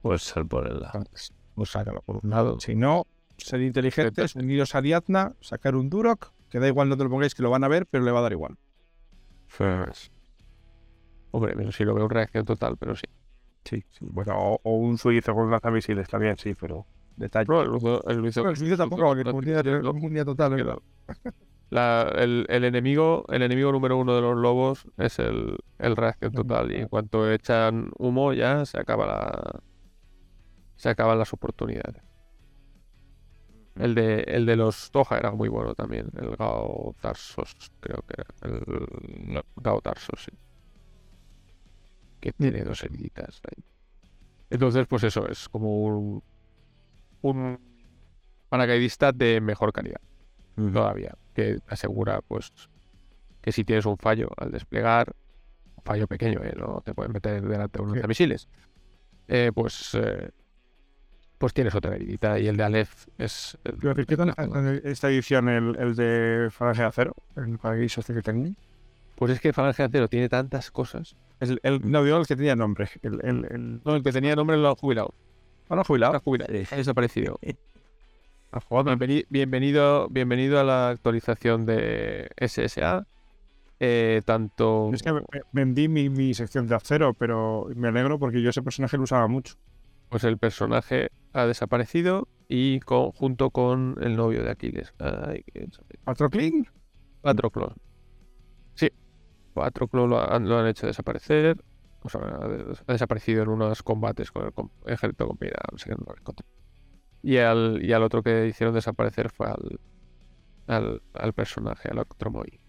Pues 0.00 0.22
sal 0.22 0.46
por 0.48 0.66
el 0.66 0.80
lado. 0.80 1.04
pues 1.54 1.70
sácalo 1.70 2.02
por 2.02 2.20
un 2.24 2.30
lado. 2.30 2.60
Si 2.60 2.74
no, 2.74 3.04
ser 3.38 3.62
inteligentes, 3.62 4.34
uniros 4.36 4.74
a 4.74 4.78
Ariadna, 4.78 5.32
sacar 5.40 5.74
un 5.76 5.88
Durok, 5.90 6.32
que 6.50 6.58
da 6.60 6.68
igual 6.68 6.88
no 6.88 6.96
te 6.96 7.04
lo 7.04 7.10
pongáis 7.10 7.34
que 7.34 7.42
lo 7.42 7.50
van 7.50 7.64
a 7.64 7.68
ver, 7.68 7.86
pero 7.86 8.04
le 8.04 8.10
va 8.12 8.18
a 8.20 8.22
dar 8.22 8.32
igual. 8.32 8.56
Hombre, 11.30 11.54
pero 11.56 11.72
si 11.72 11.84
lo 11.84 11.94
veo 11.94 12.08
reacción 12.08 12.44
total, 12.44 12.76
pero 12.78 12.94
sí. 12.96 13.04
Sí, 13.64 13.84
sí. 13.90 14.06
Bueno, 14.10 14.34
o, 14.38 14.60
o 14.62 14.76
un 14.76 14.96
suizo 14.98 15.34
con 15.34 15.50
lanzamisiles 15.50 16.08
también, 16.08 16.36
sí, 16.38 16.54
pero 16.58 16.86
detalle. 17.16 17.46
No, 17.48 17.60
el 17.62 17.68
Luzo- 17.68 18.02
el 18.48 18.56
suizo 18.56 18.76
tampoco, 18.76 19.02
porque 19.06 19.24
no- 19.24 19.30
comunidad, 19.32 19.64
comunidad 19.82 20.24
total. 20.24 20.58
¿eh? 20.58 20.64
la- 21.70 22.10
el, 22.16 22.46
el 22.48 22.64
enemigo, 22.64 23.24
el 23.28 23.42
enemigo 23.42 23.70
número 23.72 23.98
uno 23.98 24.14
de 24.14 24.22
los 24.22 24.36
lobos 24.38 24.86
es 24.96 25.18
el, 25.18 25.56
el 25.78 25.96
reacción 25.96 26.32
total. 26.32 26.72
Y 26.72 26.76
en 26.76 26.88
cuanto 26.88 27.30
echan 27.30 27.90
humo, 27.98 28.32
ya 28.32 28.64
se 28.64 28.78
acaba 28.80 29.06
la. 29.06 29.60
Se 30.76 30.88
acaban 30.88 31.18
las 31.18 31.32
oportunidades. 31.32 32.02
El 33.78 33.94
de, 33.94 34.22
el 34.26 34.44
de 34.44 34.56
los 34.56 34.90
Toja 34.90 35.18
era 35.18 35.30
muy 35.30 35.48
bueno 35.48 35.74
también. 35.74 36.10
El 36.16 36.36
Gao 36.36 36.94
Tarsos, 37.00 37.54
creo 37.80 38.02
que 38.06 38.14
era. 38.18 38.34
El 38.42 39.32
no, 39.32 39.42
Gao 39.56 39.80
Tarsos, 39.80 40.24
sí. 40.24 40.32
Que 42.20 42.32
tiene 42.32 42.62
dos 42.64 42.82
heriditas 42.82 43.40
ahí. 43.44 43.62
Entonces, 44.50 44.86
pues 44.88 45.04
eso, 45.04 45.26
es 45.28 45.48
como 45.48 45.84
un. 45.84 46.22
Un 47.20 47.58
paracaidista 48.48 49.12
de 49.12 49.40
mejor 49.40 49.72
calidad 49.72 50.00
todavía, 50.72 51.14
que 51.34 51.58
asegura 51.68 52.20
pues 52.22 52.50
que 53.40 53.52
si 53.52 53.64
tienes 53.64 53.86
un 53.86 53.96
fallo 53.98 54.28
al 54.36 54.50
desplegar, 54.50 55.14
un 55.76 55.82
fallo 55.84 56.06
pequeño, 56.06 56.42
¿eh? 56.42 56.54
no 56.56 56.80
te 56.84 56.94
pueden 56.94 57.12
meter 57.12 57.42
delante 57.42 57.78
de 57.78 57.84
unos 57.84 57.98
Sí. 58.00 58.06
misiles, 58.08 58.48
eh, 59.28 59.52
pues 59.54 59.94
eh, 59.94 60.30
pues 61.38 61.54
tienes 61.54 61.74
otra 61.74 61.94
heridita 61.94 62.38
y 62.38 62.48
el 62.48 62.56
de 62.56 62.64
Aleph 62.64 63.06
es 63.16 63.56
decir, 63.64 64.06
¿Qué 64.06 64.16
tal 64.16 64.34
esta 64.84 65.08
edición 65.08 65.48
el, 65.48 65.76
el 65.78 65.94
de 65.94 66.48
Falange 66.50 66.82
de 66.82 66.88
Acero? 66.88 67.14
El 67.36 67.58
paraíso 67.58 68.00
este 68.00 68.12
que 68.12 68.22
tengo. 68.22 68.50
pues 69.14 69.32
es 69.32 69.40
que 69.40 69.52
Falange 69.52 69.84
Acero 69.84 70.08
tiene 70.08 70.28
tantas 70.28 70.70
cosas. 70.70 71.16
El, 71.40 71.60
el, 71.62 71.80
no, 71.88 72.02
digo 72.02 72.18
el 72.18 72.26
que 72.26 72.34
tenía 72.34 72.56
nombre. 72.56 72.88
El, 73.02 73.20
el, 73.24 73.44
el... 73.50 73.80
No, 73.84 73.94
el 73.94 74.02
que 74.02 74.12
tenía 74.12 74.34
nombre 74.34 74.56
lo 74.56 74.70
han 74.70 74.74
jubilado. 74.74 75.14
¿Ah, 75.68 75.76
lo 75.76 75.80
han 75.82 75.84
jubilado? 75.84 76.12
Lo 76.12 76.18
han 76.18 76.24
jubilado. 76.24 76.52
Ha 76.52 76.76
desaparecido. 76.76 77.38
Ah, 78.50 78.62
bienvenido, 79.28 80.08
bienvenido 80.08 80.58
a 80.58 80.64
la 80.64 80.88
actualización 80.88 81.66
de 81.66 82.30
SSA. 82.38 83.06
Eh, 83.78 84.22
tanto 84.24 84.90
Es 84.94 85.02
que 85.02 85.12
vendí 85.52 85.86
mi, 85.86 86.08
mi 86.08 86.32
sección 86.32 86.66
de 86.66 86.74
acero, 86.74 87.12
pero 87.12 87.68
me 87.76 87.88
alegro 87.88 88.18
porque 88.18 88.40
yo 88.40 88.48
ese 88.48 88.62
personaje 88.62 88.96
lo 88.96 89.02
usaba 89.02 89.28
mucho. 89.28 89.56
Pues 90.08 90.24
el 90.24 90.38
personaje 90.38 91.10
ha 91.32 91.46
desaparecido 91.46 92.28
y 92.48 92.80
con, 92.80 93.12
junto 93.12 93.50
con 93.50 93.96
el 94.00 94.16
novio 94.16 94.42
de 94.42 94.50
Aquiles. 94.50 94.94
Ay, 94.98 95.44
¿Patroclin? 96.04 96.66
Patroclo. 97.20 97.74
Sí, 98.74 98.90
Patroclo 99.54 100.06
lo 100.06 100.32
han, 100.32 100.48
lo 100.48 100.58
han 100.58 100.66
hecho 100.66 100.86
desaparecer. 100.86 101.62
O 102.02 102.08
sea, 102.08 102.20
ha, 102.20 102.92
desaparecido 102.92 103.42
en 103.42 103.48
unos 103.48 103.82
combates 103.82 104.30
con 104.30 104.52
el 104.86 104.92
ejército 104.92 105.26
combinado. 105.26 105.64
No 105.72 105.78
sé 105.78 105.90
qué, 105.90 105.96
no 105.96 106.04
lo 106.06 106.16
encontré. 106.16 106.46
Y 107.22 107.36
al, 107.38 107.84
y 107.84 107.92
al 107.92 108.02
otro 108.02 108.22
que 108.22 108.46
hicieron 108.46 108.74
desaparecer 108.74 109.30
fue 109.30 109.48
al, 109.48 109.80
al, 110.68 111.02
al 111.12 111.32
personaje, 111.32 111.88
al 111.90 111.98
Octromoy. 111.98 112.60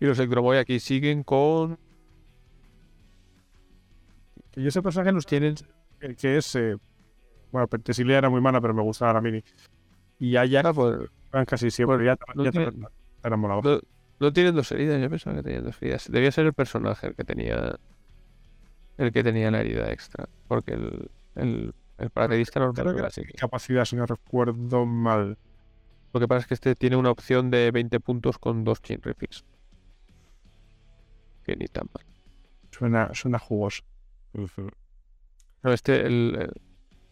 Y 0.00 0.06
los 0.06 0.18
Octromoy 0.18 0.58
aquí 0.58 0.80
siguen 0.80 1.24
con. 1.24 1.78
Que 4.52 4.62
yo 4.62 4.68
ese 4.68 4.82
personaje 4.82 5.12
los 5.12 5.26
tienen, 5.26 5.54
el 6.02 6.16
que 6.16 6.36
es... 6.36 6.54
eh, 6.56 6.76
bueno, 7.50 7.68
Pentesilia 7.68 8.18
era 8.18 8.30
muy 8.30 8.40
mala, 8.40 8.60
pero 8.60 8.74
me 8.74 8.82
gustaba 8.82 9.12
la 9.14 9.20
mini. 9.20 9.42
Y 10.18 10.36
Ajax 10.36 10.64
Ah, 10.66 10.72
pues, 10.72 11.10
eran 11.32 11.44
casi 11.46 11.70
siempre. 11.70 12.04
ya 12.04 12.16
no 12.34 12.44
ya 12.44 12.50
tiene- 12.50 12.70
te 12.72 12.78
eran 13.24 13.40
molado. 13.40 13.62
no, 13.62 13.80
no 14.20 14.32
tienen 14.32 14.54
dos 14.54 14.70
heridas, 14.72 15.00
yo 15.00 15.10
pensaba 15.10 15.36
que 15.36 15.42
tenían 15.42 15.64
dos 15.64 15.80
heridas. 15.82 16.10
Debía 16.10 16.30
ser 16.32 16.46
el 16.46 16.52
personaje 16.54 17.08
el 17.08 17.14
que 17.14 17.24
tenía. 17.24 17.76
El 18.98 19.12
que 19.12 19.22
tenía 19.24 19.50
la 19.50 19.60
herida 19.60 19.90
extra. 19.90 20.28
Porque 20.48 20.74
el, 20.74 21.10
el, 21.34 21.74
el 21.98 22.10
paracaidista 22.10 22.60
normal 22.60 22.74
Creo 22.84 22.94
que 22.96 23.02
no 23.02 23.26
capacidad, 23.38 23.84
si 23.84 23.96
no 23.96 24.06
recuerdo 24.06 24.86
mal. 24.86 25.38
Lo 26.12 26.20
que 26.20 26.28
pasa 26.28 26.40
es 26.40 26.46
que 26.46 26.54
este 26.54 26.74
tiene 26.76 26.96
una 26.96 27.10
opción 27.10 27.50
de 27.50 27.70
20 27.70 27.98
puntos 28.00 28.38
con 28.38 28.64
dos 28.64 28.80
chain 28.82 29.00
refix. 29.02 29.44
Que 31.44 31.56
ni 31.56 31.66
tan 31.66 31.88
mal. 31.92 32.04
Suena, 32.70 33.10
suena 33.14 33.38
jugoso. 33.38 33.82
No, 35.62 35.72
este, 35.72 36.06
el, 36.06 36.50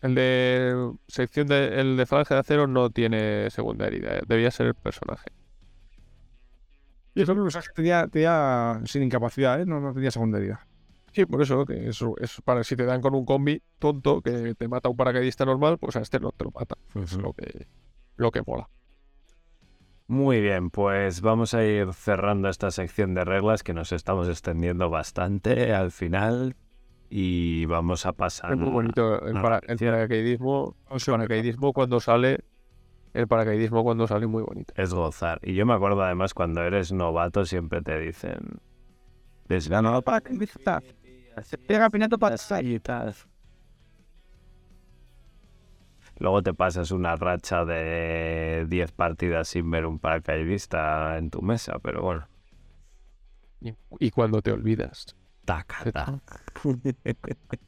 el- 0.02 0.14
de 0.14 0.92
sección 1.08 1.46
de, 1.48 1.80
el 1.80 1.96
de 1.96 2.06
falange 2.06 2.34
de 2.34 2.40
acero 2.40 2.66
no 2.66 2.90
tiene 2.90 3.50
segunda 3.50 3.86
herida. 3.86 4.16
eh, 4.18 4.22
Debía 4.26 4.50
ser 4.50 4.66
el 4.68 4.74
personaje. 4.74 5.30
Y 7.14 7.22
eso 7.22 7.32
que 7.34 7.38
el 7.38 7.44
personaje 7.44 7.70
tenía, 7.74 8.06
tenía 8.08 8.80
sin 8.84 9.02
incapacidad, 9.02 9.60
¿eh? 9.60 9.66
No, 9.66 9.80
no 9.80 9.92
tenía 9.92 10.10
segunda 10.10 10.38
herida. 10.38 10.66
Sí, 11.12 11.26
por 11.26 11.42
eso, 11.42 11.66
que 11.66 11.88
eso 11.88 12.14
es 12.20 12.40
para 12.42 12.62
si 12.62 12.76
te 12.76 12.84
dan 12.84 13.00
con 13.00 13.14
un 13.14 13.24
combi 13.24 13.60
tonto 13.80 14.22
que 14.22 14.54
te 14.54 14.68
mata 14.68 14.88
un 14.88 14.96
paracaidista 14.96 15.44
normal, 15.44 15.76
pues 15.78 15.96
a 15.96 16.00
este 16.00 16.20
no 16.20 16.30
te 16.30 16.44
lo 16.44 16.52
mata. 16.52 16.76
Es 16.94 17.14
lo 17.14 17.32
que, 17.32 17.66
lo 18.16 18.30
que 18.30 18.42
mola. 18.46 18.68
Muy 20.06 20.40
bien, 20.40 20.70
pues 20.70 21.20
vamos 21.20 21.54
a 21.54 21.64
ir 21.64 21.92
cerrando 21.94 22.48
esta 22.48 22.70
sección 22.72 23.14
de 23.14 23.24
reglas 23.24 23.62
que 23.62 23.74
nos 23.74 23.92
estamos 23.92 24.28
extendiendo 24.28 24.90
bastante 24.90 25.72
al 25.72 25.92
final 25.92 26.56
y 27.10 27.66
vamos 27.66 28.06
a 28.06 28.12
pasar 28.12 28.52
Es 28.52 28.58
muy 28.58 28.70
bonito 28.70 29.26
el, 29.26 29.34
para- 29.34 29.60
el 29.66 29.76
paracaidismo. 29.76 30.76
El 30.90 31.00
paracaidismo 31.04 31.72
cuando 31.72 31.98
sale. 32.00 32.44
El 33.12 33.26
paracaidismo 33.26 33.82
cuando 33.82 34.06
sale 34.06 34.28
muy 34.28 34.44
bonito. 34.44 34.72
es 34.76 34.94
gozar. 34.94 35.40
Y 35.42 35.54
yo 35.54 35.66
me 35.66 35.74
acuerdo 35.74 36.02
además 36.02 36.32
cuando 36.32 36.62
eres 36.62 36.92
novato 36.92 37.44
siempre 37.44 37.82
te 37.82 37.98
dicen 37.98 38.38
desgano 39.48 40.00
para 40.02 40.20
que 40.20 41.58
pega 41.66 41.90
pinato 41.90 42.16
para. 42.18 42.36
Luego 46.18 46.42
te 46.42 46.52
pasas 46.54 46.90
una 46.90 47.16
racha 47.16 47.64
de 47.64 48.66
10 48.68 48.92
partidas 48.92 49.48
sin 49.48 49.70
ver 49.70 49.86
un 49.86 49.98
paracaidista 49.98 51.16
en 51.18 51.30
tu 51.30 51.40
mesa, 51.42 51.78
pero 51.82 52.02
bueno. 52.02 52.28
Y 53.98 54.10
cuando 54.10 54.40
te 54.42 54.52
olvidas, 54.52 55.16
Taca, 55.44 55.90
taca. 55.90 56.20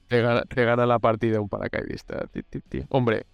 te 0.08 0.20
gana, 0.20 0.42
te 0.42 0.64
gana 0.64 0.86
la 0.86 0.98
partida 0.98 1.40
un 1.40 1.48
paracaidista. 1.48 2.28
Hombre, 2.88 3.26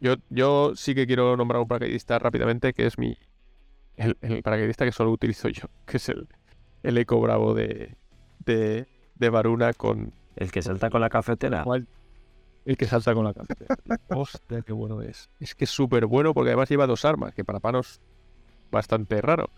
yo, 0.00 0.16
yo 0.28 0.72
sí 0.74 0.94
que 0.94 1.06
quiero 1.06 1.36
nombrar 1.36 1.62
un 1.62 1.68
paracaidista 1.68 2.18
rápidamente, 2.18 2.72
que 2.72 2.86
es 2.86 2.98
mi. 2.98 3.16
El, 3.96 4.18
el 4.22 4.42
paracaidista 4.42 4.84
que 4.84 4.92
solo 4.92 5.12
utilizo 5.12 5.48
yo, 5.48 5.68
que 5.86 5.96
es 5.98 6.08
el, 6.08 6.28
el 6.82 6.98
Eco 6.98 7.20
Bravo 7.20 7.54
de, 7.54 7.96
de, 8.44 8.86
de 9.14 9.30
Varuna 9.30 9.72
con 9.72 10.12
El 10.36 10.50
que 10.50 10.62
salta 10.62 10.90
con 10.90 11.00
la 11.00 11.08
cafetera. 11.08 11.62
¿Cuál? 11.64 11.86
El 12.64 12.76
que 12.76 12.86
salta 12.86 13.14
con 13.14 13.24
la 13.24 13.32
cafetera. 13.34 13.76
Hostia, 14.08 14.62
qué 14.62 14.72
bueno 14.72 15.00
es. 15.02 15.30
Es 15.38 15.54
que 15.54 15.64
es 15.64 15.70
súper 15.70 16.06
bueno 16.06 16.34
porque 16.34 16.50
además 16.50 16.68
lleva 16.68 16.86
dos 16.86 17.04
armas, 17.04 17.34
que 17.34 17.44
para 17.44 17.60
panos 17.60 18.00
bastante 18.70 19.20
raro. 19.20 19.50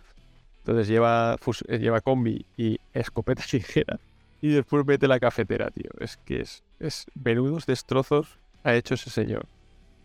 Entonces 0.67 0.89
lleva, 0.89 1.37
eh, 1.69 1.79
lleva 1.79 2.01
combi 2.01 2.45
y 2.57 2.81
escopeta 2.93 3.45
ligera. 3.53 4.01
Y 4.41 4.49
después 4.49 4.85
mete 4.85 5.07
la 5.07 5.21
cafetera, 5.21 5.71
tío. 5.71 5.91
Es 6.01 6.17
que 6.17 6.41
es, 6.41 6.65
es 6.81 7.07
menudos 7.15 7.67
destrozos 7.67 8.41
ha 8.65 8.75
hecho 8.75 8.95
ese 8.95 9.11
señor. 9.11 9.47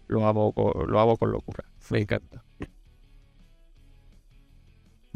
Lo 0.07 0.27
amo, 0.27 0.51
con, 0.53 0.87
lo 0.91 0.99
amo 0.99 1.17
con 1.17 1.31
locura. 1.31 1.63
Me 1.89 1.99
encanta. 2.01 2.43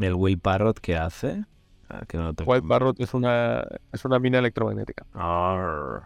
El 0.00 0.14
Will 0.14 0.38
Parrot 0.40 0.80
que 0.80 0.96
hace. 0.96 1.44
Ah, 1.88 2.04
que 2.08 2.18
no 2.18 2.34
te... 2.34 2.42
White 2.42 2.66
Barrot 2.66 2.98
es 2.98 3.14
una, 3.14 3.64
es 3.92 4.04
una 4.04 4.18
mina 4.18 4.40
electromagnética. 4.40 5.06
Arr, 5.14 6.02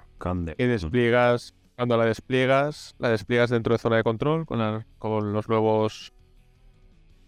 que 0.55 0.67
despliegas, 0.67 1.55
cuando 1.77 1.97
la 1.97 2.05
despliegas, 2.05 2.95
la 2.99 3.09
despliegas 3.09 3.49
dentro 3.49 3.73
de 3.75 3.79
zona 3.79 3.97
de 3.97 4.03
control 4.03 4.45
con, 4.45 4.59
la- 4.59 4.87
con 4.99 5.33
los 5.33 5.49
nuevos 5.49 6.13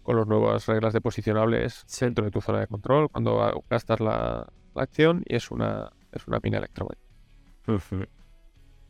con 0.03 0.17
las 0.17 0.27
nuevas 0.27 0.65
reglas 0.67 0.93
de 0.93 1.01
posicionables 1.01 1.85
dentro 1.99 2.25
de 2.25 2.31
tu 2.31 2.41
zona 2.41 2.59
de 2.59 2.67
control 2.67 3.09
cuando 3.09 3.63
gastas 3.69 3.99
la, 3.99 4.45
la 4.75 4.81
acción 4.83 5.23
y 5.25 5.35
es 5.35 5.49
una 5.51 5.91
es 6.11 6.27
una 6.27 6.39
mina 6.43 6.57
electromagnética. 6.59 7.13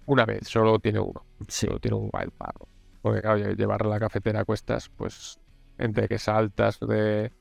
Una 0.06 0.26
vez, 0.26 0.48
solo 0.48 0.80
tiene 0.80 1.00
uno, 1.00 1.24
Sí, 1.48 1.68
solo 1.68 1.80
tiene 1.80 1.96
un 1.98 2.10
wild 2.12 2.34
barro. 2.38 2.68
Porque 3.02 3.22
claro, 3.22 3.38
lle- 3.40 3.56
llevar 3.56 3.86
la 3.86 4.00
cafetera 4.00 4.42
a 4.42 4.46
cuestas, 4.46 4.90
pues 4.90 5.40
entre 5.78 6.08
que 6.10 6.18
saltas 6.20 6.80
de 6.80 7.32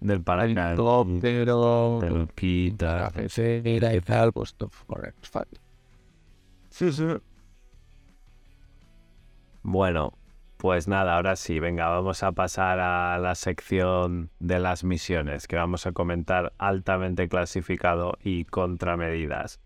del 0.00 0.22
paracaidista. 0.22 0.70
helicóptero, 0.72 2.28
quita. 2.34 3.10
cafetera 3.12 3.94
y 3.94 4.00
tal, 4.00 4.32
pues 4.32 4.56
es 5.22 5.28
fácil. 5.30 5.60
Bueno, 9.62 10.12
pues 10.60 10.88
nada, 10.88 11.16
ahora 11.16 11.36
sí, 11.36 11.58
venga, 11.58 11.88
vamos 11.88 12.22
a 12.22 12.32
pasar 12.32 12.80
a 12.80 13.18
la 13.18 13.34
sección 13.34 14.30
de 14.40 14.58
las 14.58 14.84
misiones, 14.84 15.48
que 15.48 15.56
vamos 15.56 15.86
a 15.86 15.92
comentar 15.92 16.52
altamente 16.58 17.30
clasificado 17.30 18.18
y 18.22 18.44
contramedidas. 18.44 19.58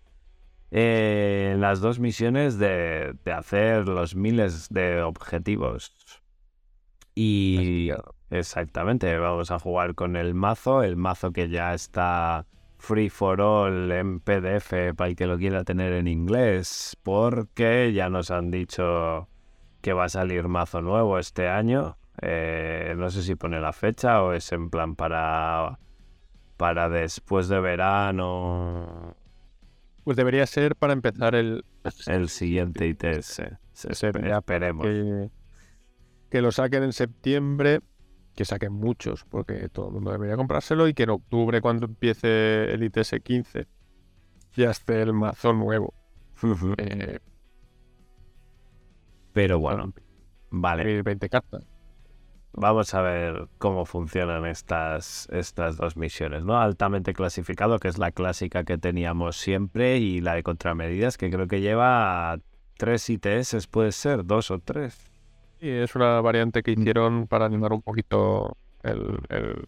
Eh, 0.70 1.56
las 1.58 1.80
dos 1.80 1.98
misiones 1.98 2.58
de, 2.58 3.16
de 3.24 3.32
hacer 3.32 3.88
los 3.88 4.14
miles 4.14 4.68
de 4.68 5.02
objetivos. 5.02 5.92
Y 7.16 7.90
exactamente, 8.30 9.18
vamos 9.18 9.50
a 9.50 9.58
jugar 9.58 9.96
con 9.96 10.14
el 10.14 10.32
mazo, 10.34 10.84
el 10.84 10.94
mazo 10.94 11.32
que 11.32 11.48
ya 11.48 11.74
está 11.74 12.46
free 12.78 13.10
for 13.10 13.40
all 13.40 13.90
en 13.90 14.20
PDF 14.20 14.94
para 14.96 15.10
el 15.10 15.16
que 15.16 15.26
lo 15.26 15.38
quiera 15.38 15.64
tener 15.64 15.92
en 15.92 16.06
inglés, 16.06 16.96
porque 17.02 17.92
ya 17.92 18.08
nos 18.08 18.30
han 18.30 18.52
dicho 18.52 19.28
que 19.84 19.92
va 19.92 20.04
a 20.04 20.08
salir 20.08 20.48
mazo 20.48 20.80
nuevo 20.80 21.18
este 21.18 21.46
año. 21.46 21.98
Eh, 22.22 22.94
no 22.96 23.10
sé 23.10 23.22
si 23.22 23.34
pone 23.34 23.60
la 23.60 23.74
fecha 23.74 24.22
o 24.22 24.32
es 24.32 24.50
en 24.52 24.70
plan 24.70 24.96
para, 24.96 25.78
para 26.56 26.88
después 26.88 27.48
de 27.48 27.60
verano, 27.60 29.14
Pues 30.02 30.16
debería 30.16 30.46
ser 30.46 30.74
para 30.74 30.94
empezar 30.94 31.34
el, 31.34 31.66
el 32.06 32.30
siguiente 32.30 32.86
ITS. 32.86 33.42
Esperemos. 33.74 34.86
que, 34.86 35.30
que 36.30 36.40
lo 36.40 36.50
saquen 36.50 36.84
en 36.84 36.94
septiembre, 36.94 37.80
que 38.34 38.46
saquen 38.46 38.72
muchos, 38.72 39.26
porque 39.26 39.68
todo 39.68 39.88
el 39.88 39.92
mundo 39.92 40.12
debería 40.12 40.36
comprárselo, 40.36 40.88
y 40.88 40.94
que 40.94 41.02
en 41.02 41.10
octubre, 41.10 41.60
cuando 41.60 41.84
empiece 41.84 42.72
el 42.72 42.84
ITS 42.84 43.16
15, 43.22 43.66
ya 44.56 44.70
esté 44.70 45.02
el 45.02 45.12
mazo 45.12 45.52
nuevo. 45.52 45.92
Eh, 46.78 47.18
Pero 49.34 49.58
bueno, 49.58 49.92
vale. 50.50 51.02
20 51.02 51.28
cartas. 51.28 51.66
Vamos 52.52 52.94
a 52.94 53.02
ver 53.02 53.48
cómo 53.58 53.84
funcionan 53.84 54.46
estas, 54.46 55.28
estas 55.32 55.76
dos 55.76 55.96
misiones, 55.96 56.44
¿no? 56.44 56.56
Altamente 56.56 57.12
clasificado, 57.12 57.80
que 57.80 57.88
es 57.88 57.98
la 57.98 58.12
clásica 58.12 58.62
que 58.62 58.78
teníamos 58.78 59.36
siempre, 59.36 59.98
y 59.98 60.20
la 60.20 60.34
de 60.34 60.44
contramedidas, 60.44 61.18
que 61.18 61.30
creo 61.30 61.48
que 61.48 61.60
lleva 61.60 62.38
tres 62.78 63.10
ITS, 63.10 63.66
puede 63.66 63.90
ser, 63.90 64.24
dos 64.24 64.52
o 64.52 64.60
tres. 64.60 65.10
Y 65.60 65.68
es 65.68 65.96
una 65.96 66.20
variante 66.20 66.62
que 66.62 66.70
hicieron 66.70 67.26
para 67.26 67.46
animar 67.46 67.72
un 67.72 67.82
poquito 67.82 68.56
el, 68.84 69.18
el, 69.30 69.64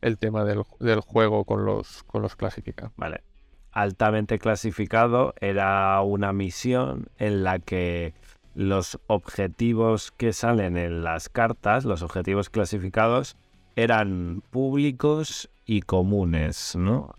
el 0.00 0.18
tema 0.18 0.44
del, 0.44 0.62
del 0.78 1.00
juego 1.00 1.44
con 1.44 1.64
los, 1.64 2.04
con 2.04 2.22
los 2.22 2.36
clasificados. 2.36 2.92
Vale. 2.96 3.24
Altamente 3.72 4.38
clasificado 4.38 5.34
era 5.40 6.00
una 6.02 6.32
misión 6.32 7.08
en 7.18 7.42
la 7.42 7.58
que 7.58 8.14
los 8.54 8.98
objetivos 9.06 10.10
que 10.12 10.32
salen 10.32 10.76
en 10.76 11.04
las 11.04 11.28
cartas, 11.28 11.84
los 11.84 12.02
objetivos 12.02 12.50
clasificados, 12.50 13.36
eran 13.76 14.42
públicos 14.50 15.50
y 15.66 15.82
comunes, 15.82 16.74
¿no? 16.76 17.14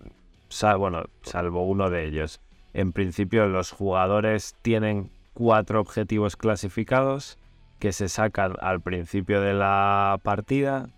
Bueno, 0.78 1.06
salvo 1.22 1.66
uno 1.66 1.90
de 1.90 2.06
ellos. 2.06 2.42
En 2.74 2.92
principio 2.92 3.48
los 3.48 3.72
jugadores 3.72 4.56
tienen 4.62 5.10
cuatro 5.34 5.80
objetivos 5.80 6.36
clasificados 6.36 7.38
que 7.80 7.94
se 7.94 8.10
sacan 8.10 8.56
al 8.60 8.82
principio 8.82 9.42
de 9.42 9.54
la 9.54 10.20
partida 10.24 10.90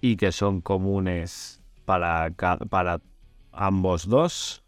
y 0.00 0.16
que 0.16 0.30
son 0.30 0.60
comunes 0.60 1.60
para 1.84 2.30
ambos 3.52 4.08
dos. 4.08 4.61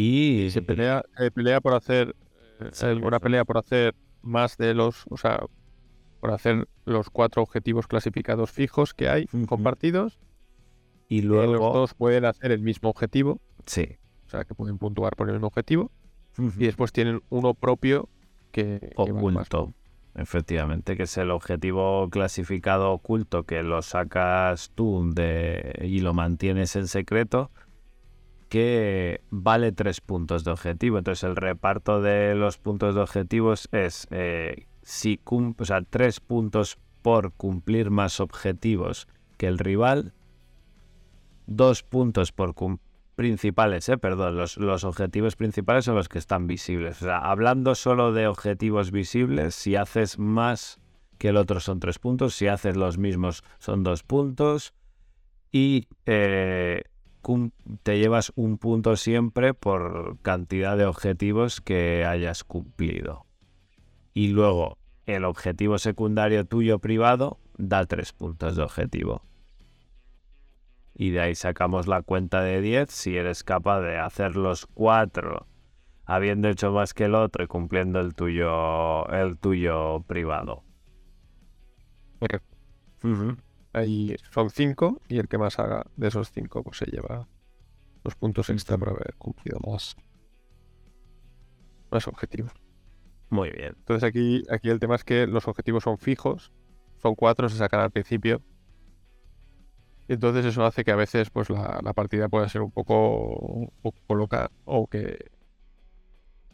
Y 0.00 0.50
Se 0.50 0.62
pelea, 0.62 1.02
se 1.16 1.30
pelea 1.30 1.60
por 1.60 1.74
hacer 1.74 2.14
eh, 2.60 2.94
una 3.02 3.18
pelea 3.18 3.44
por 3.44 3.58
hacer 3.58 3.94
más 4.22 4.56
de 4.56 4.74
los, 4.74 5.04
o 5.10 5.16
sea, 5.16 5.44
por 6.20 6.30
hacer 6.30 6.68
los 6.84 7.10
cuatro 7.10 7.42
objetivos 7.42 7.86
clasificados 7.86 8.50
fijos 8.50 8.94
que 8.94 9.08
hay 9.08 9.26
compartidos. 9.46 10.18
y 11.08 11.22
Luego 11.22 11.52
los 11.54 11.60
dos 11.72 11.94
pueden 11.94 12.24
hacer 12.24 12.52
el 12.52 12.60
mismo 12.60 12.90
objetivo, 12.90 13.40
Sí. 13.66 13.96
o 14.26 14.30
sea, 14.30 14.44
que 14.44 14.54
pueden 14.54 14.78
puntuar 14.78 15.16
por 15.16 15.28
el 15.28 15.34
mismo 15.34 15.48
objetivo. 15.48 15.90
Y 16.38 16.66
después 16.66 16.92
tienen 16.92 17.20
uno 17.30 17.54
propio 17.54 18.08
que, 18.52 18.92
oculto. 18.94 19.72
Efectivamente, 20.14 20.96
que 20.96 21.04
es 21.04 21.16
el 21.18 21.30
objetivo 21.32 22.08
clasificado 22.10 22.92
oculto 22.92 23.42
que 23.44 23.62
lo 23.64 23.82
sacas 23.82 24.70
tú 24.74 25.10
de, 25.12 25.78
y 25.82 26.00
lo 26.00 26.14
mantienes 26.14 26.76
en 26.76 26.86
secreto, 26.88 27.50
que 28.48 29.20
vale 29.30 29.72
tres 29.72 30.00
puntos 30.00 30.44
de 30.44 30.50
objetivo. 30.50 30.98
Entonces 30.98 31.24
el 31.24 31.36
reparto 31.36 32.00
de 32.00 32.34
los 32.34 32.58
puntos 32.58 32.94
de 32.94 33.00
objetivos 33.00 33.68
es 33.72 34.06
eh, 34.10 34.66
si 34.82 35.18
cum- 35.18 35.54
o 35.58 35.64
sea, 35.64 35.82
tres 35.82 36.20
puntos 36.20 36.78
por 37.02 37.32
cumplir 37.32 37.90
más 37.90 38.20
objetivos 38.20 39.06
que 39.36 39.46
el 39.46 39.58
rival, 39.58 40.12
dos 41.46 41.82
puntos 41.82 42.32
por 42.32 42.54
principales, 43.14 43.88
eh, 43.88 43.98
perdón, 43.98 44.36
los, 44.36 44.56
los 44.58 44.84
objetivos 44.84 45.36
principales 45.36 45.84
son 45.84 45.94
los 45.94 46.08
que 46.08 46.18
están 46.18 46.46
visibles. 46.46 47.02
Hablando 47.02 47.74
solo 47.74 48.12
de 48.12 48.26
objetivos 48.26 48.90
visibles, 48.90 49.54
si 49.54 49.76
haces 49.76 50.18
más 50.18 50.80
que 51.18 51.30
el 51.30 51.36
otro 51.36 51.58
son 51.60 51.80
tres 51.80 51.98
puntos, 51.98 52.34
si 52.34 52.46
haces 52.46 52.76
los 52.76 52.96
mismos 52.98 53.42
son 53.58 53.82
dos 53.82 54.02
puntos 54.04 54.72
y 55.50 55.88
eh, 56.06 56.82
te 57.82 57.98
llevas 57.98 58.32
un 58.36 58.58
punto 58.58 58.96
siempre 58.96 59.54
por 59.54 60.18
cantidad 60.22 60.76
de 60.76 60.86
objetivos 60.86 61.60
que 61.60 62.04
hayas 62.04 62.44
cumplido. 62.44 63.26
Y 64.14 64.28
luego 64.28 64.78
el 65.06 65.24
objetivo 65.24 65.78
secundario 65.78 66.44
tuyo 66.44 66.78
privado 66.78 67.38
da 67.56 67.86
tres 67.86 68.12
puntos 68.12 68.56
de 68.56 68.62
objetivo. 68.62 69.22
Y 70.94 71.10
de 71.10 71.20
ahí 71.20 71.34
sacamos 71.34 71.86
la 71.86 72.02
cuenta 72.02 72.42
de 72.42 72.60
10 72.60 72.90
si 72.90 73.16
eres 73.16 73.44
capaz 73.44 73.80
de 73.80 73.98
hacer 73.98 74.36
los 74.36 74.66
cuatro 74.66 75.46
habiendo 76.08 76.48
hecho 76.48 76.72
más 76.72 76.94
que 76.94 77.04
el 77.04 77.14
otro 77.14 77.44
y 77.44 77.46
cumpliendo 77.46 78.00
el 78.00 78.14
tuyo 78.14 79.06
el 79.10 79.38
tuyo 79.38 80.00
privado. 80.06 80.64
Correcto. 82.18 83.47
Ahí 83.72 84.16
son 84.30 84.50
cinco 84.50 85.00
y 85.08 85.18
el 85.18 85.28
que 85.28 85.38
más 85.38 85.58
haga 85.58 85.84
de 85.96 86.08
esos 86.08 86.30
cinco 86.32 86.62
pues 86.62 86.78
se 86.78 86.86
lleva 86.86 87.28
los 88.04 88.14
puntos 88.16 88.48
extra 88.50 88.78
por 88.78 88.90
haber 88.90 89.14
cumplido 89.18 89.58
más, 89.60 89.96
más 91.90 92.08
objetivos. 92.08 92.52
Muy 93.30 93.50
bien. 93.50 93.74
Entonces 93.78 94.08
aquí, 94.08 94.42
aquí 94.50 94.70
el 94.70 94.80
tema 94.80 94.94
es 94.94 95.04
que 95.04 95.26
los 95.26 95.46
objetivos 95.48 95.84
son 95.84 95.98
fijos, 95.98 96.52
son 96.96 97.14
cuatro, 97.14 97.48
se 97.48 97.58
sacan 97.58 97.80
al 97.80 97.90
principio. 97.90 98.42
Y 100.08 100.14
entonces 100.14 100.46
eso 100.46 100.64
hace 100.64 100.84
que 100.84 100.90
a 100.92 100.96
veces 100.96 101.28
pues 101.30 101.50
la, 101.50 101.80
la 101.82 101.92
partida 101.92 102.28
pueda 102.28 102.48
ser 102.48 102.62
un 102.62 102.70
poco, 102.70 103.26
un 103.26 103.70
poco 103.82 104.14
loca 104.14 104.50
o 104.64 104.86
que, 104.86 105.30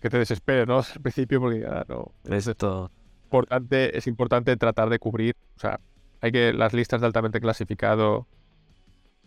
que 0.00 0.10
te 0.10 0.18
desesperes, 0.18 0.66
¿no? 0.66 0.78
Al 0.94 1.00
principio 1.00 1.40
porque 1.40 1.60
ya 1.60 1.84
no. 1.88 2.12
Esto 2.24 2.90
Importante, 3.24 3.96
es 3.96 4.06
importante 4.06 4.56
tratar 4.56 4.90
de 4.90 4.98
cubrir, 4.98 5.34
o 5.56 5.60
sea, 5.60 5.80
hay 6.24 6.32
que 6.32 6.52
las 6.52 6.72
listas 6.72 7.00
de 7.00 7.06
altamente 7.06 7.40
clasificado 7.40 8.26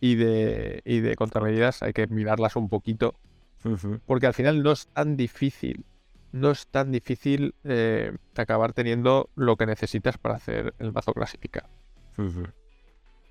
y 0.02 0.16
de, 0.16 0.82
y 0.86 1.00
de 1.00 1.16
contramedidas 1.16 1.84
hay 1.84 1.94
que 1.94 2.08
mirarlas 2.08 2.56
un 2.56 2.70
poquito 2.70 3.14
porque 4.06 4.28
al 4.28 4.34
final 4.34 4.64
no 4.64 4.72
es 4.72 4.88
tan 4.88 5.18
difícil, 5.18 5.86
no 6.32 6.52
es 6.52 6.68
tan 6.68 6.92
difícil 6.92 7.54
eh, 7.64 8.16
acabar 8.36 8.74
teniendo 8.74 9.30
lo 9.36 9.56
que 9.58 9.66
necesitas 9.66 10.18
para 10.18 10.36
hacer 10.36 10.74
el 10.80 10.92
mazo 10.92 11.14
clasificado. 11.14 11.68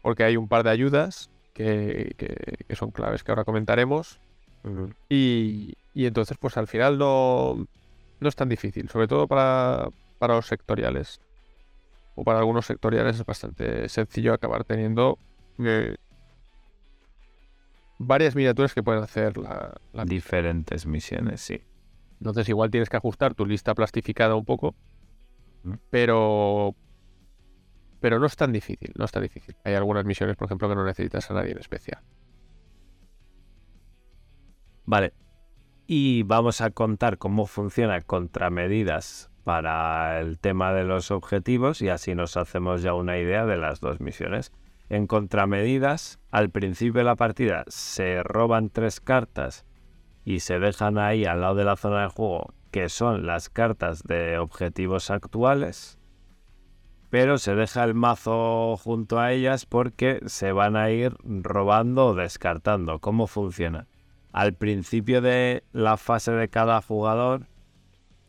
Porque 0.03 0.25
hay 0.25 0.37
un 0.37 0.49
par 0.49 0.63
de 0.65 0.71
ayudas 0.71 1.31
que, 1.55 2.15
que- 2.17 2.57
que 2.69 2.77
son 2.77 2.91
claves 2.91 3.23
que 3.25 3.33
ahora 3.33 3.45
comentaremos 3.45 4.21
y, 5.09 5.75
y 5.95 6.07
entonces 6.07 6.37
pues 6.39 6.57
al 6.57 6.67
final 6.67 6.99
no, 6.99 7.67
no 8.21 8.29
es 8.29 8.37
tan 8.37 8.49
difícil, 8.49 8.89
sobre 8.91 9.07
todo 9.09 9.27
para, 9.29 9.89
para 10.19 10.35
los 10.35 10.47
sectoriales. 10.47 11.21
O 12.17 12.25
para 12.25 12.41
algunos 12.41 12.67
sectoriales 12.67 13.17
es 13.21 13.25
bastante 13.25 13.89
sencillo 13.89 14.33
acabar 14.35 14.65
teniendo 14.65 15.19
eh, 15.59 15.95
varias 17.99 18.35
miniaturas 18.35 18.75
que 18.75 18.83
pueden 18.83 19.03
hacer 19.03 19.39
la, 19.39 19.75
la 19.93 20.05
diferentes 20.05 20.87
misiones, 20.87 21.41
sí. 21.41 21.63
entonces 22.19 22.49
igual 22.49 22.71
tienes 22.71 22.89
que 22.89 22.97
ajustar 22.97 23.35
tu 23.35 23.47
lista 23.47 23.75
plastificada 23.75 24.35
un 24.35 24.45
poco, 24.45 24.75
Ujú. 25.65 25.79
pero 25.91 26.75
pero 28.01 28.19
no 28.19 28.27
es 28.27 28.37
tan 28.37 28.53
difícil, 28.53 28.93
no 28.97 29.05
es 29.05 29.13
tan 29.13 29.23
difícil. 29.23 29.57
Hay 29.65 29.75
algunas 29.75 30.05
misiones, 30.05 30.37
por 30.37 30.47
ejemplo, 30.47 30.69
que 30.69 30.75
no 30.75 30.85
necesitas 30.85 31.31
a 31.31 31.35
nadie 31.35 31.53
en 31.53 31.59
especial. 31.59 32.03
Vale. 34.85 35.13
Y 35.87 36.23
vamos 36.23 36.61
a 36.61 36.71
contar 36.71 37.19
cómo 37.19 37.47
funciona 37.47 38.01
contramedidas 38.03 39.31
para 39.47 40.19
el 40.19 40.41
tema 40.41 40.73
de 40.73 40.83
los 40.83 41.13
objetivos 41.13 41.81
y 41.81 41.89
así 41.89 42.17
nos 42.17 42.37
hacemos 42.37 42.83
ya 42.83 42.95
una 42.95 43.17
idea 43.17 43.47
de 43.47 43.57
las 43.57 43.79
dos 43.79 44.01
misiones. 44.01 44.51
En 44.89 45.07
contramedidas, 45.07 46.19
al 46.33 46.51
principio 46.51 46.99
de 46.99 47.05
la 47.05 47.15
partida 47.15 47.63
se 47.69 48.25
roban 48.25 48.71
tres 48.71 49.01
cartas 49.01 49.65
y 50.25 50.41
se 50.41 50.59
dejan 50.59 50.99
ahí 50.99 51.27
al 51.27 51.43
lado 51.43 51.55
de 51.55 51.65
la 51.65 51.77
zona 51.77 52.03
de 52.03 52.09
juego, 52.09 52.55
que 52.73 52.89
son 52.89 53.25
las 53.25 53.49
cartas 53.49 54.03
de 54.03 54.37
objetivos 54.37 55.13
actuales, 55.13 55.97
pero 57.09 57.39
se 57.39 57.55
deja 57.55 57.85
el 57.85 57.95
mazo 57.95 58.77
junto 58.77 59.21
a 59.21 59.31
ellas 59.31 59.65
porque 59.65 60.19
se 60.27 60.51
van 60.51 60.75
a 60.75 60.91
ir 60.91 61.15
robando 61.23 62.07
o 62.07 62.15
descartando. 62.17 62.99
¿Cómo 62.99 63.29
funciona? 63.29 63.87
Al 64.33 64.55
principio 64.55 65.21
de 65.21 65.63
la 65.71 65.97
fase 65.99 66.33
de 66.33 66.49
cada 66.49 66.83
jugador 66.83 67.47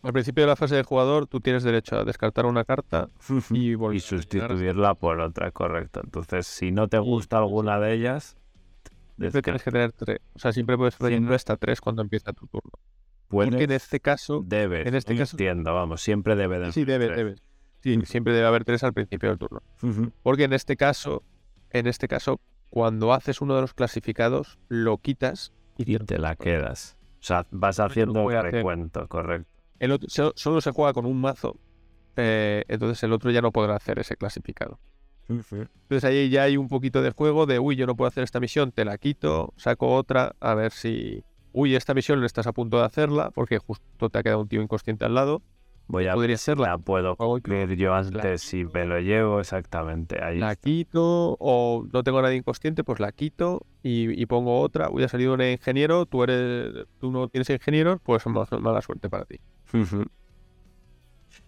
Al 0.08 0.14
principio 0.14 0.44
de 0.44 0.48
la 0.48 0.56
fase 0.56 0.74
de 0.76 0.84
jugador, 0.84 1.28
tú 1.28 1.42
tienes 1.42 1.64
derecho 1.64 1.98
a 2.00 2.06
descartar 2.06 2.46
una 2.46 2.64
carta 2.64 3.10
y 3.50 3.76
volver 3.76 3.98
y 3.98 4.00
a 4.00 4.02
sustituirla 4.02 4.94
por 4.96 5.20
otra, 5.20 5.52
correcto. 5.52 6.00
Entonces, 6.02 6.48
si 6.48 6.72
no 6.72 6.88
te 6.88 6.98
gusta 6.98 7.38
alguna 7.40 7.78
de 7.78 7.92
ellas, 7.94 8.38
Siempre 9.20 9.42
tienes 9.42 9.64
que 9.64 9.72
tener 9.72 9.92
tres. 9.92 10.20
O 10.34 10.40
sea, 10.40 10.54
siempre 10.54 10.78
puedes 10.78 10.98
rellenar 10.98 11.34
hasta 11.34 11.58
tres 11.58 11.82
cuando 11.82 12.02
empieza 12.04 12.32
tu 12.32 12.48
turno. 12.48 12.72
puedes, 13.28 13.50
Porque 13.52 13.66
en 13.66 13.72
este 13.72 14.00
caso, 14.00 14.44
debes, 14.46 14.88
en 14.88 14.96
este 14.96 15.14
no 15.14 15.20
caso- 15.20 15.36
entiendo, 15.36 15.74
vamos, 15.74 16.02
siempre 16.02 16.38
debe 16.38 16.58
de 16.60 16.72
sí, 16.72 16.86
debe, 16.86 17.10
debe. 17.10 17.36
Sí, 17.84 18.00
siempre 18.06 18.34
debe 18.34 18.48
haber 18.48 18.64
tres 18.64 18.84
al 18.86 18.94
principio 18.94 19.28
del 19.28 19.38
turno. 19.40 19.62
Porque 20.24 20.46
en 20.46 20.54
este 20.54 20.78
caso, 20.78 21.22
en 21.72 21.86
este 21.88 22.08
caso, 22.08 22.40
cuando 22.70 23.12
haces 23.12 23.42
uno 23.42 23.56
de 23.56 23.62
los 23.62 23.74
clasificados, 23.74 24.58
lo 24.70 25.00
quitas 25.00 25.52
y, 25.78 25.96
Y 25.96 26.00
te 26.00 26.18
la 26.18 26.38
quedas. 26.38 26.96
O 27.20 27.24
sea, 27.24 27.46
vas 27.52 27.82
haciendo 27.82 28.30
hacer. 28.30 28.54
recuento, 28.54 29.06
correcto. 29.10 29.57
El 29.80 29.92
otro, 29.92 30.08
solo 30.36 30.62
se 30.62 30.72
juega 30.72 30.94
con 30.94 31.06
un 31.06 31.20
mazo, 31.20 31.58
eh, 32.16 32.64
entonces 32.68 33.02
el 33.04 33.14
otro 33.14 33.32
ya 33.32 33.42
no 33.42 33.52
podrá 33.52 33.76
hacer 33.76 34.00
ese 34.00 34.16
clasificado. 34.16 34.80
Entonces 35.30 36.04
ahí 36.06 36.30
ya 36.30 36.44
hay 36.44 36.58
un 36.58 36.70
poquito 36.70 37.02
de 37.02 37.12
juego 37.12 37.46
de, 37.46 37.60
uy, 37.60 37.76
yo 37.76 37.86
no 37.86 37.96
puedo 37.96 38.08
hacer 38.08 38.24
esta 38.24 38.40
misión, 38.40 38.72
te 38.72 38.86
la 38.86 38.98
quito, 38.98 39.54
saco 39.58 39.94
otra, 39.94 40.36
a 40.40 40.54
ver 40.56 40.72
si, 40.72 41.24
uy, 41.52 41.76
esta 41.76 41.94
misión 41.94 42.24
estás 42.24 42.48
a 42.48 42.54
punto 42.54 42.78
de 42.78 42.86
hacerla, 42.86 43.32
porque 43.32 43.58
justo 43.58 44.10
te 44.10 44.18
ha 44.18 44.24
quedado 44.24 44.42
un 44.42 44.48
tío 44.48 44.62
inconsciente 44.62 45.06
al 45.06 45.14
lado. 45.16 45.42
Voy 45.90 46.06
a 46.08 46.16
Podría 46.16 46.38
ser 46.38 46.58
la- 46.58 46.68
la 46.72 46.78
puedo 46.78 47.16
cumplir 47.16 47.76
yo 47.78 47.94
antes 47.94 48.42
si 48.42 48.66
me 48.66 48.86
lo 48.86 49.00
llevo 49.00 49.40
exactamente. 49.40 50.22
Ahí 50.22 50.38
La 50.38 50.52
está. 50.52 50.62
quito, 50.70 51.38
o 51.40 51.86
no 51.94 52.04
tengo 52.04 52.20
a 52.20 52.24
nadie 52.24 52.36
inconsciente, 52.36 52.84
pues 52.84 53.00
la 53.00 53.12
quito 53.14 53.66
y, 53.84 54.22
y 54.22 54.26
pongo 54.26 54.60
otra. 54.60 54.88
Ha 54.94 55.08
salido 55.08 55.34
un 55.34 55.42
ingeniero, 55.42 56.06
tú 56.06 56.24
eres, 56.24 56.86
tú 57.00 57.10
no 57.12 57.30
tienes 57.30 57.50
ingeniero, 57.50 58.00
pues 58.04 58.26
ma- 58.28 58.46
mala 58.60 58.82
suerte 58.82 59.10
para 59.10 59.24
ti. 59.26 59.40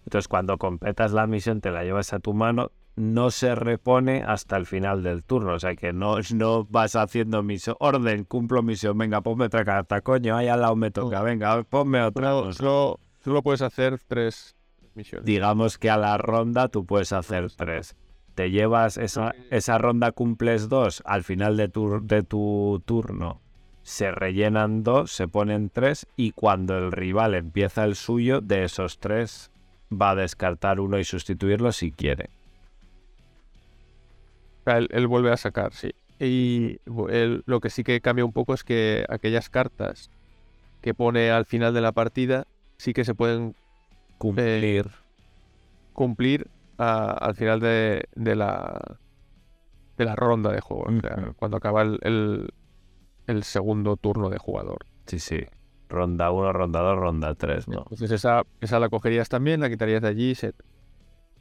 Entonces, 0.04 0.28
cuando 0.28 0.56
completas 0.58 1.12
la 1.12 1.26
misión, 1.26 1.60
te 1.60 1.70
la 1.70 1.84
llevas 1.84 2.12
a 2.12 2.20
tu 2.20 2.32
mano, 2.32 2.70
no 2.96 3.30
se 3.30 3.54
repone 3.54 4.22
hasta 4.26 4.56
el 4.56 4.66
final 4.66 5.02
del 5.02 5.24
turno. 5.24 5.54
O 5.54 5.58
sea 5.58 5.74
que 5.76 5.92
no, 5.92 6.16
no 6.34 6.64
vas 6.64 6.96
haciendo 6.96 7.42
misión, 7.42 7.76
orden, 7.78 8.24
cumplo 8.24 8.62
misión, 8.62 8.96
venga, 8.98 9.20
ponme 9.20 9.44
otra 9.46 9.64
carta, 9.64 10.00
coño, 10.00 10.36
ahí 10.36 10.48
al 10.48 10.60
lado 10.60 10.76
me 10.76 10.90
toca, 10.90 11.22
venga, 11.22 11.62
ponme 11.64 12.02
otra. 12.02 12.30
Cosa. 12.32 12.94
Solo, 13.22 13.42
puedes 13.42 13.62
hacer 13.62 13.98
tres 14.06 14.54
misiones. 14.94 15.24
Digamos 15.26 15.78
que 15.78 15.90
a 15.90 15.96
la 15.96 16.16
ronda 16.18 16.68
tú 16.68 16.84
puedes 16.84 17.12
hacer 17.12 17.50
tres. 17.52 17.96
Te 18.34 18.50
llevas 18.50 18.96
esa, 18.96 19.34
esa 19.50 19.78
ronda, 19.78 20.12
cumples 20.12 20.68
dos 20.68 21.02
al 21.04 21.24
final 21.24 21.56
de 21.56 21.68
tu, 21.68 22.00
de 22.06 22.22
tu 22.22 22.82
turno. 22.86 23.40
se 23.82 24.12
rellenan 24.12 24.82
dos, 24.84 25.10
se 25.10 25.26
ponen 25.26 25.68
tres 25.70 26.06
y 26.16 26.30
cuando 26.32 26.78
el 26.78 26.92
rival 26.92 27.34
empieza 27.34 27.84
el 27.84 27.96
suyo, 27.96 28.40
de 28.40 28.64
esos 28.64 28.98
tres 28.98 29.50
va 29.92 30.10
a 30.10 30.14
descartar 30.14 30.78
uno 30.80 30.98
y 30.98 31.04
sustituirlo 31.04 31.72
si 31.72 31.90
quiere. 31.90 32.30
Él, 34.66 34.88
él 34.92 35.06
vuelve 35.06 35.32
a 35.32 35.36
sacar, 35.36 35.72
sí. 35.72 35.92
Y 36.18 36.78
él- 37.08 37.42
lo 37.46 37.60
que 37.60 37.70
sí 37.70 37.82
que 37.82 38.00
cambia 38.00 38.24
un 38.24 38.32
poco 38.32 38.54
es 38.54 38.62
que 38.62 39.04
aquellas 39.08 39.48
cartas 39.48 40.10
que 40.82 40.94
pone 40.94 41.30
al 41.30 41.44
final 41.46 41.74
de 41.74 41.80
la 41.80 41.92
partida 41.92 42.46
sí 42.80 42.92
que 42.92 43.04
se 43.04 43.14
pueden 43.14 43.54
Cumplir. 44.18 44.90
cumplir 45.92 46.48
a- 46.78 47.12
al 47.12 47.34
final 47.34 47.60
de, 47.60 48.04
de 48.14 48.36
la 48.36 48.98
de 49.96 50.04
la 50.06 50.16
ronda 50.16 50.50
de 50.50 50.60
juego, 50.60 50.84
o 50.84 51.00
sea, 51.00 51.32
cuando 51.36 51.58
acaba 51.58 51.82
el, 51.82 51.98
el- 52.02 52.48
el 53.26 53.42
segundo 53.44 53.96
turno 53.96 54.30
de 54.30 54.38
jugador. 54.38 54.78
Sí, 55.06 55.18
sí. 55.18 55.40
Ronda 55.90 56.30
1, 56.30 56.52
ronda 56.54 56.80
2, 56.80 56.96
ronda 56.98 57.34
3, 57.34 57.68
¿no? 57.68 57.80
Entonces 57.80 58.10
esa, 58.12 58.44
esa 58.62 58.78
la 58.78 58.88
cogerías 58.88 59.28
también, 59.28 59.60
la 59.60 59.68
quitarías 59.68 60.00
de 60.00 60.08
allí. 60.08 60.34
se- 60.34 60.54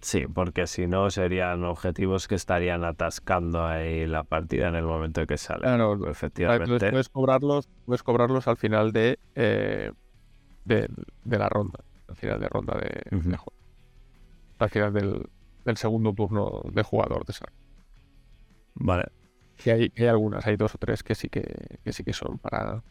Sí, 0.02 0.26
porque 0.28 0.66
si 0.68 0.88
no 0.88 1.10
serían 1.10 1.64
objetivos 1.64 2.28
que 2.28 2.36
estarían 2.36 2.84
atascando 2.84 3.66
ahí 3.66 4.06
la 4.08 4.24
partida 4.24 4.68
en 4.70 4.76
el 4.76 4.84
momento 4.86 5.26
que 5.26 5.38
sale. 5.38 5.62
Claro, 5.62 6.10
Efectivamente. 6.10 6.90
Puedes 6.90 7.10
cobrarlos, 7.10 7.68
puedes 7.86 8.04
cobrarlos 8.04 8.48
al 8.48 8.58
final 8.58 8.92
de, 8.92 9.20
eh, 9.36 9.92
de, 10.70 10.88
de 11.26 11.38
la 11.38 11.50
ronda. 11.50 11.80
Al 12.08 12.16
final 12.16 12.40
de 12.40 12.48
ronda 12.48 12.80
de, 12.80 13.38
juego. 13.38 13.54
Al 14.60 14.70
final 14.70 14.94
del, 14.94 15.30
del 15.66 15.78
segundo 15.78 16.14
turno 16.14 16.62
de 16.72 16.84
jugador 16.84 17.26
de 17.26 17.32
esa. 17.32 17.46
Vale. 18.76 19.06
Que 19.58 19.72
hay, 19.72 19.90
que 19.90 20.04
hay 20.04 20.10
algunas, 20.10 20.48
hay 20.48 20.56
dos 20.56 20.76
o 20.76 20.78
tres 20.78 21.04
que 21.04 21.16
sí 21.16 21.28
que, 21.30 21.80
que 21.84 21.92
sí 21.92 22.04
que 22.04 22.14
son 22.14 22.38
para, 22.38 22.82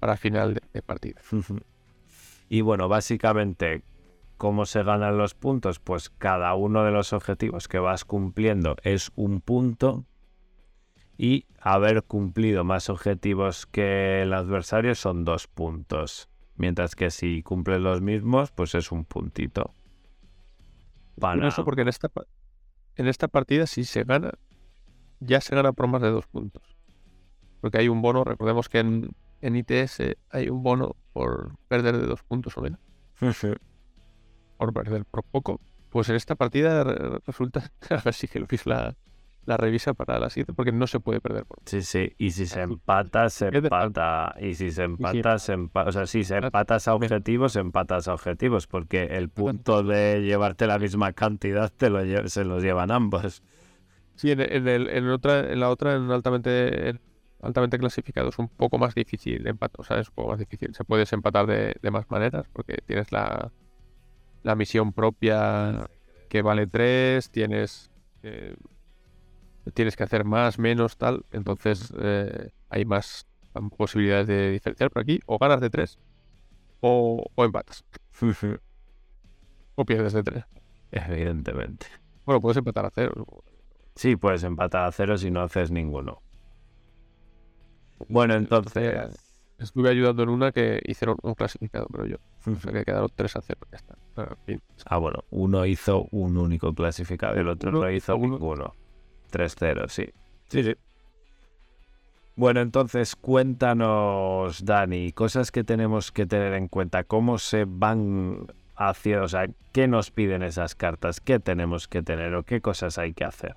para 0.00 0.16
final 0.16 0.54
de, 0.54 0.62
de 0.72 0.82
partida. 0.82 1.20
Y 2.48 2.62
bueno, 2.62 2.88
básicamente, 2.88 3.82
¿cómo 4.38 4.64
se 4.64 4.82
ganan 4.82 5.18
los 5.18 5.34
puntos? 5.34 5.78
Pues 5.78 6.08
cada 6.08 6.54
uno 6.54 6.84
de 6.84 6.90
los 6.90 7.12
objetivos 7.12 7.68
que 7.68 7.78
vas 7.78 8.04
cumpliendo 8.04 8.76
es 8.82 9.12
un 9.14 9.40
punto. 9.40 10.04
Y 11.18 11.46
haber 11.60 12.04
cumplido 12.04 12.62
más 12.62 12.88
objetivos 12.88 13.66
que 13.66 14.22
el 14.22 14.32
adversario 14.32 14.94
son 14.94 15.24
dos 15.24 15.48
puntos. 15.48 16.28
Mientras 16.58 16.94
que 16.94 17.10
si 17.10 17.42
cumples 17.42 17.80
los 17.80 18.00
mismos, 18.02 18.50
pues 18.50 18.74
es 18.74 18.92
un 18.92 19.04
puntito. 19.04 19.72
Para 21.18 21.34
Curioso 21.34 21.64
porque 21.64 21.82
en 21.82 21.88
esta, 21.88 22.10
en 22.96 23.06
esta 23.08 23.28
partida 23.28 23.66
si 23.66 23.84
se 23.84 24.04
gana, 24.04 24.32
ya 25.20 25.40
se 25.40 25.54
gana 25.54 25.72
por 25.72 25.86
más 25.88 26.02
de 26.02 26.10
dos 26.10 26.26
puntos. 26.26 26.62
Porque 27.60 27.78
hay 27.78 27.88
un 27.88 28.02
bono, 28.02 28.24
recordemos 28.24 28.68
que 28.68 28.78
en, 28.80 29.10
en 29.40 29.56
ITS 29.56 30.16
hay 30.30 30.48
un 30.48 30.62
bono 30.62 30.94
por 31.12 31.56
perder 31.68 31.96
de 31.98 32.06
dos 32.06 32.22
puntos 32.22 32.56
o 32.58 32.60
menos. 32.60 32.80
por 34.56 34.72
perder 34.72 35.04
por 35.04 35.22
poco. 35.24 35.60
Pues 35.90 36.08
en 36.08 36.16
esta 36.16 36.34
partida 36.34 36.84
re- 36.84 37.18
resulta, 37.24 37.70
a 37.90 37.96
ver 38.02 38.14
si 38.14 38.28
que 38.28 38.40
Luis 38.40 38.66
la, 38.66 38.94
la 39.48 39.56
revisa 39.56 39.94
para 39.94 40.18
la 40.18 40.28
siguiente, 40.30 40.52
porque 40.52 40.72
no 40.72 40.86
se 40.86 41.00
puede 41.00 41.20
perder 41.20 41.44
por 41.46 41.58
Sí, 41.64 41.80
sí, 41.82 42.12
y 42.18 42.30
si 42.32 42.46
se 42.46 42.60
Así. 42.60 42.72
empata, 42.74 43.30
se 43.30 43.48
empata. 43.48 44.34
Y 44.40 44.54
si 44.54 44.70
se 44.70 44.82
empata, 44.84 45.38
se 45.38 45.54
empata. 45.54 45.88
O 45.88 45.92
sea, 45.92 46.06
si 46.06 46.22
se 46.22 46.34
Claro. 46.34 46.48
empatas 46.48 46.86
a 46.86 46.94
objetivos, 46.94 47.56
empatas 47.56 48.08
a 48.08 48.14
objetivos, 48.14 48.66
porque 48.66 49.04
el 49.04 49.30
punto 49.30 49.82
de 49.82 50.20
llevarte 50.22 50.66
la 50.66 50.78
misma 50.78 51.12
cantidad 51.14 51.72
te 51.74 51.88
lo 51.90 52.04
lle- 52.04 52.28
se 52.28 52.44
los 52.44 52.62
llevan 52.62 52.90
ambos. 52.90 53.42
Sí, 54.16 54.30
en, 54.32 54.40
en 54.40 54.68
el, 54.68 54.88
en, 54.90 55.08
otra, 55.08 55.50
en 55.52 55.60
la 55.60 55.70
otra, 55.70 55.94
en 55.96 56.10
altamente, 56.10 56.90
en 56.90 57.00
altamente 57.40 57.78
clasificado, 57.78 58.28
es 58.28 58.38
un 58.38 58.48
poco 58.48 58.76
más 58.76 58.94
difícil 58.94 59.46
empatar. 59.46 59.80
O 59.80 59.84
sea, 59.84 59.98
es 59.98 60.08
un 60.08 60.14
poco 60.14 60.30
más 60.30 60.38
difícil. 60.40 60.74
Se 60.74 60.84
puedes 60.84 61.10
empatar 61.12 61.46
de, 61.46 61.74
de 61.80 61.90
más 61.90 62.10
maneras, 62.10 62.46
porque 62.52 62.76
tienes 62.84 63.12
la, 63.12 63.50
la 64.42 64.54
misión 64.56 64.92
propia 64.92 65.88
que 66.28 66.42
vale 66.42 66.66
3, 66.66 67.30
tienes, 67.30 67.90
eh, 68.22 68.54
tienes 69.74 69.96
que 69.96 70.04
hacer 70.04 70.24
más, 70.24 70.58
menos, 70.58 70.96
tal. 70.96 71.24
Entonces 71.32 71.92
eh, 72.00 72.50
hay 72.68 72.84
más 72.84 73.26
posibilidades 73.76 74.26
de 74.26 74.50
diferenciar 74.52 74.90
por 74.90 75.02
aquí. 75.02 75.20
O 75.26 75.38
ganas 75.38 75.60
de 75.60 75.70
3 75.70 75.98
o, 76.80 77.24
o 77.34 77.44
empatas. 77.44 77.84
O 79.80 79.84
pierdes 79.84 80.12
de 80.12 80.24
3. 80.24 80.44
Evidentemente. 80.90 81.86
Bueno, 82.26 82.40
puedes 82.40 82.56
empatar 82.56 82.84
a 82.84 82.90
0. 82.92 83.26
Sí, 83.94 84.16
puedes 84.16 84.42
empatar 84.42 84.86
a 84.86 84.92
cero 84.92 85.16
si 85.16 85.30
no 85.30 85.40
haces 85.40 85.70
ninguno. 85.70 86.20
Bueno, 88.08 88.34
entonces. 88.34 89.16
Estuve 89.58 89.90
ayudando 89.90 90.22
en 90.22 90.28
una 90.28 90.52
que 90.52 90.80
hicieron 90.84 91.16
un 91.22 91.34
clasificado, 91.34 91.86
pero 91.90 92.06
yo. 92.06 92.16
O 92.46 92.54
sea, 92.60 92.72
que 92.72 92.84
quedaron 92.84 93.08
3 93.14 93.36
a 93.36 93.40
0. 93.40 93.60
Ya 93.72 93.76
está. 93.76 93.96
En 94.16 94.36
fin. 94.46 94.62
Ah, 94.86 94.98
bueno, 94.98 95.24
uno 95.30 95.66
hizo 95.66 96.06
un 96.12 96.36
único 96.36 96.72
clasificado 96.74 97.36
y 97.36 97.40
el 97.40 97.48
otro 97.48 97.70
Uno 97.70 97.80
no 97.80 97.90
hizo 97.90 98.14
hizo 98.14 98.16
uno. 98.16 98.34
ninguno. 98.34 98.74
3-0, 99.30 99.88
sí. 99.88 100.08
Sí, 100.48 100.62
sí. 100.62 100.74
Bueno, 102.36 102.60
entonces 102.60 103.16
cuéntanos, 103.16 104.64
Dani, 104.64 105.12
cosas 105.12 105.50
que 105.50 105.64
tenemos 105.64 106.12
que 106.12 106.24
tener 106.24 106.54
en 106.54 106.68
cuenta. 106.68 107.02
¿Cómo 107.02 107.38
se 107.38 107.64
van 107.66 108.46
haciendo? 108.76 109.24
O 109.24 109.28
sea, 109.28 109.48
¿qué 109.72 109.88
nos 109.88 110.12
piden 110.12 110.44
esas 110.44 110.76
cartas? 110.76 111.20
¿Qué 111.20 111.40
tenemos 111.40 111.88
que 111.88 112.02
tener 112.02 112.34
o 112.36 112.44
qué 112.44 112.60
cosas 112.60 112.96
hay 112.96 113.12
que 113.12 113.24
hacer? 113.24 113.56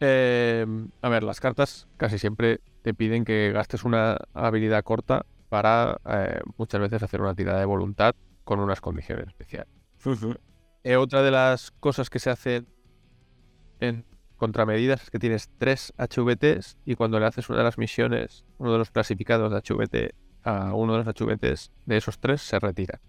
Eh, 0.00 0.66
a 1.02 1.08
ver, 1.08 1.22
las 1.22 1.40
cartas 1.40 1.86
casi 1.98 2.18
siempre 2.18 2.60
te 2.82 2.94
piden 2.94 3.24
que 3.24 3.52
gastes 3.52 3.84
una 3.84 4.16
habilidad 4.32 4.82
corta 4.82 5.26
para 5.48 5.98
eh, 6.06 6.40
muchas 6.56 6.80
veces 6.80 7.02
hacer 7.02 7.20
una 7.20 7.34
tirada 7.34 7.60
de 7.60 7.64
voluntad 7.66 8.14
con 8.44 8.60
unas 8.60 8.80
condiciones 8.80 9.28
especiales. 9.28 9.72
Eh, 10.82 10.96
otra 10.96 11.22
de 11.22 11.30
las 11.30 11.70
cosas 11.72 12.10
que 12.10 12.18
se 12.18 12.30
hacen 12.30 12.66
en 13.80 14.04
contramedidas 14.44 15.04
es 15.04 15.10
que 15.10 15.18
tienes 15.18 15.48
tres 15.56 15.94
HVTs 15.96 16.76
y 16.84 16.96
cuando 16.96 17.18
le 17.18 17.24
haces 17.24 17.48
una 17.48 17.58
de 17.58 17.64
las 17.64 17.78
misiones, 17.78 18.44
uno 18.58 18.72
de 18.72 18.78
los 18.78 18.90
clasificados 18.90 19.50
de 19.50 19.58
HVT 19.58 20.14
a 20.42 20.74
uno 20.74 20.92
de 20.92 21.04
los 21.04 21.14
HVTs 21.14 21.72
de 21.86 21.96
esos 21.96 22.18
tres 22.18 22.42
se 22.42 22.58
retira. 22.58 23.00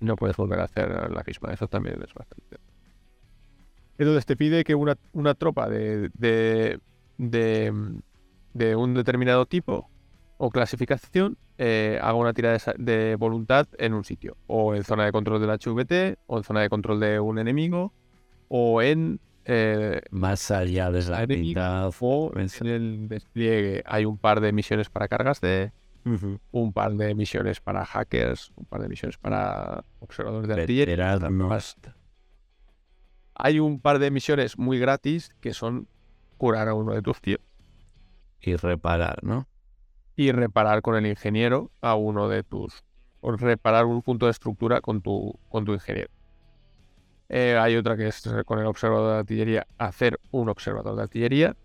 No 0.00 0.16
puedes 0.16 0.36
volver 0.36 0.58
a 0.58 0.64
hacer 0.64 0.90
la 0.90 1.22
misma. 1.24 1.52
Eso 1.52 1.68
también 1.68 2.02
es 2.02 2.12
bastante. 2.12 2.56
Entonces 3.96 4.26
te 4.26 4.36
pide 4.36 4.64
que 4.64 4.74
una, 4.74 4.98
una 5.12 5.34
tropa 5.34 5.68
de, 5.68 6.10
de, 6.14 6.80
de, 7.16 7.72
de 8.54 8.74
un 8.74 8.94
determinado 8.94 9.46
tipo 9.46 9.88
o 10.38 10.50
clasificación 10.50 11.38
eh, 11.58 12.00
haga 12.02 12.14
una 12.14 12.32
tirada 12.32 12.58
de, 12.76 13.14
voluntad 13.14 13.68
en 13.78 13.94
un 13.94 14.02
sitio. 14.02 14.36
O 14.48 14.74
en 14.74 14.82
zona 14.82 15.04
de 15.04 15.12
control 15.12 15.40
del 15.40 15.50
HVT, 15.50 16.18
o 16.26 16.38
en 16.38 16.42
zona 16.42 16.62
de 16.62 16.68
control 16.68 16.98
de 16.98 17.20
un 17.20 17.38
enemigo, 17.38 17.92
o 18.48 18.82
en 18.82 19.20
eh, 19.44 20.00
Más 20.10 20.50
allá 20.50 20.90
de 20.90 21.02
la 21.02 21.90
o 22.00 22.32
en 22.36 22.66
el 22.66 23.08
despliegue. 23.08 23.82
Hay 23.86 24.04
un 24.04 24.18
par 24.18 24.40
de 24.40 24.52
misiones 24.52 24.88
para 24.90 25.08
cargas 25.08 25.40
de 25.40 25.72
un 26.50 26.72
par 26.72 26.94
de 26.94 27.14
misiones 27.14 27.60
para 27.60 27.84
hackers, 27.84 28.52
un 28.56 28.64
par 28.64 28.82
de 28.82 28.88
misiones 28.88 29.18
para 29.18 29.84
observadores 30.00 30.48
de 30.48 30.54
artillería. 30.54 31.18
Hay 33.34 33.60
un 33.60 33.80
par 33.80 33.98
de 33.98 34.10
misiones 34.10 34.58
muy 34.58 34.78
gratis 34.78 35.30
que 35.40 35.54
son 35.54 35.88
curar 36.38 36.68
a 36.68 36.74
uno 36.74 36.92
de 36.92 37.02
tus 37.02 37.20
tíos 37.20 37.40
Y 38.40 38.56
reparar, 38.56 39.22
¿no? 39.22 39.46
y 40.16 40.32
reparar 40.32 40.82
con 40.82 40.96
el 40.96 41.06
ingeniero 41.06 41.70
a 41.80 41.94
uno 41.94 42.28
de 42.28 42.42
tus. 42.42 42.84
O 43.20 43.32
reparar 43.32 43.86
un 43.86 44.02
punto 44.02 44.26
de 44.26 44.32
estructura 44.32 44.80
con 44.80 45.00
tu, 45.00 45.38
con 45.48 45.64
tu 45.64 45.72
ingeniero. 45.72 46.10
Eh, 47.34 47.56
hay 47.58 47.76
otra 47.76 47.96
que 47.96 48.08
es 48.08 48.22
con 48.44 48.58
el 48.58 48.66
observador 48.66 49.14
de 49.14 49.18
artillería, 49.20 49.66
hacer 49.78 50.20
un 50.30 50.50
observador 50.50 50.96
de 50.96 51.02
artillería. 51.02 51.56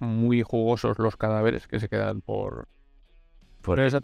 Muy 0.00 0.42
jugosos 0.42 0.98
los 0.98 1.16
cadáveres 1.16 1.68
que 1.68 1.78
se 1.78 1.88
quedan 1.88 2.20
por, 2.22 2.66
Por 3.62 3.78
esa 3.78 4.00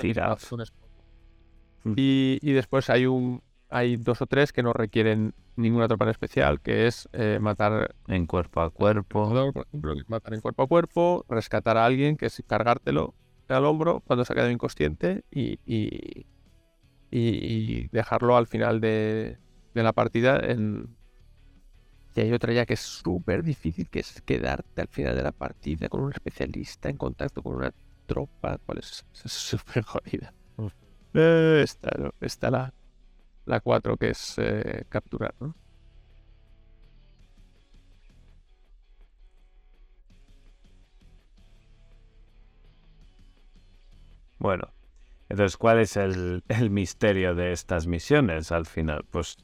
Mm. 1.84 1.94
Y, 1.96 2.38
y 2.40 2.52
después 2.52 2.88
hay 2.90 3.06
un 3.06 3.42
hay 3.70 3.96
dos 3.96 4.22
o 4.22 4.26
tres 4.26 4.52
que 4.52 4.62
no 4.62 4.72
requieren 4.72 5.34
ninguna 5.56 5.88
tropa 5.88 6.04
en 6.06 6.10
especial, 6.10 6.60
que 6.60 6.86
es 6.86 7.08
eh, 7.12 7.38
matar 7.40 7.94
En 8.06 8.26
cuerpo 8.26 8.62
a 8.62 8.70
cuerpo. 8.70 9.30
matar 10.08 10.34
en 10.34 10.40
cuerpo 10.40 10.62
a 10.62 10.66
cuerpo, 10.66 11.24
rescatar 11.28 11.76
a 11.76 11.84
alguien, 11.84 12.16
que 12.16 12.26
es 12.26 12.42
cargártelo 12.46 13.14
al 13.48 13.64
hombro 13.66 14.00
cuando 14.06 14.24
se 14.24 14.32
ha 14.32 14.36
quedado 14.36 14.50
inconsciente 14.50 15.24
y, 15.30 15.58
y, 15.66 16.26
y- 17.10 17.18
y 17.80 17.88
dejarlo 17.92 18.36
al 18.36 18.46
final 18.46 18.80
de, 18.80 19.38
de 19.74 19.82
la 19.82 19.92
partida 19.92 20.38
en... 20.42 20.96
Y 22.14 22.20
hay 22.20 22.32
otra 22.32 22.52
ya 22.52 22.66
que 22.66 22.74
es 22.74 22.80
súper 22.80 23.42
difícil, 23.42 23.88
que 23.88 24.00
es 24.00 24.20
quedarte 24.22 24.80
al 24.82 24.88
final 24.88 25.14
de 25.16 25.22
la 25.22 25.32
partida 25.32 25.88
con 25.88 26.02
un 26.02 26.12
especialista 26.12 26.88
en 26.88 26.96
contacto 26.96 27.42
con 27.42 27.56
una 27.56 27.72
tropa. 28.06 28.58
¿Cuál 28.66 28.78
es? 28.78 29.04
súper 29.12 29.82
jodida. 29.84 30.34
Eh, 31.14 31.60
está, 31.64 31.90
¿no? 31.98 32.12
está 32.20 32.50
la, 32.50 32.74
la 33.46 33.60
4 33.60 33.96
que 33.96 34.10
es 34.10 34.34
eh, 34.38 34.84
capturar, 34.88 35.34
¿no? 35.40 35.54
Bueno, 44.38 44.72
entonces, 45.28 45.56
¿cuál 45.56 45.80
es 45.80 45.96
el, 45.96 46.44
el 46.48 46.70
misterio 46.70 47.34
de 47.34 47.52
estas 47.52 47.86
misiones 47.86 48.52
al 48.52 48.66
final? 48.66 49.04
Pues 49.10 49.36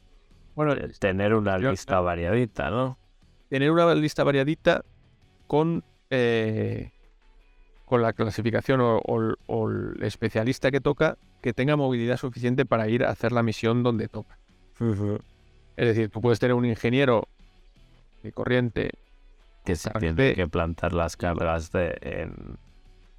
Bueno, 0.55 0.71
el 0.73 0.97
tener 0.99 1.33
una 1.33 1.59
yo- 1.59 1.71
lista 1.71 1.99
variadita, 1.99 2.69
¿no? 2.69 2.97
tener 3.49 3.71
una 3.71 3.93
lista 3.93 4.23
variadita 4.23 4.83
con, 5.47 5.83
eh, 6.09 6.91
con 7.85 8.01
la 8.01 8.13
clasificación 8.13 8.81
o, 8.81 8.97
o- 8.97 9.35
o 9.47 9.69
el 9.69 10.01
especialista 10.03 10.71
que 10.71 10.81
toca 10.81 11.17
que 11.41 11.53
tenga 11.53 11.75
movilidad 11.75 12.17
suficiente 12.17 12.65
para 12.65 12.87
ir 12.89 13.03
a 13.03 13.11
hacer 13.11 13.31
la 13.31 13.43
misión 13.43 13.83
donde 13.83 14.07
toca. 14.07 14.39
Es 15.77 15.87
decir, 15.87 16.09
tú 16.09 16.19
puedes 16.21 16.39
tener 16.39 16.55
un 16.55 16.65
ingeniero 16.65 17.27
de 18.23 18.31
corriente 18.31 18.89
Que 19.63 19.75
se 19.75 19.91
tiene 19.91 20.15
de- 20.15 20.33
que 20.33 20.47
plantar 20.47 20.93
las 20.93 21.15
cargas 21.17 21.71
de, 21.71 21.95
en 22.01 22.57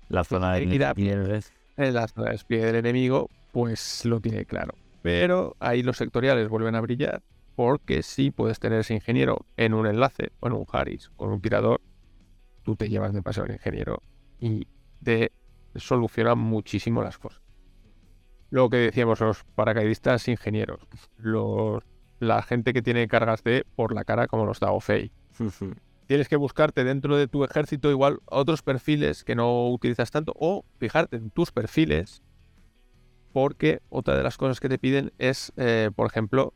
la 0.09 0.25
zona 0.25 0.55
de 0.55 0.67
despliegues. 0.67 1.53
en 1.77 1.95
la 1.95 2.09
zona 2.09 2.33
de 2.33 2.57
del 2.59 2.77
enemigo, 2.77 3.31
pues 3.53 4.05
lo 4.05 4.19
tiene 4.21 4.45
claro. 4.45 4.75
Pero 5.07 5.57
ahí 5.61 5.85
los 5.85 5.99
sectoriales 5.99 6.49
vuelven 6.49 6.75
a 6.75 6.81
brillar 6.81 7.23
porque 7.55 8.03
si 8.03 8.33
puedes 8.33 8.59
tener 8.59 8.81
ese 8.81 8.95
ingeniero 8.95 9.47
en 9.57 9.73
un 9.73 9.87
enlace 9.87 10.33
o 10.41 10.49
en 10.49 10.55
un 10.55 10.67
Harris 10.69 11.13
o 11.17 11.27
en 11.27 11.31
un 11.31 11.41
tirador, 11.41 11.81
tú 12.65 12.75
te 12.75 12.89
llevas 12.89 13.15
de 13.15 13.23
paseo 13.23 13.45
al 13.45 13.53
ingeniero 13.53 14.03
y 14.41 14.67
te 15.05 15.31
soluciona 15.77 16.35
muchísimo 16.35 17.05
las 17.05 17.19
cosas. 17.19 17.41
Lo 18.51 18.69
que 18.69 18.79
decíamos, 18.79 19.21
los 19.21 19.45
paracaidistas 19.55 20.27
ingenieros, 20.27 20.81
los, 21.19 21.85
la 22.19 22.43
gente 22.43 22.73
que 22.73 22.83
tiene 22.83 23.07
cargas 23.07 23.45
de 23.45 23.65
por 23.77 23.95
la 23.95 24.03
cara 24.03 24.27
como 24.27 24.45
los 24.45 24.59
Dao 24.59 24.81
Fei. 24.81 25.13
Tienes 26.09 26.29
que 26.29 26.37
buscarte 26.37 26.83
dentro 26.83 27.17
de 27.17 27.29
tu 27.29 27.45
ejército 27.45 27.93
igual 27.93 28.19
otros 28.25 28.63
perfiles 28.63 29.23
que 29.23 29.37
no 29.37 29.69
utilizas 29.71 30.11
tanto 30.11 30.33
o 30.35 30.65
fijarte 30.79 31.15
en 31.15 31.31
tus 31.31 31.53
perfiles 31.53 32.25
porque 33.37 33.83
otra 33.91 34.17
de 34.17 34.23
las 34.23 34.39
cosas 34.39 34.61
que 34.61 34.69
te 34.71 34.79
piden 34.79 35.13
es, 35.19 35.53
eh, 35.59 35.91
por 35.95 36.07
ejemplo, 36.07 36.55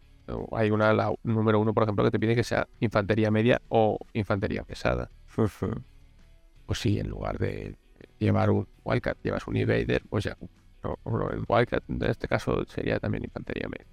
hay 0.51 0.71
una, 0.71 0.95
la 0.95 1.13
número 1.25 1.61
uno, 1.61 1.75
por 1.75 1.83
ejemplo, 1.83 2.03
que 2.07 2.11
te 2.11 2.19
pide 2.19 2.35
que 2.35 2.43
sea 2.43 2.69
infantería 2.81 3.31
media 3.31 3.61
o 3.69 3.99
infantería 4.15 4.65
pesada. 4.65 5.11
Pues 5.37 6.79
sí, 6.79 6.99
en 6.99 7.11
lugar 7.11 7.37
de 7.37 7.77
llevar 8.19 8.49
un 8.49 8.67
Wildcat, 8.83 9.19
llevas 9.23 9.47
un 9.47 9.59
Invader, 9.59 10.05
pues 10.09 10.25
ya, 10.25 10.39
no, 10.83 10.97
no, 11.05 11.29
el 11.29 11.45
Wildcat 11.47 11.85
en 11.91 12.03
este 12.05 12.27
caso 12.27 12.65
sería 12.65 12.99
también 12.99 13.25
infantería 13.25 13.69
media. 13.69 13.93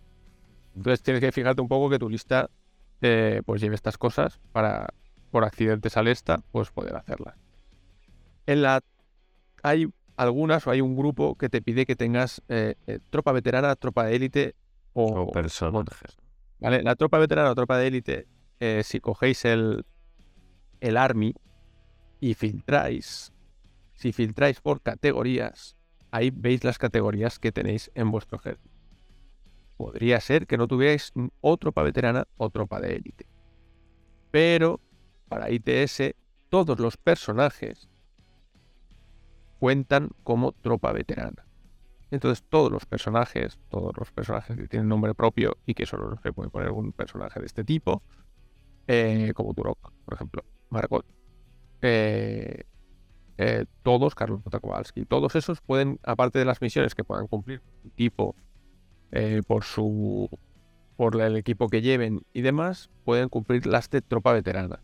Entonces 0.74 1.04
tienes 1.04 1.20
que 1.20 1.34
fijarte 1.34 1.62
un 1.62 1.68
poco 1.68 1.90
que 1.90 2.00
tu 2.00 2.08
lista 2.08 2.50
eh, 3.02 3.42
pues 3.46 3.60
lleve 3.60 3.76
estas 3.76 3.98
cosas 3.98 4.40
para, 4.54 4.94
por 5.30 5.44
accidente 5.44 5.90
sale 5.90 6.12
esta, 6.12 6.42
pues 6.54 6.72
poder 6.72 6.96
hacerlas. 6.96 7.36
En 8.46 8.62
la 8.62 8.80
hay 9.62 9.90
algunas 10.18 10.66
o 10.68 10.72
hay 10.72 10.82
un 10.82 10.96
grupo 10.96 11.36
que 11.36 11.48
te 11.48 11.62
pide 11.62 11.86
que 11.86 11.96
tengas 11.96 12.42
eh, 12.50 12.76
eh, 12.88 13.00
tropa 13.10 13.32
veterana, 13.32 13.76
tropa 13.76 14.06
de 14.06 14.16
élite 14.16 14.56
o, 14.94 15.22
O 15.22 15.32
personajes. 15.32 16.18
¿vale? 16.60 16.82
La 16.82 16.96
tropa 16.96 17.20
veterana 17.20 17.52
o 17.52 17.56
tropa 17.56 17.78
de 17.78 17.88
élite, 17.88 18.28
eh, 18.60 18.82
si 18.84 19.00
cogéis 19.00 19.46
el, 19.46 19.86
el 20.82 20.98
Army 20.98 21.36
y 22.20 22.34
filtráis, 22.34 23.32
si 23.94 24.12
filtráis 24.12 24.60
por 24.60 24.82
categorías, 24.82 25.78
ahí 26.10 26.32
veis 26.32 26.64
las 26.64 26.80
categorías 26.80 27.38
que 27.38 27.52
tenéis 27.52 27.92
en 27.94 28.10
vuestro 28.10 28.40
ejército. 28.40 28.76
Podría 29.78 30.20
ser 30.20 30.48
que 30.48 30.58
no 30.58 30.68
tuvierais 30.68 31.14
o 31.42 31.58
tropa 31.58 31.84
veterana 31.84 32.28
o 32.38 32.50
tropa 32.50 32.82
de 32.82 32.96
élite. 32.96 33.28
Pero 34.32 34.80
para 35.30 35.52
ITS, 35.52 36.16
todos 36.50 36.80
los 36.80 36.98
personajes 36.98 37.88
cuentan 39.60 40.10
como 40.24 40.52
tropa 40.52 40.92
veterana. 40.92 41.46
Entonces 42.10 42.44
todos 42.48 42.72
los 42.72 42.86
personajes, 42.86 43.60
todos 43.70 43.92
los 43.98 44.12
personajes 44.12 44.56
que 44.56 44.68
tienen 44.68 44.88
nombre 44.88 45.14
propio 45.14 45.58
y 45.66 45.74
que 45.74 45.86
solo 45.86 46.18
se 46.24 46.32
puede 46.32 46.50
poner 46.50 46.72
un 46.72 46.94
personaje 46.94 47.40
de 47.40 47.46
este 47.46 47.64
tipo, 47.64 48.02
eh, 48.88 49.34
como 49.36 49.54
Turok, 49.54 49.92
por 50.06 50.14
ejemplo, 50.14 50.46
Margot, 50.70 51.06
eh, 51.82 52.64
eh, 53.38 53.66
todos, 53.84 54.16
Carlos 54.16 54.42
Kowalski, 54.62 55.06
todos 55.06 55.36
esos 55.36 55.60
pueden, 55.62 56.00
aparte 56.04 56.40
de 56.40 56.46
las 56.46 56.62
misiones 56.62 56.96
que 56.96 57.04
puedan 57.04 57.28
cumplir 57.28 57.62
tipo 57.96 58.36
por 59.48 59.64
su 59.64 60.30
por 60.98 61.22
el 61.22 61.38
equipo 61.38 61.70
que 61.70 61.82
lleven 61.82 62.24
y 62.34 62.42
demás, 62.42 62.90
pueden 63.06 63.30
cumplir 63.30 63.68
las 63.68 63.90
de 63.90 64.02
tropa 64.02 64.34
veterana. 64.34 64.82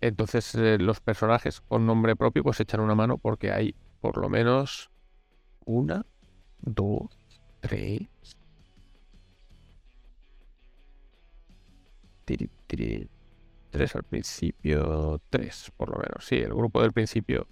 Entonces 0.00 0.54
eh, 0.54 0.78
los 0.78 1.00
personajes 1.00 1.60
con 1.62 1.86
nombre 1.86 2.16
propio 2.16 2.42
pues 2.42 2.60
echan 2.60 2.80
una 2.80 2.94
mano 2.94 3.18
porque 3.18 3.52
hay 3.52 3.74
por 4.00 4.16
lo 4.18 4.28
menos 4.28 4.90
una, 5.66 6.06
dos, 6.60 7.08
tres. 7.60 8.08
tiri, 12.24 12.48
tiri, 12.66 13.08
Tres 13.70 13.96
al 13.96 14.04
principio, 14.04 15.20
tres 15.30 15.72
por 15.76 15.90
lo 15.90 15.98
menos. 15.98 16.26
Sí, 16.26 16.36
el 16.36 16.54
grupo 16.54 16.82
del 16.82 16.92
principio, 16.92 17.46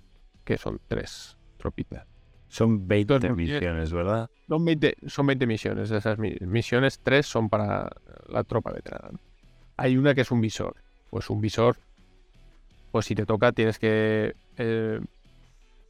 que 0.44 0.58
son 0.58 0.80
tres 0.88 1.36
tropitas. 1.58 2.06
Son 2.48 2.88
20 2.88 3.14
Entonces, 3.14 3.36
misiones, 3.36 3.92
¿verdad? 3.92 4.30
Son 4.48 4.64
20, 4.64 4.96
son 5.06 5.26
20 5.26 5.46
misiones. 5.46 5.90
De 5.90 5.98
esas 5.98 6.18
mi- 6.18 6.36
misiones, 6.40 7.00
tres 7.02 7.26
son 7.26 7.48
para 7.50 7.90
la 8.28 8.44
tropa 8.44 8.72
veterana. 8.72 9.20
Hay 9.76 9.96
una 9.98 10.14
que 10.14 10.22
es 10.22 10.30
un 10.30 10.40
visor. 10.40 10.76
Pues 11.10 11.30
un 11.30 11.40
visor, 11.40 11.78
pues 12.90 13.06
si 13.06 13.14
te 13.14 13.26
toca, 13.26 13.52
tienes 13.52 13.78
que 13.78 14.34
eh, 14.56 15.00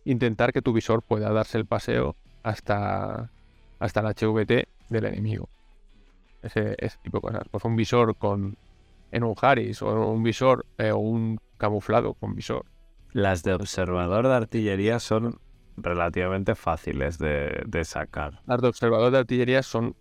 intentar 0.04 0.52
que 0.52 0.62
tu 0.62 0.72
visor 0.72 1.02
pueda 1.02 1.30
darse 1.32 1.58
el 1.58 1.66
paseo 1.66 2.16
hasta, 2.42 3.30
hasta 3.78 4.00
el 4.00 4.06
HVT 4.06 4.68
del 4.88 5.04
enemigo. 5.04 5.48
Ese, 6.42 6.76
ese 6.78 6.98
tipo 7.02 7.18
de 7.18 7.22
cosas. 7.22 7.48
Pues 7.50 7.64
un 7.64 7.76
visor 7.76 8.16
con 8.16 8.56
en 9.10 9.24
un 9.24 9.34
Harris 9.40 9.82
o 9.82 10.10
un 10.10 10.22
visor 10.22 10.66
eh, 10.76 10.92
o 10.92 10.98
un 10.98 11.40
camuflado 11.56 12.14
con 12.14 12.34
visor. 12.34 12.66
Las 13.12 13.42
de 13.42 13.54
observador 13.54 14.28
de 14.28 14.34
artillería 14.34 14.98
son 14.98 15.38
relativamente 15.76 16.54
fáciles 16.54 17.18
de, 17.18 17.62
de 17.66 17.84
sacar. 17.84 18.40
Las 18.46 18.60
de 18.60 18.68
observador 18.68 19.10
de 19.10 19.18
artillería 19.18 19.62
son 19.62 19.96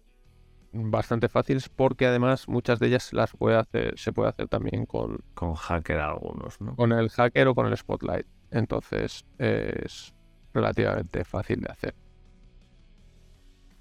bastante 0.71 1.29
fáciles 1.29 1.69
porque 1.69 2.05
además 2.05 2.47
muchas 2.47 2.79
de 2.79 2.87
ellas 2.87 3.13
las 3.13 3.31
puede 3.31 3.57
hacer, 3.57 3.97
se 3.97 4.13
puede 4.13 4.29
hacer 4.29 4.47
también 4.47 4.85
con, 4.85 5.23
Con 5.33 5.55
hacker 5.55 5.99
algunos, 5.99 6.59
¿no? 6.61 6.75
con 6.75 6.91
el 6.91 7.09
hacker 7.09 7.47
o 7.47 7.55
con 7.55 7.67
el 7.67 7.77
spotlight. 7.77 8.27
Entonces 8.51 9.25
es 9.37 10.13
relativamente 10.53 11.23
fácil 11.23 11.61
de 11.61 11.71
hacer. 11.71 11.95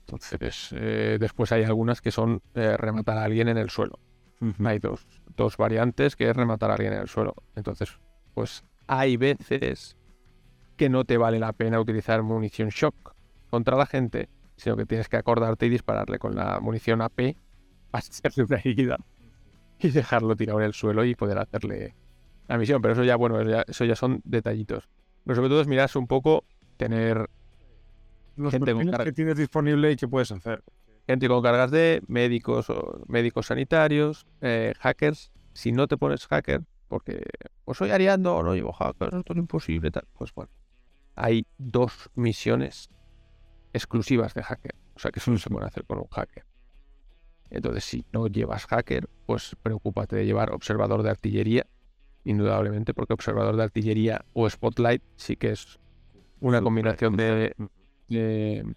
Entonces, 0.00 0.72
eh, 0.76 1.16
después 1.18 1.50
hay 1.50 1.64
algunas 1.64 2.00
que 2.00 2.12
son 2.12 2.40
eh, 2.54 2.76
rematar 2.76 3.18
a 3.18 3.24
alguien 3.24 3.48
en 3.48 3.58
el 3.58 3.70
suelo. 3.70 3.98
Hay 4.64 4.78
dos, 4.78 5.06
dos 5.36 5.56
variantes 5.56 6.14
que 6.14 6.28
es 6.28 6.36
rematar 6.36 6.70
a 6.70 6.74
alguien 6.74 6.92
en 6.92 7.00
el 7.00 7.08
suelo. 7.08 7.34
Entonces, 7.56 7.98
pues 8.34 8.64
hay 8.86 9.16
veces 9.16 9.96
que 10.76 10.88
no 10.88 11.04
te 11.04 11.16
vale 11.16 11.40
la 11.40 11.52
pena 11.52 11.80
utilizar 11.80 12.22
munición 12.22 12.68
shock 12.68 13.14
contra 13.50 13.76
la 13.76 13.86
gente, 13.86 14.28
sino 14.56 14.76
que 14.76 14.86
tienes 14.86 15.08
que 15.08 15.16
acordarte 15.16 15.66
y 15.66 15.68
dispararle 15.68 16.18
con 16.18 16.34
la 16.34 16.60
munición 16.60 17.02
AP 17.02 17.36
para 17.90 18.00
hacerle 18.00 18.44
una 18.44 18.56
herida 18.58 18.96
y 19.78 19.90
dejarlo 19.90 20.34
tirado 20.36 20.60
en 20.60 20.66
el 20.66 20.72
suelo 20.72 21.04
y 21.04 21.14
poder 21.14 21.38
hacerle 21.38 21.94
la 22.48 22.58
misión. 22.58 22.80
Pero 22.82 22.94
eso 22.94 23.04
ya, 23.04 23.16
bueno, 23.16 23.42
ya- 23.42 23.64
eso 23.68 23.84
ya 23.84 23.94
son 23.96 24.20
detallitos. 24.24 24.88
Pero 25.24 25.36
sobre 25.36 25.48
todo 25.48 25.60
es 25.60 25.66
mirarse 25.66 25.98
un 25.98 26.06
poco, 26.06 26.44
tener 26.76 27.28
Los 28.36 28.52
Gente 28.52 28.74
con 28.74 28.90
cara- 28.90 29.04
que 29.04 29.12
tienes 29.12 29.36
disponible 29.38 29.90
y 29.92 29.96
que 29.96 30.06
puedes 30.08 30.30
hacer. 30.30 30.62
gente 31.06 31.26
con 31.28 31.42
cargas 31.42 31.70
de 31.70 32.02
médicos 32.08 32.68
o 32.68 33.00
médicos 33.08 33.46
sanitarios, 33.46 34.26
eh, 34.40 34.74
hackers. 34.80 35.30
Si 35.54 35.70
no 35.72 35.86
te 35.88 35.96
pones 35.96 36.26
hacker, 36.26 36.62
porque 36.88 37.22
pues 37.64 37.78
soy 37.78 37.90
ariando 37.92 38.34
o 38.36 38.42
no 38.42 38.54
llevo 38.54 38.72
hacker, 38.72 39.14
esto 39.14 39.32
es 39.32 39.38
imposible, 39.38 39.90
tal. 39.90 40.04
Pues 40.12 40.34
bueno, 40.34 40.50
hay 41.14 41.46
dos 41.58 42.10
misiones 42.14 42.90
exclusivas 43.76 44.34
de 44.34 44.42
hacker. 44.42 44.74
O 44.94 44.98
sea 44.98 45.10
que 45.12 45.20
solo 45.20 45.38
se 45.38 45.50
puede 45.50 45.66
hacer 45.66 45.84
con 45.86 45.98
un 45.98 46.08
hacker. 46.08 46.44
Entonces, 47.50 47.84
si 47.84 48.04
no 48.12 48.26
llevas 48.26 48.66
hacker, 48.66 49.08
pues 49.24 49.56
preocúpate 49.62 50.16
de 50.16 50.26
llevar 50.26 50.52
observador 50.52 51.02
de 51.02 51.10
artillería, 51.10 51.66
indudablemente, 52.24 52.94
porque 52.94 53.14
observador 53.14 53.56
de 53.56 53.62
artillería 53.64 54.24
o 54.32 54.48
spotlight 54.50 55.02
sí 55.16 55.36
que 55.36 55.52
es 55.52 55.78
una 56.40 56.62
combinación 56.62 57.16
de, 57.16 57.54
de- 58.08 58.74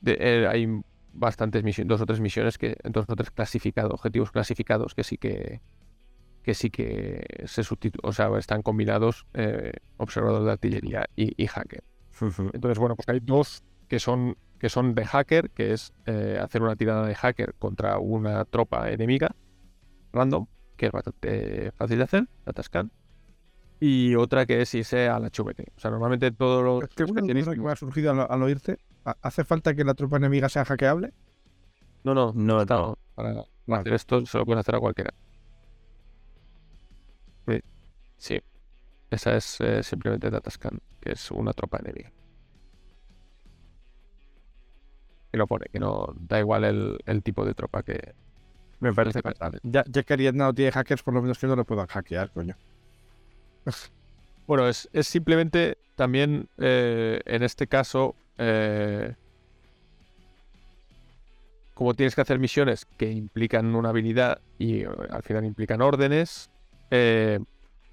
de- 0.00 0.16
eh, 0.20 0.46
hay 0.46 0.66
bastantes 1.12 1.64
misiones, 1.64 1.88
dos 1.88 2.00
o 2.00 2.06
tres 2.06 2.20
misiones 2.20 2.58
que, 2.58 2.76
dos 2.84 3.06
o 3.08 3.16
tres 3.16 3.30
clasificados, 3.30 3.92
objetivos 3.92 4.30
clasificados 4.30 4.94
que 4.94 5.04
sí 5.04 5.18
que 5.18 5.60
que 6.42 6.54
sí 6.54 6.70
que 6.70 7.44
se 7.46 7.62
o 8.02 8.12
sea, 8.12 8.30
están 8.38 8.62
combinados 8.62 9.26
eh, 9.34 9.72
observador 9.98 10.44
de 10.44 10.52
artillería 10.52 11.06
y, 11.14 11.34
y 11.42 11.46
hacker. 11.46 11.84
Entonces, 12.52 12.78
bueno, 12.78 12.96
pues 12.96 13.08
hay 13.08 13.20
dos 13.20 13.62
que 13.88 13.98
son 13.98 14.36
que 14.58 14.68
son 14.68 14.94
de 14.94 15.04
hacker, 15.04 15.50
que 15.50 15.72
es 15.72 15.92
eh, 16.06 16.36
hacer 16.42 16.62
una 16.62 16.74
tirada 16.74 17.06
de 17.06 17.14
hacker 17.14 17.54
contra 17.60 17.98
una 17.98 18.44
tropa 18.44 18.90
enemiga 18.90 19.34
random, 20.12 20.46
que 20.76 20.86
es 20.86 20.92
bastante 20.92 21.70
fácil 21.76 21.98
de 21.98 22.04
hacer, 22.04 22.28
atascan. 22.44 22.90
y 23.80 24.16
otra 24.16 24.44
que 24.46 24.60
es 24.62 24.74
irse 24.74 25.08
a 25.08 25.20
la 25.20 25.28
HVT. 25.28 25.72
O 25.76 25.78
sea, 25.80 25.92
normalmente 25.92 26.32
todos 26.32 26.64
los 26.64 26.82
Es 26.82 26.94
que 26.96 27.04
una 27.04 27.20
especialistas- 27.20 27.54
que 27.54 27.60
me 27.60 27.70
ha 27.70 27.76
surgido 27.76 28.10
al, 28.10 28.26
al 28.28 28.42
oírte, 28.42 28.78
¿ha- 29.04 29.16
¿hace 29.22 29.44
falta 29.44 29.74
que 29.74 29.84
la 29.84 29.94
tropa 29.94 30.16
enemiga 30.16 30.48
sea 30.48 30.64
hackeable? 30.64 31.12
No, 32.02 32.14
no, 32.14 32.32
No, 32.34 32.64
no. 32.64 32.98
Para 33.14 33.44
hacer 33.80 33.92
esto 33.92 34.26
se 34.26 34.38
lo 34.38 34.44
puedes 34.44 34.58
hacer 34.60 34.74
a 34.74 34.80
cualquiera. 34.80 35.14
Sí. 37.46 37.60
Sí. 38.16 38.40
Esa 39.10 39.36
es 39.36 39.60
eh, 39.60 39.82
simplemente 39.82 40.30
Datascan, 40.30 40.80
que 41.00 41.12
es 41.12 41.30
una 41.30 41.52
tropa 41.52 41.78
enemiga. 41.78 42.12
Y 45.32 45.36
lo 45.36 45.46
pone, 45.46 45.66
que 45.70 45.78
no 45.78 46.14
da 46.18 46.38
igual 46.40 46.64
el, 46.64 46.98
el 47.06 47.22
tipo 47.22 47.44
de 47.44 47.54
tropa 47.54 47.82
que. 47.82 48.14
Me 48.80 48.92
parece 48.94 49.20
que 49.22 49.28
fatal. 49.30 49.60
Ya, 49.62 49.84
ya 49.88 50.02
que 50.02 50.12
Ariadna 50.14 50.46
no 50.46 50.54
tiene 50.54 50.72
hackers, 50.72 51.02
por 51.02 51.14
lo 51.14 51.22
menos 51.22 51.38
que 51.38 51.46
no 51.46 51.56
lo 51.56 51.64
puedan 51.64 51.86
hackear, 51.86 52.30
coño. 52.32 52.56
Bueno, 54.46 54.66
es, 54.66 54.88
es 54.94 55.06
simplemente 55.06 55.76
también 55.94 56.48
eh, 56.56 57.20
en 57.26 57.42
este 57.42 57.66
caso. 57.66 58.16
eh, 58.38 59.14
como 61.74 61.94
tienes 61.94 62.14
que 62.16 62.20
hacer 62.22 62.38
misiones 62.40 62.86
que 62.96 63.10
implican 63.10 63.74
una 63.74 63.90
habilidad 63.90 64.40
y 64.58 64.80
eh, 64.80 64.88
al 65.10 65.22
final 65.22 65.44
implican 65.44 65.80
órdenes, 65.80 66.50
eh, 66.90 67.38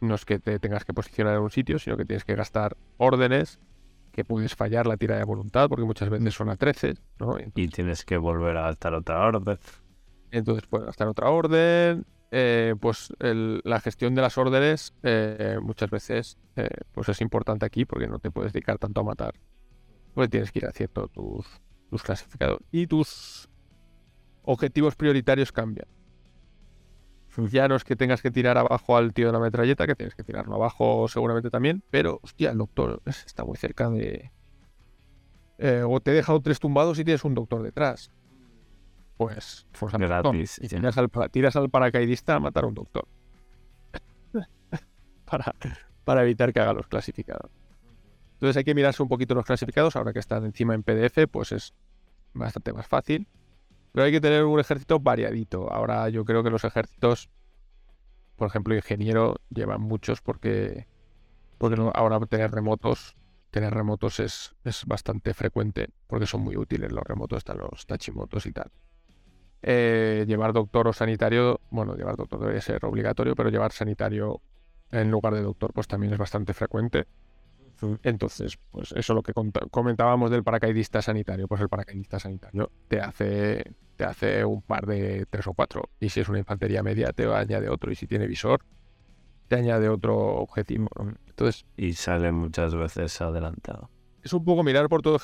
no 0.01 0.15
es 0.15 0.25
que 0.25 0.39
te 0.39 0.59
tengas 0.59 0.85
que 0.85 0.93
posicionar 0.93 1.35
en 1.35 1.41
un 1.41 1.49
sitio, 1.51 1.79
sino 1.79 1.97
que 1.97 2.05
tienes 2.05 2.25
que 2.25 2.35
gastar 2.35 2.77
órdenes, 2.97 3.59
que 4.11 4.25
puedes 4.25 4.55
fallar 4.55 4.87
la 4.87 4.97
tira 4.97 5.17
de 5.17 5.23
voluntad, 5.25 5.67
porque 5.69 5.85
muchas 5.85 6.09
veces 6.09 6.33
son 6.33 6.49
a 6.49 6.55
13, 6.57 6.95
¿no? 7.19 7.37
Y 7.55 7.67
tienes 7.69 8.05
que 8.05 8.17
volver 8.17 8.57
a 8.57 8.63
gastar 8.63 8.93
otra 8.93 9.19
orden. 9.25 9.57
Entonces 10.31 10.65
puedes 10.67 10.85
gastar 10.87 11.07
otra 11.07 11.29
orden. 11.29 12.05
eh, 12.31 12.75
pues 12.81 13.13
el- 13.19 13.61
la 13.63 13.79
gestión 13.79 14.13
de 14.15 14.21
las 14.21 14.37
órdenes 14.37 14.93
eh, 15.03 15.57
muchas 15.61 15.89
veces 15.89 16.37
eh, 16.57 16.67
pues 16.91 17.07
es 17.07 17.21
importante 17.21 17.65
aquí 17.65 17.85
porque 17.85 18.07
no 18.07 18.19
te 18.19 18.31
puedes 18.31 18.51
dedicar 18.51 18.77
tanto 18.77 19.01
a 19.01 19.03
matar. 19.05 19.35
Pues 20.13 20.29
tienes 20.29 20.51
que 20.51 20.59
ir 20.59 20.65
haciendo 20.67 21.07
tus, 21.07 21.45
tus 21.89 22.03
clasificados. 22.03 22.59
Y 22.71 22.87
tus 22.87 23.47
objetivos 24.43 24.95
prioritarios 24.95 25.51
cambian. 25.51 25.87
Ya 27.37 27.67
no 27.67 27.75
es 27.75 27.83
que 27.83 27.95
tengas 27.95 28.21
que 28.21 28.31
tirar 28.31 28.57
abajo 28.57 28.95
al 28.97 29.13
tío 29.13 29.27
de 29.27 29.33
la 29.33 29.39
metralleta, 29.39 29.85
que 29.87 29.95
tienes 29.95 30.15
que 30.15 30.23
tirarlo 30.23 30.55
abajo 30.55 31.07
seguramente 31.07 31.49
también, 31.49 31.83
pero 31.89 32.19
hostia, 32.23 32.51
el 32.51 32.57
doctor 32.57 33.01
es- 33.05 33.25
está 33.25 33.43
muy 33.43 33.57
cerca 33.57 33.89
de... 33.89 34.31
eh, 35.57 35.83
o 35.87 35.99
te 35.99 36.11
he 36.11 36.13
dejado 36.13 36.41
tres 36.41 36.59
tumbados 36.59 36.97
y 36.99 37.03
tienes 37.03 37.23
un 37.25 37.33
doctor 37.35 37.61
detrás. 37.63 38.11
Pues, 39.17 39.65
fuerza 39.71 39.97
Gratis, 39.97 40.59
y 40.61 40.67
ya. 40.67 40.77
tiras 40.79 40.97
al, 40.97 41.09
pa- 41.09 41.29
tiras 41.29 41.55
al 41.55 41.69
paracaidista 41.69 42.35
a 42.35 42.39
matar 42.39 42.65
a 42.65 42.67
un 42.67 42.73
doctor. 42.73 43.07
para, 45.25 45.55
para 46.03 46.23
evitar 46.23 46.51
que 46.53 46.59
haga 46.59 46.73
los 46.73 46.87
clasificados. 46.87 47.51
Entonces 48.33 48.57
hay 48.57 48.63
que 48.65 48.75
mirarse 48.75 49.01
un 49.01 49.09
poquito 49.09 49.33
los 49.33 49.45
clasificados. 49.45 49.95
Ahora 49.95 50.11
que 50.13 50.19
están 50.19 50.45
encima 50.45 50.73
en 50.75 50.83
PDF, 50.83 51.27
pues 51.27 51.51
es 51.53 51.73
bastante 52.33 52.73
más 52.73 52.85
fácil. 52.87 53.27
Pero 53.95 54.07
hay 54.07 54.11
que 54.11 54.19
tener 54.19 54.43
un 54.43 54.59
ejército 54.59 54.99
variadito. 54.99 55.71
Ahora 55.71 56.09
yo 56.09 56.25
creo 56.25 56.43
que 56.43 56.49
los 56.49 56.65
ejércitos, 56.65 57.29
por 58.35 58.49
ejemplo, 58.49 58.75
ingeniero, 58.75 59.37
llevan 59.49 59.79
muchos 59.79 60.19
porque, 60.19 60.85
porque 61.57 61.81
ahora 61.93 62.19
tener 62.25 62.51
remotos, 62.51 63.15
tener 63.51 63.73
remotos 63.73 64.19
es, 64.19 64.53
es 64.65 64.83
bastante 64.85 65.33
frecuente 65.33 65.91
porque 66.07 66.25
son 66.25 66.41
muy 66.41 66.57
útiles 66.57 66.91
los 66.91 67.05
remotos, 67.05 67.37
están 67.37 67.59
los 67.59 67.85
tachimotos 67.85 68.45
y 68.45 68.51
tal. 68.51 68.69
Eh, 69.61 70.25
llevar 70.27 70.51
doctor 70.51 70.89
o 70.89 70.91
sanitario, 70.91 71.61
bueno, 71.69 71.95
llevar 71.95 72.17
doctor 72.17 72.41
debería 72.41 72.59
ser 72.59 72.83
obligatorio, 72.83 73.33
pero 73.33 73.49
llevar 73.49 73.71
sanitario 73.71 74.41
en 74.91 75.09
lugar 75.09 75.35
de 75.35 75.41
doctor 75.41 75.71
pues 75.71 75.87
también 75.87 76.11
es 76.11 76.19
bastante 76.19 76.53
frecuente. 76.53 77.07
Entonces, 78.03 78.57
pues 78.71 78.91
eso 78.91 79.13
es 79.13 79.15
lo 79.15 79.23
que 79.23 79.33
comentábamos 79.71 80.31
del 80.31 80.43
paracaidista 80.43 81.01
sanitario, 81.01 81.47
pues 81.47 81.61
el 81.61 81.69
paracaidista 81.69 82.19
sanitario 82.19 82.71
te 82.87 82.99
hace, 82.99 83.73
te 83.95 84.03
hace 84.03 84.45
un 84.45 84.61
par 84.61 84.85
de 84.85 85.25
tres 85.29 85.47
o 85.47 85.53
cuatro. 85.53 85.89
Y 85.99 86.09
si 86.09 86.19
es 86.19 86.29
una 86.29 86.39
infantería 86.39 86.83
media, 86.83 87.11
te 87.13 87.25
añade 87.25 87.69
otro. 87.69 87.91
Y 87.91 87.95
si 87.95 88.07
tiene 88.07 88.27
visor, 88.27 88.61
te 89.47 89.55
añade 89.55 89.89
otro 89.89 90.15
objetivo. 90.17 90.87
Entonces, 91.27 91.65
Y 91.77 91.93
sale 91.93 92.31
muchas 92.31 92.75
veces 92.75 93.19
adelantado. 93.21 93.89
es 94.23 94.33
un 94.33 94.43
poco 94.43 94.63
mirar 94.63 94.89
por 94.89 95.01
tu, 95.01 95.17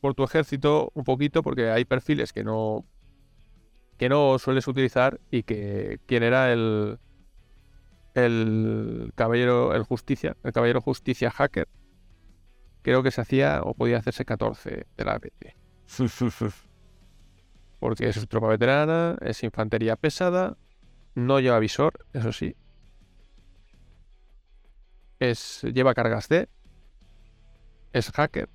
por 0.00 0.14
tu 0.14 0.24
ejército 0.24 0.90
un 0.94 1.04
poquito, 1.04 1.42
porque 1.42 1.70
hay 1.70 1.84
perfiles 1.84 2.32
que 2.32 2.44
no 2.44 2.84
que 3.96 4.08
no 4.08 4.38
sueles 4.40 4.66
utilizar 4.66 5.20
y 5.30 5.44
que 5.44 6.00
quién 6.06 6.24
era 6.24 6.52
el 6.52 6.98
el 8.14 9.12
caballero 9.14 9.72
el 9.74 9.84
justicia 9.84 10.36
el 10.42 10.52
caballero 10.52 10.80
justicia 10.80 11.30
hacker 11.30 11.68
creo 12.82 13.04
que 13.04 13.12
se 13.12 13.20
hacía 13.20 13.60
o 13.62 13.74
podía 13.74 13.98
hacerse 13.98 14.24
14 14.24 14.86
de 14.96 15.04
la 15.04 15.18
BT 15.18 15.54
porque 17.84 18.08
es 18.08 18.28
tropa 18.28 18.48
veterana 18.48 19.18
es 19.20 19.42
infantería 19.42 19.96
pesada 19.96 20.56
no 21.14 21.38
lleva 21.38 21.58
visor 21.58 21.92
eso 22.14 22.32
sí 22.32 22.56
es 25.18 25.60
lleva 25.64 25.92
cargas 25.92 26.30
D 26.30 26.48
es 27.92 28.10
hacker 28.10 28.48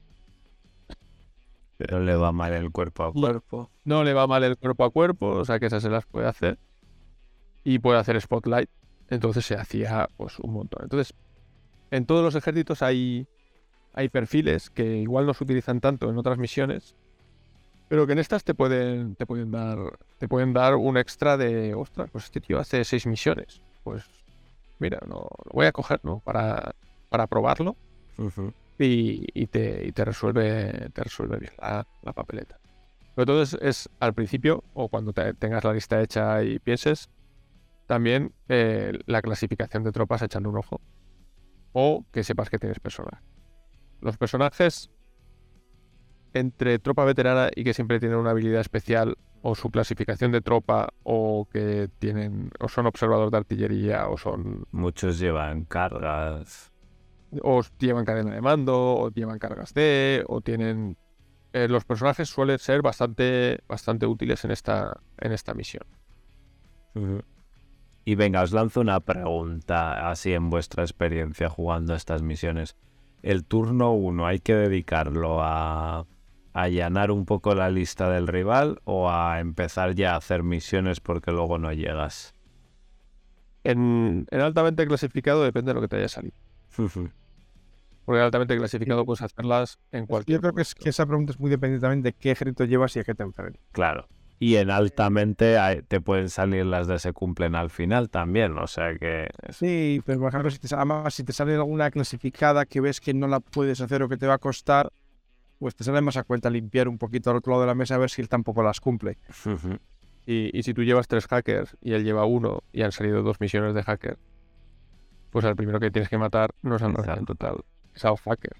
Pero 1.77 1.99
le 1.99 2.15
va 2.15 2.31
mal 2.31 2.53
el 2.53 2.71
cuerpo 2.71 3.03
a 3.03 3.13
cuerpo. 3.13 3.69
no 3.83 4.03
le 4.03 4.13
va 4.13 4.25
mal 4.25 4.43
el 4.43 4.57
cuerpo 4.57 4.83
a 4.83 4.89
cuerpo, 4.89 5.27
o 5.27 5.45
sea 5.45 5.59
que 5.59 5.67
esas 5.67 5.83
se 5.83 5.91
las 5.91 6.07
puede 6.07 6.25
hacer. 6.25 6.57
Y 7.63 7.77
puede 7.77 7.99
hacer 7.99 8.19
spotlight. 8.19 8.69
Entonces 9.11 9.45
se 9.45 9.53
hacía 9.55 10.09
pues 10.17 10.39
un 10.39 10.53
montón. 10.53 10.85
Entonces, 10.85 11.13
en 11.91 12.07
todos 12.07 12.23
los 12.23 12.33
ejércitos 12.33 12.81
hay, 12.81 13.27
hay 13.93 14.09
perfiles 14.09 14.71
que 14.71 14.97
igual 14.97 15.27
no 15.27 15.35
se 15.35 15.43
utilizan 15.43 15.81
tanto 15.81 16.09
en 16.09 16.17
otras 16.17 16.39
misiones. 16.39 16.95
Pero 17.89 18.05
que 18.07 18.13
en 18.13 18.19
estas 18.19 18.43
te 18.43 18.53
pueden, 18.53 19.15
te 19.15 19.25
pueden 19.25 19.51
dar. 19.51 19.77
Te 20.19 20.27
pueden 20.27 20.53
dar 20.53 20.75
un 20.75 20.95
extra 20.97 21.35
de. 21.37 21.73
Ostras, 21.73 22.09
pues 22.11 22.25
este 22.25 22.39
tío 22.39 22.59
hace 22.59 22.83
seis 22.85 23.05
misiones. 23.07 23.61
Pues 23.83 24.05
mira, 24.79 24.99
no, 25.07 25.27
lo 25.45 25.51
voy 25.51 25.65
a 25.65 25.71
coger, 25.71 25.99
¿no? 26.03 26.19
Para, 26.19 26.75
para 27.09 27.25
probarlo 27.27 27.75
y, 28.77 29.25
y 29.33 29.47
te, 29.47 29.85
y 29.87 29.91
te 29.91 30.05
resuelve 30.05 30.89
te 30.93 31.03
resuelve 31.03 31.37
bien 31.37 31.51
la, 31.59 31.85
la 32.03 32.13
papeleta. 32.13 32.59
Pero 33.15 33.25
todo 33.25 33.41
es, 33.41 33.53
es 33.55 33.89
al 33.99 34.13
principio 34.13 34.63
o 34.73 34.87
cuando 34.87 35.11
te- 35.11 35.33
tengas 35.33 35.63
la 35.63 35.73
lista 35.73 35.99
hecha 36.01 36.43
y 36.43 36.59
pienses, 36.59 37.09
también 37.87 38.33
eh, 38.47 38.97
la 39.07 39.21
clasificación 39.21 39.83
de 39.83 39.91
tropas 39.91 40.21
echando 40.21 40.49
un 40.49 40.57
ojo 40.57 40.79
o 41.73 42.05
que 42.11 42.23
sepas 42.23 42.49
que 42.49 42.59
tienes 42.59 42.79
personajes. 42.79 43.25
Los 43.99 44.17
personajes 44.17 44.89
entre 46.33 46.79
tropa 46.79 47.05
veterana 47.05 47.49
y 47.55 47.63
que 47.63 47.73
siempre 47.73 47.99
tienen 47.99 48.17
una 48.17 48.31
habilidad 48.31 48.61
especial 48.61 49.17
o 49.41 49.55
su 49.55 49.69
clasificación 49.69 50.31
de 50.31 50.41
tropa 50.41 50.89
o 51.03 51.47
que 51.51 51.89
tienen 51.99 52.51
o 52.59 52.67
son 52.67 52.87
observadores 52.87 53.31
de 53.31 53.37
artillería 53.37 54.07
o 54.09 54.17
son 54.17 54.65
Muchos 54.71 55.17
llevan 55.19 55.63
cargas. 55.65 56.71
o 57.41 57.61
llevan 57.79 58.05
cadena 58.05 58.33
de 58.33 58.41
mando, 58.41 58.75
o 58.75 59.09
llevan 59.11 59.39
cargas 59.39 59.73
D, 59.73 60.23
o 60.27 60.41
tienen... 60.41 60.97
eh, 61.53 61.67
los 61.69 61.85
personajes 61.85 62.29
suelen 62.29 62.59
ser 62.59 62.81
bastante, 62.81 63.59
bastante 63.67 64.05
útiles 64.05 64.43
en 64.45 64.51
esta, 64.51 64.99
en 65.17 65.31
esta 65.31 65.53
misión. 65.53 65.83
Y 68.05 68.15
venga, 68.15 68.41
os 68.41 68.51
lanzo 68.51 68.81
una 68.81 68.99
pregunta 68.99 70.09
así 70.09 70.33
en 70.33 70.49
vuestra 70.49 70.83
experiencia 70.83 71.49
jugando 71.49 71.93
estas 71.95 72.21
misiones. 72.23 72.75
El 73.21 73.45
turno 73.45 73.93
1 73.93 74.25
hay 74.25 74.39
que 74.39 74.55
dedicarlo 74.55 75.39
a 75.41 76.05
allanar 76.53 77.11
un 77.11 77.25
poco 77.25 77.55
la 77.55 77.69
lista 77.69 78.09
del 78.09 78.27
rival 78.27 78.79
o 78.85 79.09
a 79.09 79.39
empezar 79.39 79.95
ya 79.95 80.13
a 80.13 80.17
hacer 80.17 80.43
misiones 80.43 80.99
porque 80.99 81.31
luego 81.31 81.57
no 81.57 81.71
llegas. 81.73 82.33
En, 83.63 84.25
en 84.31 84.41
altamente 84.41 84.87
clasificado 84.87 85.43
depende 85.43 85.69
de 85.71 85.75
lo 85.75 85.81
que 85.81 85.87
te 85.87 85.97
haya 85.97 86.07
salido. 86.09 86.35
Porque 88.05 88.21
en 88.21 88.25
altamente 88.25 88.57
clasificado 88.57 89.05
puedes 89.05 89.21
hacerlas 89.21 89.77
en 89.91 90.07
cualquier 90.07 90.37
Yo 90.37 90.41
creo 90.41 90.53
que, 90.53 90.63
es, 90.63 90.73
que 90.73 90.89
esa 90.89 91.05
pregunta 91.05 91.31
es 91.31 91.39
muy 91.39 91.51
dependiente 91.51 91.83
también 91.83 92.01
de 92.01 92.13
qué 92.13 92.31
ejército 92.31 92.65
llevas 92.65 92.95
y 92.95 92.99
a 92.99 93.03
qué 93.03 93.13
te 93.13 93.21
enfrentas. 93.21 93.61
Claro. 93.71 94.07
Y 94.39 94.55
en 94.55 94.71
altamente 94.71 95.59
hay- 95.59 95.83
te 95.83 96.01
pueden 96.01 96.29
salir 96.29 96.65
las 96.65 96.87
de 96.87 96.97
se 96.97 97.13
cumplen 97.13 97.53
al 97.53 97.69
final 97.69 98.09
también, 98.09 98.57
o 98.57 98.65
sea 98.65 98.95
que... 98.95 99.29
Sí, 99.49 100.01
pero 100.07 100.21
por 100.21 100.29
ejemplo, 100.29 100.49
si 100.49 100.57
te, 100.57 100.73
además, 100.73 101.13
si 101.13 101.23
te 101.23 101.33
sale 101.33 101.53
alguna 101.53 101.91
clasificada 101.91 102.65
que 102.65 102.81
ves 102.81 102.99
que 102.99 103.13
no 103.13 103.27
la 103.27 103.41
puedes 103.41 103.79
hacer 103.79 104.01
o 104.01 104.09
que 104.09 104.17
te 104.17 104.25
va 104.25 104.35
a 104.35 104.37
costar, 104.39 104.91
pues 105.59 105.75
te 105.75 105.83
sale 105.83 106.01
más 106.01 106.17
a 106.17 106.23
cuenta 106.23 106.49
limpiar 106.49 106.87
un 106.87 106.97
poquito 106.97 107.29
al 107.29 107.37
otro 107.37 107.51
lado 107.51 107.61
de 107.61 107.67
la 107.67 107.75
mesa 107.75 107.95
a 107.95 107.97
ver 107.97 108.09
si 108.09 108.21
él 108.21 108.29
tampoco 108.29 108.63
las 108.63 108.79
cumple. 108.79 109.17
Y, 110.25 110.57
y 110.57 110.63
si 110.63 110.73
tú 110.73 110.83
llevas 110.83 111.07
tres 111.07 111.27
hackers 111.27 111.77
y 111.81 111.93
él 111.93 112.03
lleva 112.03 112.25
uno 112.25 112.63
y 112.71 112.81
han 112.83 112.91
salido 112.91 113.21
dos 113.23 113.39
misiones 113.39 113.73
de 113.73 113.83
hacker, 113.83 114.17
pues 115.29 115.45
al 115.45 115.55
primero 115.55 115.79
que 115.79 115.91
tienes 115.91 116.09
que 116.09 116.17
matar 116.17 116.55
no 116.61 116.75
es 116.75 116.81
al 116.81 116.95
en 117.17 117.25
total, 117.25 117.63
es 117.93 118.05
al 118.05 118.17
hacker. 118.17 118.57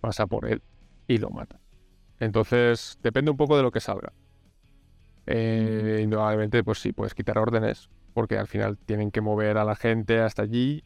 Pasa 0.00 0.26
por 0.26 0.46
él 0.46 0.62
y 1.06 1.18
lo 1.18 1.30
mata. 1.30 1.60
Entonces, 2.20 2.98
depende 3.02 3.30
un 3.30 3.36
poco 3.36 3.56
de 3.56 3.62
lo 3.62 3.70
que 3.70 3.80
salga. 3.80 4.12
Eh, 5.26 6.00
indudablemente, 6.02 6.64
pues 6.64 6.78
sí, 6.78 6.92
puedes 6.92 7.14
quitar 7.14 7.38
órdenes, 7.38 7.88
porque 8.12 8.38
al 8.38 8.46
final 8.46 8.78
tienen 8.78 9.10
que 9.10 9.20
mover 9.20 9.58
a 9.58 9.64
la 9.64 9.76
gente 9.76 10.20
hasta 10.20 10.42
allí 10.42 10.84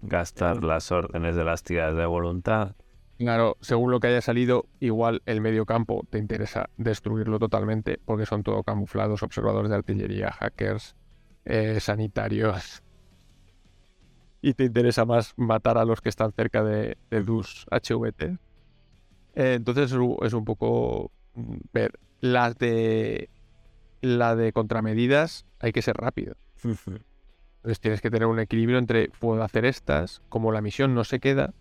gastar 0.00 0.62
las 0.62 0.92
órdenes 0.92 1.34
de 1.36 1.44
las 1.44 1.62
tiradas 1.62 1.96
de 1.96 2.06
voluntad. 2.06 2.76
Claro, 3.18 3.56
según 3.60 3.90
lo 3.90 3.98
que 3.98 4.06
haya 4.06 4.20
salido, 4.20 4.66
igual 4.78 5.22
el 5.26 5.40
medio 5.40 5.66
campo 5.66 6.04
te 6.08 6.18
interesa 6.18 6.70
destruirlo 6.76 7.38
totalmente, 7.40 7.98
porque 8.04 8.26
son 8.26 8.44
todo 8.44 8.62
camuflados, 8.62 9.24
observadores 9.24 9.70
de 9.70 9.76
artillería, 9.76 10.30
hackers, 10.30 10.94
eh, 11.44 11.80
sanitarios. 11.80 12.82
Y 14.40 14.54
te 14.54 14.64
interesa 14.64 15.04
más 15.04 15.32
matar 15.36 15.78
a 15.78 15.84
los 15.84 16.00
que 16.00 16.08
están 16.08 16.32
cerca 16.32 16.62
de, 16.62 16.96
de 17.10 17.24
tus 17.24 17.66
HVT. 17.70 18.38
Eh, 19.34 19.54
entonces 19.54 19.92
es 19.92 20.32
un- 20.34 20.44
poco 20.44 21.12
mm, 21.34 21.56
ver. 21.72 21.98
Las 22.20 22.58
de 22.58 23.30
la 24.02 24.36
de 24.36 24.52
contramedidas 24.52 25.46
hay 25.60 25.72
que 25.72 25.82
ser 25.82 25.96
rápido. 25.96 26.36
Entonces 27.58 27.80
tienes 27.80 28.00
que 28.00 28.10
tener 28.10 28.26
un 28.26 28.38
equilibrio 28.40 28.78
entre 28.78 29.10
puedo 29.10 29.42
hacer 29.42 29.64
estas, 29.64 30.22
como 30.28 30.52
la 30.52 30.60
misión 30.62 30.94
no 30.94 31.04
se 31.04 31.20
queda, 31.20 31.54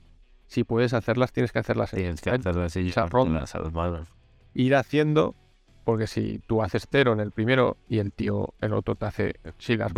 si 0.48 0.64
puedes 0.64 0.94
hacerlas 0.94 1.32
tienes 1.34 1.52
que 1.52 1.60
hacerlas 1.60 1.94
en 1.94 2.00
Tienes 2.00 2.22
que 2.22 2.30
en- 2.30 2.40
hacerlo 2.42 2.64
así. 2.64 2.90
esa 2.90 3.06
ronda. 3.06 3.42
las 3.42 3.56
a 3.56 3.60
las 3.60 3.74
manos. 3.74 4.08
ir 4.54 4.76
haciendo, 4.76 5.36
porque 5.84 6.08
si 6.08 6.40
tú 6.48 6.62
haces 6.64 6.88
cero 6.90 7.14
en 7.14 7.20
el 7.20 7.32
primero 7.32 7.78
y 7.88 8.00
el 8.00 8.12
tío, 8.12 8.54
el 8.62 8.74
otro 8.74 8.96
te 8.96 9.06
hace, 9.06 9.36
sí, 9.58 9.78
las 9.78 9.92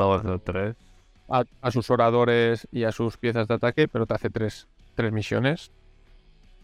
tres. 0.44 0.76
a, 1.30 1.44
a 1.62 1.72
sus 1.72 1.90
oradores 1.90 2.68
y 2.72 2.84
a 2.84 2.92
sus 2.92 3.18
piezas 3.18 3.48
de 3.48 3.54
ataque, 3.56 3.88
pero 3.88 4.06
te 4.06 4.14
hace 4.16 4.30
tres, 4.30 4.68
tres 4.96 5.12
misiones. 5.12 5.72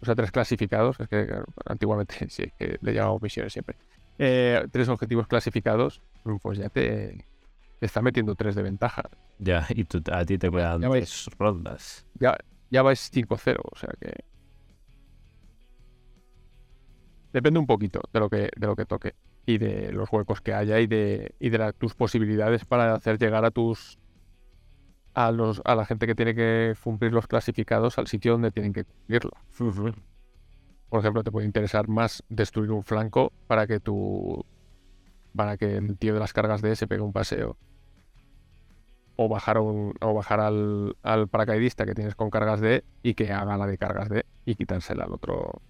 O 0.01 0.05
sea, 0.05 0.13
tres 0.15 0.31
clasificados. 0.31 0.99
Es 0.99 1.07
que 1.07 1.25
claro, 1.25 1.45
antiguamente 1.65 2.15
sí, 2.29 2.51
que 2.59 2.77
le 2.81 2.93
llamamos 2.93 3.21
misiones 3.21 3.53
siempre. 3.53 3.75
Eh, 4.19 4.65
tres 4.71 4.87
objetivos 4.89 5.27
clasificados, 5.27 6.01
pues 6.41 6.57
ya 6.57 6.69
te, 6.69 7.25
te 7.79 7.85
está 7.85 8.01
metiendo 8.01 8.35
tres 8.35 8.55
de 8.55 8.63
ventaja. 8.63 9.03
Ya, 9.39 9.65
y 9.69 9.83
tú, 9.85 10.01
a 10.11 10.23
ti 10.25 10.37
te 10.37 10.49
quedan 10.51 10.81
tres 10.81 11.29
rondas. 11.37 12.05
Ya, 12.19 12.37
ya 12.71 12.81
vais 12.83 12.99
5-0, 13.11 13.63
o 13.71 13.77
sea 13.77 13.89
que. 13.99 14.25
Depende 17.33 17.59
un 17.59 17.67
poquito 17.67 18.01
de 18.13 18.19
lo 18.19 18.29
que, 18.29 18.49
de 18.55 18.67
lo 18.67 18.75
que 18.75 18.85
toque. 18.85 19.13
Y 19.45 19.57
de 19.57 19.91
los 19.91 20.11
huecos 20.11 20.41
que 20.41 20.53
haya 20.53 20.79
y 20.79 20.87
de, 20.87 21.35
y 21.39 21.49
de 21.49 21.57
la- 21.57 21.73
tus 21.73 21.93
posibilidades 21.93 22.65
para 22.65 22.95
hacer 22.95 23.19
llegar 23.19 23.45
a 23.45 23.51
tus. 23.51 23.99
A, 25.13 25.31
los, 25.31 25.61
a 25.63 25.75
la 25.75 25.85
gente 25.85 26.07
que 26.07 26.15
tiene 26.15 26.35
que 26.35 26.75
cumplir 26.83 27.13
los 27.13 27.27
clasificados 27.27 27.97
al 27.97 28.07
sitio 28.07 28.33
donde 28.33 28.51
tienen 28.51 28.73
que 28.73 28.83
cumplirlo. 28.83 29.31
Por 30.89 30.99
ejemplo, 30.99 31.23
te 31.23 31.31
puede 31.31 31.45
interesar 31.45 31.87
más 31.87 32.23
destruir 32.29 32.71
un 32.71 32.83
flanco 32.83 33.31
para 33.47 33.67
que 33.67 33.79
tu. 33.79 34.45
para 35.35 35.57
que 35.57 35.77
el 35.77 35.97
tío 35.97 36.13
de 36.15 36.19
las 36.21 36.33
cargas 36.33 36.61
de 36.61 36.75
se 36.75 36.87
pegue 36.87 37.01
un 37.01 37.13
paseo. 37.13 37.57
O 39.17 39.29
bajar, 39.29 39.57
un, 39.59 39.93
o 40.01 40.13
bajar 40.13 40.41
al, 40.41 40.97
al 41.03 41.27
paracaidista 41.29 41.85
que 41.85 41.95
tienes 41.95 42.15
con 42.15 42.29
cargas 42.29 42.59
de 42.59 42.83
y 43.01 43.13
que 43.13 43.31
haga 43.31 43.57
la 43.57 43.65
de 43.67 43.77
cargas 43.77 44.09
de 44.09 44.25
y 44.45 44.55
quitársela 44.55 45.05
al 45.05 45.13
otro 45.13 45.61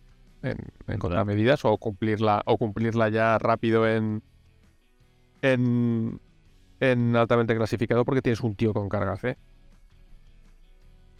en, 0.41 0.57
en 0.87 0.99
contramedidas 0.99 1.63
o 1.65 1.77
cumplirla, 1.77 2.41
o 2.45 2.57
cumplirla 2.57 3.09
ya 3.09 3.37
rápido 3.37 3.87
en. 3.87 4.23
en. 5.41 6.19
en 6.79 7.15
altamente 7.15 7.55
clasificado 7.55 8.05
porque 8.05 8.21
tienes 8.21 8.41
un 8.41 8.55
tío 8.55 8.73
con 8.73 8.89
cargas 8.89 9.21
de. 9.21 9.37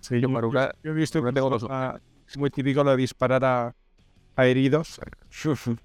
Sí, 0.01 0.21
Yo, 0.21 0.29
he 0.83 0.91
visto 0.93 1.19
tengo 1.33 1.57
a- 1.71 1.99
es 2.27 2.37
muy 2.37 2.49
típico 2.49 2.83
lo 2.83 2.91
de 2.91 2.97
disparar 2.97 3.43
a, 3.43 3.75
a 4.35 4.47
heridos. 4.47 4.99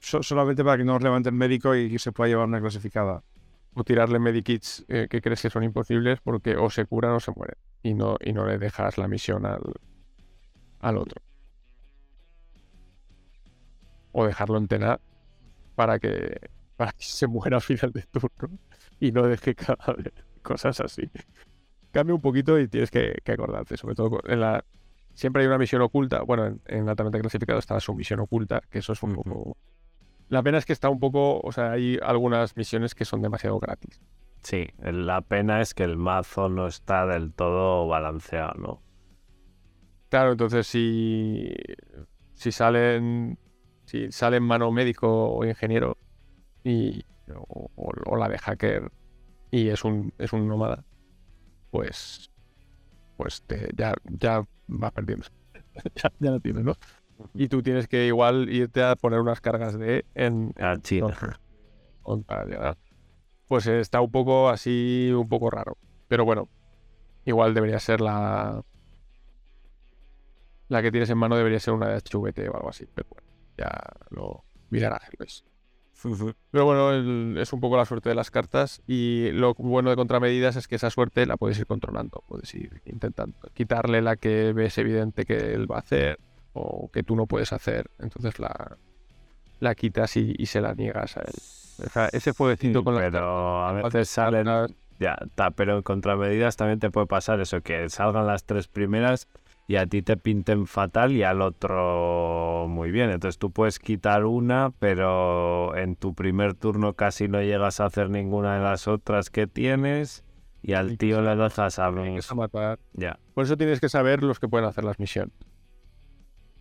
So- 0.00 0.22
solamente 0.22 0.64
para 0.64 0.78
que 0.78 0.84
no 0.84 0.96
os 0.96 1.02
levante 1.02 1.28
el 1.28 1.34
médico 1.34 1.74
y 1.74 1.98
se 1.98 2.12
pueda 2.12 2.28
llevar 2.28 2.48
una 2.48 2.60
clasificada. 2.60 3.22
O 3.74 3.84
tirarle 3.84 4.18
medikits 4.18 4.84
eh, 4.88 5.06
que 5.08 5.20
crees 5.20 5.42
que 5.42 5.50
son 5.50 5.62
imposibles 5.62 6.20
porque 6.20 6.56
o 6.56 6.70
se 6.70 6.86
curan 6.86 7.12
o 7.12 7.20
se 7.20 7.32
mueren 7.32 7.56
y 7.82 7.94
no, 7.94 8.16
y 8.20 8.32
no 8.32 8.46
le 8.46 8.58
dejas 8.58 8.98
la 8.98 9.08
misión 9.08 9.46
al, 9.46 9.62
al 10.80 10.98
otro. 10.98 11.22
O 14.12 14.26
dejarlo 14.26 14.58
entrenar 14.58 15.00
para 15.74 15.98
que, 15.98 16.50
para 16.76 16.92
que 16.92 17.04
se 17.04 17.26
muera 17.26 17.56
al 17.56 17.62
final 17.62 17.92
de 17.92 18.02
turno 18.02 18.58
y 18.98 19.12
no 19.12 19.22
deje 19.26 19.54
cadáver, 19.54 20.12
cosas 20.42 20.80
así. 20.80 21.10
Cambia 21.92 22.14
un 22.14 22.20
poquito 22.20 22.58
y 22.58 22.68
tienes 22.68 22.90
que, 22.90 23.16
que 23.24 23.32
acordarte, 23.32 23.76
sobre 23.76 23.94
todo 23.94 24.20
en 24.26 24.40
la... 24.40 24.64
Siempre 25.14 25.42
hay 25.42 25.48
una 25.48 25.58
misión 25.58 25.82
oculta, 25.82 26.22
bueno, 26.22 26.46
en, 26.46 26.60
en 26.66 26.88
altamente 26.88 27.20
clasificado 27.20 27.58
está 27.58 27.74
la 27.74 27.80
sumisión 27.80 28.20
oculta, 28.20 28.62
que 28.70 28.78
eso 28.78 28.92
es 28.92 29.02
un 29.02 29.14
poco... 29.14 29.56
La 30.30 30.42
pena 30.42 30.56
es 30.56 30.64
que 30.64 30.72
está 30.72 30.88
un 30.88 30.98
poco, 30.98 31.40
o 31.42 31.52
sea, 31.52 31.72
hay 31.72 31.98
algunas 32.02 32.56
misiones 32.56 32.94
que 32.94 33.04
son 33.04 33.20
demasiado 33.20 33.58
gratis. 33.58 34.00
Sí, 34.42 34.68
la 34.82 35.22
pena 35.22 35.60
es 35.62 35.72
que 35.72 35.82
el 35.84 35.96
mazo 35.96 36.48
no 36.50 36.66
está 36.66 37.06
del 37.06 37.32
todo 37.32 37.86
balanceado, 37.88 38.52
¿no? 38.58 38.82
Claro, 40.08 40.32
entonces 40.32 40.66
si, 40.66 41.48
si 42.34 42.50
salen 42.52 43.38
si 43.86 44.10
salen 44.12 44.42
mano 44.42 44.70
médico 44.72 45.08
o 45.34 45.44
ingeniero 45.44 45.96
y 46.64 47.04
o, 47.34 47.70
o- 47.76 47.92
o 48.06 48.16
la 48.16 48.28
de 48.28 48.38
hacker 48.38 48.92
y 49.50 49.68
es 49.70 49.84
un 49.84 50.12
es 50.18 50.32
un 50.32 50.48
nómada, 50.48 50.84
pues 51.70 52.30
pues 53.16 53.42
te- 53.46 53.70
ya 53.76 53.94
ya 54.04 54.44
va 54.68 54.90
perdiendo. 54.92 55.26
ya, 55.96 56.12
ya 56.20 56.30
lo 56.32 56.40
tienes, 56.40 56.64
¿no? 56.64 56.74
Y 57.34 57.48
tú 57.48 57.62
tienes 57.62 57.88
que 57.88 58.06
igual 58.06 58.48
irte 58.50 58.82
a 58.82 58.96
poner 58.96 59.20
unas 59.20 59.40
cargas 59.40 59.78
de 59.78 60.04
en, 60.14 60.52
A 60.58 60.76
China. 60.80 61.16
con- 62.02 62.22
para 62.24 62.44
llegar. 62.44 62.76
Pues 63.48 63.66
está 63.66 64.00
un 64.00 64.10
poco 64.10 64.48
así, 64.48 65.10
un 65.14 65.28
poco 65.28 65.50
raro. 65.50 65.76
Pero 66.08 66.24
bueno, 66.24 66.48
igual 67.24 67.54
debería 67.54 67.78
ser 67.80 68.00
la. 68.00 68.62
La 70.68 70.82
que 70.82 70.90
tienes 70.90 71.10
en 71.10 71.18
mano 71.18 71.36
debería 71.36 71.58
ser 71.58 71.74
una 71.74 71.88
de 71.88 71.96
HVT 71.96 72.48
o 72.48 72.54
algo 72.56 72.68
así. 72.68 72.86
Pero 72.94 73.08
bueno, 73.10 73.26
ya 73.58 73.70
lo 74.10 74.44
mirará 74.70 75.00
Luis. 75.18 75.44
Pero 76.50 76.64
bueno, 76.64 76.92
el- 76.92 77.36
es 77.38 77.52
un 77.52 77.60
poco 77.60 77.76
la 77.76 77.84
suerte 77.84 78.08
de 78.08 78.14
las 78.14 78.30
cartas. 78.30 78.80
Y 78.86 79.30
lo 79.32 79.54
bueno 79.54 79.90
de 79.90 79.96
contramedidas 79.96 80.56
es 80.56 80.68
que 80.68 80.76
esa 80.76 80.90
suerte 80.90 81.26
la 81.26 81.36
puedes 81.36 81.58
ir 81.58 81.66
controlando. 81.66 82.22
Puedes 82.26 82.54
ir 82.54 82.80
intentando 82.86 83.36
quitarle 83.52 84.00
la 84.00 84.16
que 84.16 84.52
ves 84.52 84.78
evidente 84.78 85.26
que 85.26 85.52
él 85.54 85.70
va 85.70 85.76
a 85.76 85.80
hacer 85.80 86.18
o 86.52 86.90
que 86.92 87.02
tú 87.02 87.16
no 87.16 87.26
puedes 87.26 87.52
hacer. 87.52 87.90
Entonces 87.98 88.38
la, 88.38 88.76
la 89.60 89.74
quitas 89.74 90.16
y, 90.16 90.34
y 90.38 90.46
se 90.46 90.60
la 90.60 90.74
niegas 90.74 91.16
a 91.16 91.20
él. 91.20 91.34
O 91.86 91.88
sea, 91.88 92.08
ese 92.12 92.34
fueguecito 92.34 92.84
con 92.84 92.94
la 92.94 93.00
Pero 93.02 93.64
a 93.64 93.72
veces 93.72 94.08
salen. 94.08 94.46
Ya, 94.98 95.16
ta- 95.34 95.50
pero 95.50 95.76
en 95.78 95.82
contramedidas 95.82 96.56
también 96.56 96.78
te 96.78 96.90
puede 96.90 97.06
pasar 97.06 97.40
eso, 97.40 97.62
que 97.62 97.88
salgan 97.88 98.26
las 98.26 98.44
tres 98.44 98.68
primeras 98.68 99.28
y 99.66 99.76
a 99.76 99.86
ti 99.86 100.02
te 100.02 100.18
pinten 100.18 100.66
fatal 100.66 101.12
y 101.12 101.22
al 101.22 101.40
otro 101.40 102.66
muy 102.68 102.90
bien. 102.90 103.08
Entonces 103.08 103.38
tú 103.38 103.50
puedes 103.50 103.78
quitar 103.78 104.26
una, 104.26 104.72
pero 104.78 105.74
en 105.74 105.96
tu 105.96 106.12
primer 106.14 106.52
turno 106.52 106.92
casi 106.92 107.28
no 107.28 107.40
llegas 107.40 107.80
a 107.80 107.86
hacer 107.86 108.10
ninguna 108.10 108.56
de 108.58 108.62
las 108.62 108.88
otras 108.88 109.30
que 109.30 109.46
tienes 109.46 110.22
y 110.62 110.74
al 110.74 110.92
Y 110.92 110.96
tío 110.98 111.22
le 111.22 111.34
dejas 111.34 111.78
a. 111.78 111.90
Ya. 112.92 113.18
Por 113.32 113.44
eso 113.44 113.56
tienes 113.56 113.80
que 113.80 113.88
saber 113.88 114.22
los 114.22 114.38
que 114.38 114.48
pueden 114.48 114.68
hacer 114.68 114.84
las 114.84 114.98
misiones. 114.98 115.32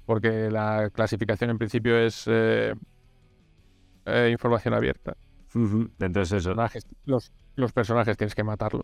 Porque 0.09 0.49
la 0.49 0.89
clasificación 0.91 1.51
en 1.51 1.59
principio 1.59 1.95
es 1.95 2.23
eh, 2.25 2.73
eh, 4.07 4.29
información 4.31 4.73
abierta. 4.73 5.15
Entonces 5.53 6.31
eso, 6.39 6.49
Personajes- 6.55 6.87
los, 7.05 7.31
los 7.55 7.71
personajes 7.73 8.17
tienes 8.17 8.33
que 8.33 8.43
matarlo. 8.43 8.81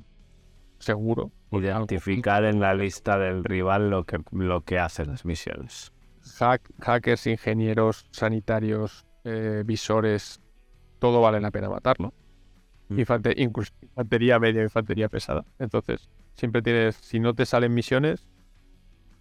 Seguro. 0.78 1.32
identificar 1.50 2.44
en 2.46 2.60
la 2.60 2.76
lista 2.76 3.18
del 3.18 3.44
rival 3.44 3.90
lo 3.90 4.04
que, 4.04 4.20
lo 4.34 4.62
que 4.62 4.78
hacen 4.78 5.08
las 5.08 5.26
misiones. 5.26 5.92
hack- 6.38 6.70
hackers, 6.80 7.26
ingenieros, 7.26 8.06
sanitarios, 8.12 9.08
eh, 9.24 9.64
visores, 9.66 10.42
todo 11.00 11.22
vale 11.22 11.42
la 11.42 11.50
pena 11.50 11.70
matarlo. 11.72 12.14
Mm. 12.90 13.00
Infante- 13.00 13.34
incluso 13.36 13.74
infantería 13.82 14.38
media, 14.38 14.62
infantería 14.62 15.10
pesada. 15.10 15.44
Entonces, 15.58 16.08
siempre 16.36 16.62
tienes, 16.62 16.98
si 16.98 17.20
no 17.20 17.34
te 17.34 17.48
salen 17.48 17.74
misiones, 17.74 18.28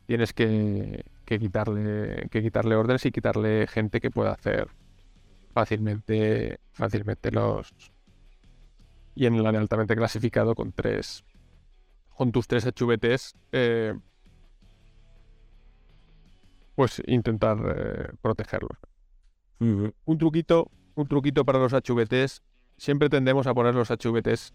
tienes 0.06 0.32
que, 0.32 1.04
que 1.24 1.38
quitarle, 1.38 2.28
que 2.30 2.42
quitarle 2.42 2.76
órdenes 2.76 3.04
y 3.06 3.12
quitarle 3.12 3.66
gente 3.66 4.00
que 4.00 4.10
pueda 4.10 4.32
hacer 4.32 4.68
fácilmente, 5.52 6.58
fácilmente 6.72 7.30
los. 7.30 7.72
Y 9.14 9.26
en 9.26 9.40
de 9.42 9.58
altamente 9.58 9.94
clasificado 9.94 10.54
con 10.54 10.72
tres. 10.72 11.24
Con 12.16 12.32
tus 12.32 12.46
tres 12.46 12.66
HVTs. 12.66 13.34
eh, 13.52 13.94
pues 16.74 17.00
intentar 17.06 17.58
eh, 17.76 18.12
protegerlos. 18.20 18.76
Un 19.60 20.18
truquito, 20.18 20.70
un 20.96 21.06
truquito 21.06 21.44
para 21.44 21.58
los 21.58 21.72
HVTs. 21.72 22.42
Siempre 22.76 23.08
tendemos 23.08 23.46
a 23.46 23.54
poner 23.54 23.74
los 23.74 23.90
HVTs 23.90 24.52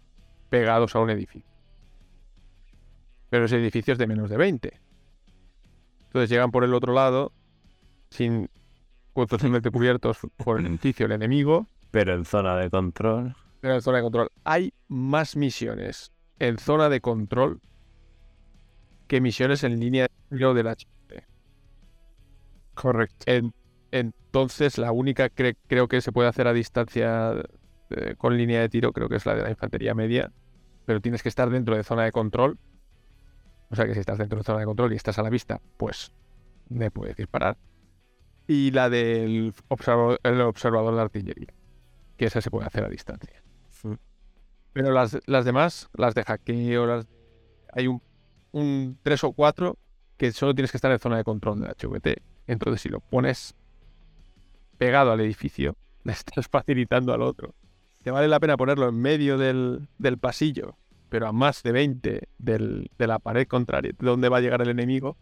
pegados 0.50 0.94
a 0.94 1.00
un 1.00 1.10
edificio. 1.10 1.50
Pero 3.30 3.46
ese 3.46 3.56
edificio 3.56 3.92
es 3.92 3.98
de 3.98 4.06
menos 4.06 4.28
de 4.28 4.36
20. 4.36 4.80
Entonces 6.10 6.28
llegan 6.28 6.50
por 6.50 6.64
el 6.64 6.74
otro 6.74 6.92
lado, 6.92 7.32
sin 8.10 8.50
totalmente 9.14 9.70
cubiertos 9.70 10.18
por 10.36 10.58
el 10.58 10.66
edificio, 10.66 11.06
el 11.06 11.12
enemigo, 11.12 11.68
Pero 11.92 12.14
en 12.14 12.24
zona 12.24 12.56
de 12.56 12.68
control, 12.68 13.36
pero 13.60 13.74
en 13.74 13.80
zona 13.82 13.98
de 13.98 14.02
control. 14.02 14.28
Hay 14.42 14.72
más 14.88 15.36
misiones 15.36 16.10
en 16.40 16.58
zona 16.58 16.88
de 16.88 17.00
control 17.00 17.60
que 19.06 19.20
misiones 19.20 19.62
en 19.62 19.78
línea 19.78 20.04
de 20.04 20.36
tiro 20.36 20.52
del 20.54 20.66
HVT. 20.66 21.24
Correcto. 22.74 23.24
En- 23.26 23.52
entonces, 23.92 24.78
la 24.78 24.90
única 24.92 25.28
que 25.28 25.56
creo 25.68 25.86
que 25.86 26.00
se 26.00 26.10
puede 26.12 26.28
hacer 26.28 26.46
a 26.48 26.52
distancia 26.52 27.34
eh, 27.90 28.14
con 28.16 28.36
línea 28.36 28.60
de 28.60 28.68
tiro, 28.68 28.92
creo 28.92 29.08
que 29.08 29.16
es 29.16 29.26
la 29.26 29.34
de 29.34 29.42
la 29.42 29.50
infantería 29.50 29.94
media, 29.94 30.32
pero 30.86 31.00
tienes 31.00 31.22
que 31.22 31.28
estar 31.28 31.50
dentro 31.50 31.76
de 31.76 31.84
zona 31.84 32.04
de 32.04 32.12
control. 32.12 32.58
O 33.70 33.76
sea 33.76 33.86
que 33.86 33.94
si 33.94 34.00
estás 34.00 34.18
dentro 34.18 34.38
de 34.38 34.44
zona 34.44 34.60
de 34.60 34.64
control 34.66 34.92
y 34.92 34.96
estás 34.96 35.18
a 35.18 35.22
la 35.22 35.30
vista, 35.30 35.60
pues 35.76 36.12
me 36.68 36.90
puedes 36.90 37.16
disparar. 37.16 37.56
Y 38.46 38.72
la 38.72 38.90
del 38.90 39.54
observador, 39.68 40.18
el 40.24 40.40
observador 40.40 40.94
de 40.94 41.00
artillería, 41.00 41.54
que 42.16 42.24
esa 42.24 42.40
se 42.40 42.50
puede 42.50 42.66
hacer 42.66 42.84
a 42.84 42.88
distancia. 42.88 43.42
Pero 44.72 44.92
las, 44.92 45.18
las 45.26 45.44
demás, 45.44 45.88
las 45.94 46.14
de 46.14 46.24
hackeo, 46.24 46.86
las 46.86 47.06
hay 47.72 47.86
un, 47.86 48.02
un 48.52 48.98
3 49.02 49.24
o 49.24 49.32
4 49.32 49.76
que 50.16 50.32
solo 50.32 50.54
tienes 50.54 50.70
que 50.70 50.76
estar 50.76 50.90
en 50.90 50.98
zona 50.98 51.16
de 51.16 51.24
control 51.24 51.60
del 51.60 51.70
HVT. 51.70 52.22
Entonces, 52.46 52.82
si 52.82 52.88
lo 52.88 53.00
pones 53.00 53.54
pegado 54.76 55.12
al 55.12 55.20
edificio, 55.20 55.76
le 56.04 56.12
estás 56.12 56.48
facilitando 56.48 57.12
al 57.12 57.22
otro. 57.22 57.54
Te 58.02 58.10
vale 58.10 58.28
la 58.28 58.40
pena 58.40 58.56
ponerlo 58.56 58.88
en 58.88 59.00
medio 59.00 59.38
del, 59.38 59.88
del 59.98 60.18
pasillo, 60.18 60.76
pero 61.10 61.26
a 61.28 61.32
más 61.32 61.62
de 61.62 61.72
20 61.72 62.28
del- 62.38 62.90
de 62.98 63.06
la 63.06 63.18
pared 63.18 63.46
contraria, 63.46 63.92
de 63.98 64.06
donde 64.06 64.28
va 64.30 64.38
a 64.38 64.40
llegar 64.40 64.62
el 64.62 64.70
enemigo, 64.70 65.16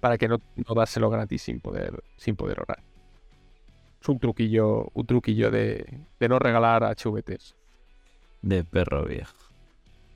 para 0.00 0.18
que 0.18 0.28
no, 0.28 0.38
no 0.56 0.74
dárselo 0.74 1.08
gratis 1.08 1.40
sin 1.42 1.60
poder, 1.60 2.02
sin 2.18 2.36
poder 2.36 2.60
orar. 2.60 2.80
Es 4.02 4.08
un 4.08 4.18
truquillo, 4.18 4.88
un 4.92 5.06
truquillo 5.06 5.50
de, 5.50 5.86
de 6.20 6.28
no 6.28 6.38
regalar 6.38 6.84
HVTs. 6.84 7.54
De 8.42 8.62
perro 8.64 9.06
viejo. 9.06 9.32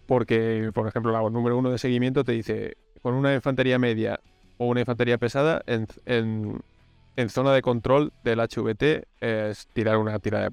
Porque, 0.06 0.70
por 0.74 0.86
ejemplo, 0.88 1.12
la 1.12 1.22
número 1.30 1.56
uno 1.56 1.70
de 1.70 1.78
seguimiento 1.78 2.24
te 2.24 2.32
dice, 2.32 2.76
con 3.00 3.14
una 3.14 3.34
infantería 3.34 3.78
media 3.78 4.20
o 4.58 4.66
una 4.66 4.80
infantería 4.80 5.16
pesada, 5.16 5.62
en, 5.66 5.86
en- 6.04 6.60
en 7.16 7.28
zona 7.30 7.52
de 7.52 7.62
control 7.62 8.12
del 8.24 8.40
HVT 8.40 9.04
es 9.20 9.66
tirar 9.72 9.96
una 9.96 10.18
tira 10.18 10.40
de... 10.42 10.50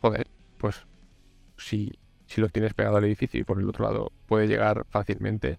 Joder, 0.00 0.26
pues 0.58 0.84
si, 1.56 1.92
si 2.32 2.40
lo 2.40 2.48
tienes 2.48 2.74
pegado 2.74 2.96
al 2.96 3.04
edificio 3.04 3.40
y 3.40 3.44
por 3.44 3.58
el 3.60 3.68
otro 3.68 3.84
lado 3.84 4.12
puede 4.26 4.46
llegar 4.48 4.84
fácilmente, 4.90 5.58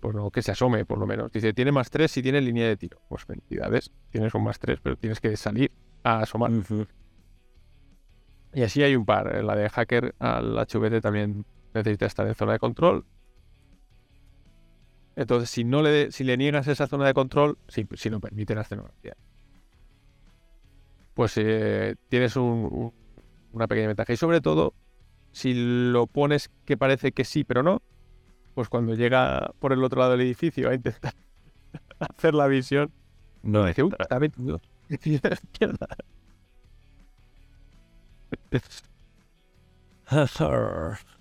pues 0.00 0.14
no, 0.14 0.30
que 0.30 0.42
se 0.42 0.52
asome 0.52 0.84
por 0.84 0.98
lo 0.98 1.06
menos. 1.06 1.32
Dice, 1.32 1.52
tiene 1.52 1.72
más 1.72 1.90
3 1.90 2.10
si 2.10 2.22
tiene 2.22 2.40
línea 2.40 2.66
de 2.68 2.76
tiro. 2.76 3.00
Pues 3.08 3.24
felicidades, 3.24 3.90
tienes 4.10 4.34
un 4.34 4.44
más 4.44 4.58
3, 4.58 4.78
pero 4.82 4.96
tienes 4.96 5.20
que 5.20 5.36
salir 5.36 5.72
a 6.04 6.20
asomar. 6.20 6.50
Y 8.52 8.62
así 8.62 8.82
hay 8.82 8.96
un 8.96 9.04
par. 9.04 9.34
En 9.36 9.46
La 9.46 9.56
de 9.56 9.68
hacker 9.68 10.14
al 10.18 10.56
HVT 10.58 11.00
también 11.00 11.44
necesita 11.74 12.06
estar 12.06 12.26
en 12.26 12.34
zona 12.34 12.52
de 12.52 12.58
control. 12.58 13.04
Entonces, 15.16 15.48
si 15.50 15.64
no 15.64 15.82
le, 15.82 16.12
si 16.12 16.24
le 16.24 16.36
niegas 16.36 16.68
esa 16.68 16.86
zona 16.86 17.06
de 17.06 17.14
control, 17.14 17.58
si, 17.68 17.86
si 17.94 18.10
no 18.10 18.20
permite 18.20 18.54
la 18.54 18.62
escenografía, 18.62 19.16
pues 21.14 21.34
eh, 21.38 21.96
tienes 22.08 22.36
un- 22.36 22.68
un- 22.70 22.92
una 23.52 23.66
pequeña 23.66 23.88
ventaja. 23.88 24.12
Y 24.12 24.16
sobre 24.16 24.40
todo, 24.40 24.74
si 25.36 25.52
lo 25.54 26.06
pones 26.06 26.50
que 26.64 26.78
parece 26.78 27.12
que 27.12 27.26
sí, 27.26 27.44
pero 27.44 27.62
no, 27.62 27.82
pues 28.54 28.70
cuando 28.70 28.94
llega 28.94 29.52
por 29.60 29.74
el 29.74 29.84
otro 29.84 30.00
lado 30.00 30.12
del 30.12 30.22
edificio 30.22 30.70
a 30.70 30.74
intentar 30.74 31.14
hacer 32.00 32.34
la 32.34 32.46
visión, 32.46 32.90
No 33.42 33.66
dice, 33.66 33.82
"Uy, 33.82 33.92
está 33.98 34.18
metido. 34.20 34.60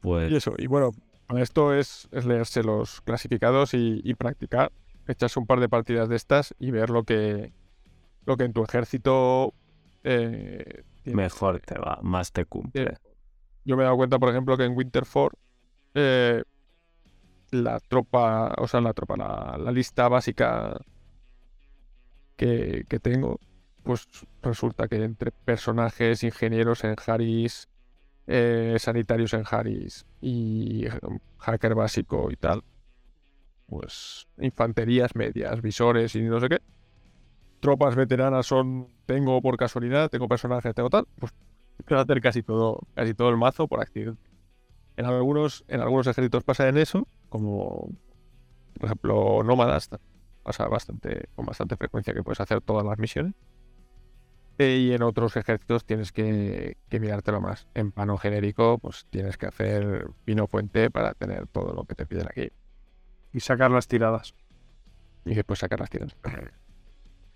Pues 0.00 0.30
Y 0.30 0.36
eso, 0.36 0.54
y 0.58 0.66
bueno, 0.66 0.90
esto 1.36 1.74
es, 1.74 2.08
es 2.12 2.24
leerse 2.24 2.62
los 2.62 3.00
clasificados 3.02 3.74
y, 3.74 4.00
y 4.04 4.14
practicar, 4.14 4.72
echarse 5.06 5.38
un 5.38 5.46
par 5.46 5.60
de 5.60 5.68
partidas 5.68 6.08
de 6.08 6.16
estas 6.16 6.54
y 6.58 6.70
ver 6.70 6.90
lo 6.90 7.04
que, 7.04 7.52
lo 8.26 8.36
que 8.36 8.44
en 8.44 8.52
tu 8.52 8.64
ejército 8.64 9.54
eh. 10.04 10.84
Mejor 11.14 11.60
te 11.60 11.78
va, 11.78 11.98
más 12.02 12.32
te 12.32 12.44
cumple. 12.44 12.96
Yo 13.64 13.76
me 13.76 13.82
he 13.82 13.84
dado 13.84 13.96
cuenta, 13.96 14.18
por 14.18 14.30
ejemplo, 14.30 14.56
que 14.56 14.64
en 14.64 14.76
Winterford 14.76 15.34
eh, 15.94 16.42
la 17.50 17.80
tropa, 17.80 18.54
o 18.58 18.66
sea, 18.68 18.80
la 18.80 18.92
tropa, 18.92 19.16
la, 19.16 19.58
la 19.58 19.72
lista 19.72 20.08
básica 20.08 20.78
que, 22.36 22.84
que 22.88 22.98
tengo, 23.00 23.38
pues 23.82 24.06
resulta 24.42 24.88
que 24.88 25.02
entre 25.02 25.32
personajes, 25.32 26.22
ingenieros 26.22 26.84
en 26.84 26.94
Harris, 27.06 27.68
eh, 28.26 28.76
sanitarios 28.78 29.32
en 29.32 29.44
Harris 29.50 30.04
y 30.20 30.86
eh, 30.86 30.90
hacker 31.38 31.74
básico 31.74 32.30
y 32.30 32.36
tal, 32.36 32.62
pues 33.66 34.28
infanterías 34.38 35.14
medias, 35.14 35.62
visores 35.62 36.14
y 36.14 36.22
no 36.22 36.38
sé 36.40 36.48
qué. 36.48 36.58
Tropas 37.60 37.96
veteranas 37.96 38.46
son, 38.46 38.88
tengo 39.06 39.42
por 39.42 39.56
casualidad, 39.56 40.08
tengo 40.10 40.28
personajes, 40.28 40.74
tengo 40.74 40.90
tal, 40.90 41.06
pues 41.18 41.32
puedo 41.84 42.00
hacer 42.00 42.20
casi 42.20 42.42
todo, 42.42 42.80
casi 42.94 43.14
todo 43.14 43.30
el 43.30 43.36
mazo 43.36 43.66
por 43.66 43.80
accidente. 43.80 44.22
En 44.96 45.06
algunos, 45.06 45.64
en 45.68 45.80
algunos 45.80 46.06
ejércitos 46.06 46.44
pasa 46.44 46.68
en 46.68 46.76
eso, 46.76 47.06
como 47.28 47.88
por 48.74 48.84
ejemplo 48.86 49.42
nómadas, 49.44 49.90
pasa 50.42 50.68
bastante, 50.68 51.28
con 51.34 51.46
bastante 51.46 51.76
frecuencia 51.76 52.14
que 52.14 52.22
puedes 52.22 52.40
hacer 52.40 52.60
todas 52.60 52.84
las 52.84 52.98
misiones. 52.98 53.34
Eh, 54.58 54.78
Y 54.78 54.92
en 54.92 55.02
otros 55.02 55.36
ejércitos 55.36 55.84
tienes 55.84 56.10
que, 56.12 56.76
que 56.88 57.00
mirártelo 57.00 57.40
más. 57.40 57.68
En 57.74 57.92
pano 57.92 58.16
genérico, 58.18 58.78
pues 58.78 59.06
tienes 59.10 59.36
que 59.36 59.46
hacer 59.46 60.08
vino 60.26 60.46
fuente 60.46 60.90
para 60.90 61.14
tener 61.14 61.46
todo 61.46 61.72
lo 61.72 61.84
que 61.84 61.94
te 61.94 62.06
piden 62.06 62.26
aquí. 62.28 62.50
Y 63.32 63.40
sacar 63.40 63.70
las 63.70 63.86
tiradas. 63.86 64.34
Y 65.24 65.34
después 65.34 65.60
sacar 65.60 65.80
las 65.80 65.90
tiras. 65.90 66.16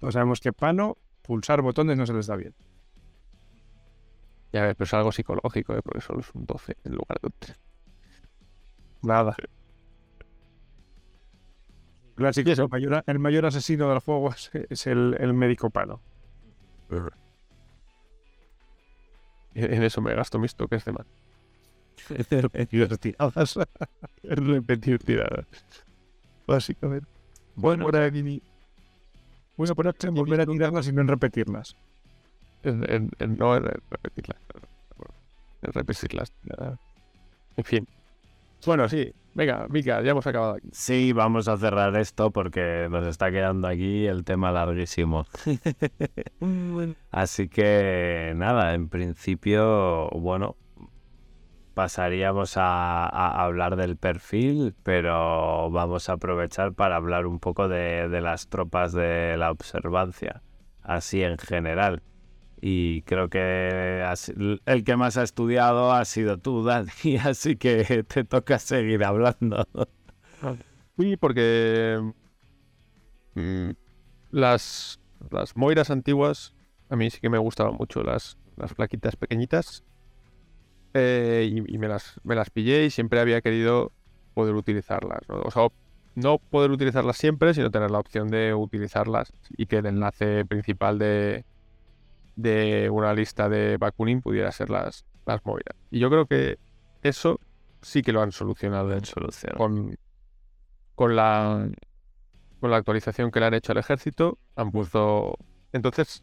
Todos 0.02 0.14
sabemos 0.14 0.40
que 0.40 0.52
Pano, 0.52 0.96
pulsar 1.22 1.62
botones 1.62 1.96
no 1.96 2.04
se 2.06 2.12
les 2.12 2.26
da 2.26 2.34
bien. 2.34 2.52
Ya 4.52 4.62
ves, 4.62 4.74
pero 4.74 4.84
es 4.84 4.94
algo 4.94 5.12
psicológico, 5.12 5.76
¿eh? 5.76 5.80
porque 5.80 6.00
solo 6.00 6.18
es 6.22 6.34
un 6.34 6.44
12 6.44 6.76
en 6.82 6.92
lugar 6.92 7.20
de 7.20 7.26
un 7.28 7.34
3. 7.38 7.60
Nada. 9.02 9.36
Clásico, 12.16 12.50
el 12.50 12.68
mayor, 12.68 13.04
el 13.06 13.18
mayor 13.20 13.46
asesino 13.46 13.90
del 13.90 14.00
juego 14.00 14.30
es, 14.30 14.50
es 14.70 14.88
el, 14.88 15.16
el 15.20 15.34
médico 15.34 15.70
Pano. 15.70 16.00
En 19.54 19.84
eso 19.84 20.00
me 20.00 20.16
gasto 20.16 20.40
mis 20.40 20.56
toques 20.56 20.84
de 20.84 20.94
más. 20.94 21.06
Repetir 22.28 22.98
tiradas. 22.98 23.56
Repetir 24.24 24.98
tiradas. 24.98 25.46
Básicamente. 26.48 27.06
Bueno, 27.54 27.88
voy 29.56 29.68
a 29.70 29.74
ponerse 29.74 30.08
en 30.08 30.14
volver 30.14 30.40
a 30.40 30.46
tirarlas 30.46 30.88
y 30.88 30.92
no 30.92 31.00
en 31.02 31.08
repetirlas. 31.08 31.76
En, 32.62 32.84
en- 32.90 33.10
en- 33.18 33.36
no 33.36 33.56
en 33.56 33.64
repetirlas. 33.90 34.38
En 35.62 35.72
repetirlas. 35.72 36.32
nada. 36.44 36.78
En 37.56 37.64
fin. 37.64 37.88
Bueno, 38.66 38.88
sí. 38.88 39.12
Venga, 39.34 39.66
Mika, 39.70 40.02
ya 40.02 40.10
hemos 40.10 40.26
acabado 40.26 40.54
aquí. 40.56 40.68
Sí, 40.72 41.12
vamos 41.14 41.48
a 41.48 41.56
cerrar 41.56 41.96
esto 41.96 42.30
porque 42.30 42.86
nos 42.90 43.06
está 43.06 43.30
quedando 43.30 43.66
aquí 43.66 44.06
el 44.06 44.24
tema 44.24 44.52
larguísimo. 44.52 45.24
Así 47.10 47.48
que 47.48 48.32
nada, 48.36 48.74
en 48.74 48.88
principio, 48.88 50.08
bueno, 50.10 50.56
pasaríamos 51.74 52.56
a, 52.56 53.06
hablar 53.44 53.76
del 53.76 53.96
perfil, 53.96 54.74
pero 54.82 55.70
vamos 55.70 56.08
a 56.08 56.14
aprovechar 56.14 56.72
para 56.74 56.96
hablar 56.96 57.26
un 57.26 57.38
poco 57.38 57.68
de, 57.68 58.08
las 58.20 58.48
tropas 58.48 58.92
de 58.92 59.36
la 59.36 59.50
observancia, 59.50 60.42
así 60.82 61.22
en 61.22 61.38
general. 61.38 62.02
Y 62.60 63.02
creo 63.02 63.28
que 63.28 64.04
el 64.66 64.84
que 64.84 64.96
más 64.96 65.16
ha 65.16 65.24
estudiado 65.24 65.92
ha 65.92 66.04
sido 66.04 66.38
tú, 66.38 66.64
Dani, 66.64 67.16
así 67.24 67.56
que 67.56 68.04
te 68.04 68.24
toca 68.24 68.58
seguir 68.58 69.04
hablando. 69.04 69.66
Sí, 70.98 71.16
porque 71.16 72.12
mm, 73.34 73.70
las, 74.30 75.00
las 75.30 75.56
moiras 75.56 75.90
antiguas 75.90 76.54
a 76.92 76.96
mí 76.96 77.08
sí 77.08 77.20
que 77.20 77.30
me 77.30 77.38
gustaban 77.38 77.74
mucho 77.74 78.02
las, 78.02 78.36
las 78.56 78.74
plaquitas 78.74 79.16
pequeñitas 79.16 79.82
Eh, 80.94 81.48
y, 81.50 81.74
y 81.74 81.78
me, 81.78 81.88
las, 81.88 82.20
me 82.24 82.34
las 82.34 82.50
pillé 82.50 82.84
y 82.84 82.90
siempre 82.90 83.20
había 83.20 83.40
querido 83.40 83.92
poder 84.34 84.54
utilizarlas. 84.54 85.20
¿no? 85.28 85.40
O 85.42 85.50
sea, 85.50 85.68
no 86.14 86.38
poder 86.38 86.70
utilizarlas 86.70 87.16
siempre, 87.16 87.54
sino 87.54 87.70
tener 87.70 87.90
la 87.90 87.98
opción 87.98 88.28
de 88.28 88.54
utilizarlas 88.54 89.32
y 89.56 89.66
que 89.66 89.78
el 89.78 89.86
enlace 89.86 90.44
principal 90.44 90.98
de, 90.98 91.44
de 92.36 92.90
una 92.90 93.14
lista 93.14 93.48
de 93.48 93.76
Bakunin 93.78 94.20
pudiera 94.20 94.52
ser 94.52 94.70
las, 94.70 95.04
las 95.26 95.44
moiras. 95.44 95.76
Y 95.90 95.98
yo 95.98 96.10
creo 96.10 96.26
que 96.26 96.58
eso 97.02 97.40
sí 97.80 98.02
que 98.02 98.12
lo 98.12 98.22
han 98.22 98.32
solucionado 98.32 98.92
en 98.92 99.04
Solución. 99.04 99.54
con, 99.56 99.98
con 100.94 101.16
la 101.16 101.68
con 102.60 102.70
la 102.70 102.76
actualización 102.76 103.32
que 103.32 103.40
le 103.40 103.46
han 103.46 103.54
hecho 103.54 103.72
al 103.72 103.78
ejército, 103.78 104.38
han 104.54 104.70
puesto. 104.70 105.36
Entonces, 105.72 106.22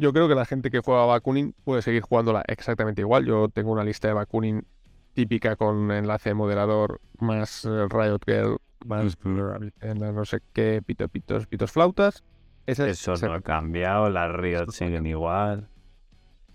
yo 0.00 0.12
creo 0.12 0.28
que 0.28 0.34
la 0.34 0.44
gente 0.46 0.70
que 0.70 0.80
juega 0.80 1.02
a 1.02 1.06
Bakunin 1.06 1.54
puede 1.64 1.82
seguir 1.82 2.02
jugándola 2.02 2.42
exactamente 2.48 3.02
igual. 3.02 3.26
Yo 3.26 3.48
tengo 3.48 3.70
una 3.70 3.84
lista 3.84 4.08
de 4.08 4.14
Bakunin 4.14 4.66
típica 5.12 5.56
con 5.56 5.90
enlace 5.90 6.34
moderador 6.34 7.00
más 7.18 7.64
eh, 7.64 7.86
Riot 7.88 8.20
Girl, 8.26 8.56
más 8.86 9.16
no 9.24 10.24
sé 10.24 10.40
qué, 10.52 10.80
pito, 10.84 11.08
pitos, 11.08 11.46
pitos, 11.46 11.70
flautas. 11.70 12.24
Esa 12.66 12.86
es- 12.88 13.06
Eso 13.06 13.14
no 13.26 13.34
ha 13.34 13.40
cambiado, 13.40 14.08
las 14.10 14.32
Riot 14.32 14.70
siguen 14.70 15.06
igual. 15.06 15.68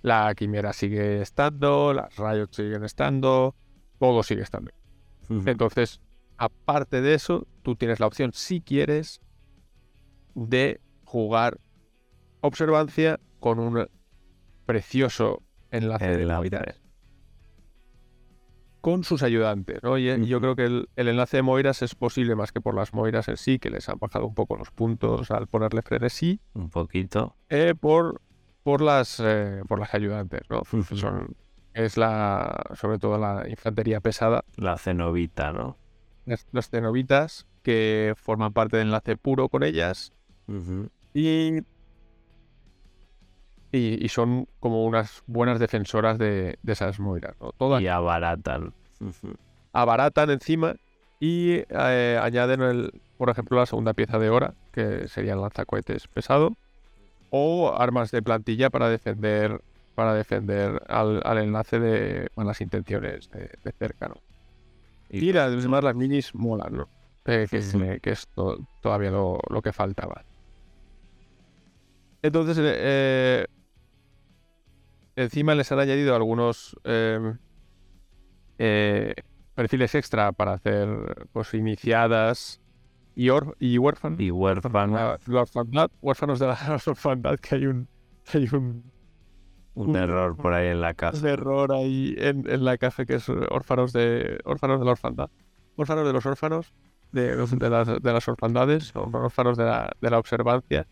La 0.01 0.33
Quimera 0.35 0.73
sigue 0.73 1.21
estando, 1.21 1.93
las 1.93 2.15
Riot 2.17 2.47
siguen 2.51 2.83
estando, 2.83 3.55
todo 3.99 4.23
sigue 4.23 4.41
estando. 4.43 4.71
Entonces, 5.45 5.99
aparte 6.37 7.01
de 7.01 7.13
eso, 7.15 7.47
tú 7.63 7.75
tienes 7.75 7.99
la 7.99 8.07
opción, 8.07 8.31
si 8.33 8.61
quieres, 8.61 9.21
de 10.35 10.79
jugar 11.05 11.57
observancia 12.41 13.19
con 13.45 13.59
un 13.59 13.87
precioso 14.65 15.43
enlace 15.69 16.17
de. 16.17 16.25
Moiras. 16.25 16.81
Con 18.81 19.03
sus 19.03 19.21
ayudantes, 19.21 19.83
¿no? 19.83 19.99
Y, 19.99 20.09
y 20.09 20.25
yo 20.25 20.37
Ujú. 20.37 20.41
creo 20.41 20.55
que 20.55 20.65
el, 20.65 20.89
el 20.95 21.07
enlace 21.09 21.37
de 21.37 21.43
Moiras 21.43 21.83
es 21.83 21.93
posible 21.93 22.33
más 22.35 22.51
que 22.51 22.59
por 22.59 22.73
las 22.73 22.91
Moiras 22.95 23.27
en 23.27 23.37
sí, 23.37 23.59
que 23.59 23.69
les 23.69 23.87
han 23.87 23.99
bajado 23.99 24.25
un 24.25 24.33
poco 24.33 24.55
los 24.57 24.71
puntos 24.71 25.29
al 25.29 25.45
ponerle 25.45 25.83
frenesí, 25.83 26.39
Un 26.55 26.71
poquito. 26.71 27.35
eh, 27.49 27.75
por, 27.79 28.19
por, 28.63 28.81
las, 28.81 29.19
eh, 29.23 29.61
por 29.67 29.79
las 29.79 29.93
ayudantes, 29.93 30.41
¿no? 30.49 30.63
Son, 30.95 31.35
es 31.75 31.97
la, 31.97 32.63
sobre 32.73 32.97
todo 32.97 33.19
la 33.19 33.47
infantería 33.47 34.01
pesada, 34.01 34.43
La 34.55 34.75
cenovita, 34.79 35.51
¿no? 35.53 35.77
las, 36.25 36.47
las 36.51 36.71
cenobitas 36.71 37.45
que 37.61 38.15
forman 38.17 38.53
parte 38.53 38.77
del 38.77 38.87
enlace 38.87 39.17
puro 39.17 39.49
con 39.49 39.61
ellas 39.61 40.13
y, 41.13 41.59
y, 43.75 44.03
y 44.03 44.09
son 44.09 44.47
como 44.59 44.85
unas 44.85 45.21
buenas 45.27 45.59
defensoras 45.59 46.17
de, 46.17 46.57
de 46.61 46.73
esas 46.73 46.99
moiras, 46.99 47.35
¿no? 47.39 47.51
Todas 47.57 47.81
Y 47.81 47.87
abaratan. 47.87 48.73
abaratan 49.73 50.29
encima 50.31 50.75
y 51.19 51.63
eh, 51.69 52.19
añaden, 52.21 52.61
el, 52.61 52.91
por 53.17 53.29
ejemplo, 53.29 53.57
la 53.59 53.65
segunda 53.65 53.93
pieza 53.93 54.19
de 54.19 54.29
hora, 54.29 54.53
que 54.71 55.07
sería 55.07 55.33
el 55.33 55.41
lanzacohetes 55.41 56.07
pesado, 56.07 56.53
o 57.29 57.73
armas 57.77 58.11
de 58.11 58.21
plantilla 58.21 58.69
para 58.69 58.89
defender 58.89 59.59
para 59.95 60.13
defender 60.13 60.81
al, 60.89 61.21
al 61.23 61.37
enlace 61.37 61.79
de 61.79 62.27
malas 62.35 62.59
intenciones 62.59 63.29
de, 63.29 63.49
de 63.63 63.71
cerca, 63.79 64.09
¿no? 64.09 64.15
Y 65.09 65.37
además 65.37 65.83
las 65.83 65.95
minis 65.95 66.35
molan, 66.35 66.73
¿no? 66.75 66.89
Eh, 67.25 67.47
que, 67.49 67.59
Ujú. 67.59 68.01
que 68.01 68.11
es 68.11 68.27
to- 68.35 68.57
todavía 68.81 69.11
lo, 69.11 69.39
lo 69.49 69.61
que 69.61 69.71
faltaba. 69.71 70.21
Entonces, 72.21 72.57
eh, 72.57 72.73
eh, 72.77 73.45
encima 75.15 75.55
les 75.55 75.71
han 75.71 75.79
añadido 75.79 76.15
algunos 76.15 76.75
eh, 76.83 77.19
eh, 78.57 79.13
perfiles 79.53 79.95
extra 79.95 80.31
para 80.31 80.53
hacer 80.53 81.27
pues 81.31 81.53
iniciadas 81.53 82.61
y, 83.15 83.29
or- 83.29 83.55
y 83.59 83.77
huérfanos. 83.77 84.19
Y 84.19 84.31
huérfano. 84.31 85.17
La 85.27 85.41
orfandad, 85.41 85.89
huérfanos 86.01 86.39
de 86.39 86.47
la 86.47 86.57
orfandad, 86.87 87.37
que 87.39 87.55
hay 87.55 87.65
un, 87.67 87.87
hay 88.33 88.47
un 88.53 88.91
Un 89.73 89.89
un- 89.89 89.95
error 89.95 90.35
por 90.35 90.53
ahí 90.53 90.67
en 90.67 90.81
la 90.81 90.93
casa. 90.93 91.19
un 91.21 91.27
error 91.27 91.71
ahí 91.73 92.15
en, 92.17 92.49
en 92.49 92.65
la 92.65 92.77
caja 92.77 93.05
que 93.05 93.15
es 93.15 93.29
órfanos 93.29 93.93
de 93.93 94.39
órfanos 94.45 94.79
de 94.79 94.85
la 94.85 94.91
orfandad. 94.91 95.29
Órfanos 95.77 96.05
de 96.07 96.13
los 96.13 96.25
órfanos, 96.25 96.73
de, 97.11 97.35
de 97.35 97.69
las, 97.69 97.87
de 98.01 98.13
las 98.13 98.27
orfandades, 98.29 98.93
órfanos 98.95 99.57
de 99.57 99.65
la, 99.65 99.91
de 99.99 100.09
la 100.09 100.19
observancia. 100.19 100.87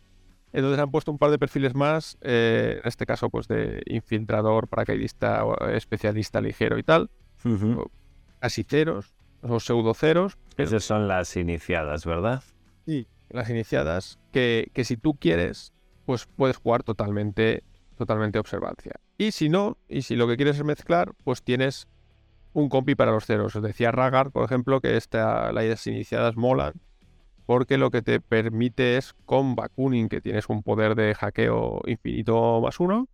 Entonces 0.54 0.80
han 0.80 0.92
puesto 0.92 1.12
un 1.12 1.18
par 1.18 1.32
de 1.32 1.40
perfiles 1.40 1.74
más, 1.74 2.18
eh, 2.22 2.80
en 2.82 2.88
este 2.88 3.06
caso 3.06 3.30
pues 3.30 3.48
de 3.48 3.82
infiltrador, 3.88 4.68
paracaidista, 4.68 5.44
o 5.44 5.68
especialista 5.68 6.40
ligero 6.40 6.78
y 6.78 6.84
tal, 6.84 7.10
Ujú. 7.44 7.90
casi 8.40 8.64
ceros 8.64 9.14
o 9.42 9.60
pseudo 9.60 9.94
ceros, 9.94 10.38
pero 10.56 10.70
Esas 10.70 10.84
son 10.84 11.08
las 11.08 11.36
iniciadas, 11.36 12.06
¿verdad? 12.06 12.44
las 13.30 13.50
iniciadas, 13.50 14.20
que, 14.32 14.70
que 14.74 14.84
si 14.86 14.96
tú 14.96 15.16
quieres, 15.16 15.74
pues 16.06 16.28
puedes 16.28 16.58
jugar 16.58 16.84
totalmente, 16.84 17.64
totalmente 17.98 18.38
observancia. 18.38 18.94
Y 19.18 19.32
si 19.32 19.50
no, 19.50 19.78
y 19.90 20.04
si 20.04 20.16
lo 20.16 20.28
que 20.28 20.36
quieres 20.36 20.58
es 20.58 20.64
mezclar, 20.64 21.14
pues 21.24 21.42
tienes 21.42 21.88
un 22.54 22.70
compi 22.70 22.94
para 22.94 23.12
los 23.12 23.26
ceros. 23.26 23.56
Os 23.56 23.64
decía 23.64 23.92
Ragar, 23.92 24.30
por 24.32 24.46
ejemplo, 24.46 24.82
que 24.82 24.98
esta, 24.98 25.52
las 25.52 25.88
iniciadas 25.88 26.36
molan, 26.36 26.74
porque 27.46 27.78
lo 27.78 27.92
que 27.92 28.02
te 28.02 28.20
permite 28.20 28.98
es 28.98 29.14
con 29.26 29.56
Bakunin, 29.56 30.10
que 30.10 30.22
tienes 30.22 30.50
un 30.50 30.64
poder 30.64 30.96
de 30.96 31.14
hackeo 31.14 31.82
infinito 31.86 32.62
más 32.62 32.80
uno, 32.80 33.08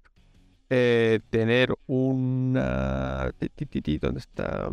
eh, 0.69 1.19
tener 1.29 1.73
una... 1.87 3.31
¿Dónde 4.01 4.19
está? 4.19 4.69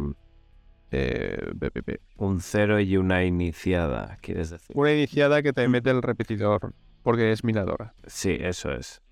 Eh, 0.91 1.51
be, 1.55 1.70
be. 1.70 2.01
Un 2.16 2.41
cero 2.41 2.78
y 2.81 2.97
una 2.97 3.24
iniciada, 3.24 4.19
¿quieres 4.20 4.51
decir? 4.51 4.77
Una 4.77 4.93
iniciada 4.93 5.43
que 5.43 5.53
te 5.53 5.66
mete 5.69 5.91
el 5.91 6.03
repetidor, 6.03 6.74
porque 7.03 7.33
es 7.33 7.45
minadora. 7.45 7.95
Sí, 8.07 8.37
eso 8.39 8.73
es. 8.73 9.03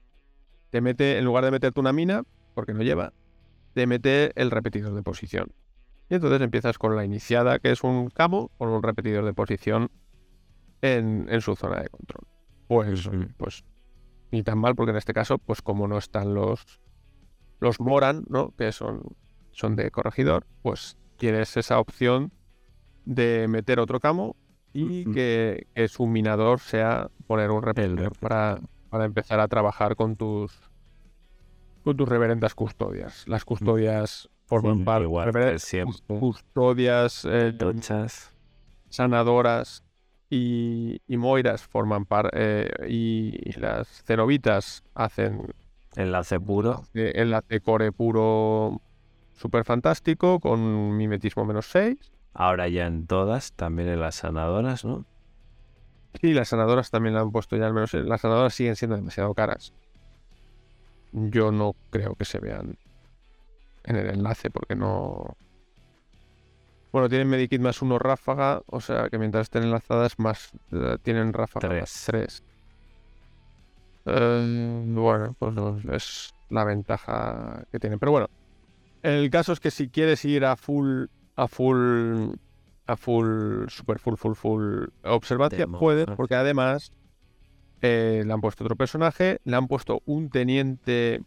Te 0.71 0.81
mete, 0.81 1.19
en 1.19 1.25
lugar 1.25 1.45
de 1.45 1.51
meterte 1.51 1.81
una 1.81 1.93
mina, 1.93 2.23
porque 2.55 2.75
no 2.75 2.83
lleva, 2.83 3.13
te 3.75 3.87
mete 3.87 4.33
el 4.41 4.51
repetidor 4.51 4.95
de 4.95 5.03
posición. 5.03 5.53
Y 6.09 6.15
entonces 6.15 6.41
empiezas 6.41 6.79
con 6.79 6.95
la 6.97 7.05
iniciada, 7.05 7.59
que 7.59 7.71
es 7.71 7.83
un 7.83 8.11
camo 8.11 8.51
con 8.59 8.69
un 8.69 8.83
repetidor 8.83 9.25
de 9.25 9.33
posición 9.33 9.91
en, 10.83 11.27
en 11.31 11.41
su 11.41 11.55
zona 11.57 11.81
de 11.81 11.89
control. 11.89 12.27
Pues, 12.69 13.09
pues 13.37 13.65
ni 14.33 14.43
tan 14.43 14.59
mal, 14.59 14.75
porque 14.75 14.91
en 14.91 14.97
este 14.97 15.13
caso, 15.15 15.39
pues 15.39 15.63
como 15.63 15.87
no 15.89 15.99
están 15.99 16.35
los 16.35 16.81
los 17.61 17.81
Moran, 17.81 18.25
¿no? 18.29 18.53
Que 18.59 18.73
son, 18.73 19.03
son 19.53 19.77
de 19.77 19.91
corregidor, 19.91 20.47
pues 20.63 20.99
tienes 21.17 21.57
esa 21.57 21.79
opción 21.79 22.33
de 23.07 23.47
meter 23.49 23.79
otro 23.81 24.01
camo 24.01 24.37
y 24.73 25.03
Ujú. 25.03 25.13
que, 25.13 25.67
que 25.75 25.89
su 25.89 26.07
minador 26.07 26.59
sea 26.61 27.11
poner 27.27 27.51
un 27.51 27.63
repetidor. 27.63 28.13
para, 28.19 28.61
para 28.91 29.05
empezar 29.05 29.41
a 29.41 29.49
trabajar 29.49 29.95
con 29.97 30.17
tus 30.17 30.59
con 31.85 31.97
tus 31.97 32.09
reverendas 32.09 32.55
custodias. 32.55 33.27
Las 33.29 33.45
custodias 33.45 34.29
forman 34.47 34.79
Sí, 34.79 34.85
parte 34.85 35.05
igual 35.05 35.31
custodias 36.19 37.25
eh, 37.25 37.53
Tochas. 37.57 38.33
sanadoras 38.89 39.84
y, 40.35 41.01
y 41.07 41.17
moiras 41.17 41.63
forman 41.63 42.05
parte 42.07 42.69
y, 42.89 43.39
y 43.45 43.53
las 43.61 44.03
cenobitas 44.05 44.83
hacen 44.95 45.55
Enlace 45.97 46.41
puro. 46.41 46.83
eh, 46.95 47.13
enlace 47.15 47.61
core 47.61 47.93
puro 47.93 48.81
súper 49.37 49.65
fantástico 49.65 50.41
con 50.41 50.97
mimetismo 50.97 51.45
menos 51.45 51.67
6 51.67 52.11
Ahora 52.37 52.67
ya 52.67 52.87
en 52.87 53.07
todas, 53.07 53.53
también 53.53 53.89
en 53.89 54.01
las 54.01 54.17
sanadoras, 54.17 54.85
¿no? 54.85 55.05
y 56.21 56.33
las 56.33 56.49
sanadoras 56.49 56.91
también 56.91 57.15
la 57.15 57.21
han 57.21 57.31
puesto 57.31 57.57
ya 57.57 57.67
al 57.67 57.75
menos 57.75 57.93
las 57.95 58.21
sanadoras 58.21 58.55
siguen 58.55 58.77
siendo 58.77 58.97
demasiado 58.97 59.35
caras 59.35 59.73
yo 61.13 61.53
no 61.53 61.75
creo 61.91 62.15
que 62.15 62.25
se 62.25 62.39
vean 62.41 62.77
en 63.85 63.97
el 63.97 64.11
enlace 64.11 64.51
porque 64.51 64.75
no 64.75 65.37
bueno 66.95 67.09
tienen 67.09 67.27
medikit 67.27 67.61
más 67.61 67.83
uno 67.83 67.99
ráfaga 67.99 68.63
o 68.67 68.81
sea 68.81 69.11
que 69.11 69.19
mientras 69.19 69.47
estén 69.47 69.65
enlazadas 69.65 70.17
más 70.21 70.53
eh, 70.71 70.97
tienen 71.03 71.33
ráfaga 71.33 71.69
Tres. 71.69 71.81
más 71.81 72.43
3 74.05 74.95
bueno 74.95 75.35
pues 75.37 75.55
no, 75.55 75.77
es 75.93 76.33
la 76.51 76.63
ventaja 76.63 77.65
que 77.73 77.81
tienen 77.81 77.99
pero 77.99 78.13
bueno 78.13 78.31
el 79.03 79.29
caso 79.29 79.53
es 79.53 79.59
que 79.59 79.73
si 79.73 79.89
quieres 79.89 80.25
ir 80.25 80.45
a 80.45 80.55
full 80.55 81.07
a 81.35 81.49
full 81.49 82.37
a 82.87 82.97
full 82.97 83.67
super 83.67 83.99
full 83.99 84.15
full 84.15 84.35
full 84.35 84.85
observancia 85.03 85.59
Demo, 85.59 85.81
puedes 85.81 86.07
porque 86.17 86.37
además 86.37 86.93
eh, 87.83 88.23
le 88.25 88.33
han 88.33 88.41
puesto 88.41 88.63
otro 88.63 88.77
personaje 88.77 89.41
le 89.43 89.57
han 89.57 89.67
puesto 89.67 90.01
un 90.07 90.31
teniente 90.31 91.23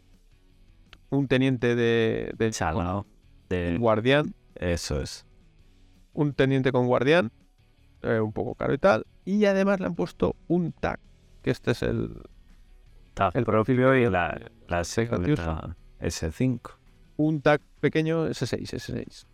un 1.09 1.27
teniente 1.27 1.75
de, 1.75 2.31
de 2.37 2.51
Chalao. 2.51 3.05
De... 3.49 3.77
guardián 3.77 4.33
Eso 4.55 5.01
es. 5.01 5.26
Un 6.17 6.33
teniente 6.33 6.71
con 6.71 6.87
guardián 6.87 7.31
eh, 8.01 8.19
un 8.19 8.33
poco 8.33 8.55
caro 8.55 8.73
y 8.73 8.77
tal 8.79 9.05
y 9.23 9.45
además 9.45 9.79
le 9.79 9.85
han 9.85 9.95
puesto 9.95 10.35
un 10.47 10.71
tag 10.71 10.99
que 11.43 11.51
este 11.51 11.71
es 11.71 11.83
el 11.83 12.21
Tag 13.13 13.31
El 13.35 13.45
propio 13.45 13.95
y 13.95 14.09
la, 14.09 14.39
la 14.67 14.83
secreta 14.83 15.75
S5. 16.01 16.59
un 17.17 17.41
tag 17.41 17.61
pequeño 17.79 18.27
S6 18.27 18.61
S6 18.61 19.25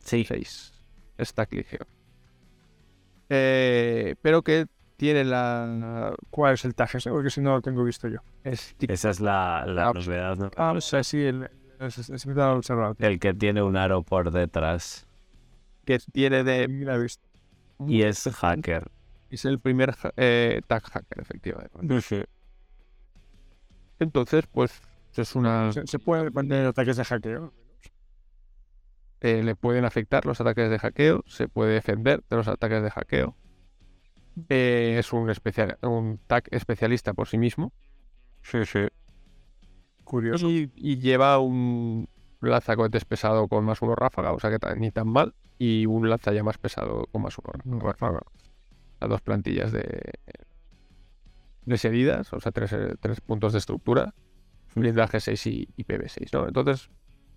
Sí. 0.00 0.24
6 0.24 0.72
stack 1.20 1.52
ligero 1.52 1.86
Eh, 3.28 4.14
pero 4.22 4.42
que 4.42 4.66
tiene 4.96 5.24
la 5.24 6.14
¿Cuál 6.30 6.54
es 6.54 6.64
el 6.64 6.74
tag 6.74 6.90
ese? 6.94 7.10
Porque 7.10 7.30
si 7.30 7.40
no 7.40 7.50
lo 7.54 7.60
tengo 7.62 7.82
visto 7.84 8.08
yo. 8.08 8.18
Esa 8.44 9.10
es 9.10 9.20
la, 9.20 9.64
la 9.66 9.88
Ah, 9.88 9.92
novedad, 9.94 10.36
¿no? 10.36 10.50
Ah, 10.56 10.72
o 10.72 10.80
sea, 10.80 11.02
sí, 11.02 11.20
el, 11.22 11.48
el. 11.80 12.96
El 12.98 13.18
que 13.18 13.34
tiene 13.34 13.62
un 13.62 13.76
aro 13.76 14.02
por 14.02 14.30
detrás. 14.30 15.06
Que 15.84 15.98
tiene 16.12 16.44
de. 16.44 16.68
Y 17.86 18.02
es 18.02 18.28
hacker. 18.28 18.90
es 19.30 19.44
el 19.44 19.58
primer 19.58 19.94
eh, 20.16 20.60
tag 20.66 20.82
hacker 20.84 21.20
efectivamente 21.20 22.26
entonces 23.98 24.46
pues 24.52 24.80
es 25.16 25.34
una 25.34 25.72
Se, 25.72 25.86
se 25.86 25.98
puede 25.98 26.30
poner 26.30 26.66
ataques 26.66 26.96
de 26.96 27.04
hackeo. 27.04 27.52
eh, 29.20 29.42
le 29.42 29.54
pueden 29.54 29.84
afectar 29.84 30.26
los 30.26 30.40
ataques 30.40 30.68
de 30.70 30.78
hackeo, 30.78 31.22
se 31.26 31.48
puede 31.48 31.74
defender 31.74 32.22
de 32.28 32.36
los 32.36 32.48
ataques 32.48 32.82
de 32.82 32.90
hackeo. 32.90 33.36
Eh, 34.48 34.96
es 34.98 35.12
un, 35.12 35.28
especial, 35.30 35.78
un 35.82 36.18
tag 36.26 36.44
especialista 36.50 37.12
por 37.14 37.28
sí 37.28 37.38
mismo. 37.38 37.72
Sí, 38.42 38.64
sí. 38.64 38.80
Curioso. 40.04 40.48
Y, 40.50 40.72
y 40.74 40.98
lleva 40.98 41.38
un 41.38 42.08
lanzacohetes 42.50 43.04
pesado 43.04 43.48
con 43.48 43.64
más 43.64 43.82
uno 43.82 43.94
ráfaga, 43.94 44.32
o 44.32 44.40
sea 44.40 44.50
que 44.50 44.58
ni 44.76 44.90
tan 44.90 45.08
mal. 45.08 45.34
Y 45.58 45.86
un 45.86 46.08
lanzallamas 46.08 46.58
pesado 46.58 47.06
con 47.12 47.22
más 47.22 47.36
uno 47.38 47.78
ráfaga. 47.80 48.20
Las 49.00 49.10
dos 49.10 49.20
plantillas 49.20 49.72
de, 49.72 50.12
de 51.64 51.78
seguidas, 51.78 52.32
o 52.32 52.40
sea, 52.40 52.52
tres, 52.52 52.74
tres 53.00 53.20
puntos 53.20 53.52
de 53.52 53.58
estructura. 53.58 54.14
Blindaje 54.74 55.20
6 55.20 55.46
y, 55.48 55.68
y 55.76 55.84
PB6, 55.84 56.32
¿no? 56.32 56.48
Entonces, 56.48 56.90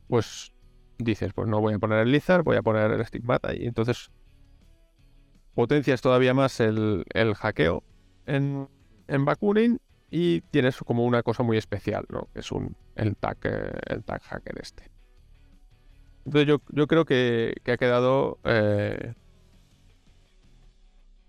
pues 0.07 0.53
dices, 0.97 1.33
pues 1.33 1.49
no 1.49 1.59
voy 1.59 1.73
a 1.73 1.79
poner 1.79 1.99
el 1.99 2.11
Lizard, 2.11 2.43
voy 2.43 2.55
a 2.55 2.61
poner 2.61 2.91
el 2.91 3.05
Stigmata. 3.05 3.53
Y 3.53 3.65
entonces 3.65 4.09
potencias 5.53 6.01
todavía 6.01 6.33
más 6.33 6.59
el, 6.59 7.05
el 7.13 7.35
hackeo 7.35 7.83
en, 8.25 8.69
en 9.07 9.25
Bakunin 9.25 9.79
y 10.11 10.41
tienes 10.41 10.77
como 10.77 11.05
una 11.05 11.23
cosa 11.23 11.43
muy 11.43 11.57
especial, 11.57 12.05
¿no? 12.09 12.29
Que 12.33 12.39
es 12.39 12.51
un, 12.51 12.75
el, 12.95 13.15
tag, 13.15 13.37
eh, 13.43 13.71
el 13.87 14.03
tag 14.03 14.21
hacker 14.21 14.59
este. 14.61 14.94
Entonces 16.25 16.47
yo, 16.47 16.61
yo 16.69 16.87
creo 16.87 17.05
que, 17.05 17.55
que 17.63 17.71
ha 17.73 17.77
quedado 17.77 18.39
eh, 18.43 19.13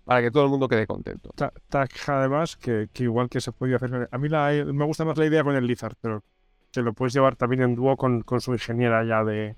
para 0.05 0.21
que 0.21 0.31
todo 0.31 0.43
el 0.45 0.49
mundo 0.49 0.67
quede 0.67 0.87
contento. 0.87 1.31
Ta- 1.35 1.51
además, 2.07 2.55
que, 2.55 2.87
que 2.93 3.03
igual 3.03 3.29
que 3.29 3.41
se 3.41 3.51
podía 3.51 3.75
hacer. 3.75 4.07
A 4.11 4.17
mí 4.17 4.29
la- 4.29 4.51
me 4.65 4.85
gusta 4.85 5.03
más 5.05 5.17
la 5.17 5.25
idea 5.25 5.43
con 5.43 5.55
el 5.55 5.67
Lizard, 5.67 5.95
pero 6.01 6.23
que 6.71 6.81
lo 6.81 6.93
puedes 6.93 7.13
llevar 7.13 7.35
también 7.35 7.61
en 7.61 7.75
dúo 7.75 7.97
con, 7.97 8.21
con 8.21 8.39
su 8.41 8.53
ingeniera 8.53 9.03
ya 9.03 9.23
de, 9.23 9.55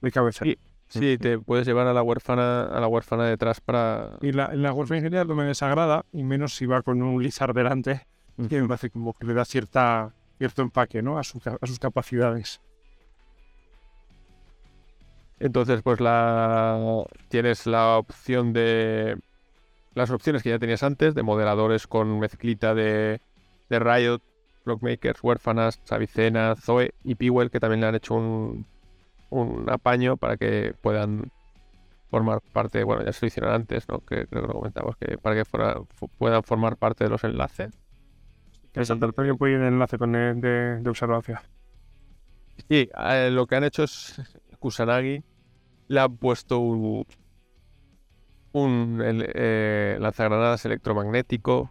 de 0.00 0.10
cabeza. 0.12 0.44
Sí. 0.44 0.56
Sí, 0.86 1.18
te 1.18 1.38
puedes 1.40 1.66
llevar 1.66 1.88
a 1.88 1.92
la 1.92 2.02
huérfana, 2.02 2.66
a 2.66 2.78
la 2.78 2.86
huérfana 2.86 3.24
detrás 3.24 3.60
para. 3.60 4.16
Y 4.20 4.30
la, 4.32 4.54
la 4.54 4.70
Wolf 4.70 4.90
Ingeniera 4.92 5.24
no 5.24 5.34
me 5.34 5.44
desagrada, 5.44 6.04
y 6.12 6.22
menos 6.22 6.54
si 6.54 6.66
va 6.66 6.82
con 6.82 7.02
un 7.02 7.20
Lizard 7.20 7.54
delante, 7.54 8.06
que 8.48 8.60
me 8.60 8.68
parece 8.68 8.90
como 8.90 9.12
que 9.14 9.26
le 9.26 9.34
da 9.34 9.44
cierta, 9.44 10.14
cierto 10.38 10.62
empaque 10.62 11.02
¿no? 11.02 11.18
a, 11.18 11.24
su 11.24 11.40
a 11.60 11.66
sus 11.66 11.78
capacidades. 11.80 12.60
Entonces, 15.38 15.82
pues 15.82 16.00
la 16.00 17.04
tienes 17.28 17.66
la 17.66 17.98
opción 17.98 18.52
de 18.52 19.18
las 19.94 20.10
opciones 20.10 20.42
que 20.42 20.50
ya 20.50 20.58
tenías 20.58 20.82
antes 20.82 21.14
de 21.14 21.22
moderadores 21.22 21.86
con 21.86 22.18
mezclita 22.20 22.74
de, 22.74 23.20
de 23.70 23.78
Riot, 23.78 24.20
Blockmakers, 24.64 25.22
Huérfanas, 25.22 25.80
Avicena, 25.90 26.56
Zoe 26.56 26.94
y 27.04 27.14
Pewell, 27.16 27.50
que 27.50 27.60
también 27.60 27.80
le 27.82 27.86
han 27.88 27.94
hecho 27.96 28.14
un, 28.14 28.66
un 29.30 29.70
apaño 29.70 30.16
para 30.16 30.36
que 30.36 30.74
puedan 30.82 31.30
formar 32.10 32.40
parte, 32.52 32.84
bueno, 32.84 33.04
ya 33.04 33.12
se 33.12 33.26
lo 33.26 33.28
hicieron 33.28 33.52
antes, 33.52 33.88
¿no? 33.88 34.00
Que 34.00 34.26
creo 34.26 34.42
que 34.42 34.48
lo 34.48 34.54
comentamos, 34.54 34.96
que 34.96 35.18
para 35.18 35.36
que 35.36 35.44
fuera- 35.44 35.80
puedan 36.18 36.42
formar 36.44 36.76
parte 36.76 37.04
de 37.04 37.10
los 37.10 37.24
enlaces. 37.24 37.70
Que 38.72 38.84
Santa 38.84 39.10
también 39.12 39.38
puede 39.38 39.54
ir 39.54 39.60
en 39.60 39.66
enlace 39.66 39.96
con 39.98 40.14
el 40.14 40.40
de, 40.40 40.78
de 40.80 40.90
observancia. 40.90 41.42
Sí, 42.68 42.88
eh, 42.96 43.30
lo 43.32 43.46
que 43.46 43.56
han 43.56 43.64
hecho 43.64 43.82
es 43.84 44.20
Kusanagi 44.64 45.22
le 45.88 46.00
han 46.00 46.16
puesto 46.16 46.58
un, 46.58 47.04
un 48.52 49.02
el- 49.04 49.30
eh, 49.34 49.98
lanzagranadas 50.00 50.64
electromagnético. 50.64 51.70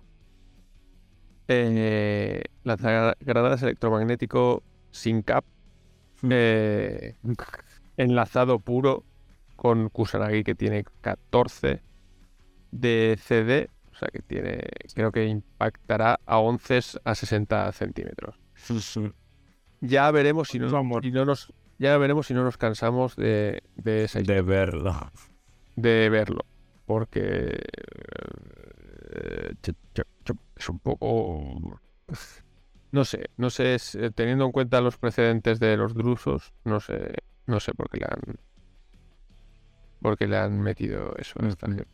Eh, 1.47 2.43
lanzagranadas 2.63 3.63
electromagnético 3.63 4.61
sin 4.91 5.23
cap. 5.23 5.43
eh, 6.29 7.15
enlazado 7.97 8.59
puro 8.59 9.03
con 9.55 9.89
Kusanagi 9.89 10.43
que 10.43 10.53
tiene 10.53 10.83
14 11.01 11.81
de 12.71 13.17
CD. 13.19 13.71
O 13.91 13.95
sea 13.95 14.09
que 14.09 14.19
tiene. 14.21 14.59
Creo 14.93 15.11
que 15.11 15.25
impactará 15.25 16.19
a 16.27 16.37
11 16.37 16.79
a 17.03 17.15
60 17.15 17.71
centímetros. 17.71 18.35
Ya 19.81 20.09
veremos 20.11 20.47
si 20.47 20.59
no, 20.59 20.69
si 21.01 21.11
no 21.11 21.25
nos. 21.25 21.51
Ya 21.79 21.97
veremos 21.97 22.27
si 22.27 22.33
no 22.33 22.43
nos 22.43 22.57
cansamos 22.57 23.15
de, 23.15 23.63
de 23.75 24.03
esa 24.05 24.19
De 24.21 24.41
verlo. 24.41 25.11
de 25.75 26.09
verlo. 26.09 26.45
Porque 26.85 27.59
eh, 29.11 29.53
es 30.55 30.69
un 30.69 30.79
poco. 30.79 31.79
No 32.91 33.05
sé, 33.05 33.29
no 33.37 33.49
sé, 33.49 33.75
eh, 33.75 34.11
teniendo 34.13 34.45
en 34.45 34.51
cuenta 34.51 34.79
los 34.81 34.97
precedentes 34.97 35.59
de 35.59 35.77
los 35.77 35.95
drusos, 35.95 36.53
no 36.63 36.79
sé, 36.79 37.15
no 37.47 37.59
sé 37.59 37.73
por 37.73 37.89
qué 37.89 37.97
le 37.97 38.05
han. 38.05 38.37
Por 39.99 40.17
qué 40.17 40.27
le 40.27 40.37
han 40.37 40.61
metido 40.61 41.15
eso 41.17 41.41
a 41.41 41.47
esta 41.47 41.67
gente. 41.67 41.87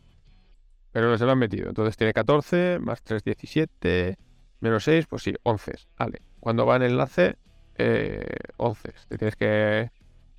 Pero 0.92 1.18
se 1.18 1.26
lo 1.26 1.32
han 1.32 1.40
metido. 1.40 1.70
Entonces 1.70 1.96
tiene 1.96 2.12
14, 2.12 2.80
más 2.80 3.02
3, 3.04 3.24
17, 3.24 4.18
menos 4.60 4.84
6, 4.84 5.06
pues 5.08 5.24
sí, 5.24 5.34
11. 5.44 5.74
Vale. 5.98 6.22
Cuando 6.40 6.66
va 6.66 6.78
en 6.78 6.84
enlace, 6.84 7.38
eh, 7.80 8.26
11. 8.58 8.94
Te 9.08 9.18
tienes 9.18 9.36
que 9.36 9.90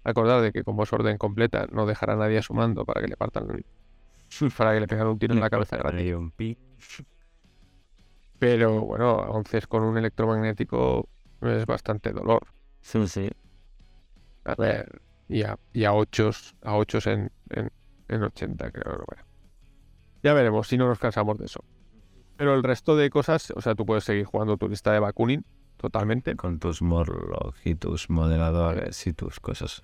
acordar 0.05 0.43
de 0.43 0.53
que 0.53 0.63
como 0.63 0.83
es 0.83 0.93
orden 0.93 1.19
completa, 1.19 1.67
no 1.73 1.87
dejará 1.87 2.13
a 2.13 2.17
nadie 2.17 2.43
sumando 2.43 2.85
para 2.85 3.01
que 3.01 3.09
le 3.09 3.17
partan, 3.17 3.65
para 4.57 4.75
que 4.75 4.81
le 4.81 4.87
pegan 4.87 5.09
un 5.09 5.19
tiro 5.19 5.35
en 5.35 5.41
la 5.41 5.51
cabeza 5.51 5.77
gratis. 5.77 6.15
Pero 8.39 8.81
bueno, 8.83 9.17
11 9.17 9.63
con 9.63 9.83
un 9.83 9.99
electromagnético 9.99 11.09
es 11.43 11.67
bastante 11.67 12.13
dolor. 12.13 12.47
Sí, 12.81 13.07
sí. 13.07 13.29
A 14.45 14.55
ver, 14.55 15.01
y 15.29 15.43
a, 15.43 15.59
y 15.73 15.85
a 15.85 15.95
8 15.95 16.31
a 16.63 16.77
8 16.77 17.11
en, 17.11 17.33
en, 17.51 17.71
en 18.09 18.23
80, 18.23 18.71
creo. 18.71 18.99
que 18.99 19.05
Bueno. 19.07 19.25
Ya 20.23 20.35
veremos 20.35 20.69
si 20.69 20.77
no 20.77 20.87
nos 20.87 20.99
cansamos 20.99 21.39
de 21.39 21.47
eso. 21.47 21.65
Pero 22.37 22.55
el 22.55 22.63
resto 22.63 22.97
de 22.97 23.11
cosas, 23.11 23.51
o 23.55 23.61
sea, 23.61 23.75
tú 23.75 23.85
puedes 23.85 24.05
seguir 24.05 24.25
jugando 24.25 24.57
tu 24.57 24.69
lista 24.69 24.93
de 24.93 25.01
Bakunin 25.01 25.45
totalmente. 25.81 26.37
Con 26.37 26.59
tus 26.59 26.83
Morlock 26.83 27.57
y 27.65 27.75
tus 27.75 28.11
moderadores 28.11 29.07
y 29.07 29.13
tus 29.13 29.41
cosas. 29.41 29.83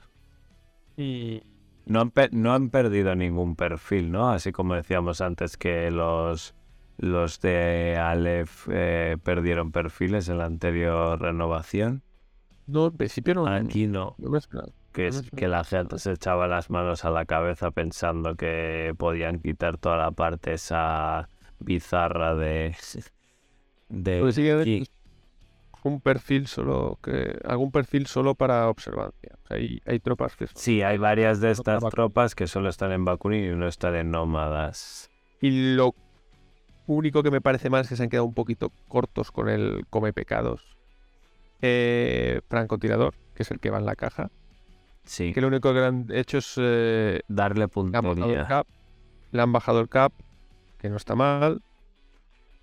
Y 0.96 1.42
No 1.86 2.00
han, 2.00 2.12
no 2.32 2.52
han 2.52 2.70
perdido 2.70 3.14
ningún 3.14 3.56
perfil, 3.56 4.12
¿no? 4.12 4.30
Así 4.30 4.52
como 4.52 4.74
decíamos 4.74 5.20
antes 5.20 5.56
que 5.56 5.90
los, 5.90 6.54
los 6.98 7.40
de 7.40 7.96
Aleph 7.96 8.68
eh, 8.70 9.16
perdieron 9.22 9.72
perfiles 9.72 10.28
en 10.28 10.38
la 10.38 10.44
anterior 10.44 11.20
renovación. 11.20 12.02
no, 12.66 12.88
en 12.88 12.96
principio 12.96 13.34
no, 13.34 13.46
Aquí 13.46 13.86
no. 13.86 14.14
no 14.18 14.30
me. 14.30 14.40
Que, 14.92 15.08
es, 15.08 15.30
que 15.30 15.46
la 15.48 15.62
gente 15.64 15.98
se 15.98 16.12
echaba 16.12 16.46
las 16.48 16.70
manos 16.70 17.04
a 17.04 17.10
la 17.10 17.26
cabeza 17.26 17.70
pensando 17.70 18.34
que 18.34 18.94
podían 18.96 19.40
quitar 19.40 19.76
toda 19.76 19.98
la 19.98 20.10
parte 20.10 20.54
esa 20.54 21.28
bizarra 21.58 22.34
de... 22.34 22.74
de 23.90 24.20
Pues 24.20 24.34
sí, 24.36 24.86
Un 25.86 26.00
perfil 26.00 26.46
solo 26.48 26.98
que 27.02 27.38
algún 27.44 27.70
perfil 27.70 28.06
solo 28.06 28.34
para 28.34 28.68
observancia. 28.68 29.30
O 29.44 29.46
sea, 29.46 29.56
hay, 29.58 29.80
hay 29.86 30.00
tropas 30.00 30.34
que 30.34 30.46
son- 30.48 30.56
Sí, 30.56 30.82
hay 30.82 30.98
varias 30.98 31.40
de 31.40 31.52
estas 31.52 31.80
tropas 31.90 32.34
que 32.34 32.46
solo 32.48 32.68
están 32.68 32.90
en 32.92 33.04
Bakunin 33.04 33.44
y 33.52 33.54
no 33.54 33.68
están 33.68 33.94
en 33.94 34.10
nómadas. 34.10 35.10
Y 35.40 35.74
lo 35.76 35.94
único 36.88 37.22
que 37.22 37.30
me 37.30 37.40
parece 37.40 37.70
mal 37.70 37.82
es 37.82 37.88
que 37.88 37.94
se 37.96 38.02
han 38.02 38.08
quedado 38.08 38.24
un 38.26 38.34
poquito 38.34 38.72
cortos 38.88 39.30
con 39.30 39.48
el 39.48 39.86
come 39.88 40.12
pecados. 40.12 40.76
Eh, 41.62 42.40
francotirador, 42.48 43.14
que 43.34 43.42
es 43.44 43.50
el 43.50 43.60
que 43.60 43.70
va 43.70 43.78
en 43.78 43.86
la 43.86 43.94
caja. 43.96 44.30
Sí, 45.04 45.32
Que 45.32 45.40
lo 45.40 45.46
único 45.48 45.72
que 45.72 45.78
han 45.84 46.06
hecho 46.10 46.38
es 46.38 46.54
eh, 46.56 47.20
darle 47.28 47.68
puntería. 47.68 48.64
Le 49.30 49.40
han 49.42 49.52
bajado 49.52 49.80
el 49.80 49.88
cap, 49.88 50.12
que 50.78 50.88
no 50.88 50.96
está 50.96 51.14
mal, 51.14 51.62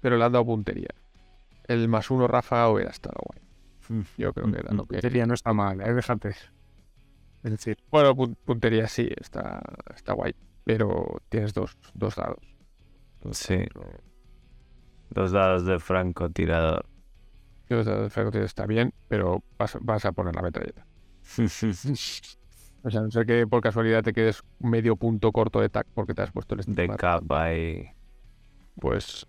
pero 0.01 0.17
le 0.17 0.25
han 0.25 0.31
dado 0.33 0.45
puntería. 0.45 0.89
El 1.67 1.87
más 1.87 2.09
uno 2.11 2.27
ráfaga 2.27 2.69
hubiera 2.69 2.91
estado 2.91 3.15
guay. 3.25 4.03
Yo 4.17 4.33
creo 4.33 4.51
que 4.51 4.59
era 4.59 4.73
lo 4.73 4.85
que. 4.85 5.01
Sería, 5.01 5.25
no 5.25 5.33
está 5.33 5.53
mal, 5.53 5.81
¿eh? 5.81 5.93
déjate. 5.93 6.29
Es 7.43 7.51
decir, 7.51 7.77
Bueno, 7.91 8.15
pun- 8.15 8.35
puntería 8.45 8.87
sí, 8.87 9.09
está, 9.19 9.61
está 9.95 10.13
guay. 10.13 10.33
Pero 10.63 11.21
tienes 11.29 11.53
dos, 11.53 11.77
dos 11.93 12.15
dados. 12.15 12.39
Sí, 13.31 13.57
los 15.09 15.31
dados 15.31 15.65
de 15.65 15.79
francotirador. 15.79 16.85
Dos 17.69 17.85
dados 17.85 18.03
de 18.03 18.09
francotirador 18.09 18.45
está 18.47 18.65
bien, 18.65 18.93
pero 19.07 19.43
vas, 19.57 19.77
vas 19.81 20.05
a 20.05 20.11
poner 20.11 20.35
la 20.35 20.41
metralleta. 20.41 20.85
O 22.85 22.89
sea, 22.91 22.99
no 22.99 23.09
ser 23.11 23.25
que 23.25 23.47
por 23.47 23.61
casualidad 23.61 24.03
te 24.03 24.11
quedes 24.11 24.43
medio 24.59 24.97
punto 24.97 25.31
corto 25.31 25.61
de 25.61 25.69
tac 25.69 25.87
porque 25.93 26.13
te 26.13 26.21
has 26.21 26.33
puesto 26.33 26.53
el 26.55 26.59
de 26.65 26.71
estigmata. 26.71 26.97
cap 26.97 27.31
ahí. 27.31 27.87
Pues 28.77 29.25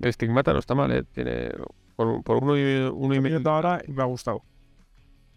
el 0.00 0.08
estigmata 0.08 0.52
no 0.52 0.58
está 0.58 0.74
mal, 0.74 0.90
¿eh? 0.92 1.04
Tiene 1.12 1.50
por, 1.96 2.06
un- 2.08 2.22
por 2.22 2.42
uno 2.42 2.56
y, 2.58 2.90
uno 2.92 3.14
y 3.14 3.20
medio. 3.20 3.40
ahora 3.50 3.80
y 3.86 3.92
me 3.92 4.02
ha 4.02 4.06
gustado. 4.06 4.42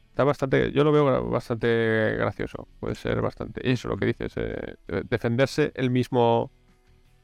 Está 0.09 0.23
bastante, 0.23 0.71
yo 0.71 0.83
lo 0.83 0.91
veo 0.91 1.29
bastante 1.29 2.15
gracioso. 2.17 2.67
Puede 2.79 2.95
ser 2.95 3.21
bastante. 3.21 3.61
Y 3.63 3.73
eso 3.73 3.87
lo 3.87 3.97
que 3.97 4.07
dices, 4.07 4.33
eh, 4.37 4.75
de- 4.87 5.03
defenderse 5.03 5.71
el 5.75 5.91
mismo 5.91 6.51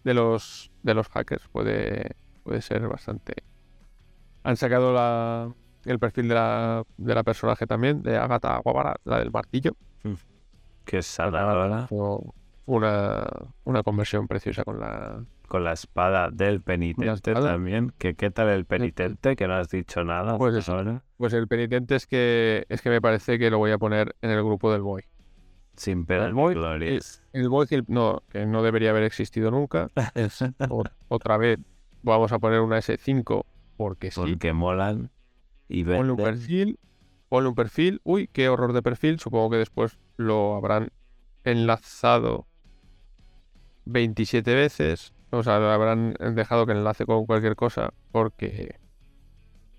de 0.03 0.13
los 0.13 0.71
de 0.83 0.93
los 0.93 1.07
hackers 1.09 1.47
puede, 1.47 2.11
puede 2.43 2.61
ser 2.61 2.87
bastante. 2.87 3.33
Han 4.43 4.57
sacado 4.57 4.93
la, 4.93 5.51
el 5.85 5.97
perfil 5.99 6.27
de 6.27 6.35
la, 6.35 6.83
de 6.97 7.15
la 7.15 7.23
personaje 7.23 7.65
también, 7.65 8.03
de 8.03 8.17
Agatha 8.17 8.57
Guavara, 8.63 8.95
la 9.05 9.19
del 9.19 9.31
martillo. 9.31 9.71
Que 10.85 10.97
es 10.97 11.17
¿verdad? 11.17 11.87
Una, 12.65 13.25
una 13.63 13.83
conversión 13.83 14.27
preciosa 14.27 14.63
con 14.63 14.79
la, 14.79 15.23
con 15.47 15.63
la 15.63 15.73
espada 15.73 16.29
del 16.31 16.61
penitente 16.61 17.33
también. 17.33 17.93
Que, 17.97 18.15
¿Qué 18.15 18.31
tal 18.31 18.49
el 18.49 18.65
penitente? 18.65 19.35
Que 19.35 19.47
no 19.47 19.55
has 19.55 19.69
dicho 19.69 20.03
nada. 20.03 20.37
Pues, 20.37 20.67
ahora. 20.69 21.03
pues 21.17 21.33
el 21.33 21.47
penitente 21.47 21.95
es 21.95 22.07
que 22.07 22.65
es 22.69 22.81
que 22.81 22.89
me 22.89 23.01
parece 23.01 23.37
que 23.37 23.49
lo 23.49 23.57
voy 23.57 23.71
a 23.71 23.77
poner 23.77 24.15
en 24.21 24.31
el 24.31 24.43
grupo 24.43 24.71
del 24.71 24.81
boy. 24.81 25.03
Sin 25.75 26.05
pena 26.05 26.25
el 26.25 26.33
boy, 26.33 26.53
el, 27.33 27.49
boy 27.49 27.67
no, 27.87 28.21
que 28.29 28.45
no 28.45 28.61
debería 28.61 28.91
haber 28.91 29.03
existido 29.03 29.49
nunca. 29.49 29.89
otra 31.07 31.37
vez 31.37 31.59
vamos 32.03 32.31
a 32.31 32.39
poner 32.39 32.59
una 32.59 32.77
S5 32.77 33.43
porque 33.77 34.11
sí. 34.11 34.19
Porque 34.21 34.53
molan 34.53 35.09
y 35.67 35.83
Ponle 35.83 36.11
un 36.11 36.17
perfil. 36.17 36.79
Ponle 37.29 37.49
un 37.49 37.55
perfil. 37.55 38.01
Uy, 38.03 38.27
qué 38.31 38.49
horror 38.49 38.73
de 38.73 38.83
perfil. 38.83 39.19
Supongo 39.19 39.51
que 39.51 39.57
después 39.57 39.97
lo 40.17 40.55
habrán 40.55 40.91
enlazado 41.43 42.45
27 43.85 44.53
veces. 44.53 45.13
O 45.33 45.41
sea, 45.41 45.55
habrán 45.73 46.13
dejado 46.35 46.67
que 46.67 46.73
enlace 46.73 47.07
con 47.07 47.25
cualquier 47.25 47.55
cosa 47.55 47.91
porque... 48.11 48.75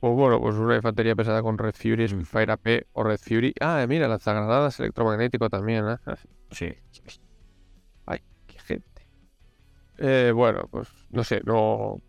Pues 0.01 0.13
bueno, 0.13 0.41
pues 0.41 0.57
una 0.57 0.75
infantería 0.75 1.15
pesada 1.15 1.43
con 1.43 1.57
Red 1.57 1.75
Fury, 1.77 2.13
mm. 2.13 2.25
Fire 2.25 2.51
AP 2.51 2.89
o 2.93 3.05
Red 3.05 3.21
Fury. 3.21 3.55
Ah, 3.61 3.87
mira, 3.89 4.09
lanzagranadas 4.09 4.81
electromagnético 4.81 5.49
también, 5.49 5.89
¿eh? 5.89 5.97
Sí. 6.51 6.75
Ay, 8.05 8.19
qué 8.49 8.59
gente. 8.59 9.07
Eh, 9.99 10.33
bueno, 10.35 10.67
pues 10.73 10.89
no 11.11 11.23
sé, 11.23 11.41
no... 11.45 12.03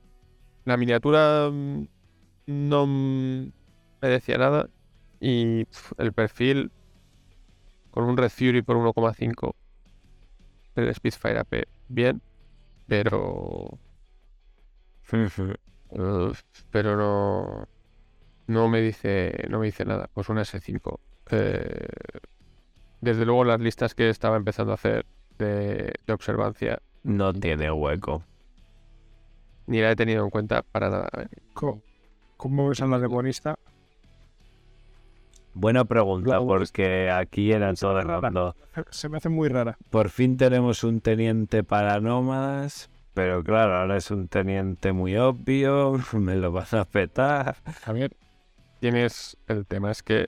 La 0.65 0.76
miniatura 0.76 1.47
mm, 1.51 1.88
no 2.47 2.88
me 2.88 3.51
decía 4.01 4.39
nada 4.39 4.67
y 5.19 5.67
el 5.99 6.13
perfil 6.13 6.72
con 7.91 8.05
un 8.05 8.17
Red 8.17 8.31
Fury 8.31 8.63
por 8.63 8.76
1,5 8.77 9.53
el 10.76 10.95
Spitfire 10.95 11.39
AP 11.39 11.63
bien 11.88 12.22
pero. 12.88 13.80
pero 16.72 16.98
no. 16.98 17.68
No 18.48 18.68
me 18.68 18.82
dice. 18.82 19.45
No 19.49 19.60
me 19.60 19.68
dice 19.68 19.86
nada. 19.86 20.10
Pues 20.14 20.30
una 20.30 20.41
S5. 20.41 20.99
Eh, 21.32 21.88
desde 23.02 23.26
luego 23.26 23.44
las 23.44 23.60
listas 23.60 23.95
que 23.95 24.10
estaba 24.10 24.38
empezando 24.38 24.72
a 24.72 24.76
hacer 24.76 25.06
de, 25.38 25.94
observancia. 26.07 26.82
No 27.03 27.34
tiene 27.34 27.72
hueco. 27.72 28.24
Ni 29.68 29.82
la 29.82 29.91
he 29.91 29.95
tenido 29.95 30.24
en 30.24 30.30
cuenta 30.30 30.64
para 30.64 30.90
nada. 30.90 31.10
¿Cómo, 31.53 32.70
ves 32.70 32.82
a 32.82 32.88
la 32.88 32.99
demonista? 32.99 33.57
Buena 35.56 35.86
pregunta, 35.86 36.38
porque 36.41 37.10
aquí 37.10 37.53
eran 37.53 37.76
todo 37.76 38.02
raro. 38.02 38.56
Se 38.90 39.07
me 39.07 39.18
hace 39.18 39.30
muy 39.30 39.48
rara. 39.48 39.77
Por 39.90 40.10
fin 40.10 40.36
tenemos 40.36 40.84
un 40.84 40.99
teniente 40.99 41.64
para 41.64 42.02
nómadas, 42.02 42.90
pero 43.14 43.41
claro, 43.41 43.77
ahora 43.77 43.95
es 43.95 44.11
un 44.11 44.27
teniente 44.27 44.91
muy 44.91 45.15
obvio, 45.15 45.98
me 46.14 46.36
lo 46.36 46.52
vas 46.52 46.73
a 46.73 46.84
petar. 46.84 47.56
Javier, 47.84 48.18
tienes 48.82 49.38
el 49.48 49.65
tema, 49.65 49.91
es 49.91 50.03
que 50.03 50.27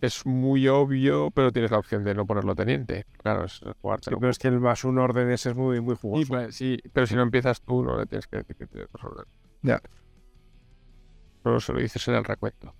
es 0.00 0.24
muy 0.24 0.68
obvio, 0.68 1.30
pero 1.32 1.52
tienes 1.52 1.70
la 1.70 1.78
opción 1.78 2.02
de 2.02 2.14
no 2.14 2.24
ponerlo 2.24 2.54
teniente. 2.54 3.04
Claro, 3.18 3.44
es 3.44 3.60
jugarte. 3.82 4.10
pero 4.16 4.30
es 4.30 4.38
que 4.38 4.48
el 4.48 4.58
más 4.58 4.84
un 4.84 4.98
orden 4.98 5.30
ese 5.30 5.50
es 5.50 5.54
muy, 5.54 5.82
muy 5.82 5.96
jugoso. 5.96 6.22
Sí, 6.22 6.28
pues, 6.28 6.56
sí, 6.56 6.78
pero 6.94 7.06
si 7.06 7.14
no 7.14 7.20
empiezas 7.20 7.60
tú, 7.60 7.84
no 7.84 7.98
le 7.98 8.06
tienes 8.06 8.26
que 8.26 8.38
decir 8.38 8.56
que 8.56 8.66
te 8.66 8.86
resolver. 8.90 9.26
Se 11.60 11.72
lo 11.72 11.80
dices 11.80 12.06
en 12.08 12.14
el 12.14 12.24
recuento. 12.24 12.74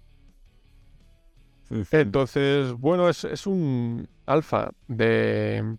Entonces, 1.71 2.73
bueno, 2.73 3.09
es, 3.09 3.47
un 3.47 4.09
alfa 4.27 4.71
de. 4.87 5.77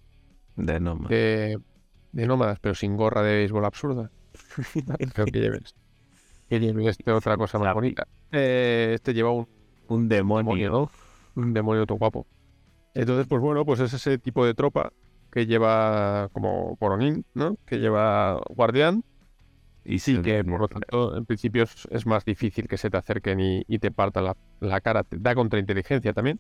De 0.56 0.80
nómadas. 0.80 1.10
De, 1.10 1.60
nómadas, 2.12 2.60
pero 2.60 2.76
sin 2.76 2.96
gorra 2.96 3.24
de 3.24 3.34
béisbol 3.34 3.66
absurda. 3.66 4.12
Creo 5.14 5.26
que 5.26 5.40
lleves. 5.40 5.76
Que 6.48 6.60
lleves 6.60 6.88
este 6.88 7.12
otra 7.12 7.38
cosa 7.38 7.58
más 7.60 7.74
bonita. 7.74 8.08
Eh, 8.32 8.92
este 8.96 9.14
lleva 9.14 9.32
un. 9.32 9.48
Un 9.88 10.08
demonio. 10.08 10.92
Un 11.36 11.54
demonio 11.54 11.86
todo 11.88 11.98
guapo. 11.98 12.28
Entonces, 12.94 13.26
pues 13.28 13.42
bueno, 13.42 13.66
pues 13.66 13.80
es 13.80 13.94
ese 13.94 14.18
tipo 14.20 14.46
de 14.46 14.54
tropa 14.54 14.92
que 15.32 15.46
lleva 15.46 16.30
como 16.34 16.76
Poronín, 16.78 17.26
¿no? 17.34 17.58
Que 17.66 17.78
lleva 17.78 18.42
guardián 18.50 19.04
y 19.90 19.98
sí, 19.98 20.22
que 20.22 20.44
por 20.44 20.60
lo 20.60 20.68
tanto, 20.68 21.18
en 21.18 21.26
principio 21.26 21.64
es, 21.64 22.06
más 22.06 22.24
difícil 22.24 22.68
que 22.68 22.78
se 22.78 22.92
te 22.92 22.98
acerquen 22.98 23.40
y, 23.40 23.80
te 23.80 23.90
partan 23.90 24.24
la, 24.60 24.82
cara. 24.82 25.04
Te 25.04 25.18
da 25.18 25.34
contrainteligencia 25.34 26.14
también. 26.14 26.40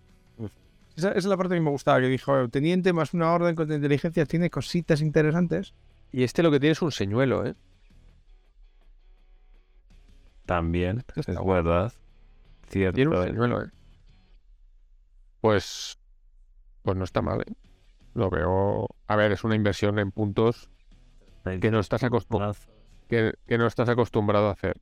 Esa, 0.96 1.14
es 1.14 1.26
la 1.26 1.36
parte 1.36 1.56
que 1.56 1.62
me 1.62 1.72
gustaba, 1.72 2.00
que 2.00 2.08
dijo, 2.10 2.48
teniente 2.50 2.94
más 2.94 3.16
una 3.16 3.34
orden 3.34 3.56
contra 3.56 3.76
inteligencia 3.76 4.24
tiene 4.28 4.52
cositas 4.52 5.02
interesantes. 5.02 5.74
Y 6.12 6.24
este 6.24 6.44
lo 6.44 6.52
que 6.52 6.60
tiene 6.60 6.74
es 6.74 6.82
un 6.84 6.92
señuelo, 6.92 7.44
¿eh? 7.44 7.56
También, 10.46 11.04
es 11.16 11.26
verdad. 11.26 11.92
Cierto. 12.68 12.96
Tiene 12.96 13.18
un 13.18 13.26
señuelo, 13.26 13.64
¿eh? 13.64 13.70
Pues, 15.42 15.98
pues 16.84 16.96
no 16.96 17.04
está 17.04 17.24
mal, 17.24 17.42
¿eh? 17.42 17.54
Lo 18.14 18.30
veo... 18.30 18.88
A 19.08 19.16
ver, 19.16 19.32
es 19.32 19.44
una 19.44 19.56
inversión 19.56 19.98
en 19.98 20.12
puntos 20.12 20.70
que 21.44 21.72
no 21.72 21.80
estás 21.80 22.04
acostumbrado 22.04 22.54
que, 23.10 23.58
no 23.58 23.68
estás 23.68 23.90
acostumbrado 23.90 24.48
a 24.48 24.52
hacer. 24.52 24.78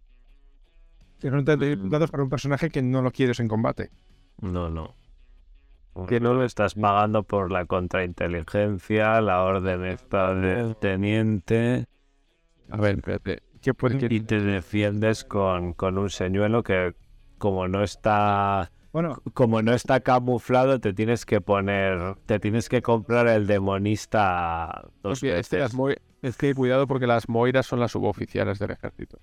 Tienes 1.20 1.46
datos 1.46 2.12
para 2.12 2.24
un 2.24 2.30
personaje 2.30 2.70
que 2.70 2.82
no 2.82 3.02
lo 3.02 3.12
quieres 3.12 3.40
en 3.40 3.48
combate. 3.48 3.90
No, 4.40 4.70
no. 4.70 4.94
Que 6.08 6.20
no 6.20 6.36
lo 6.36 6.44
estás 6.44 6.76
pagando 6.76 7.24
por 7.24 7.52
la 7.52 7.66
contrainteligencia, 7.66 9.20
la 9.22 9.42
orden 9.42 9.84
esta 9.86 10.36
del 10.36 10.76
teniente. 10.76 11.88
A 12.70 12.78
ver, 12.78 12.98
espérate. 12.98 13.42
¿Qué 13.62 13.74
y 14.10 14.20
te 14.20 14.40
defiendes 14.40 15.24
con, 15.24 15.74
con 15.74 15.98
un 15.98 16.12
señuelo 16.12 16.62
que, 16.62 16.94
como 17.40 17.68
no 17.68 17.82
está 17.84 18.72
bueno, 18.94 19.22
como 19.34 19.62
no 19.62 19.74
está 19.74 20.00
camuflado, 20.00 20.80
te 20.80 20.94
tienes 20.94 21.26
que 21.26 21.42
poner, 21.42 22.16
te 22.26 22.40
tienes 22.40 22.70
que 22.70 22.82
comprar 22.82 23.28
el 23.28 23.46
demonista 23.46 24.86
dos 25.04 25.20
pues 25.20 25.24
este 25.24 25.64
es 25.64 25.74
que 26.38 26.54
cuidado 26.54 26.88
porque 26.88 27.08
las 27.08 27.30
moiras 27.30 27.66
son 27.66 27.80
las 27.80 27.92
suboficiales 27.92 28.60
del 28.60 28.72
ejército. 28.72 29.20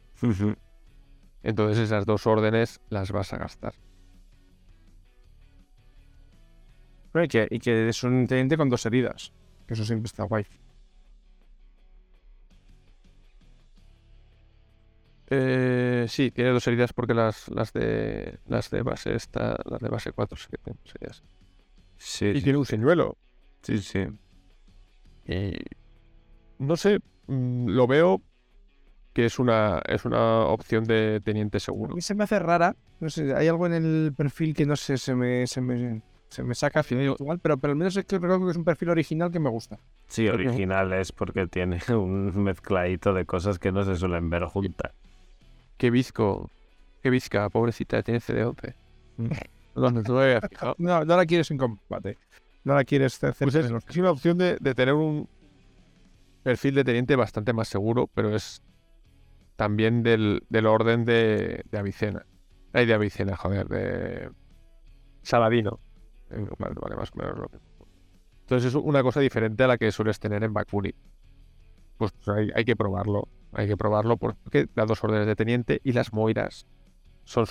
Entonces 1.42 1.78
esas 1.78 2.06
dos 2.06 2.26
órdenes 2.26 2.80
las 2.88 3.12
vas 3.12 3.32
a 3.32 3.38
gastar. 3.38 3.74
Y 7.14 7.28
que, 7.28 7.46
y 7.50 7.58
que 7.60 7.88
es 7.88 8.02
un 8.02 8.26
teniente 8.26 8.56
con 8.56 8.68
dos 8.68 8.84
heridas. 8.86 9.32
Que 9.66 9.74
eso 9.74 9.84
siempre 9.84 10.06
está 10.06 10.24
guay. 10.24 10.46
Eh, 15.30 16.06
sí, 16.08 16.30
tiene 16.30 16.50
dos 16.50 16.66
heridas 16.66 16.92
porque 16.92 17.14
las, 17.14 17.48
las 17.48 17.72
de 17.72 18.38
las 18.46 18.70
de 18.70 18.82
base 18.82 19.14
está, 19.14 19.56
las 19.64 19.80
de 19.80 19.88
base 19.88 20.12
4 20.12 20.36
sí 20.36 20.46
que 20.50 20.58
tienen 20.58 20.80
heridas. 20.94 21.22
Sí, 21.96 22.26
y 22.26 22.42
tiene 22.42 22.58
un 22.58 22.66
señuelo. 22.66 23.16
Sí, 23.62 23.78
sí. 23.78 24.06
Y 25.26 25.52
no 26.58 26.76
sé, 26.76 27.00
mm, 27.26 27.68
lo 27.68 27.86
veo 27.86 28.22
que 29.12 29.26
es 29.26 29.38
una 29.38 29.80
es 29.86 30.04
una 30.04 30.40
opción 30.46 30.84
de 30.84 31.20
teniente 31.24 31.60
seguro. 31.60 31.92
A 31.92 31.94
mí 31.94 32.02
se 32.02 32.14
me 32.14 32.24
hace 32.24 32.38
rara, 32.38 32.76
no 33.00 33.10
sé, 33.10 33.34
hay 33.34 33.48
algo 33.48 33.66
en 33.66 33.74
el 33.74 34.12
perfil 34.16 34.54
que 34.54 34.66
no 34.66 34.76
sé, 34.76 34.98
se 34.98 35.14
me 35.14 35.46
se 35.46 35.60
me, 35.60 36.02
se 36.28 36.42
me 36.42 36.54
saca 36.54 36.84
igual, 36.90 37.38
pero, 37.38 37.56
pero 37.58 37.72
al 37.72 37.76
menos 37.76 37.96
es 37.96 38.04
que 38.04 38.18
creo 38.18 38.44
que 38.44 38.50
es 38.50 38.56
un 38.56 38.64
perfil 38.64 38.90
original 38.90 39.30
que 39.30 39.38
me 39.38 39.50
gusta. 39.50 39.78
Sí, 40.08 40.28
original 40.28 40.92
es 40.92 41.12
porque 41.12 41.46
tiene 41.46 41.78
un 41.90 42.42
mezcladito 42.42 43.12
de 43.14 43.24
cosas 43.24 43.58
que 43.58 43.70
no 43.70 43.84
se 43.84 43.96
suelen 43.96 44.30
ver 44.30 44.44
juntas. 44.44 44.92
Qué 45.76 45.90
visco. 45.90 46.50
Qué 47.02 47.10
visca, 47.10 47.48
pobrecita, 47.50 48.02
tiene 48.02 48.20
CD11. 48.20 48.74
Mm. 49.18 49.28
no, 50.78 51.04
no 51.04 51.16
la 51.16 51.26
quieres 51.26 51.50
en 51.50 51.58
combate. 51.58 52.16
No 52.64 52.74
la 52.74 52.84
quieres 52.84 53.22
hacer. 53.22 53.34
Pues 53.46 53.54
es, 53.54 53.70
una 53.96 54.10
opción 54.10 54.38
de, 54.38 54.56
tener 54.74 54.94
un 54.94 55.28
perfil 56.44 56.74
de 56.76 56.84
teniente 56.84 57.16
bastante 57.16 57.52
más 57.52 57.66
seguro, 57.66 58.08
pero 58.14 58.36
es 58.36 58.62
también 59.56 60.02
del, 60.02 60.42
orden 60.66 61.04
de, 61.04 61.64
de 61.70 61.78
Avicena. 61.78 62.26
Ay, 62.72 62.86
de 62.86 62.94
Avicena, 62.94 63.36
joder, 63.36 63.66
de 63.66 64.30
Saladino. 65.22 65.80
Vale, 66.58 66.74
vale, 66.80 66.96
más 66.96 67.10
o 67.12 67.16
menos 67.16 67.38
lo 67.38 67.48
mismo. 67.48 67.86
Entonces 68.40 68.68
es 68.68 68.74
una 68.74 69.02
cosa 69.02 69.20
diferente 69.20 69.64
a 69.64 69.68
la 69.68 69.78
que 69.78 69.90
sueles 69.90 70.20
tener 70.20 70.44
en 70.44 70.52
Bakuni. 70.52 70.94
Pues 71.96 72.12
hay 72.54 72.64
que 72.64 72.76
probarlo. 72.76 73.28
Hay 73.52 73.68
que 73.68 73.76
probarlo 73.76 74.16
porque 74.16 74.68
da 74.74 74.84
dos 74.84 75.02
órdenes 75.02 75.26
de 75.26 75.36
teniente 75.36 75.80
y 75.82 75.92
las 75.92 76.12
moiras 76.12 76.66
son 77.22 77.46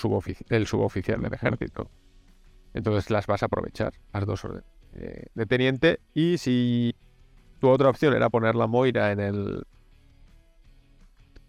el 0.50 0.66
suboficial 0.66 1.20
del 1.20 1.34
ejército. 1.34 1.90
Entonces 2.74 3.10
las 3.10 3.26
vas 3.26 3.42
a 3.42 3.46
aprovechar, 3.46 3.94
las 4.12 4.26
dos 4.26 4.44
órdenes 4.44 4.70
de 5.34 5.46
teniente. 5.46 6.00
Y 6.12 6.38
si 6.38 6.94
tu 7.64 7.70
otra 7.70 7.88
opción 7.88 8.12
era 8.12 8.28
poner 8.28 8.54
la 8.54 8.66
moira 8.66 9.10
en 9.10 9.20
el. 9.20 9.66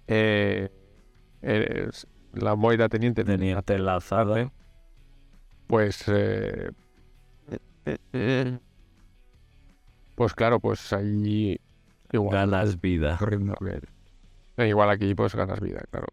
Eh, 0.07 0.69
la 2.31 2.55
Moira 2.55 2.87
teniente 2.87 3.25
Tenía 3.25 3.61
enlazada. 3.67 4.49
pues 5.67 6.05
eh, 6.07 6.69
pues 10.15 10.33
claro 10.33 10.61
pues 10.61 10.93
ahí 10.93 11.59
igual 12.13 12.33
Ganas 12.33 12.79
vida. 12.79 13.17
Corriendo. 13.17 13.55
Eh, 14.55 14.69
igual 14.69 14.89
aquí 14.89 15.13
pues 15.15 15.35
ganas 15.35 15.59
vida 15.59 15.83
claro 15.91 16.07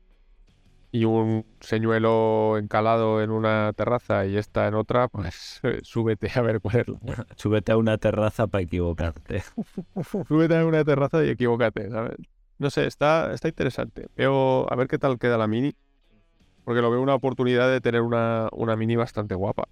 y 0.92 1.06
un 1.06 1.46
señuelo 1.60 2.58
encalado 2.58 3.22
en 3.22 3.30
una 3.30 3.72
terraza 3.74 4.26
y 4.26 4.36
esta 4.36 4.68
en 4.68 4.74
otra 4.74 5.08
pues 5.08 5.60
súbete 5.82 6.30
a 6.34 6.42
ver 6.42 6.60
cuál 6.60 6.76
es 6.76 6.88
la 6.88 6.98
buena. 7.00 7.26
Súbete 7.36 7.72
a 7.72 7.76
una 7.78 7.98
terraza 7.98 8.46
para 8.46 8.62
equivocarte. 8.62 9.42
súbete 10.28 10.56
a 10.56 10.66
una 10.66 10.84
terraza 10.84 11.24
y 11.24 11.30
equivócate 11.30 11.90
¿sabes? 11.90 12.16
no 12.58 12.70
sé 12.70 12.86
está 12.86 13.32
está 13.32 13.48
interesante 13.48 14.08
veo 14.16 14.70
a 14.70 14.76
ver 14.76 14.86
qué 14.86 14.98
tal 14.98 15.18
queda 15.18 15.38
la 15.38 15.46
mini 15.48 15.74
porque 16.64 16.82
lo 16.82 16.90
veo 16.90 17.00
una 17.00 17.14
oportunidad 17.14 17.70
de 17.70 17.80
tener 17.80 18.02
una, 18.02 18.48
una 18.52 18.76
mini 18.76 18.94
bastante 18.96 19.34
guapa 19.34 19.64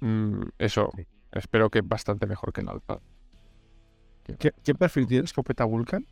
Mm, 0.00 0.42
eso 0.58 0.92
espero 1.32 1.70
que 1.70 1.80
bastante 1.80 2.26
mejor 2.26 2.52
que 2.52 2.60
el 2.60 2.68
alfa 2.68 3.00
¿Qué, 4.38 4.52
qué 4.62 4.74
perfil 4.74 5.06
tiene 5.06 5.24
escopeta 5.24 5.64
Vulcan? 5.64 6.06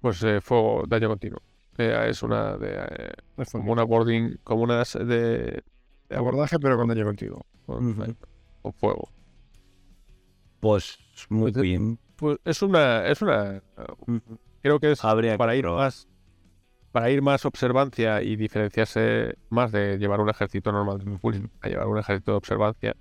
Pues 0.00 0.22
eh, 0.22 0.40
fuego, 0.40 0.84
daño 0.88 1.08
continuo. 1.08 1.40
Eh, 1.78 2.06
es 2.08 2.22
una 2.22 2.56
de. 2.56 2.74
eh, 2.74 3.44
como 3.52 3.72
una 3.72 3.84
boarding. 3.84 4.38
Como 4.44 4.62
una 4.64 4.82
de. 4.84 5.04
de- 5.04 5.64
De 6.08 6.16
abordaje, 6.16 6.58
pero 6.58 6.76
con 6.76 6.88
daño 6.88 7.04
contigo. 7.04 7.40
con, 7.66 8.16
con 8.62 8.72
fuego. 8.74 9.08
Pues 10.60 10.98
muy 11.28 11.52
Pues, 11.52 11.62
bien. 11.62 11.98
Pues 12.16 12.38
es 12.44 12.62
una. 12.62 13.06
Es 13.06 13.22
una. 13.22 13.62
Creo 14.62 14.78
que 14.78 14.92
es 14.92 15.04
Habría 15.04 15.38
para 15.38 15.52
que 15.52 15.58
ir 15.58 15.62
probar. 15.64 15.84
más. 15.84 16.06
Para 16.92 17.08
ir 17.10 17.22
más 17.22 17.44
observancia 17.46 18.20
y 18.20 18.34
diferenciarse 18.34 19.36
más 19.48 19.70
de 19.70 19.96
llevar 19.98 20.20
un 20.20 20.28
ejército 20.28 20.72
normal 20.72 20.98
de 20.98 21.18
full 21.18 21.36
a 21.60 21.68
llevar 21.68 21.86
un 21.86 21.98
ejército 21.98 22.32
de 22.32 22.36
observancia. 22.38 22.96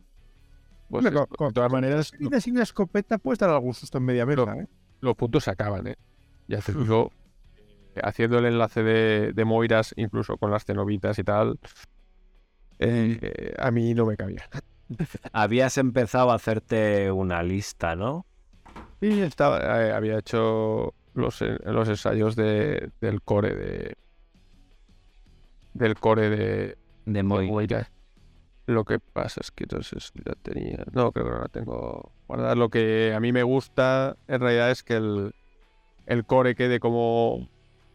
Pues 0.90 1.06
Hombre, 1.06 1.26
con- 1.36 1.48
de 1.48 1.54
todas 1.54 1.72
maneras, 1.72 2.12
Y 2.20 2.40
sin 2.42 2.56
la 2.58 2.64
escopeta 2.64 3.18
puede 3.18 3.38
dar 3.38 3.50
algún 3.50 3.74
susto 3.74 3.98
en 3.98 4.06
media 4.06 4.26
mesa, 4.28 4.56
¿eh? 4.58 4.68
los 5.02 5.16
puntos 5.16 5.44
se 5.44 5.52
acaban, 5.52 5.88
¿eh? 5.88 5.96
Ya 6.48 6.60
te 6.62 6.72
digo, 6.74 7.12
eh, 7.12 7.16
haciendo 8.04 8.38
el 8.40 8.46
enlace 8.46 8.84
de, 8.84 9.34
de 9.34 9.46
Moiras, 9.46 9.94
incluso 9.98 10.38
con 10.38 10.52
las 10.52 10.66
cenobitas 10.66 11.18
y 11.20 11.24
tal, 11.24 11.60
eh, 12.80 13.54
a 13.58 13.72
mí 13.72 13.94
no 13.94 14.06
me 14.06 14.16
cabía. 14.18 14.44
Habías 15.34 15.78
empezado 15.78 16.32
a 16.32 16.36
hacerte 16.36 17.12
una 17.12 17.44
lista, 17.44 17.96
¿no? 17.96 18.26
Y 19.02 19.20
estaba, 19.22 19.82
eh, 19.84 19.92
había 19.94 20.18
hecho 20.20 20.94
los, 21.14 21.42
en- 21.42 21.60
los 21.66 21.88
ensayos 21.90 22.36
de, 22.36 22.92
del 23.02 23.22
core 23.22 23.56
de. 23.56 23.96
Del 25.74 25.96
core 25.96 26.30
de, 26.30 26.78
De. 27.06 27.24
Moira. 27.24 27.92
Lo 28.66 28.86
que 28.86 29.00
pasa 29.00 29.42
es 29.42 29.52
que 29.52 29.64
entonces 29.64 30.12
la 30.26 30.36
tenía. 30.36 30.84
No, 30.94 31.12
creo 31.12 31.26
que 31.26 31.32
no 31.32 31.40
la 31.40 31.48
tengo 31.48 32.12
guardada. 32.28 32.56
Lo 32.56 32.70
que 32.70 33.14
a 33.16 33.20
mí 33.20 33.32
me 33.32 33.44
gusta 33.44 34.18
en 34.28 34.42
realidad 34.42 34.72
es 34.72 34.84
que 34.84 34.96
el, 34.96 35.34
el 36.06 36.26
core 36.26 36.56
quede 36.56 36.80
como 36.80 37.50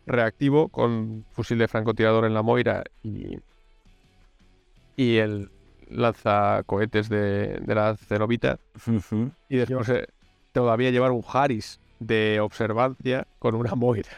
reactivo 0.07 0.69
con 0.69 1.25
fusil 1.33 1.59
de 1.59 1.69
francotirador 1.69 2.25
en 2.25 2.35
la 2.35 2.43
Moira 2.43 2.85
y, 3.03 3.39
y 4.97 5.17
el 5.17 5.51
lanzacohetes 5.89 7.09
de, 7.09 7.59
de 7.61 7.75
la 7.75 7.97
Cenobita. 7.97 8.59
Ujú. 8.87 9.31
Y 9.49 9.57
después 9.57 9.89
eh, 9.89 10.07
todavía 10.53 10.91
llevar 10.91 11.13
un 11.13 11.23
Harris 11.27 11.81
de 12.01 12.41
observancia 12.41 13.27
con 13.39 13.55
una 13.55 13.75
Moira 13.75 14.11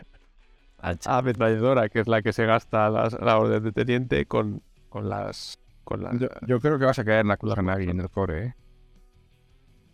ametralladora, 1.06 1.88
que 1.88 2.00
es 2.00 2.08
la 2.08 2.22
que 2.22 2.32
se 2.32 2.46
gasta 2.46 2.88
las- 2.90 3.18
la 3.20 3.38
orden 3.38 3.62
de 3.62 3.72
teniente 3.72 4.26
con, 4.26 4.62
con 4.88 5.08
las. 5.08 5.58
Con 5.84 6.02
las 6.02 6.18
Yo, 6.18 6.28
yo 6.46 6.60
creo 6.60 6.78
que 6.78 6.84
vas 6.84 6.98
a 6.98 7.04
caer 7.04 7.20
en 7.20 7.28
la 7.28 7.36
Kusanagi 7.36 7.90
en 7.90 8.00
el 8.00 8.10
core, 8.10 8.44
¿eh? 8.44 8.54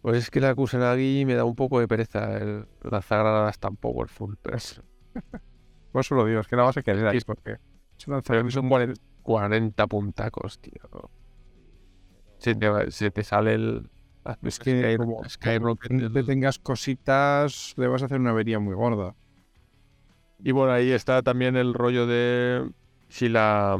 Pues 0.00 0.16
es 0.16 0.30
que 0.30 0.40
la 0.40 0.54
Kusanagi 0.54 1.24
me 1.26 1.34
da 1.34 1.44
un 1.44 1.54
poco 1.54 1.78
de 1.80 1.86
pereza. 1.86 2.36
El 2.38 2.66
lanzagranadas 2.82 3.58
tan 3.58 3.76
powerful. 3.76 4.36
Pero 4.42 4.58
Por 5.92 6.00
eso 6.00 6.14
lo 6.14 6.24
digo, 6.24 6.40
es 6.40 6.48
que 6.48 6.56
la 6.56 6.62
vas 6.62 6.76
a 6.76 6.82
caer 6.82 7.06
ahí, 7.06 7.20
porque... 7.20 7.58
es 7.96 8.04
que 8.04 8.50
son 8.50 8.68
40, 8.68 9.00
40 9.22 9.86
puntacos, 9.86 10.58
tío. 10.58 11.10
Se 12.38 12.54
te, 12.54 12.90
se 12.90 13.10
te 13.10 13.22
sale 13.22 13.54
el. 13.54 13.90
Es 14.42 14.58
que 14.58 14.96
como, 14.96 15.22
te 15.24 16.22
tengas 16.22 16.58
cositas, 16.58 17.74
le 17.76 17.88
vas 17.88 18.02
a 18.02 18.06
hacer 18.06 18.20
una 18.20 18.30
avería 18.30 18.58
muy 18.58 18.74
gorda. 18.74 19.14
Y 20.42 20.52
bueno, 20.52 20.72
ahí 20.72 20.90
está 20.90 21.22
también 21.22 21.56
el 21.56 21.74
rollo 21.74 22.06
de 22.06 22.68
si 23.08 23.28
la... 23.28 23.78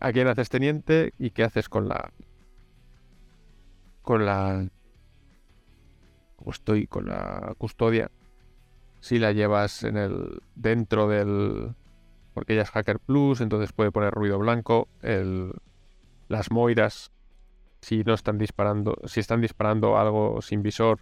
¿A 0.00 0.12
quién 0.12 0.28
haces 0.28 0.48
teniente 0.48 1.12
y 1.18 1.30
qué 1.30 1.44
haces 1.44 1.68
con 1.68 1.88
la... 1.88 2.12
Con 4.02 4.24
la... 4.24 4.66
¿Cómo 6.36 6.50
estoy? 6.50 6.86
Con 6.86 7.06
la 7.08 7.54
custodia. 7.58 8.10
Si 9.02 9.18
la 9.18 9.32
llevas 9.32 9.82
en 9.82 9.96
el... 9.96 10.42
Dentro 10.54 11.08
del... 11.08 11.74
Porque 12.34 12.52
ella 12.54 12.62
es 12.62 12.70
Hacker 12.70 13.00
Plus, 13.00 13.40
entonces 13.40 13.72
puede 13.72 13.90
poner 13.90 14.14
ruido 14.14 14.38
blanco. 14.38 14.88
El, 15.02 15.52
las 16.28 16.52
Moiras, 16.52 17.10
si 17.80 18.04
no 18.04 18.14
están 18.14 18.38
disparando... 18.38 18.96
Si 19.06 19.18
están 19.18 19.40
disparando 19.40 19.98
algo 19.98 20.40
sin 20.40 20.62
visor, 20.62 21.00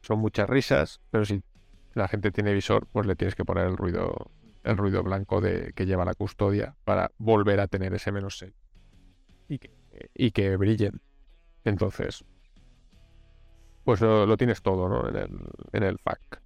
son 0.00 0.18
muchas 0.18 0.48
risas. 0.48 1.02
Pero 1.10 1.26
si 1.26 1.42
la 1.92 2.08
gente 2.08 2.30
tiene 2.32 2.54
visor, 2.54 2.86
pues 2.90 3.06
le 3.06 3.16
tienes 3.16 3.34
que 3.34 3.44
poner 3.44 3.66
el 3.66 3.76
ruido, 3.76 4.30
el 4.64 4.78
ruido 4.78 5.02
blanco 5.02 5.42
de 5.42 5.74
que 5.74 5.84
lleva 5.84 6.06
la 6.06 6.14
custodia 6.14 6.74
para 6.84 7.12
volver 7.18 7.60
a 7.60 7.68
tener 7.68 7.92
ese 7.92 8.12
menos 8.12 8.38
6 8.38 8.50
y 9.48 9.58
que, 9.58 9.70
y 10.14 10.30
que 10.30 10.56
brillen. 10.56 11.02
Entonces, 11.64 12.24
pues 13.84 14.00
lo, 14.00 14.24
lo 14.24 14.38
tienes 14.38 14.62
todo, 14.62 14.88
¿no? 14.88 15.06
En 15.06 15.16
el, 15.16 15.38
en 15.72 15.82
el 15.82 15.98
pack. 15.98 16.40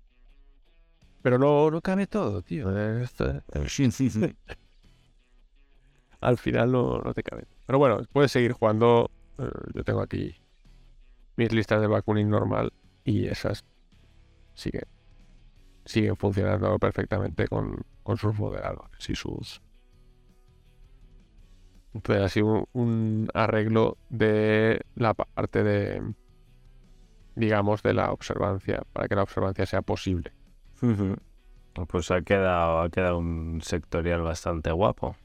Pero 1.26 1.40
no, 1.40 1.72
no 1.72 1.80
cabe 1.80 2.06
todo, 2.06 2.40
tío. 2.40 2.68
Al 6.20 6.38
final 6.38 6.70
no, 6.70 7.00
no 7.00 7.14
te 7.14 7.24
cabe. 7.24 7.48
Pero 7.66 7.80
bueno, 7.80 7.98
puedes 8.12 8.30
seguir 8.30 8.52
jugando. 8.52 9.10
Eh, 9.36 9.50
yo 9.74 9.82
tengo 9.82 10.02
aquí 10.02 10.36
mis 11.34 11.50
listas 11.50 11.80
de 11.80 11.88
backuning 11.88 12.30
normal 12.30 12.72
y 13.02 13.26
esas 13.26 13.64
siguen 14.54 14.84
siguen 15.84 16.14
funcionando 16.14 16.78
perfectamente 16.78 17.48
con, 17.48 17.84
con 18.04 18.18
sus 18.18 18.38
moderadores 18.38 19.10
y 19.10 19.16
sus. 19.16 19.60
Entonces, 21.92 22.24
así 22.24 22.40
un, 22.40 22.68
un 22.72 23.28
arreglo 23.34 23.98
de 24.10 24.80
la 24.94 25.12
parte 25.14 25.64
de, 25.64 26.00
digamos, 27.34 27.82
de 27.82 27.94
la 27.94 28.12
observancia, 28.12 28.84
para 28.92 29.08
que 29.08 29.16
la 29.16 29.24
observancia 29.24 29.66
sea 29.66 29.82
posible. 29.82 30.32
Ujú. 30.82 31.16
Pues 31.88 32.10
ha 32.10 32.22
quedado, 32.22 32.80
ha 32.80 32.90
quedado 32.90 33.18
un 33.18 33.60
sectorial 33.62 34.22
bastante 34.22 34.72
guapo. 34.72 35.16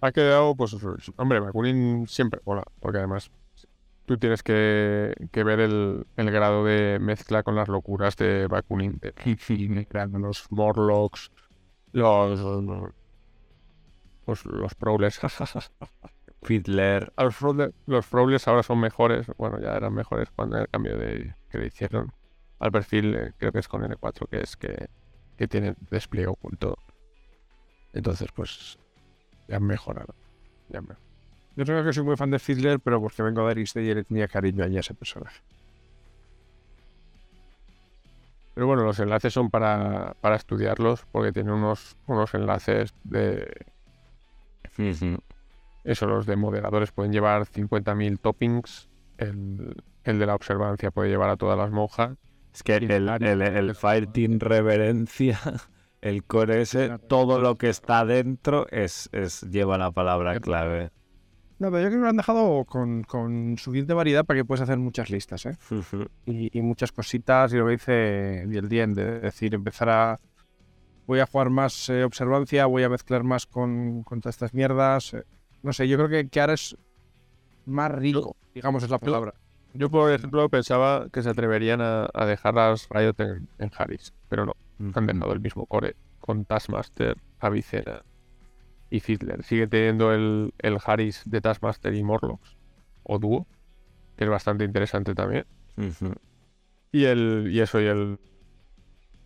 Ha 0.00 0.12
quedado, 0.12 0.54
pues, 0.54 0.76
hombre, 1.16 1.40
Bakunin 1.40 2.06
siempre 2.06 2.40
mola, 2.44 2.64
porque 2.80 2.98
además 2.98 3.30
tú 4.04 4.18
tienes 4.18 4.42
que, 4.42 5.14
que 5.32 5.42
ver 5.42 5.60
el, 5.60 6.06
el 6.16 6.30
grado 6.30 6.64
de 6.64 6.98
mezcla 7.00 7.42
con 7.42 7.56
las 7.56 7.68
locuras 7.68 8.16
de 8.16 8.46
Bakunin, 8.46 8.98
de 9.00 9.14
los 10.18 10.46
Morlocks, 10.50 11.32
los, 11.92 12.92
pues, 14.26 14.44
los 14.44 14.74
Prowlers. 14.74 15.18
Fiddler. 16.42 17.12
Los, 17.16 17.36
los 17.86 18.06
Prowlers 18.06 18.46
ahora 18.46 18.62
son 18.62 18.78
mejores, 18.78 19.26
bueno, 19.38 19.58
ya 19.60 19.74
eran 19.76 19.94
mejores 19.94 20.30
cuando 20.30 20.58
el 20.58 20.68
cambio 20.68 20.96
de, 20.96 21.34
que 21.50 21.58
le 21.58 21.66
hicieron 21.66 22.12
al 22.58 22.72
perfil, 22.72 23.14
eh, 23.14 23.32
creo 23.36 23.52
que 23.52 23.58
es 23.58 23.68
con 23.68 23.82
N4, 23.82 24.28
que 24.28 24.40
es 24.40 24.56
que, 24.56 24.88
que 25.36 25.48
tiene 25.48 25.74
despliegue 25.90 26.28
oculto. 26.28 26.78
Entonces, 27.92 28.28
pues, 28.34 28.78
ya 29.48 29.56
han 29.56 29.64
mejorado. 29.64 30.14
Ya 30.68 30.78
han 30.78 30.84
mejorado. 30.84 31.06
Yo 31.56 31.64
creo 31.64 31.84
que 31.84 31.92
soy 31.92 32.04
muy 32.04 32.16
fan 32.16 32.30
de 32.30 32.38
Fiddler, 32.38 32.80
pero 32.80 33.00
porque 33.00 33.22
vengo 33.22 33.44
de 33.44 33.50
Ariste 33.50 33.82
y 33.82 33.94
le 33.94 34.04
tenía 34.04 34.28
cariño 34.28 34.64
a 34.64 34.66
ese 34.66 34.92
personaje. 34.92 35.40
Pero 38.54 38.66
bueno, 38.66 38.84
los 38.84 38.98
enlaces 39.00 39.32
son 39.32 39.50
para, 39.50 40.14
para 40.20 40.36
estudiarlos 40.36 41.06
porque 41.12 41.32
tienen 41.32 41.52
unos, 41.52 41.96
unos 42.06 42.32
enlaces 42.34 42.94
de... 43.04 43.66
Eso, 45.84 46.06
los 46.06 46.26
de 46.26 46.36
moderadores 46.36 46.92
pueden 46.92 47.12
llevar 47.12 47.46
50.000 47.46 48.18
toppings. 48.18 48.90
El, 49.16 49.82
el 50.04 50.18
de 50.18 50.26
la 50.26 50.34
observancia 50.34 50.90
puede 50.90 51.08
llevar 51.08 51.30
a 51.30 51.36
todas 51.36 51.56
las 51.56 51.70
monjas. 51.70 52.18
Es 52.56 52.62
que 52.62 52.76
el, 52.76 52.90
el, 52.90 53.42
el 53.42 53.74
Fighting 53.74 54.40
Reverencia, 54.40 55.38
el 56.00 56.24
core 56.24 56.62
ese, 56.62 56.98
todo 57.06 57.38
lo 57.38 57.56
que 57.56 57.68
está 57.68 58.06
dentro 58.06 58.66
es, 58.70 59.10
es 59.12 59.42
lleva 59.42 59.76
la 59.76 59.90
palabra 59.90 60.40
clave. 60.40 60.90
No, 61.58 61.70
pero 61.70 61.82
yo 61.82 61.88
creo 61.88 61.98
que 61.98 62.04
lo 62.04 62.08
han 62.08 62.16
dejado 62.16 62.64
con, 62.64 63.02
con 63.02 63.58
suficiente 63.58 63.92
variedad 63.92 64.24
para 64.24 64.38
que 64.38 64.46
puedas 64.46 64.62
hacer 64.62 64.78
muchas 64.78 65.10
listas, 65.10 65.44
¿eh? 65.44 65.58
Y, 66.24 66.58
y 66.58 66.62
muchas 66.62 66.92
cositas, 66.92 67.52
y 67.52 67.58
lo 67.58 67.66
que 67.66 67.72
dice 67.72 68.42
el 68.44 68.68
día 68.70 68.86
de 68.86 69.20
decir, 69.20 69.54
empezar 69.54 69.90
a, 69.90 70.20
voy 71.06 71.20
a 71.20 71.26
jugar 71.26 71.50
más 71.50 71.90
eh, 71.90 72.04
observancia, 72.04 72.64
voy 72.64 72.84
a 72.84 72.88
mezclar 72.88 73.22
más 73.22 73.44
con, 73.44 74.02
con 74.02 74.22
todas 74.22 74.36
estas 74.36 74.54
mierdas. 74.54 75.12
eh, 75.12 75.24
no 75.62 75.74
sé, 75.74 75.86
yo 75.88 75.98
creo 75.98 76.08
que, 76.08 76.30
que 76.30 76.40
ahora 76.40 76.54
es 76.54 76.74
más 77.66 77.92
rico, 77.92 78.34
digamos 78.54 78.82
es 78.82 78.88
la 78.88 78.98
palabra. 78.98 79.34
Yo, 79.78 79.90
por 79.90 80.12
ejemplo, 80.12 80.48
pensaba 80.48 81.08
que 81.12 81.22
se 81.22 81.30
atreverían 81.30 81.80
a, 81.80 82.08
a 82.14 82.26
dejar 82.26 82.54
las 82.54 82.88
Riot 82.90 83.14
en, 83.18 83.48
en 83.58 83.70
Harris, 83.76 84.12
pero 84.28 84.46
no. 84.46 84.52
Han 84.94 85.06
dejado 85.06 85.32
el 85.32 85.40
mismo 85.40 85.66
core 85.66 85.96
con 86.20 86.44
Taskmaster, 86.44 87.16
Avicena 87.40 88.02
y 88.90 89.00
Fiddler. 89.00 89.42
Sigue 89.42 89.66
teniendo 89.66 90.12
el, 90.12 90.52
el 90.58 90.78
Harris 90.84 91.22
de 91.24 91.40
Taskmaster 91.40 91.94
y 91.94 92.02
Morlocks, 92.02 92.56
o 93.04 93.18
dúo, 93.18 93.46
que 94.16 94.24
es 94.24 94.30
bastante 94.30 94.64
interesante 94.64 95.14
también. 95.14 95.44
Y 96.92 97.04
el 97.04 97.48
y 97.52 97.60
eso, 97.60 97.80
y 97.80 97.86
el, 97.86 98.18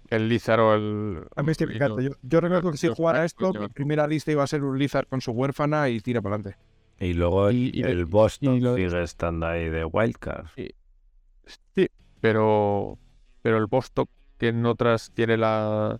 el 0.09 0.29
Lizard 0.29 0.61
o 0.61 0.75
el... 0.75 1.25
A 1.37 1.43
mí 1.43 1.53
es 1.53 1.59
que 1.59 1.67
me 1.67 1.73
y 1.75 1.77
encanta. 1.77 1.97
los- 2.03 2.05
Yo, 2.05 2.11
yo 2.23 2.41
recuerdo 2.41 2.71
que 2.73 2.79
si 2.79 2.89
jugara 2.89 3.25
esto, 3.25 3.53
mi 3.53 3.69
primera 3.69 4.07
lista 4.07 4.33
iba 4.33 4.43
a 4.43 4.47
ser 4.47 4.63
un 4.65 4.79
Lizard 4.79 5.07
con 5.09 5.21
su 5.21 5.33
huérfana 5.33 5.89
y 5.89 6.01
tira 6.01 6.21
para 6.21 6.37
adelante. 6.37 6.59
Y 7.01 7.15
luego 7.15 7.51
Y- 7.51 7.71
y- 7.75 7.83
el 7.83 8.05
Boston 8.05 8.63
lo- 8.63 8.77
sigue 8.77 9.03
estando 9.03 9.47
ahí 9.47 9.69
de 9.69 9.85
Wildcard. 9.85 10.47
Sí, 11.75 11.89
pero, 12.21 12.99
pero 13.43 13.57
el 13.59 13.67
Bostock, 13.67 14.09
que 14.39 14.49
en 14.49 14.65
otras 14.67 15.11
tiene 15.13 15.37
la... 15.37 15.99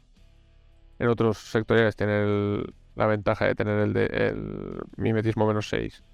En 0.99 1.09
otros 1.09 1.39
sectoriales 1.39 1.97
tiene 1.97 2.23
el- 2.23 2.75
la 2.95 3.07
ventaja 3.07 3.47
de 3.47 3.55
tener 3.55 3.79
el, 3.79 3.93
de, 3.95 4.07
el 4.07 4.79
mimetismo 4.99 5.47
menos 5.47 5.69
6. 5.71 6.05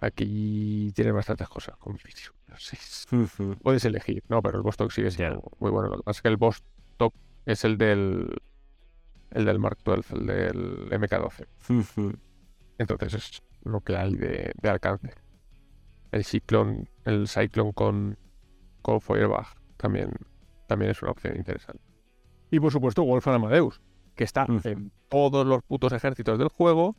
Aquí 0.00 0.92
tiene 0.94 1.12
bastantes 1.12 1.48
cosas 1.48 1.76
con 1.76 1.92
mimetismo 1.94 2.34
menos 2.46 2.64
6. 2.64 3.06
Ujú. 3.12 3.56
Puedes 3.62 3.84
elegir, 3.84 4.22
no, 4.28 4.42
pero 4.42 4.58
el 4.58 4.62
Bostock 4.62 4.90
sigue 4.90 5.10
siendo 5.10 5.40
Ya. 5.42 5.56
muy 5.58 5.70
bueno. 5.70 5.88
Lo 5.88 5.96
que 5.98 6.02
pasa 6.02 6.18
es 6.18 6.22
que 6.22 6.28
el 6.28 6.36
Bostock 6.36 7.14
es 7.46 7.64
el 7.64 7.78
del... 7.78 8.36
El 9.30 9.44
del 9.44 9.58
Mark 9.60 9.78
12, 9.84 10.14
el 10.16 10.26
del 10.26 10.88
MK12. 10.90 11.46
Ujú. 11.70 12.12
Entonces 12.78 13.14
es 13.14 13.42
lo 13.64 13.80
que 13.80 13.96
hay 13.96 14.14
de, 14.14 14.52
de 14.60 14.68
alcance. 14.68 15.10
El 16.12 16.24
Cyclone, 16.24 16.88
el 17.04 17.28
Cyclone 17.28 17.72
con, 17.72 18.18
con 18.82 19.00
Feuerbach 19.00 19.56
también, 19.76 20.10
también 20.66 20.90
es 20.90 21.02
una 21.02 21.12
opción 21.12 21.36
interesante. 21.36 21.82
Y 22.50 22.58
por 22.60 22.72
supuesto 22.72 23.04
Wolfram 23.04 23.36
Amadeus, 23.36 23.80
que 24.14 24.24
está 24.24 24.44
Ujú. 24.48 24.68
en 24.68 24.92
todos 25.08 25.46
los 25.46 25.62
putos 25.62 25.92
ejércitos 25.92 26.38
del 26.38 26.48
juego, 26.48 26.96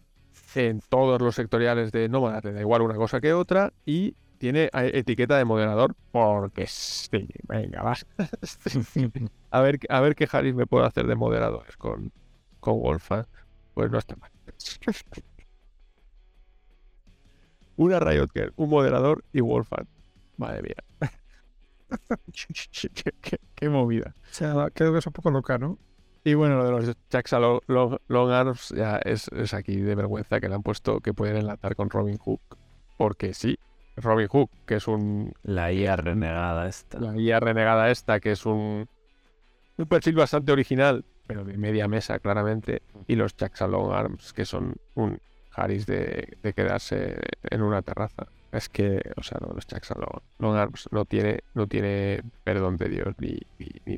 en 0.55 0.79
todos 0.89 1.21
los 1.21 1.35
sectoriales 1.35 1.91
de 1.91 2.07
nómadas, 2.09 2.43
le 2.45 2.53
da 2.53 2.61
igual 2.61 2.81
una 2.81 2.95
cosa 2.95 3.19
que 3.19 3.33
otra, 3.33 3.73
y 3.85 4.15
tiene 4.37 4.69
etiqueta 4.73 5.37
de 5.37 5.45
moderador, 5.45 5.95
porque 6.11 6.65
sí, 6.67 7.27
venga, 7.47 7.83
va. 7.83 7.95
a, 9.51 9.61
ver, 9.61 9.79
a 9.87 10.01
ver 10.01 10.15
qué 10.15 10.27
Harris 10.31 10.55
me 10.55 10.65
puedo 10.65 10.83
hacer 10.85 11.05
de 11.05 11.15
moderadores 11.15 11.77
con, 11.77 12.11
con 12.59 12.79
Wolfram. 12.79 13.25
Pues 13.73 13.91
no 13.91 13.99
está 13.99 14.15
mal. 14.15 14.31
Una 17.81 17.99
Riot 17.99 18.27
Girl, 18.33 18.53
un 18.57 18.69
moderador 18.69 19.23
y 19.33 19.41
Wolfram. 19.41 19.87
Madre 20.37 20.61
mía. 20.61 20.75
qué, 22.93 23.11
qué- 23.21 23.39
qué 23.55 23.69
movida. 23.69 24.15
O 24.17 24.33
sea, 24.33 24.69
creo 24.73 24.91
que 24.93 24.99
es 24.99 25.07
un 25.07 25.13
poco 25.13 25.31
loca, 25.31 25.57
¿no? 25.57 25.77
Y 26.23 26.35
bueno, 26.35 26.57
lo 26.57 26.65
de 26.65 26.71
los 26.71 26.95
Jaxa 27.11 27.39
Long, 27.39 27.59
Long- 27.67 27.97
Long 28.07 28.29
Arms 28.31 28.69
ya 28.75 28.97
es, 28.97 29.27
es 29.29 29.53
aquí 29.55 29.77
de 29.77 29.95
vergüenza 29.95 30.39
que 30.39 30.47
le 30.47 30.53
han 30.55 30.61
puesto 30.61 30.99
que 30.99 31.13
pueden 31.13 31.37
enlatar 31.37 31.75
con 31.75 31.89
Robin 31.89 32.17
Hood. 32.17 32.37
Porque 32.97 33.33
sí, 33.33 33.57
Robin 33.97 34.27
Hood, 34.27 34.47
que 34.67 34.75
es 34.75 34.87
un, 34.87 35.33
La 35.41 35.71
IA 35.73 35.95
renegada 35.95 36.67
esta. 36.67 36.99
la 36.99 37.13
guía 37.13 37.39
renegada 37.39 37.89
esta, 37.89 38.19
que 38.19 38.33
es 38.33 38.45
un, 38.45 38.87
un 39.77 39.85
perfil 39.87 40.13
bastante 40.15 40.51
original, 40.51 41.03
pero 41.25 41.43
de 41.43 41.57
media 41.57 41.87
mesa 41.87 42.19
claramente, 42.19 42.83
y 43.07 43.15
los 43.15 43.33
Jaxa 43.35 43.67
Long 43.67 43.91
Arms, 43.91 44.33
que 44.33 44.45
son 44.45 44.75
un 44.93 45.19
Harris 45.53 45.85
de, 45.85 46.37
de 46.41 46.53
quedarse 46.53 47.17
en 47.43 47.61
una 47.61 47.81
terraza. 47.81 48.27
Es 48.51 48.67
que, 48.67 49.01
o 49.15 49.23
sea, 49.23 49.37
no, 49.41 49.53
los 49.53 49.65
Long, 49.97 50.21
Long 50.39 50.55
Arms 50.57 50.89
no 50.91 51.05
tiene, 51.05 51.43
no 51.53 51.67
tiene 51.67 52.21
perdón 52.43 52.77
de 52.77 52.89
Dios 52.89 53.15
ni, 53.19 53.39
ni, 53.57 53.67
ni 53.85 53.97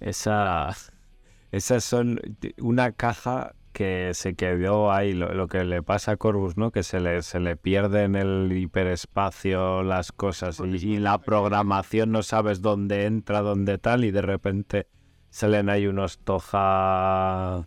esas 0.00 1.84
son 1.84 2.20
una 2.58 2.92
caja 2.92 3.54
que 3.72 4.12
se 4.14 4.34
quedó 4.34 4.90
ahí, 4.92 5.12
lo, 5.12 5.32
lo 5.34 5.48
que 5.48 5.64
le 5.64 5.82
pasa 5.82 6.12
a 6.12 6.16
Corvus, 6.16 6.56
¿no? 6.56 6.70
Que 6.70 6.82
se 6.82 6.98
le, 7.00 7.22
se 7.22 7.40
le 7.40 7.56
pierde 7.56 8.04
el 8.04 8.50
hiperespacio 8.52 9.82
las 9.82 10.12
cosas 10.12 10.60
y, 10.60 10.94
y 10.94 10.98
la 10.98 11.18
programación 11.18 12.10
no 12.10 12.22
sabes 12.22 12.62
dónde 12.62 13.04
entra, 13.04 13.42
dónde 13.42 13.78
tal, 13.78 14.04
y 14.04 14.10
de 14.10 14.22
repente 14.22 14.86
salen 15.28 15.68
ahí 15.68 15.86
unos 15.86 16.18
Toja 16.18 17.66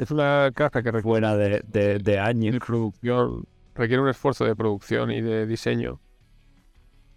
Es 0.00 0.10
una 0.10 0.50
caja 0.54 0.82
que 0.82 0.90
requiere 0.90 1.26
de, 1.36 1.62
de, 1.66 1.98
de 1.98 2.18
años. 2.18 2.54
de 2.54 2.60
producción, 2.60 3.46
requiere 3.74 4.02
un 4.02 4.08
esfuerzo 4.08 4.46
de 4.46 4.56
producción 4.56 5.10
y 5.10 5.20
de 5.20 5.46
diseño 5.46 6.00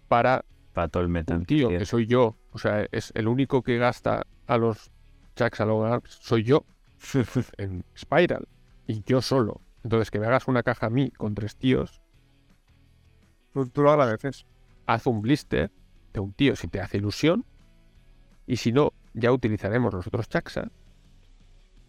para 0.06 0.44
Para 0.74 0.88
todo 0.88 1.02
el 1.02 1.08
metal. 1.08 1.38
un 1.38 1.46
tío 1.46 1.70
que 1.70 1.86
soy 1.86 2.06
yo. 2.06 2.36
O 2.52 2.58
sea, 2.58 2.86
es 2.92 3.10
el 3.14 3.26
único 3.26 3.62
que 3.62 3.78
gasta 3.78 4.26
a 4.46 4.58
los 4.58 4.90
Jax 5.34 5.62
soy 6.04 6.42
yo 6.44 6.66
en 7.56 7.86
Spiral 7.96 8.46
y 8.86 9.02
yo 9.04 9.22
solo. 9.22 9.62
Entonces, 9.82 10.10
que 10.10 10.20
me 10.20 10.26
hagas 10.26 10.46
una 10.46 10.62
caja 10.62 10.86
a 10.86 10.90
mí 10.90 11.10
con 11.10 11.34
tres 11.34 11.56
tíos, 11.56 12.02
Tú, 13.54 13.66
tú 13.66 13.80
lo 13.82 13.92
agradeces. 13.92 14.44
haz 14.84 15.06
un 15.06 15.22
blister 15.22 15.70
de 16.12 16.20
un 16.20 16.34
tío 16.34 16.54
si 16.54 16.68
te 16.68 16.82
hace 16.82 16.98
ilusión. 16.98 17.46
Y 18.46 18.56
si 18.56 18.72
no, 18.72 18.92
ya 19.14 19.32
utilizaremos 19.32 19.94
los 19.94 20.06
otros 20.06 20.28
Jaxa. 20.28 20.70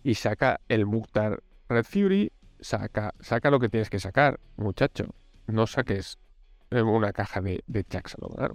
Y 0.06 0.14
saca 0.14 0.62
el 0.70 0.86
Mukhtar 0.86 1.42
Red 1.68 1.84
Fury. 1.84 2.32
Saca, 2.60 3.16
saca 3.22 3.50
lo 3.50 3.60
que 3.60 3.70
tienes 3.70 3.90
que 3.90 4.00
sacar, 4.00 4.40
muchacho. 4.56 5.16
No 5.48 5.66
saques 5.66 6.20
eh, 6.70 6.84
una 6.84 7.12
caja 7.12 7.42
de, 7.42 7.64
de 7.66 7.84
Jaxa 7.92 8.16
Logar. 8.22 8.54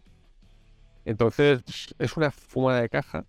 Entonces, 1.04 1.64
es 1.98 2.16
una 2.16 2.30
fumada 2.30 2.82
de 2.82 2.88
caja 2.88 3.26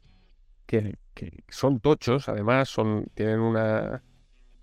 que, 0.68 1.00
que 1.16 1.44
son 1.50 1.80
tochos, 1.80 2.30
además, 2.30 2.70
son, 2.70 3.08
tienen 3.16 3.40
una. 3.40 4.04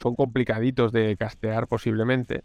son 0.00 0.14
complicaditos 0.14 0.92
de 0.92 1.16
castear 1.16 1.66
posiblemente. 1.66 2.44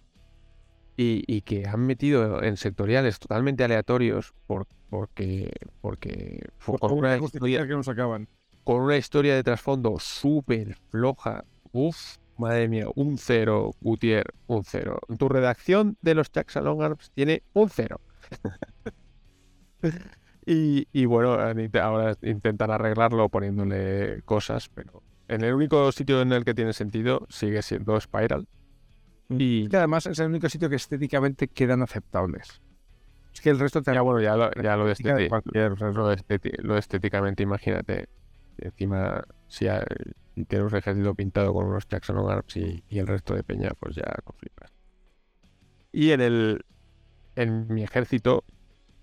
Y, 0.97 1.23
y 1.27 1.41
que 1.41 1.67
han 1.67 1.85
metido 1.85 2.41
en 2.41 2.57
sectoriales 2.57 3.19
totalmente 3.19 3.63
aleatorios 3.63 4.33
por, 4.47 4.65
porque, 4.89 5.51
porque 5.79 6.43
con, 6.65 6.91
una 6.91 7.17
historia, 7.17 7.67
que 7.67 7.73
nos 7.73 7.87
acaban. 7.87 8.27
Con 8.63 8.81
una 8.81 8.97
historia 8.97 9.35
de 9.35 9.43
trasfondo 9.43 9.97
súper 9.99 10.75
floja. 10.89 11.43
Uf, 11.71 12.17
madre 12.37 12.67
mía, 12.67 12.85
un 12.95 13.17
cero, 13.17 13.71
Gutier, 13.81 14.25
un 14.47 14.63
cero. 14.63 14.99
Tu 15.17 15.29
redacción 15.29 15.97
de 16.01 16.15
los 16.15 16.31
Jackson 16.31 16.65
Long 16.65 16.81
Arms 16.81 17.11
tiene 17.11 17.43
un 17.53 17.69
cero. 17.69 17.99
y, 20.45 20.87
y 20.91 21.05
bueno, 21.05 21.33
ahora 21.33 22.15
intentan 22.21 22.71
arreglarlo 22.71 23.29
poniéndole 23.29 24.21
cosas, 24.23 24.69
pero 24.69 25.03
en 25.27 25.43
el 25.43 25.53
único 25.53 25.91
sitio 25.91 26.21
en 26.21 26.31
el 26.31 26.43
que 26.45 26.53
tiene 26.53 26.73
sentido 26.73 27.25
sigue 27.29 27.61
siendo 27.61 27.99
Spiral. 27.99 28.47
Y 29.29 29.63
Y 29.63 29.67
que 29.67 29.77
además 29.77 30.05
es 30.05 30.19
el 30.19 30.27
único 30.27 30.49
sitio 30.49 30.69
que 30.69 30.75
estéticamente 30.75 31.47
quedan 31.47 31.81
aceptables. 31.81 32.61
Es 33.33 33.41
que 33.41 33.49
el 33.49 33.59
resto 33.59 33.81
te 33.81 33.93
ya 33.93 34.01
bueno, 34.01 34.21
ya 34.21 34.35
de 34.35 35.29
lo 36.61 36.77
estéticamente, 36.77 37.41
imagínate. 37.41 38.07
Encima, 38.57 39.23
si 39.47 39.67
hay- 39.67 39.83
tienes 40.47 40.71
un 40.71 40.77
ejército 40.77 41.13
pintado 41.15 41.53
con 41.53 41.65
unos 41.65 41.87
Jackson 41.87 42.17
Arms 42.29 42.55
y, 42.57 42.83
y 42.89 42.99
el 42.99 43.07
resto 43.07 43.35
de 43.35 43.43
peña, 43.43 43.71
pues 43.79 43.95
ya 43.95 44.03
flipas. 44.37 44.71
Y 45.91 46.11
en 46.11 46.21
el 46.21 46.65
en 47.35 47.67
mi 47.73 47.83
ejército 47.83 48.43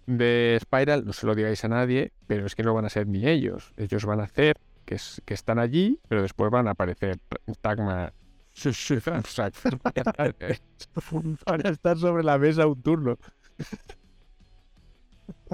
de 0.07 0.59
Spiral, 0.63 1.05
no 1.07 1.13
se 1.13 1.27
lo 1.27 1.35
digáis 1.35 1.65
a 1.65 1.69
nadie, 1.69 2.13
pero 2.27 2.47
es 2.47 2.55
que 2.55 2.63
no 2.63 2.75
van 2.75 2.85
a 2.85 2.89
ser 2.91 3.07
ni 3.07 3.27
ellos. 3.29 3.73
Ellos 3.77 4.05
van 4.07 4.21
a 4.21 4.25
hacer 4.25 4.57
que, 4.87 4.95
es- 4.97 5.23
que 5.25 5.35
están 5.35 5.59
allí, 5.59 6.01
pero 6.09 6.23
después 6.23 6.51
van 6.51 6.69
a 6.69 6.73
aparecer 6.73 7.19
Tagma. 7.61 8.13
van 11.47 11.67
a 11.67 11.71
estar 11.71 11.97
sobre 11.99 12.23
la 12.25 12.39
mesa 12.39 12.67
un 12.67 12.83
turno. 12.83 13.19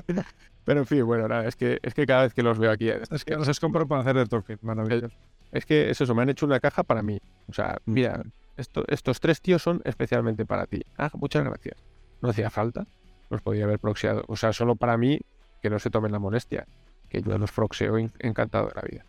Pero 0.67 0.81
en 0.81 0.87
fin, 0.87 1.07
bueno, 1.07 1.27
nada, 1.29 1.47
es 1.47 1.57
que, 1.57 1.79
es 1.83 1.95
que 1.95 2.05
cada 2.07 2.25
vez 2.25 2.35
que 2.35 2.43
los 2.43 2.59
veo 2.59 2.71
aquí, 2.71 2.91
Es 2.91 3.25
que 3.25 3.35
los 3.37 3.49
has 3.49 3.59
comprado 3.61 3.87
para 3.89 4.03
hacer 4.03 4.17
de 4.17 4.27
Tolkien, 4.27 4.59
maravilloso. 4.63 5.17
es 5.53 5.65
que 5.65 5.91
es 5.91 6.01
eso, 6.01 6.15
me 6.15 6.23
han 6.23 6.29
hecho 6.29 6.45
una 6.45 6.61
caja 6.61 6.83
para 6.83 7.03
mí. 7.03 7.19
O 7.49 7.53
sea, 7.55 7.79
mira, 7.87 8.23
esto- 8.59 8.85
estos 8.89 9.21
tres 9.21 9.41
tíos 9.41 9.63
son 9.63 9.81
especialmente 9.85 10.45
para 10.45 10.67
ti. 10.67 10.83
Ah, 10.99 11.09
muchas 11.15 11.45
gracias. 11.45 11.77
No 12.21 12.29
hacía 12.31 12.51
falta. 12.51 12.85
Los 13.31 13.41
podía 13.43 13.65
haber 13.65 13.79
proxeado. 13.79 14.25
O 14.29 14.37
sea, 14.37 14.53
solo 14.53 14.75
para 14.77 14.97
mí, 14.99 15.21
que 15.63 15.71
no 15.71 15.79
se 15.79 15.89
tomen 15.89 16.11
la 16.13 16.19
molestia. 16.19 16.67
Que 17.09 17.23
yo 17.23 17.39
los 17.39 17.53
proxeo 17.53 17.97
en- 17.99 18.13
encantado 18.19 18.67
de 18.67 18.73
la 18.75 18.83
vida. 18.83 19.05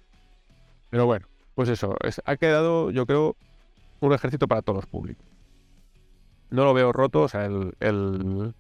Pero 0.91 1.05
bueno, 1.07 1.25
pues 1.55 1.69
eso. 1.69 1.95
es- 2.03 2.21
ha 2.25 2.35
quedado, 2.37 2.91
yo 2.91 3.05
creo, 3.07 3.35
un 3.99 4.13
ejército 4.13 4.47
para 4.47 4.61
todos 4.61 4.77
los 4.77 4.85
públicos. 4.85 5.25
No 6.51 6.63
lo 6.65 6.73
veo 6.75 6.91
roto. 6.93 7.21
O 7.23 7.27
sea, 7.27 7.45
el, 7.45 7.73
el- 7.79 8.53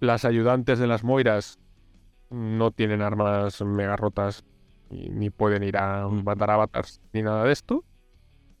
las 0.00 0.24
ayudantes 0.24 0.78
de 0.78 0.86
las 0.86 1.04
Moiras 1.04 1.58
no 2.30 2.70
tienen 2.70 3.02
armas 3.02 3.60
mega 3.62 3.96
rotas 3.96 4.44
ni, 4.88 5.08
ni 5.08 5.30
pueden 5.30 5.62
ir 5.62 5.76
a 5.76 6.08
matar 6.08 6.50
avatars 6.50 7.00
ni 7.12 7.22
nada 7.22 7.44
de 7.44 7.52
esto. 7.52 7.84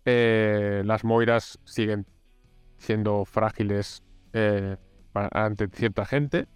Eh, 0.04 0.82
las 0.84 1.04
Moiras 1.04 1.58
siguen 1.64 2.06
siendo 2.76 3.24
frágiles 3.24 4.02
eh, 4.32 4.76
ante 5.12 5.68
cierta 5.68 6.04
gente. 6.06 6.46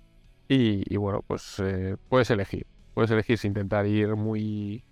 Y, 0.48 0.82
y 0.92 0.96
bueno, 0.96 1.22
pues 1.26 1.60
eh, 1.60 1.96
puedes 2.08 2.30
elegir. 2.30 2.66
Puedes 2.94 3.10
elegir 3.10 3.38
si 3.38 3.48
intentar 3.48 3.86
ir 3.86 4.14
muy, 4.14 4.84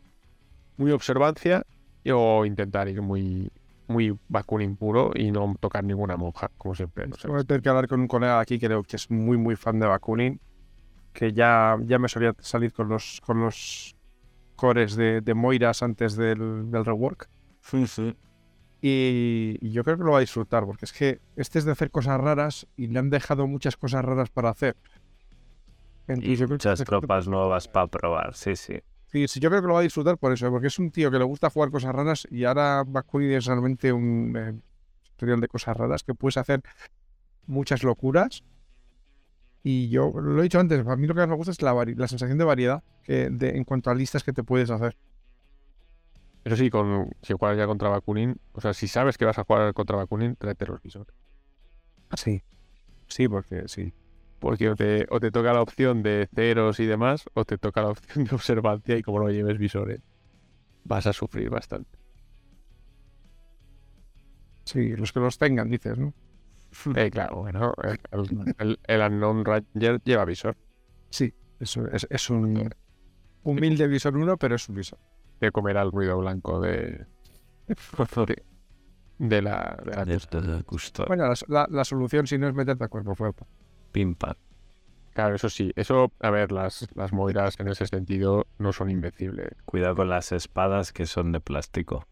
muy 0.76 0.90
observancia 0.90 1.64
o 2.10 2.44
intentar 2.44 2.88
ir 2.88 3.00
muy, 3.02 3.52
muy 3.92 4.18
Bakunin 4.28 4.76
puro 4.76 5.10
y 5.14 5.30
no 5.30 5.54
tocar 5.60 5.84
ninguna 5.84 6.16
monja, 6.16 6.50
como 6.58 6.74
siempre. 6.74 7.06
No 7.06 7.16
sé. 7.16 7.28
Voy 7.28 7.40
a 7.40 7.44
tener 7.44 7.62
que 7.62 7.68
hablar 7.68 7.88
con 7.88 8.00
un 8.00 8.08
colega 8.08 8.40
aquí 8.40 8.58
que 8.58 8.66
creo 8.66 8.82
que 8.82 8.96
es 8.96 9.10
muy, 9.10 9.36
muy 9.36 9.56
fan 9.56 9.78
de 9.78 9.86
Bakunin, 9.86 10.40
que 11.12 11.32
ya, 11.32 11.76
ya 11.82 11.98
me 11.98 12.08
solía 12.08 12.34
salir 12.40 12.72
con 12.72 12.88
los, 12.88 13.20
con 13.20 13.40
los 13.40 13.96
cores 14.56 14.96
de, 14.96 15.20
de 15.20 15.34
Moiras 15.34 15.82
antes 15.82 16.16
del, 16.16 16.70
del 16.70 16.84
rework. 16.84 17.28
Y, 18.80 19.58
y 19.60 19.70
yo 19.70 19.84
creo 19.84 19.96
que 19.96 20.04
lo 20.04 20.12
va 20.12 20.18
a 20.18 20.20
disfrutar, 20.20 20.64
porque 20.64 20.86
es 20.86 20.92
que 20.92 21.20
este 21.36 21.58
es 21.60 21.64
de 21.64 21.72
hacer 21.72 21.90
cosas 21.90 22.20
raras 22.20 22.66
y 22.76 22.88
le 22.88 22.98
han 22.98 23.10
dejado 23.10 23.46
muchas 23.46 23.76
cosas 23.76 24.04
raras 24.04 24.30
para 24.30 24.50
hacer. 24.50 24.76
Entonces, 26.08 26.40
Y 26.40 26.46
muchas 26.46 26.84
tropas 26.84 27.28
nuevas 27.28 27.68
para 27.68 27.86
probar, 27.86 28.34
sí, 28.34 28.56
sí. 28.56 28.80
Sí, 29.12 29.28
sí, 29.28 29.40
yo 29.40 29.50
creo 29.50 29.60
que 29.60 29.68
lo 29.68 29.74
va 29.74 29.80
a 29.80 29.82
disfrutar 29.82 30.16
por 30.16 30.32
eso, 30.32 30.50
porque 30.50 30.68
es 30.68 30.78
un 30.78 30.90
tío 30.90 31.10
que 31.10 31.18
le 31.18 31.24
gusta 31.24 31.50
jugar 31.50 31.70
cosas 31.70 31.94
raras 31.94 32.26
y 32.30 32.44
ahora 32.44 32.82
Bakunin 32.86 33.32
es 33.32 33.44
realmente 33.44 33.92
un 33.92 34.34
eh, 34.34 34.58
tutorial 35.02 35.38
de 35.38 35.48
cosas 35.48 35.76
raras 35.76 36.02
que 36.02 36.14
puedes 36.14 36.38
hacer 36.38 36.62
muchas 37.46 37.82
locuras. 37.82 38.42
Y 39.62 39.90
yo 39.90 40.10
lo 40.18 40.40
he 40.40 40.44
dicho 40.44 40.58
antes, 40.58 40.86
a 40.86 40.96
mí 40.96 41.06
lo 41.06 41.14
que 41.14 41.20
más 41.20 41.28
me 41.28 41.34
gusta 41.34 41.52
es 41.52 41.60
la, 41.60 41.74
la 41.74 42.08
sensación 42.08 42.38
de 42.38 42.44
variedad 42.44 42.82
que 43.04 43.28
de, 43.28 43.50
en 43.50 43.64
cuanto 43.64 43.90
a 43.90 43.94
listas 43.94 44.24
que 44.24 44.32
te 44.32 44.42
puedes 44.42 44.70
hacer. 44.70 44.96
Eso 46.44 46.56
sí, 46.56 46.70
con, 46.70 47.10
si 47.20 47.34
juegas 47.34 47.58
ya 47.58 47.66
contra 47.66 47.90
Bakunin, 47.90 48.40
o 48.52 48.62
sea, 48.62 48.72
si 48.72 48.88
sabes 48.88 49.18
que 49.18 49.26
vas 49.26 49.38
a 49.38 49.44
jugar 49.44 49.74
contra 49.74 49.96
Bakunin, 49.98 50.36
tráete 50.36 50.66
los 50.66 50.80
visores. 50.80 51.14
Sí. 52.16 52.42
Sí, 53.08 53.28
porque 53.28 53.68
sí. 53.68 53.92
Porque 54.42 54.68
o 54.70 54.76
te, 54.76 55.06
o 55.10 55.20
te 55.20 55.30
toca 55.36 55.52
la 55.54 55.62
opción 55.62 56.02
de 56.02 56.28
ceros 56.34 56.80
y 56.80 56.86
demás, 56.86 57.24
o 57.34 57.44
te 57.44 57.58
toca 57.58 57.82
la 57.82 57.90
opción 57.90 58.24
de 58.26 58.34
observancia 58.34 58.96
y 58.98 59.02
como 59.02 59.20
no 59.20 59.30
lleves 59.30 59.58
visores, 59.58 60.00
vas 60.84 61.06
a 61.06 61.14
sufrir 61.14 61.50
bastante. 61.50 61.98
Sí, 64.64 64.90
los 64.96 65.12
que 65.12 65.20
los 65.20 65.38
tengan, 65.38 65.70
dices, 65.70 65.98
¿no? 65.98 66.14
Eh, 66.96 67.10
claro, 67.10 67.36
bueno, 67.42 67.74
el, 67.82 67.98
el, 68.12 68.54
el- 68.58 68.80
el 68.84 69.00
Unknown 69.02 69.44
Ranger 69.44 70.00
lleva 70.04 70.24
visor. 70.24 70.56
Sí, 71.10 71.32
eso 71.60 71.86
es, 71.88 72.06
es 72.10 72.30
un 72.30 72.70
humilde 73.44 73.88
visor 73.88 74.16
uno, 74.16 74.36
pero 74.38 74.56
es 74.56 74.68
un 74.68 74.76
visor. 74.76 74.98
Te 75.38 75.50
comerá 75.52 75.82
el 75.82 75.92
ruido 75.92 76.18
blanco 76.18 76.60
de, 76.60 77.06
de, 78.26 78.44
de 79.18 79.42
la, 79.42 79.78
de 79.84 79.90
la 79.96 80.04
Desde 80.06 80.56
el 80.56 80.64
custodio. 80.64 81.08
Bueno, 81.08 81.28
la, 81.28 81.34
la- 81.48 81.68
la 81.70 81.84
solución 81.84 82.26
si 82.26 82.38
no 82.38 82.48
es 82.48 82.54
meterte 82.54 82.84
a 82.84 82.88
cuerpo 82.88 83.14
fuerte. 83.14 83.44
Pim, 83.92 84.14
pam. 84.14 84.34
Claro, 85.12 85.34
eso 85.34 85.50
sí, 85.50 85.72
eso, 85.76 86.10
a 86.20 86.30
ver, 86.30 86.52
las, 86.52 86.88
las 86.94 87.12
moiras 87.12 87.60
en 87.60 87.68
ese 87.68 87.86
sentido 87.86 88.46
no 88.58 88.72
son 88.72 88.90
invencibles. 88.90 89.48
Cuidado 89.66 89.94
con 89.96 90.08
las 90.08 90.32
espadas 90.32 90.92
que 90.92 91.04
son 91.06 91.32
de 91.32 91.40
plástico. 91.40 92.06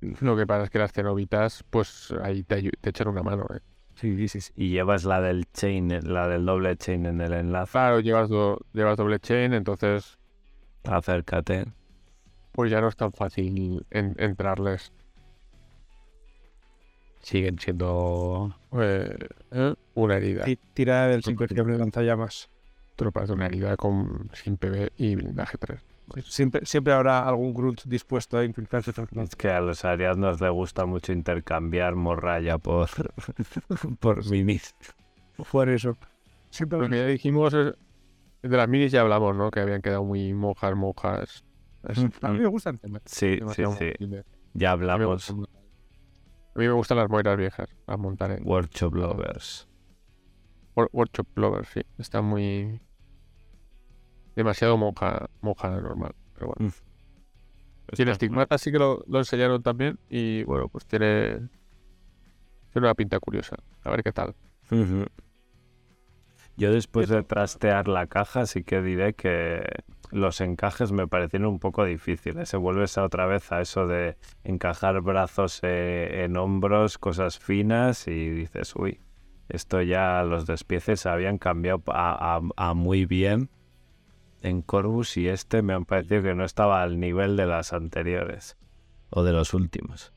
Lo 0.00 0.36
que 0.36 0.46
pasa 0.46 0.64
es 0.64 0.70
que 0.70 0.78
las 0.80 0.92
cenobitas, 0.92 1.62
pues 1.70 2.12
ahí 2.22 2.42
te, 2.42 2.70
echan 2.82 3.06
una 3.08 3.22
mano, 3.22 3.46
¿eh? 3.54 3.60
Sí, 3.94 4.26
sí, 4.28 4.40
sí. 4.40 4.52
Y 4.56 4.70
llevas 4.70 5.04
la 5.04 5.20
del 5.20 5.44
chain, 5.52 5.90
la 6.02 6.26
del 6.26 6.44
doble 6.46 6.76
chain 6.76 7.06
en 7.06 7.20
el 7.20 7.34
enlace. 7.34 7.72
Claro, 7.72 8.00
llevas, 8.00 8.28
do- 8.28 8.58
llevas 8.72 8.96
doble 8.96 9.20
chain, 9.20 9.52
entonces 9.52 10.18
Acércate. 10.84 11.66
pues 12.52 12.70
ya 12.70 12.80
no 12.80 12.88
es 12.88 12.96
tan 12.96 13.12
fácil 13.12 13.86
en- 13.90 14.16
entrarles. 14.18 14.92
Siguen 17.22 17.58
siendo 17.58 18.56
eh, 18.72 19.16
¿eh? 19.50 19.74
una 19.94 20.16
herida. 20.16 20.44
Ti- 20.44 20.58
Tira 20.74 21.06
del 21.08 21.22
sincronizador 21.22 21.72
de 21.72 21.78
lanzallamas. 21.78 22.48
Tropas 22.96 23.28
de 23.28 23.34
una 23.34 23.46
herida 23.46 23.76
con 23.76 24.30
sin 24.34 24.56
PB 24.56 24.90
y 24.96 25.14
blindaje 25.16 25.58
3. 25.58 25.80
Siempre, 26.24 26.66
siempre 26.66 26.92
habrá 26.92 27.26
algún 27.26 27.54
Grunt 27.54 27.82
dispuesto 27.84 28.36
a 28.36 28.44
infiltrarse. 28.44 28.92
Es 29.16 29.36
que 29.36 29.48
a 29.48 29.60
los 29.60 29.84
ariadnos 29.84 30.40
les 30.40 30.50
gusta 30.50 30.84
mucho 30.84 31.12
intercambiar 31.12 31.94
morralla 31.94 32.58
por, 32.58 32.88
por 34.00 34.28
minis. 34.28 34.74
Por 35.50 35.68
eso. 35.68 35.96
Siempre 36.50 36.80
Lo 36.80 36.88
que 36.88 36.96
ya 36.96 37.06
dijimos 37.06 37.54
es, 37.54 37.74
de 38.42 38.56
las 38.56 38.68
minis 38.68 38.90
ya 38.90 39.02
hablamos, 39.02 39.36
¿no? 39.36 39.50
Que 39.50 39.60
habían 39.60 39.82
quedado 39.82 40.02
muy 40.04 40.32
monjas, 40.34 40.74
monjas. 40.74 41.44
Es 41.88 41.98
A 42.22 42.28
mí 42.32 42.40
me 42.40 42.46
gustan. 42.48 42.80
Sí, 43.06 43.38
sí, 43.54 43.62
sí. 43.78 43.92
Ya 44.54 44.72
hablamos. 44.72 45.32
A 46.54 46.58
mí 46.58 46.66
me 46.66 46.72
gustan 46.72 46.98
las 46.98 47.08
moiras 47.08 47.36
viejas 47.36 47.68
a 47.86 47.96
montar 47.96 48.30
en 48.32 48.46
Workshop 48.46 48.94
Lovers. 48.94 49.68
Wor- 50.74 50.90
Workshop 50.92 51.26
Lovers, 51.36 51.68
sí. 51.68 51.80
Está 51.98 52.22
muy. 52.22 52.80
Demasiado 54.36 54.76
monja, 54.76 55.28
monja 55.40 55.70
normal. 55.80 56.14
Pero 56.34 56.52
bueno. 56.56 56.72
Tiene 57.94 58.12
estigmata, 58.12 58.56
sí 58.58 58.70
que 58.70 58.78
lo, 58.78 59.02
lo 59.08 59.18
enseñaron 59.18 59.62
también. 59.62 59.98
Y 60.08 60.44
bueno, 60.44 60.68
pues 60.68 60.86
tiene. 60.86 61.48
Tiene 62.72 62.86
una 62.86 62.94
pinta 62.94 63.18
curiosa. 63.18 63.56
A 63.82 63.90
ver 63.90 64.02
qué 64.02 64.12
tal. 64.12 64.34
Ujú. 64.70 65.06
Yo 66.60 66.70
después 66.70 67.08
de 67.08 67.22
trastear 67.22 67.88
la 67.88 68.06
caja 68.06 68.44
sí 68.44 68.64
que 68.64 68.82
diré 68.82 69.14
que 69.14 69.62
los 70.10 70.42
encajes 70.42 70.92
me 70.92 71.08
parecieron 71.08 71.48
un 71.48 71.58
poco 71.58 71.86
difíciles. 71.86 72.50
Se 72.50 72.58
vuelves 72.58 72.98
a 72.98 73.04
otra 73.04 73.24
vez 73.24 73.50
a 73.50 73.62
eso 73.62 73.86
de 73.86 74.18
encajar 74.44 75.00
brazos 75.00 75.60
eh, 75.62 76.24
en 76.24 76.36
hombros, 76.36 76.98
cosas 76.98 77.38
finas 77.38 78.06
y 78.08 78.28
dices, 78.28 78.76
uy, 78.76 79.00
esto 79.48 79.80
ya 79.80 80.22
los 80.22 80.44
despieces 80.44 81.06
habían 81.06 81.38
cambiado 81.38 81.82
a, 81.86 82.36
a- 82.36 82.40
a 82.70 82.74
muy 82.74 83.06
bien 83.06 83.48
en 84.42 84.60
Corvus 84.60 85.16
y 85.16 85.28
este 85.28 85.62
me 85.62 85.72
han 85.72 85.86
parecido 85.86 86.22
que 86.22 86.34
no 86.34 86.44
estaba 86.44 86.82
al 86.82 87.00
nivel 87.00 87.36
de 87.38 87.46
las 87.46 87.72
anteriores 87.72 88.58
o 89.08 89.22
de 89.22 89.32
los 89.32 89.54
últimos. 89.54 90.12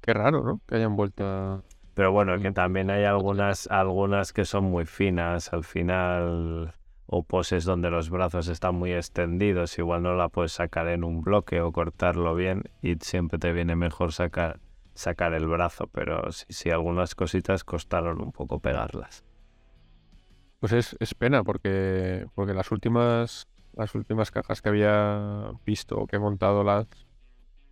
Qué 0.00 0.14
raro, 0.14 0.42
¿no? 0.42 0.60
Que 0.66 0.76
hayan 0.76 0.96
vuelto 0.96 1.26
a. 1.26 1.62
Pero 1.94 2.12
bueno, 2.12 2.38
que 2.40 2.52
también 2.52 2.90
hay 2.90 3.04
algunas, 3.04 3.66
algunas 3.70 4.32
que 4.32 4.44
son 4.44 4.64
muy 4.64 4.86
finas. 4.86 5.52
Al 5.52 5.64
final, 5.64 6.74
o 7.06 7.22
poses 7.22 7.64
donde 7.64 7.90
los 7.90 8.08
brazos 8.10 8.48
están 8.48 8.76
muy 8.76 8.92
extendidos, 8.92 9.78
igual 9.78 10.02
no 10.02 10.14
la 10.14 10.28
puedes 10.28 10.52
sacar 10.52 10.88
en 10.88 11.04
un 11.04 11.20
bloque 11.20 11.60
o 11.60 11.72
cortarlo 11.72 12.34
bien 12.34 12.64
y 12.80 12.94
siempre 13.00 13.38
te 13.38 13.52
viene 13.52 13.76
mejor 13.76 14.12
sacar, 14.12 14.60
sacar 14.94 15.34
el 15.34 15.46
brazo. 15.46 15.86
Pero 15.88 16.32
sí, 16.32 16.46
sí, 16.48 16.70
algunas 16.70 17.14
cositas 17.14 17.64
costaron 17.64 18.22
un 18.22 18.32
poco 18.32 18.58
pegarlas. 18.60 19.24
Pues 20.60 20.72
es, 20.72 20.96
es 21.00 21.14
pena 21.14 21.42
porque, 21.44 22.26
porque 22.34 22.54
las 22.54 22.70
últimas 22.70 23.48
las 23.74 23.94
últimas 23.94 24.30
cajas 24.30 24.60
que 24.60 24.68
había 24.68 25.52
visto 25.64 25.96
o 25.96 26.06
que 26.06 26.16
he 26.16 26.18
montado 26.18 26.62
las, 26.62 26.86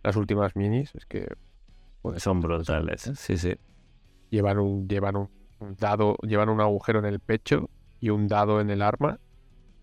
las 0.03 0.15
últimas 0.15 0.55
minis 0.55 0.93
es 0.95 1.05
que 1.05 1.27
Son 2.17 2.41
brutales, 2.41 3.07
¿eh? 3.07 3.15
sí, 3.15 3.37
sí. 3.37 3.55
Llevan 4.31 4.59
un 4.59 4.89
llevan 4.89 5.17
un 5.17 5.29
dado 5.77 6.17
llevan 6.23 6.49
un 6.49 6.61
agujero 6.61 6.99
en 6.99 7.05
el 7.05 7.19
pecho 7.19 7.69
y 7.99 8.09
un 8.09 8.27
dado 8.27 8.61
en 8.61 8.71
el 8.71 8.81
arma 8.81 9.19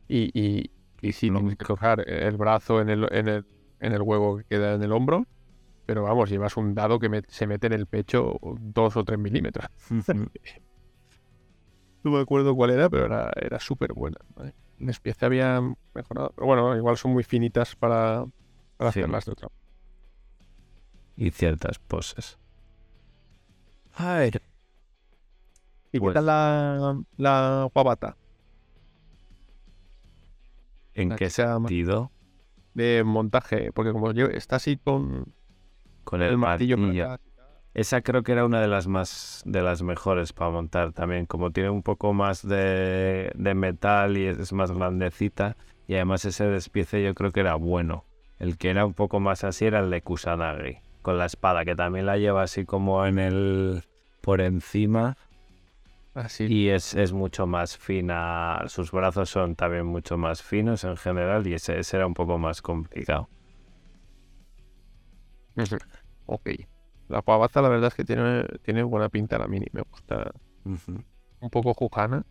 y, 0.09 0.31
y, 0.39 0.73
y 1.03 1.12
sí 1.12 1.31
tienes 1.31 1.57
que 1.57 1.66
coger 1.66 2.09
el 2.11 2.37
brazo 2.37 2.81
en 2.81 2.91
el, 2.91 3.09
en 3.12 3.29
el 3.29 3.47
en 3.81 3.93
el 3.95 4.03
huevo 4.03 4.39
que 4.39 4.45
queda 4.45 4.75
en 4.75 4.83
el 4.83 4.93
hombro 4.93 5.27
pero 5.87 6.05
vamos 6.05 6.31
llevas 6.31 6.57
un 6.57 6.75
dado 6.75 6.99
que 6.99 7.09
me- 7.11 7.23
se 7.29 7.47
mete 7.47 7.69
en 7.69 7.75
el 7.75 7.87
pecho 7.87 8.39
dos 8.61 8.97
o 8.97 9.05
tres 9.05 9.19
milímetros 9.20 9.66
No 12.03 12.11
me 12.12 12.20
acuerdo 12.20 12.55
cuál 12.55 12.70
era, 12.70 12.89
pero 12.89 13.07
era, 13.07 13.33
era 13.41 13.61
súper 13.61 13.93
buena. 13.93 14.19
¿vale? 14.37 14.55
Despiece 14.79 15.27
había 15.27 15.61
mejorado. 15.95 16.33
Pero 16.35 16.47
bueno, 16.47 16.77
igual 16.77 16.97
son 16.97 17.12
muy 17.12 17.25
finitas 17.25 17.75
para, 17.77 18.25
para 18.77 18.93
Sí. 18.93 19.01
hacerlas 19.01 19.25
de 19.27 19.33
otra. 19.33 19.49
y 21.16 21.31
ciertas 21.31 21.79
poses. 21.79 22.39
Ay, 24.01 24.31
¿Y 25.91 25.99
Pues- 25.99 26.12
qué 26.12 26.15
tal 26.15 26.27
la, 26.27 27.03
la 27.16 27.70
guabata? 27.75 28.16
¿En 30.95 31.16
qué 31.16 31.31
sentido? 31.31 32.12
De 32.75 33.03
montaje, 33.05 33.73
porque 33.73 33.93
como 33.93 34.12
yo, 34.12 34.27
está 34.27 34.57
así 34.57 34.77
con 34.77 35.33
Con 36.05 36.23
el, 36.23 36.31
el, 36.31 36.39
martillo. 36.39 36.77
Esa 37.75 38.01
creo 38.03 38.23
que 38.23 38.33
era 38.33 38.45
una 38.45 38.61
de 38.61 38.69
las 38.69 38.87
más 38.87 39.43
de 39.45 39.62
las 39.62 39.83
mejores 39.83 40.33
para 40.33 40.51
montar 40.51 40.93
también, 40.93 41.27
como 41.27 41.51
tiene 41.51 41.70
un 41.70 41.83
poco 41.83 42.12
más 42.12 42.47
de, 42.47 43.33
de 43.35 43.55
metal 43.55 44.16
y 44.16 44.27
es 44.27 44.53
más 44.53 44.70
grandecita 44.70 45.57
y 45.89 45.95
además 45.95 46.25
ese 46.25 46.45
despiece 46.45 47.03
yo 47.03 47.15
creo 47.15 47.33
que 47.33 47.41
era 47.41 47.57
bueno. 47.57 48.05
El 48.39 48.59
que 48.59 48.70
era 48.70 48.87
un 48.87 48.95
poco 48.95 49.19
más 49.19 49.43
así 49.43 49.65
era 49.65 49.81
el 49.81 49.91
de 49.91 50.03
Kusanagi, 50.03 50.79
con 51.03 51.19
la 51.19 51.27
espada 51.27 51.65
que 51.65 51.75
también 51.75 52.07
la 52.07 52.16
lleva 52.16 52.43
así 52.43 52.65
como 52.65 53.05
en 53.07 53.19
el 53.19 53.85
por 54.20 54.41
encima. 54.41 55.16
Así. 56.15 56.47
Y 56.47 56.69
es, 56.69 56.95
es 56.95 57.12
mucho 57.12 57.47
más 57.47 57.77
fina, 57.77 58.62
sus 58.66 58.91
brazos 58.91 59.31
son 59.31 59.55
también 59.55 59.87
mucho 59.87 60.19
más 60.19 60.43
finos 60.43 60.85
en 60.85 60.97
general 60.97 61.47
y 61.47 61.55
ese, 61.55 61.79
ese 61.79 61.97
era 61.97 62.07
un 62.07 62.15
poco 62.15 62.39
más 62.39 62.61
complicado. 62.61 63.29
Ok. 66.27 66.51
La 67.09 67.23
pavaza 67.23 67.62
la 67.62 67.69
verdad 67.69 67.89
es 67.89 67.95
que 67.95 68.05
tiene, 68.05 68.45
tiene 68.62 68.83
buena 68.83 69.09
pinta 69.09 69.39
la 69.39 69.49
mini. 69.49 69.66
Me 69.73 69.83
gusta 69.83 70.33
un 70.65 71.51
poco 71.51 71.75
jujana. 71.75 72.25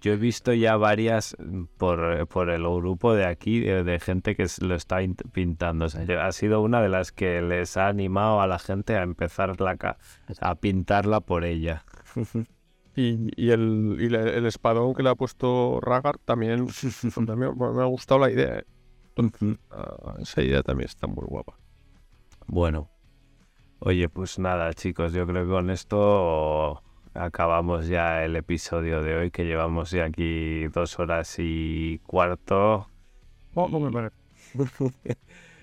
Yo 0.00 0.12
he 0.12 0.16
visto 0.16 0.52
ya 0.52 0.76
varias 0.76 1.36
mm, 1.38 1.64
por, 1.76 2.26
por 2.28 2.50
el 2.50 2.62
grupo 2.62 3.14
de 3.14 3.26
aquí 3.26 3.60
de, 3.60 3.82
de 3.84 3.98
gente 4.00 4.36
que 4.36 4.46
lo 4.60 4.74
está 4.74 5.02
int- 5.02 5.28
pintando. 5.32 5.86
O 5.86 5.88
sea, 5.88 6.04
yo- 6.04 6.20
ha 6.20 6.30
sido 6.32 6.60
una 6.62 6.80
de 6.82 6.88
las 6.88 7.10
que 7.12 7.42
les 7.42 7.76
ha 7.76 7.88
animado 7.88 8.40
a 8.40 8.46
la 8.46 8.58
gente 8.58 8.96
a 8.96 9.02
empezar 9.02 9.60
la 9.60 9.96
a 10.40 10.54
pintarla 10.56 11.20
por 11.20 11.44
ella. 11.44 11.84
Y, 12.96 13.30
y 13.36 13.50
el, 13.52 13.96
y 14.00 14.08
la- 14.08 14.22
el 14.28 14.44
espadón 14.46 14.92
que 14.92 15.04
le 15.04 15.10
ha 15.10 15.14
puesto 15.14 15.78
Ragar 15.80 16.18
también, 16.18 16.66
también 17.26 17.56
me 17.56 17.72
me 17.72 17.82
ha 17.82 17.84
gustado 17.84 18.18
la 18.18 18.28
idea. 18.30 18.58
¿eh? 18.58 18.64
Ah, 19.70 20.14
esa 20.20 20.42
idea 20.42 20.64
también 20.64 20.86
está 20.88 21.06
muy 21.06 21.24
guapa. 21.24 21.56
Bueno, 22.48 22.90
oye, 23.78 24.08
pues 24.08 24.40
nada, 24.40 24.72
chicos, 24.74 25.12
yo 25.12 25.26
creo 25.28 25.44
que 25.44 25.50
con 25.50 25.70
esto 25.70 26.82
acabamos 27.18 27.86
ya 27.88 28.24
el 28.24 28.36
episodio 28.36 29.02
de 29.02 29.16
hoy, 29.16 29.30
que 29.30 29.44
llevamos 29.44 29.90
ya 29.90 30.04
aquí 30.06 30.66
dos 30.68 30.98
horas 30.98 31.36
y 31.38 31.98
cuarto. 32.06 32.88
Oh, 33.54 33.68
no 33.68 33.80
me 33.80 33.90
parece. 33.90 34.16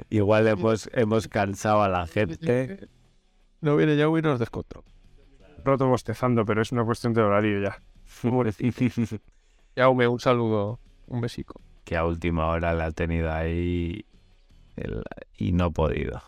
Igual 0.09 0.47
hemos, 0.47 0.89
hemos 0.93 1.27
cansado 1.27 1.81
a 1.81 1.89
la 1.89 2.05
gente. 2.07 2.87
No 3.61 3.75
viene 3.77 3.95
Yahweh 3.95 4.19
y 4.19 4.23
nos 4.23 4.39
descontrol. 4.39 4.83
Roto 5.63 5.87
bostezando, 5.87 6.45
pero 6.45 6.61
es 6.61 6.71
una 6.71 6.83
cuestión 6.83 7.13
de 7.13 7.21
horario 7.21 7.61
ya. 7.61 7.77
Yahweh, 9.75 10.07
un 10.07 10.19
saludo, 10.19 10.79
un 11.07 11.21
besico. 11.21 11.59
que 11.83 11.95
a 11.95 12.05
última 12.05 12.47
hora 12.47 12.73
la 12.73 12.85
ha 12.85 12.91
tenido 12.91 13.31
ahí 13.31 14.05
el- 14.75 15.03
y 15.37 15.51
no 15.53 15.65
ha 15.65 15.69
podido. 15.71 16.21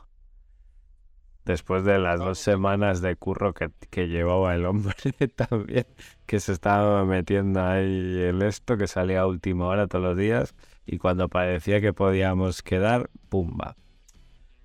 Después 1.48 1.86
de 1.86 1.98
las 1.98 2.20
dos 2.20 2.40
semanas 2.40 3.00
de 3.00 3.16
curro 3.16 3.54
que, 3.54 3.72
que 3.90 4.10
llevaba 4.10 4.54
el 4.54 4.66
hombre 4.66 4.94
también, 5.36 5.86
que 6.26 6.42
se 6.42 6.52
estaba 6.52 7.06
metiendo 7.06 7.64
ahí 7.64 8.20
el 8.20 8.42
esto, 8.42 8.76
que 8.76 8.86
salía 8.86 9.22
a 9.22 9.28
última 9.28 9.66
hora 9.68 9.88
todos 9.88 10.04
los 10.04 10.18
días, 10.18 10.56
y 10.86 10.98
cuando 10.98 11.30
parecía 11.30 11.80
que 11.80 11.94
podíamos 11.94 12.62
quedar, 12.62 13.10
¡pumba! 13.30 13.78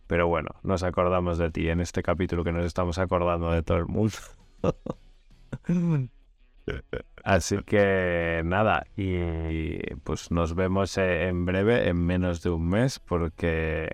Pero 0.08 0.26
bueno, 0.26 0.56
nos 0.64 0.82
acordamos 0.82 1.38
de 1.38 1.52
ti 1.52 1.68
en 1.68 1.80
este 1.80 2.02
capítulo 2.02 2.42
que 2.42 2.50
nos 2.50 2.64
estamos 2.64 2.98
acordando 2.98 3.52
de 3.52 3.62
todo 3.62 3.78
el 3.78 3.86
mundo. 3.86 4.16
Así 7.22 7.58
que 7.62 8.42
nada, 8.44 8.86
y 8.96 9.78
pues 10.02 10.32
nos 10.32 10.56
vemos 10.56 10.98
eh, 10.98 11.28
en 11.28 11.44
breve, 11.44 11.88
en 11.88 12.04
menos 12.04 12.42
de 12.42 12.50
un 12.50 12.68
mes, 12.68 12.98
porque 12.98 13.88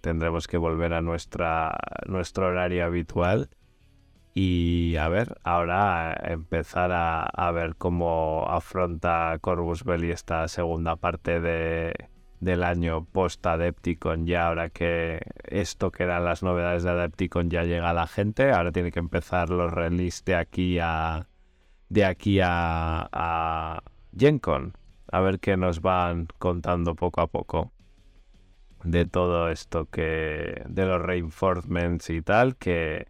tendremos 0.00 0.46
que 0.48 0.56
volver 0.56 0.92
a 0.94 1.00
nuestra, 1.02 1.76
nuestro 2.06 2.46
horario 2.46 2.84
habitual. 2.84 3.50
Y 4.34 4.96
a 4.96 5.08
ver, 5.08 5.38
ahora 5.42 6.16
empezar 6.24 6.92
a, 6.92 7.22
a 7.22 7.50
ver 7.50 7.76
cómo 7.76 8.46
afronta 8.48 9.36
Corvus 9.40 9.84
Belli 9.84 10.10
esta 10.10 10.46
segunda 10.48 10.96
parte 10.96 11.40
de, 11.40 11.94
del 12.40 12.62
año 12.62 13.04
post-Adepticon, 13.04 14.26
ya 14.26 14.46
ahora 14.48 14.70
que 14.70 15.20
esto 15.44 15.90
que 15.90 16.04
eran 16.04 16.24
las 16.24 16.42
novedades 16.42 16.82
de 16.84 16.90
Adepticon 16.90 17.50
ya 17.50 17.64
llega 17.64 17.90
a 17.90 17.94
la 17.94 18.06
gente, 18.06 18.52
ahora 18.52 18.72
tiene 18.72 18.92
que 18.92 19.00
empezar 19.00 19.50
los 19.50 19.72
release 19.72 20.22
de 20.24 20.36
aquí 20.36 20.78
a 20.80 21.26
de 21.88 22.04
aquí 22.04 22.40
a, 22.40 23.08
a 23.12 23.82
GenCon. 24.16 24.74
A 25.12 25.20
ver 25.20 25.40
qué 25.40 25.56
nos 25.56 25.80
van 25.80 26.28
contando 26.38 26.94
poco 26.94 27.20
a 27.20 27.26
poco 27.26 27.72
de 28.84 29.06
todo 29.06 29.50
esto 29.50 29.86
que. 29.86 30.62
de 30.66 30.86
los 30.86 31.00
reinforcements 31.02 32.10
y 32.10 32.22
tal, 32.22 32.56
que 32.56 33.08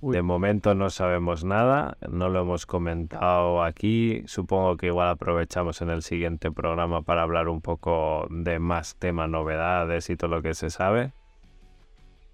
Uy. 0.00 0.14
de 0.14 0.22
momento 0.22 0.74
no 0.74 0.90
sabemos 0.90 1.44
nada, 1.44 1.96
no 2.08 2.28
lo 2.28 2.40
hemos 2.40 2.66
comentado 2.66 3.62
aquí. 3.62 4.22
Supongo 4.26 4.76
que 4.76 4.86
igual 4.86 5.08
aprovechamos 5.08 5.82
en 5.82 5.90
el 5.90 6.02
siguiente 6.02 6.50
programa 6.50 7.02
para 7.02 7.22
hablar 7.22 7.48
un 7.48 7.60
poco 7.60 8.26
de 8.30 8.58
más 8.58 8.96
tema, 8.96 9.26
novedades 9.26 10.10
y 10.10 10.16
todo 10.16 10.30
lo 10.30 10.42
que 10.42 10.54
se 10.54 10.70
sabe. 10.70 11.12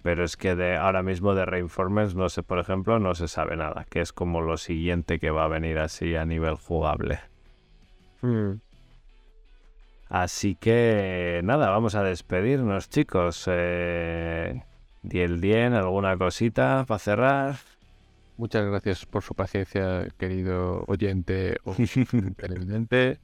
Pero 0.03 0.23
es 0.23 0.37
que 0.37 0.55
de 0.55 0.77
ahora 0.77 1.03
mismo 1.03 1.35
de 1.35 1.47
Reinformers, 1.47 2.15
no 2.15 2.29
sé, 2.29 2.43
por 2.43 2.59
ejemplo, 2.59 2.99
no 2.99 3.15
se 3.15 3.27
sabe 3.27 3.57
nada, 3.57 3.87
que 3.89 4.03
es 4.03 4.13
como 4.13 4.43
lo 4.43 4.59
siguiente 4.59 5.19
que 5.19 5.31
va 5.31 5.45
a 5.45 5.49
venir 5.49 5.79
así 5.79 6.15
a 6.15 6.27
nivel 6.27 6.57
jugable. 6.57 7.21
Mm. 8.21 8.61
Así 10.15 10.55
que 10.55 11.41
nada, 11.43 11.71
vamos 11.71 11.97
a 11.97 12.05
despedirnos, 12.05 12.89
chicos. 12.89 13.47
Eh, 13.49 14.63
Diel 15.03 15.41
Dien, 15.41 15.75
alguna 15.75 16.17
cosita 16.17 16.85
para 16.87 17.01
cerrar. 17.01 17.57
Muchas 18.37 18.65
gracias 18.65 19.07
por 19.07 19.25
su 19.25 19.35
paciencia, 19.35 20.07
querido 20.17 20.85
oyente 20.87 21.57
o 21.65 21.75
televidente. 22.37 23.19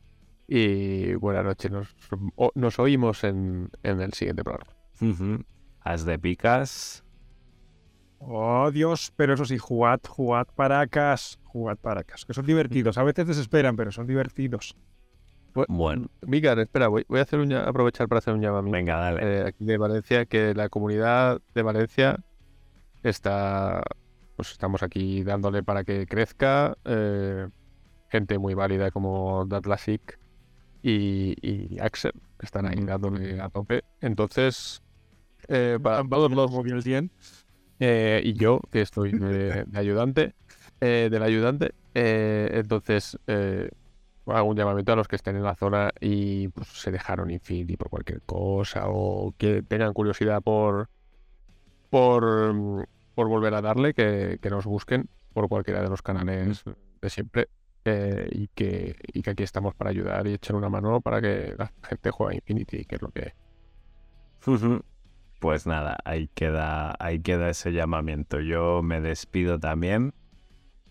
Y 0.49 1.15
buenas 1.15 1.45
noches. 1.45 1.71
Nos, 1.71 1.95
o- 2.35 2.51
nos 2.57 2.81
oímos 2.81 3.23
en, 3.23 3.71
en 3.85 4.01
el 4.01 4.13
siguiente 4.13 4.43
programa. 4.43 4.73
As 5.83 6.05
de 6.05 6.19
picas. 6.19 7.05
Oh, 8.19 8.69
Dios, 8.73 9.13
pero 9.15 9.35
eso 9.35 9.45
sí, 9.45 9.59
jugad, 9.59 10.01
jugad 10.09 10.49
paracas, 10.57 11.39
jugad 11.45 11.79
paracas, 11.79 12.25
que 12.25 12.35
son 12.35 12.47
divertidos. 12.47 12.99
A 12.99 13.05
veces 13.05 13.29
desesperan, 13.29 13.77
pero 13.77 13.93
son 13.93 14.09
divertidos. 14.09 14.75
Bueno, 15.69 16.09
Migar, 16.23 16.59
espera, 16.61 16.89
voy, 16.89 17.05
voy 17.09 17.19
a 17.21 17.23
hacer 17.23 17.41
un, 17.41 17.53
aprovechar 17.53 18.09
para 18.09 18.19
hacer 18.19 18.35
un 18.35 18.41
llamamiento. 18.41 18.73
venga, 18.77 18.97
dale. 18.99 19.25
eh, 19.41 19.45
aquí 19.47 19.65
de 19.65 19.79
Valencia, 19.79 20.27
que 20.27 20.55
la 20.55 20.69
comunidad 20.69 21.41
de 21.55 21.63
Valencia 21.63 22.19
está, 23.03 23.83
pues 24.37 24.53
estamos 24.53 24.83
aquí 24.83 25.25
dándole 25.25 25.63
para 25.63 25.85
que 25.85 26.07
crezca, 26.07 26.77
eh, 26.85 27.49
gente 28.09 28.39
muy 28.39 28.55
válida 28.55 28.91
como 28.91 29.47
Datlasik 29.47 30.19
y, 30.83 31.35
y 31.43 31.79
Axel, 31.81 32.13
que 32.39 32.47
están 32.47 32.67
ahí 32.67 32.85
dándole 32.85 33.41
a 33.41 33.49
tope. 33.51 33.85
Entonces, 34.01 34.83
eh, 35.49 35.79
para 35.83 36.05
todos 36.09 36.31
los 36.33 36.51
Muy 36.51 36.65
bien 36.65 36.77
el 36.79 36.83
100. 36.83 37.13
eh, 37.81 38.21
y 38.25 38.35
yo, 38.35 38.61
que 38.71 38.83
estoy 38.83 39.13
de, 39.15 39.65
de 39.67 39.79
ayudante, 39.79 40.35
eh, 40.81 41.09
del 41.11 41.23
ayudante, 41.23 41.75
eh, 41.95 42.51
entonces 42.55 43.19
eh, 43.27 43.71
hago 44.33 44.49
un 44.49 44.57
llamamiento 44.57 44.93
a 44.93 44.97
los 44.97 45.09
que 45.09 45.17
estén 45.17 45.37
en 45.37 45.43
la 45.43 45.55
zona 45.55 45.91
y 46.01 46.49
pues, 46.49 46.69
se 46.69 46.91
dejaron 46.91 47.31
Infinity 47.31 47.77
por 47.77 47.91
cualquier 47.91 48.23
cosa 48.23 48.85
o 48.87 49.35
que 49.37 49.63
tengan 49.63 49.93
curiosidad 49.93 50.43
por 50.43 50.89
por, 51.91 52.89
por 53.15 53.29
volver 53.29 53.55
a 53.55 53.61
darle, 53.61 53.95
que, 53.95 54.39
que 54.41 54.51
nos 54.51 54.65
busquen 54.65 55.09
por 55.33 55.49
cualquiera 55.49 55.83
de 55.83 55.89
los 55.89 56.03
canales 56.03 56.65
de 57.03 57.11
siempre 57.11 57.49
eh, 57.85 58.29
y, 58.31 58.49
que, 58.49 58.97
y 59.13 59.23
que 59.23 59.31
aquí 59.31 59.43
estamos 59.43 59.75
para 59.75 59.91
ayudar 59.91 60.27
y 60.27 60.35
echar 60.35 60.57
una 60.57 60.69
mano 60.69 61.01
para 61.01 61.21
que 61.21 61.55
la 61.59 61.73
gente 61.83 62.11
juegue 62.11 62.35
a 62.35 62.37
Infinity, 62.37 62.85
que 62.85 62.97
es 62.97 63.03
lo 63.03 63.11
que. 63.11 63.35
Pues 65.41 65.67
nada, 65.67 65.97
ahí 66.05 66.29
queda, 66.35 66.95
ahí 66.99 67.21
queda 67.21 67.49
ese 67.49 67.73
llamamiento. 67.73 68.41
Yo 68.41 68.83
me 68.83 69.01
despido 69.01 69.59
también. 69.59 70.13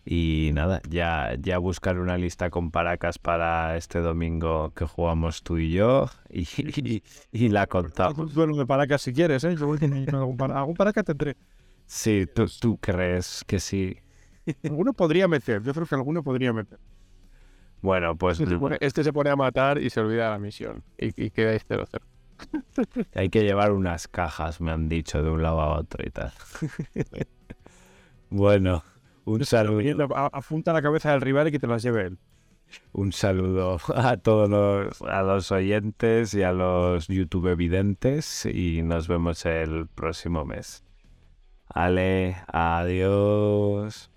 Y 0.05 0.51
nada, 0.53 0.81
ya, 0.89 1.35
ya 1.39 1.57
buscar 1.59 1.99
una 1.99 2.17
lista 2.17 2.49
con 2.49 2.71
paracas 2.71 3.19
para 3.19 3.77
este 3.77 3.99
domingo 3.99 4.73
que 4.73 4.85
jugamos 4.85 5.43
tú 5.43 5.57
y 5.57 5.71
yo. 5.71 6.09
Y, 6.29 6.41
y, 6.57 7.03
y 7.31 7.49
la 7.49 7.67
contamos. 7.67 8.17
Un 8.17 8.33
duelo 8.33 8.55
de 8.55 8.65
paracas 8.65 9.01
si 9.01 9.13
quieres, 9.13 9.43
¿eh? 9.43 9.55
Yo 9.55 9.67
voy 9.67 9.77
a 9.81 10.17
algún, 10.17 10.37
para- 10.37 10.57
algún 10.59 10.75
paraca 10.75 11.03
tendré. 11.03 11.35
Sí, 11.85 12.25
¿tú, 12.33 12.45
tú 12.59 12.77
crees 12.77 13.43
que 13.45 13.59
sí. 13.59 13.97
Alguno 14.63 14.93
podría 14.93 15.27
meter, 15.27 15.61
yo 15.61 15.73
creo 15.73 15.85
que 15.85 15.95
alguno 15.95 16.23
podría 16.23 16.53
meter. 16.53 16.79
Bueno, 17.81 18.15
pues 18.17 18.39
Este 18.39 18.51
se 18.53 18.59
pone- 18.59 18.77
este 18.81 19.29
a 19.31 19.35
matar 19.35 19.77
y 19.81 19.89
se 19.89 19.99
olvida 19.99 20.29
la 20.31 20.39
misión 20.39 20.83
y, 20.97 21.07
y 21.25 21.29
quedáis 21.29 21.65
0-0. 21.69 21.87
hay 23.15 23.29
que 23.29 23.43
llevar 23.43 23.71
unas 23.71 24.07
cajas, 24.07 24.59
me 24.61 24.71
han 24.71 24.89
dicho, 24.89 25.21
de 25.21 25.29
un 25.29 25.41
lado 25.43 25.61
a 25.61 25.77
otro 25.79 26.03
y 26.05 26.09
tal. 26.09 26.31
bueno, 28.29 28.83
un 29.29 29.45
saludo. 29.45 30.07
Apunta 30.15 30.73
la 30.73 30.81
cabeza 30.81 31.11
del 31.11 31.21
rival 31.21 31.47
y 31.47 31.51
que 31.51 31.59
te 31.59 31.67
las 31.67 31.83
lleve 31.83 32.07
él. 32.07 32.17
Un 32.91 33.11
saludo 33.11 33.77
a 33.95 34.17
todos 34.17 34.49
los, 34.49 35.01
a 35.01 35.21
los 35.23 35.51
oyentes 35.51 36.33
y 36.33 36.43
a 36.43 36.51
los 36.51 37.07
YouTube 37.07 37.55
videntes 37.55 38.45
y 38.45 38.81
nos 38.83 39.07
vemos 39.07 39.45
el 39.45 39.87
próximo 39.87 40.45
mes. 40.45 40.83
Ale, 41.67 42.37
adiós. 42.47 44.11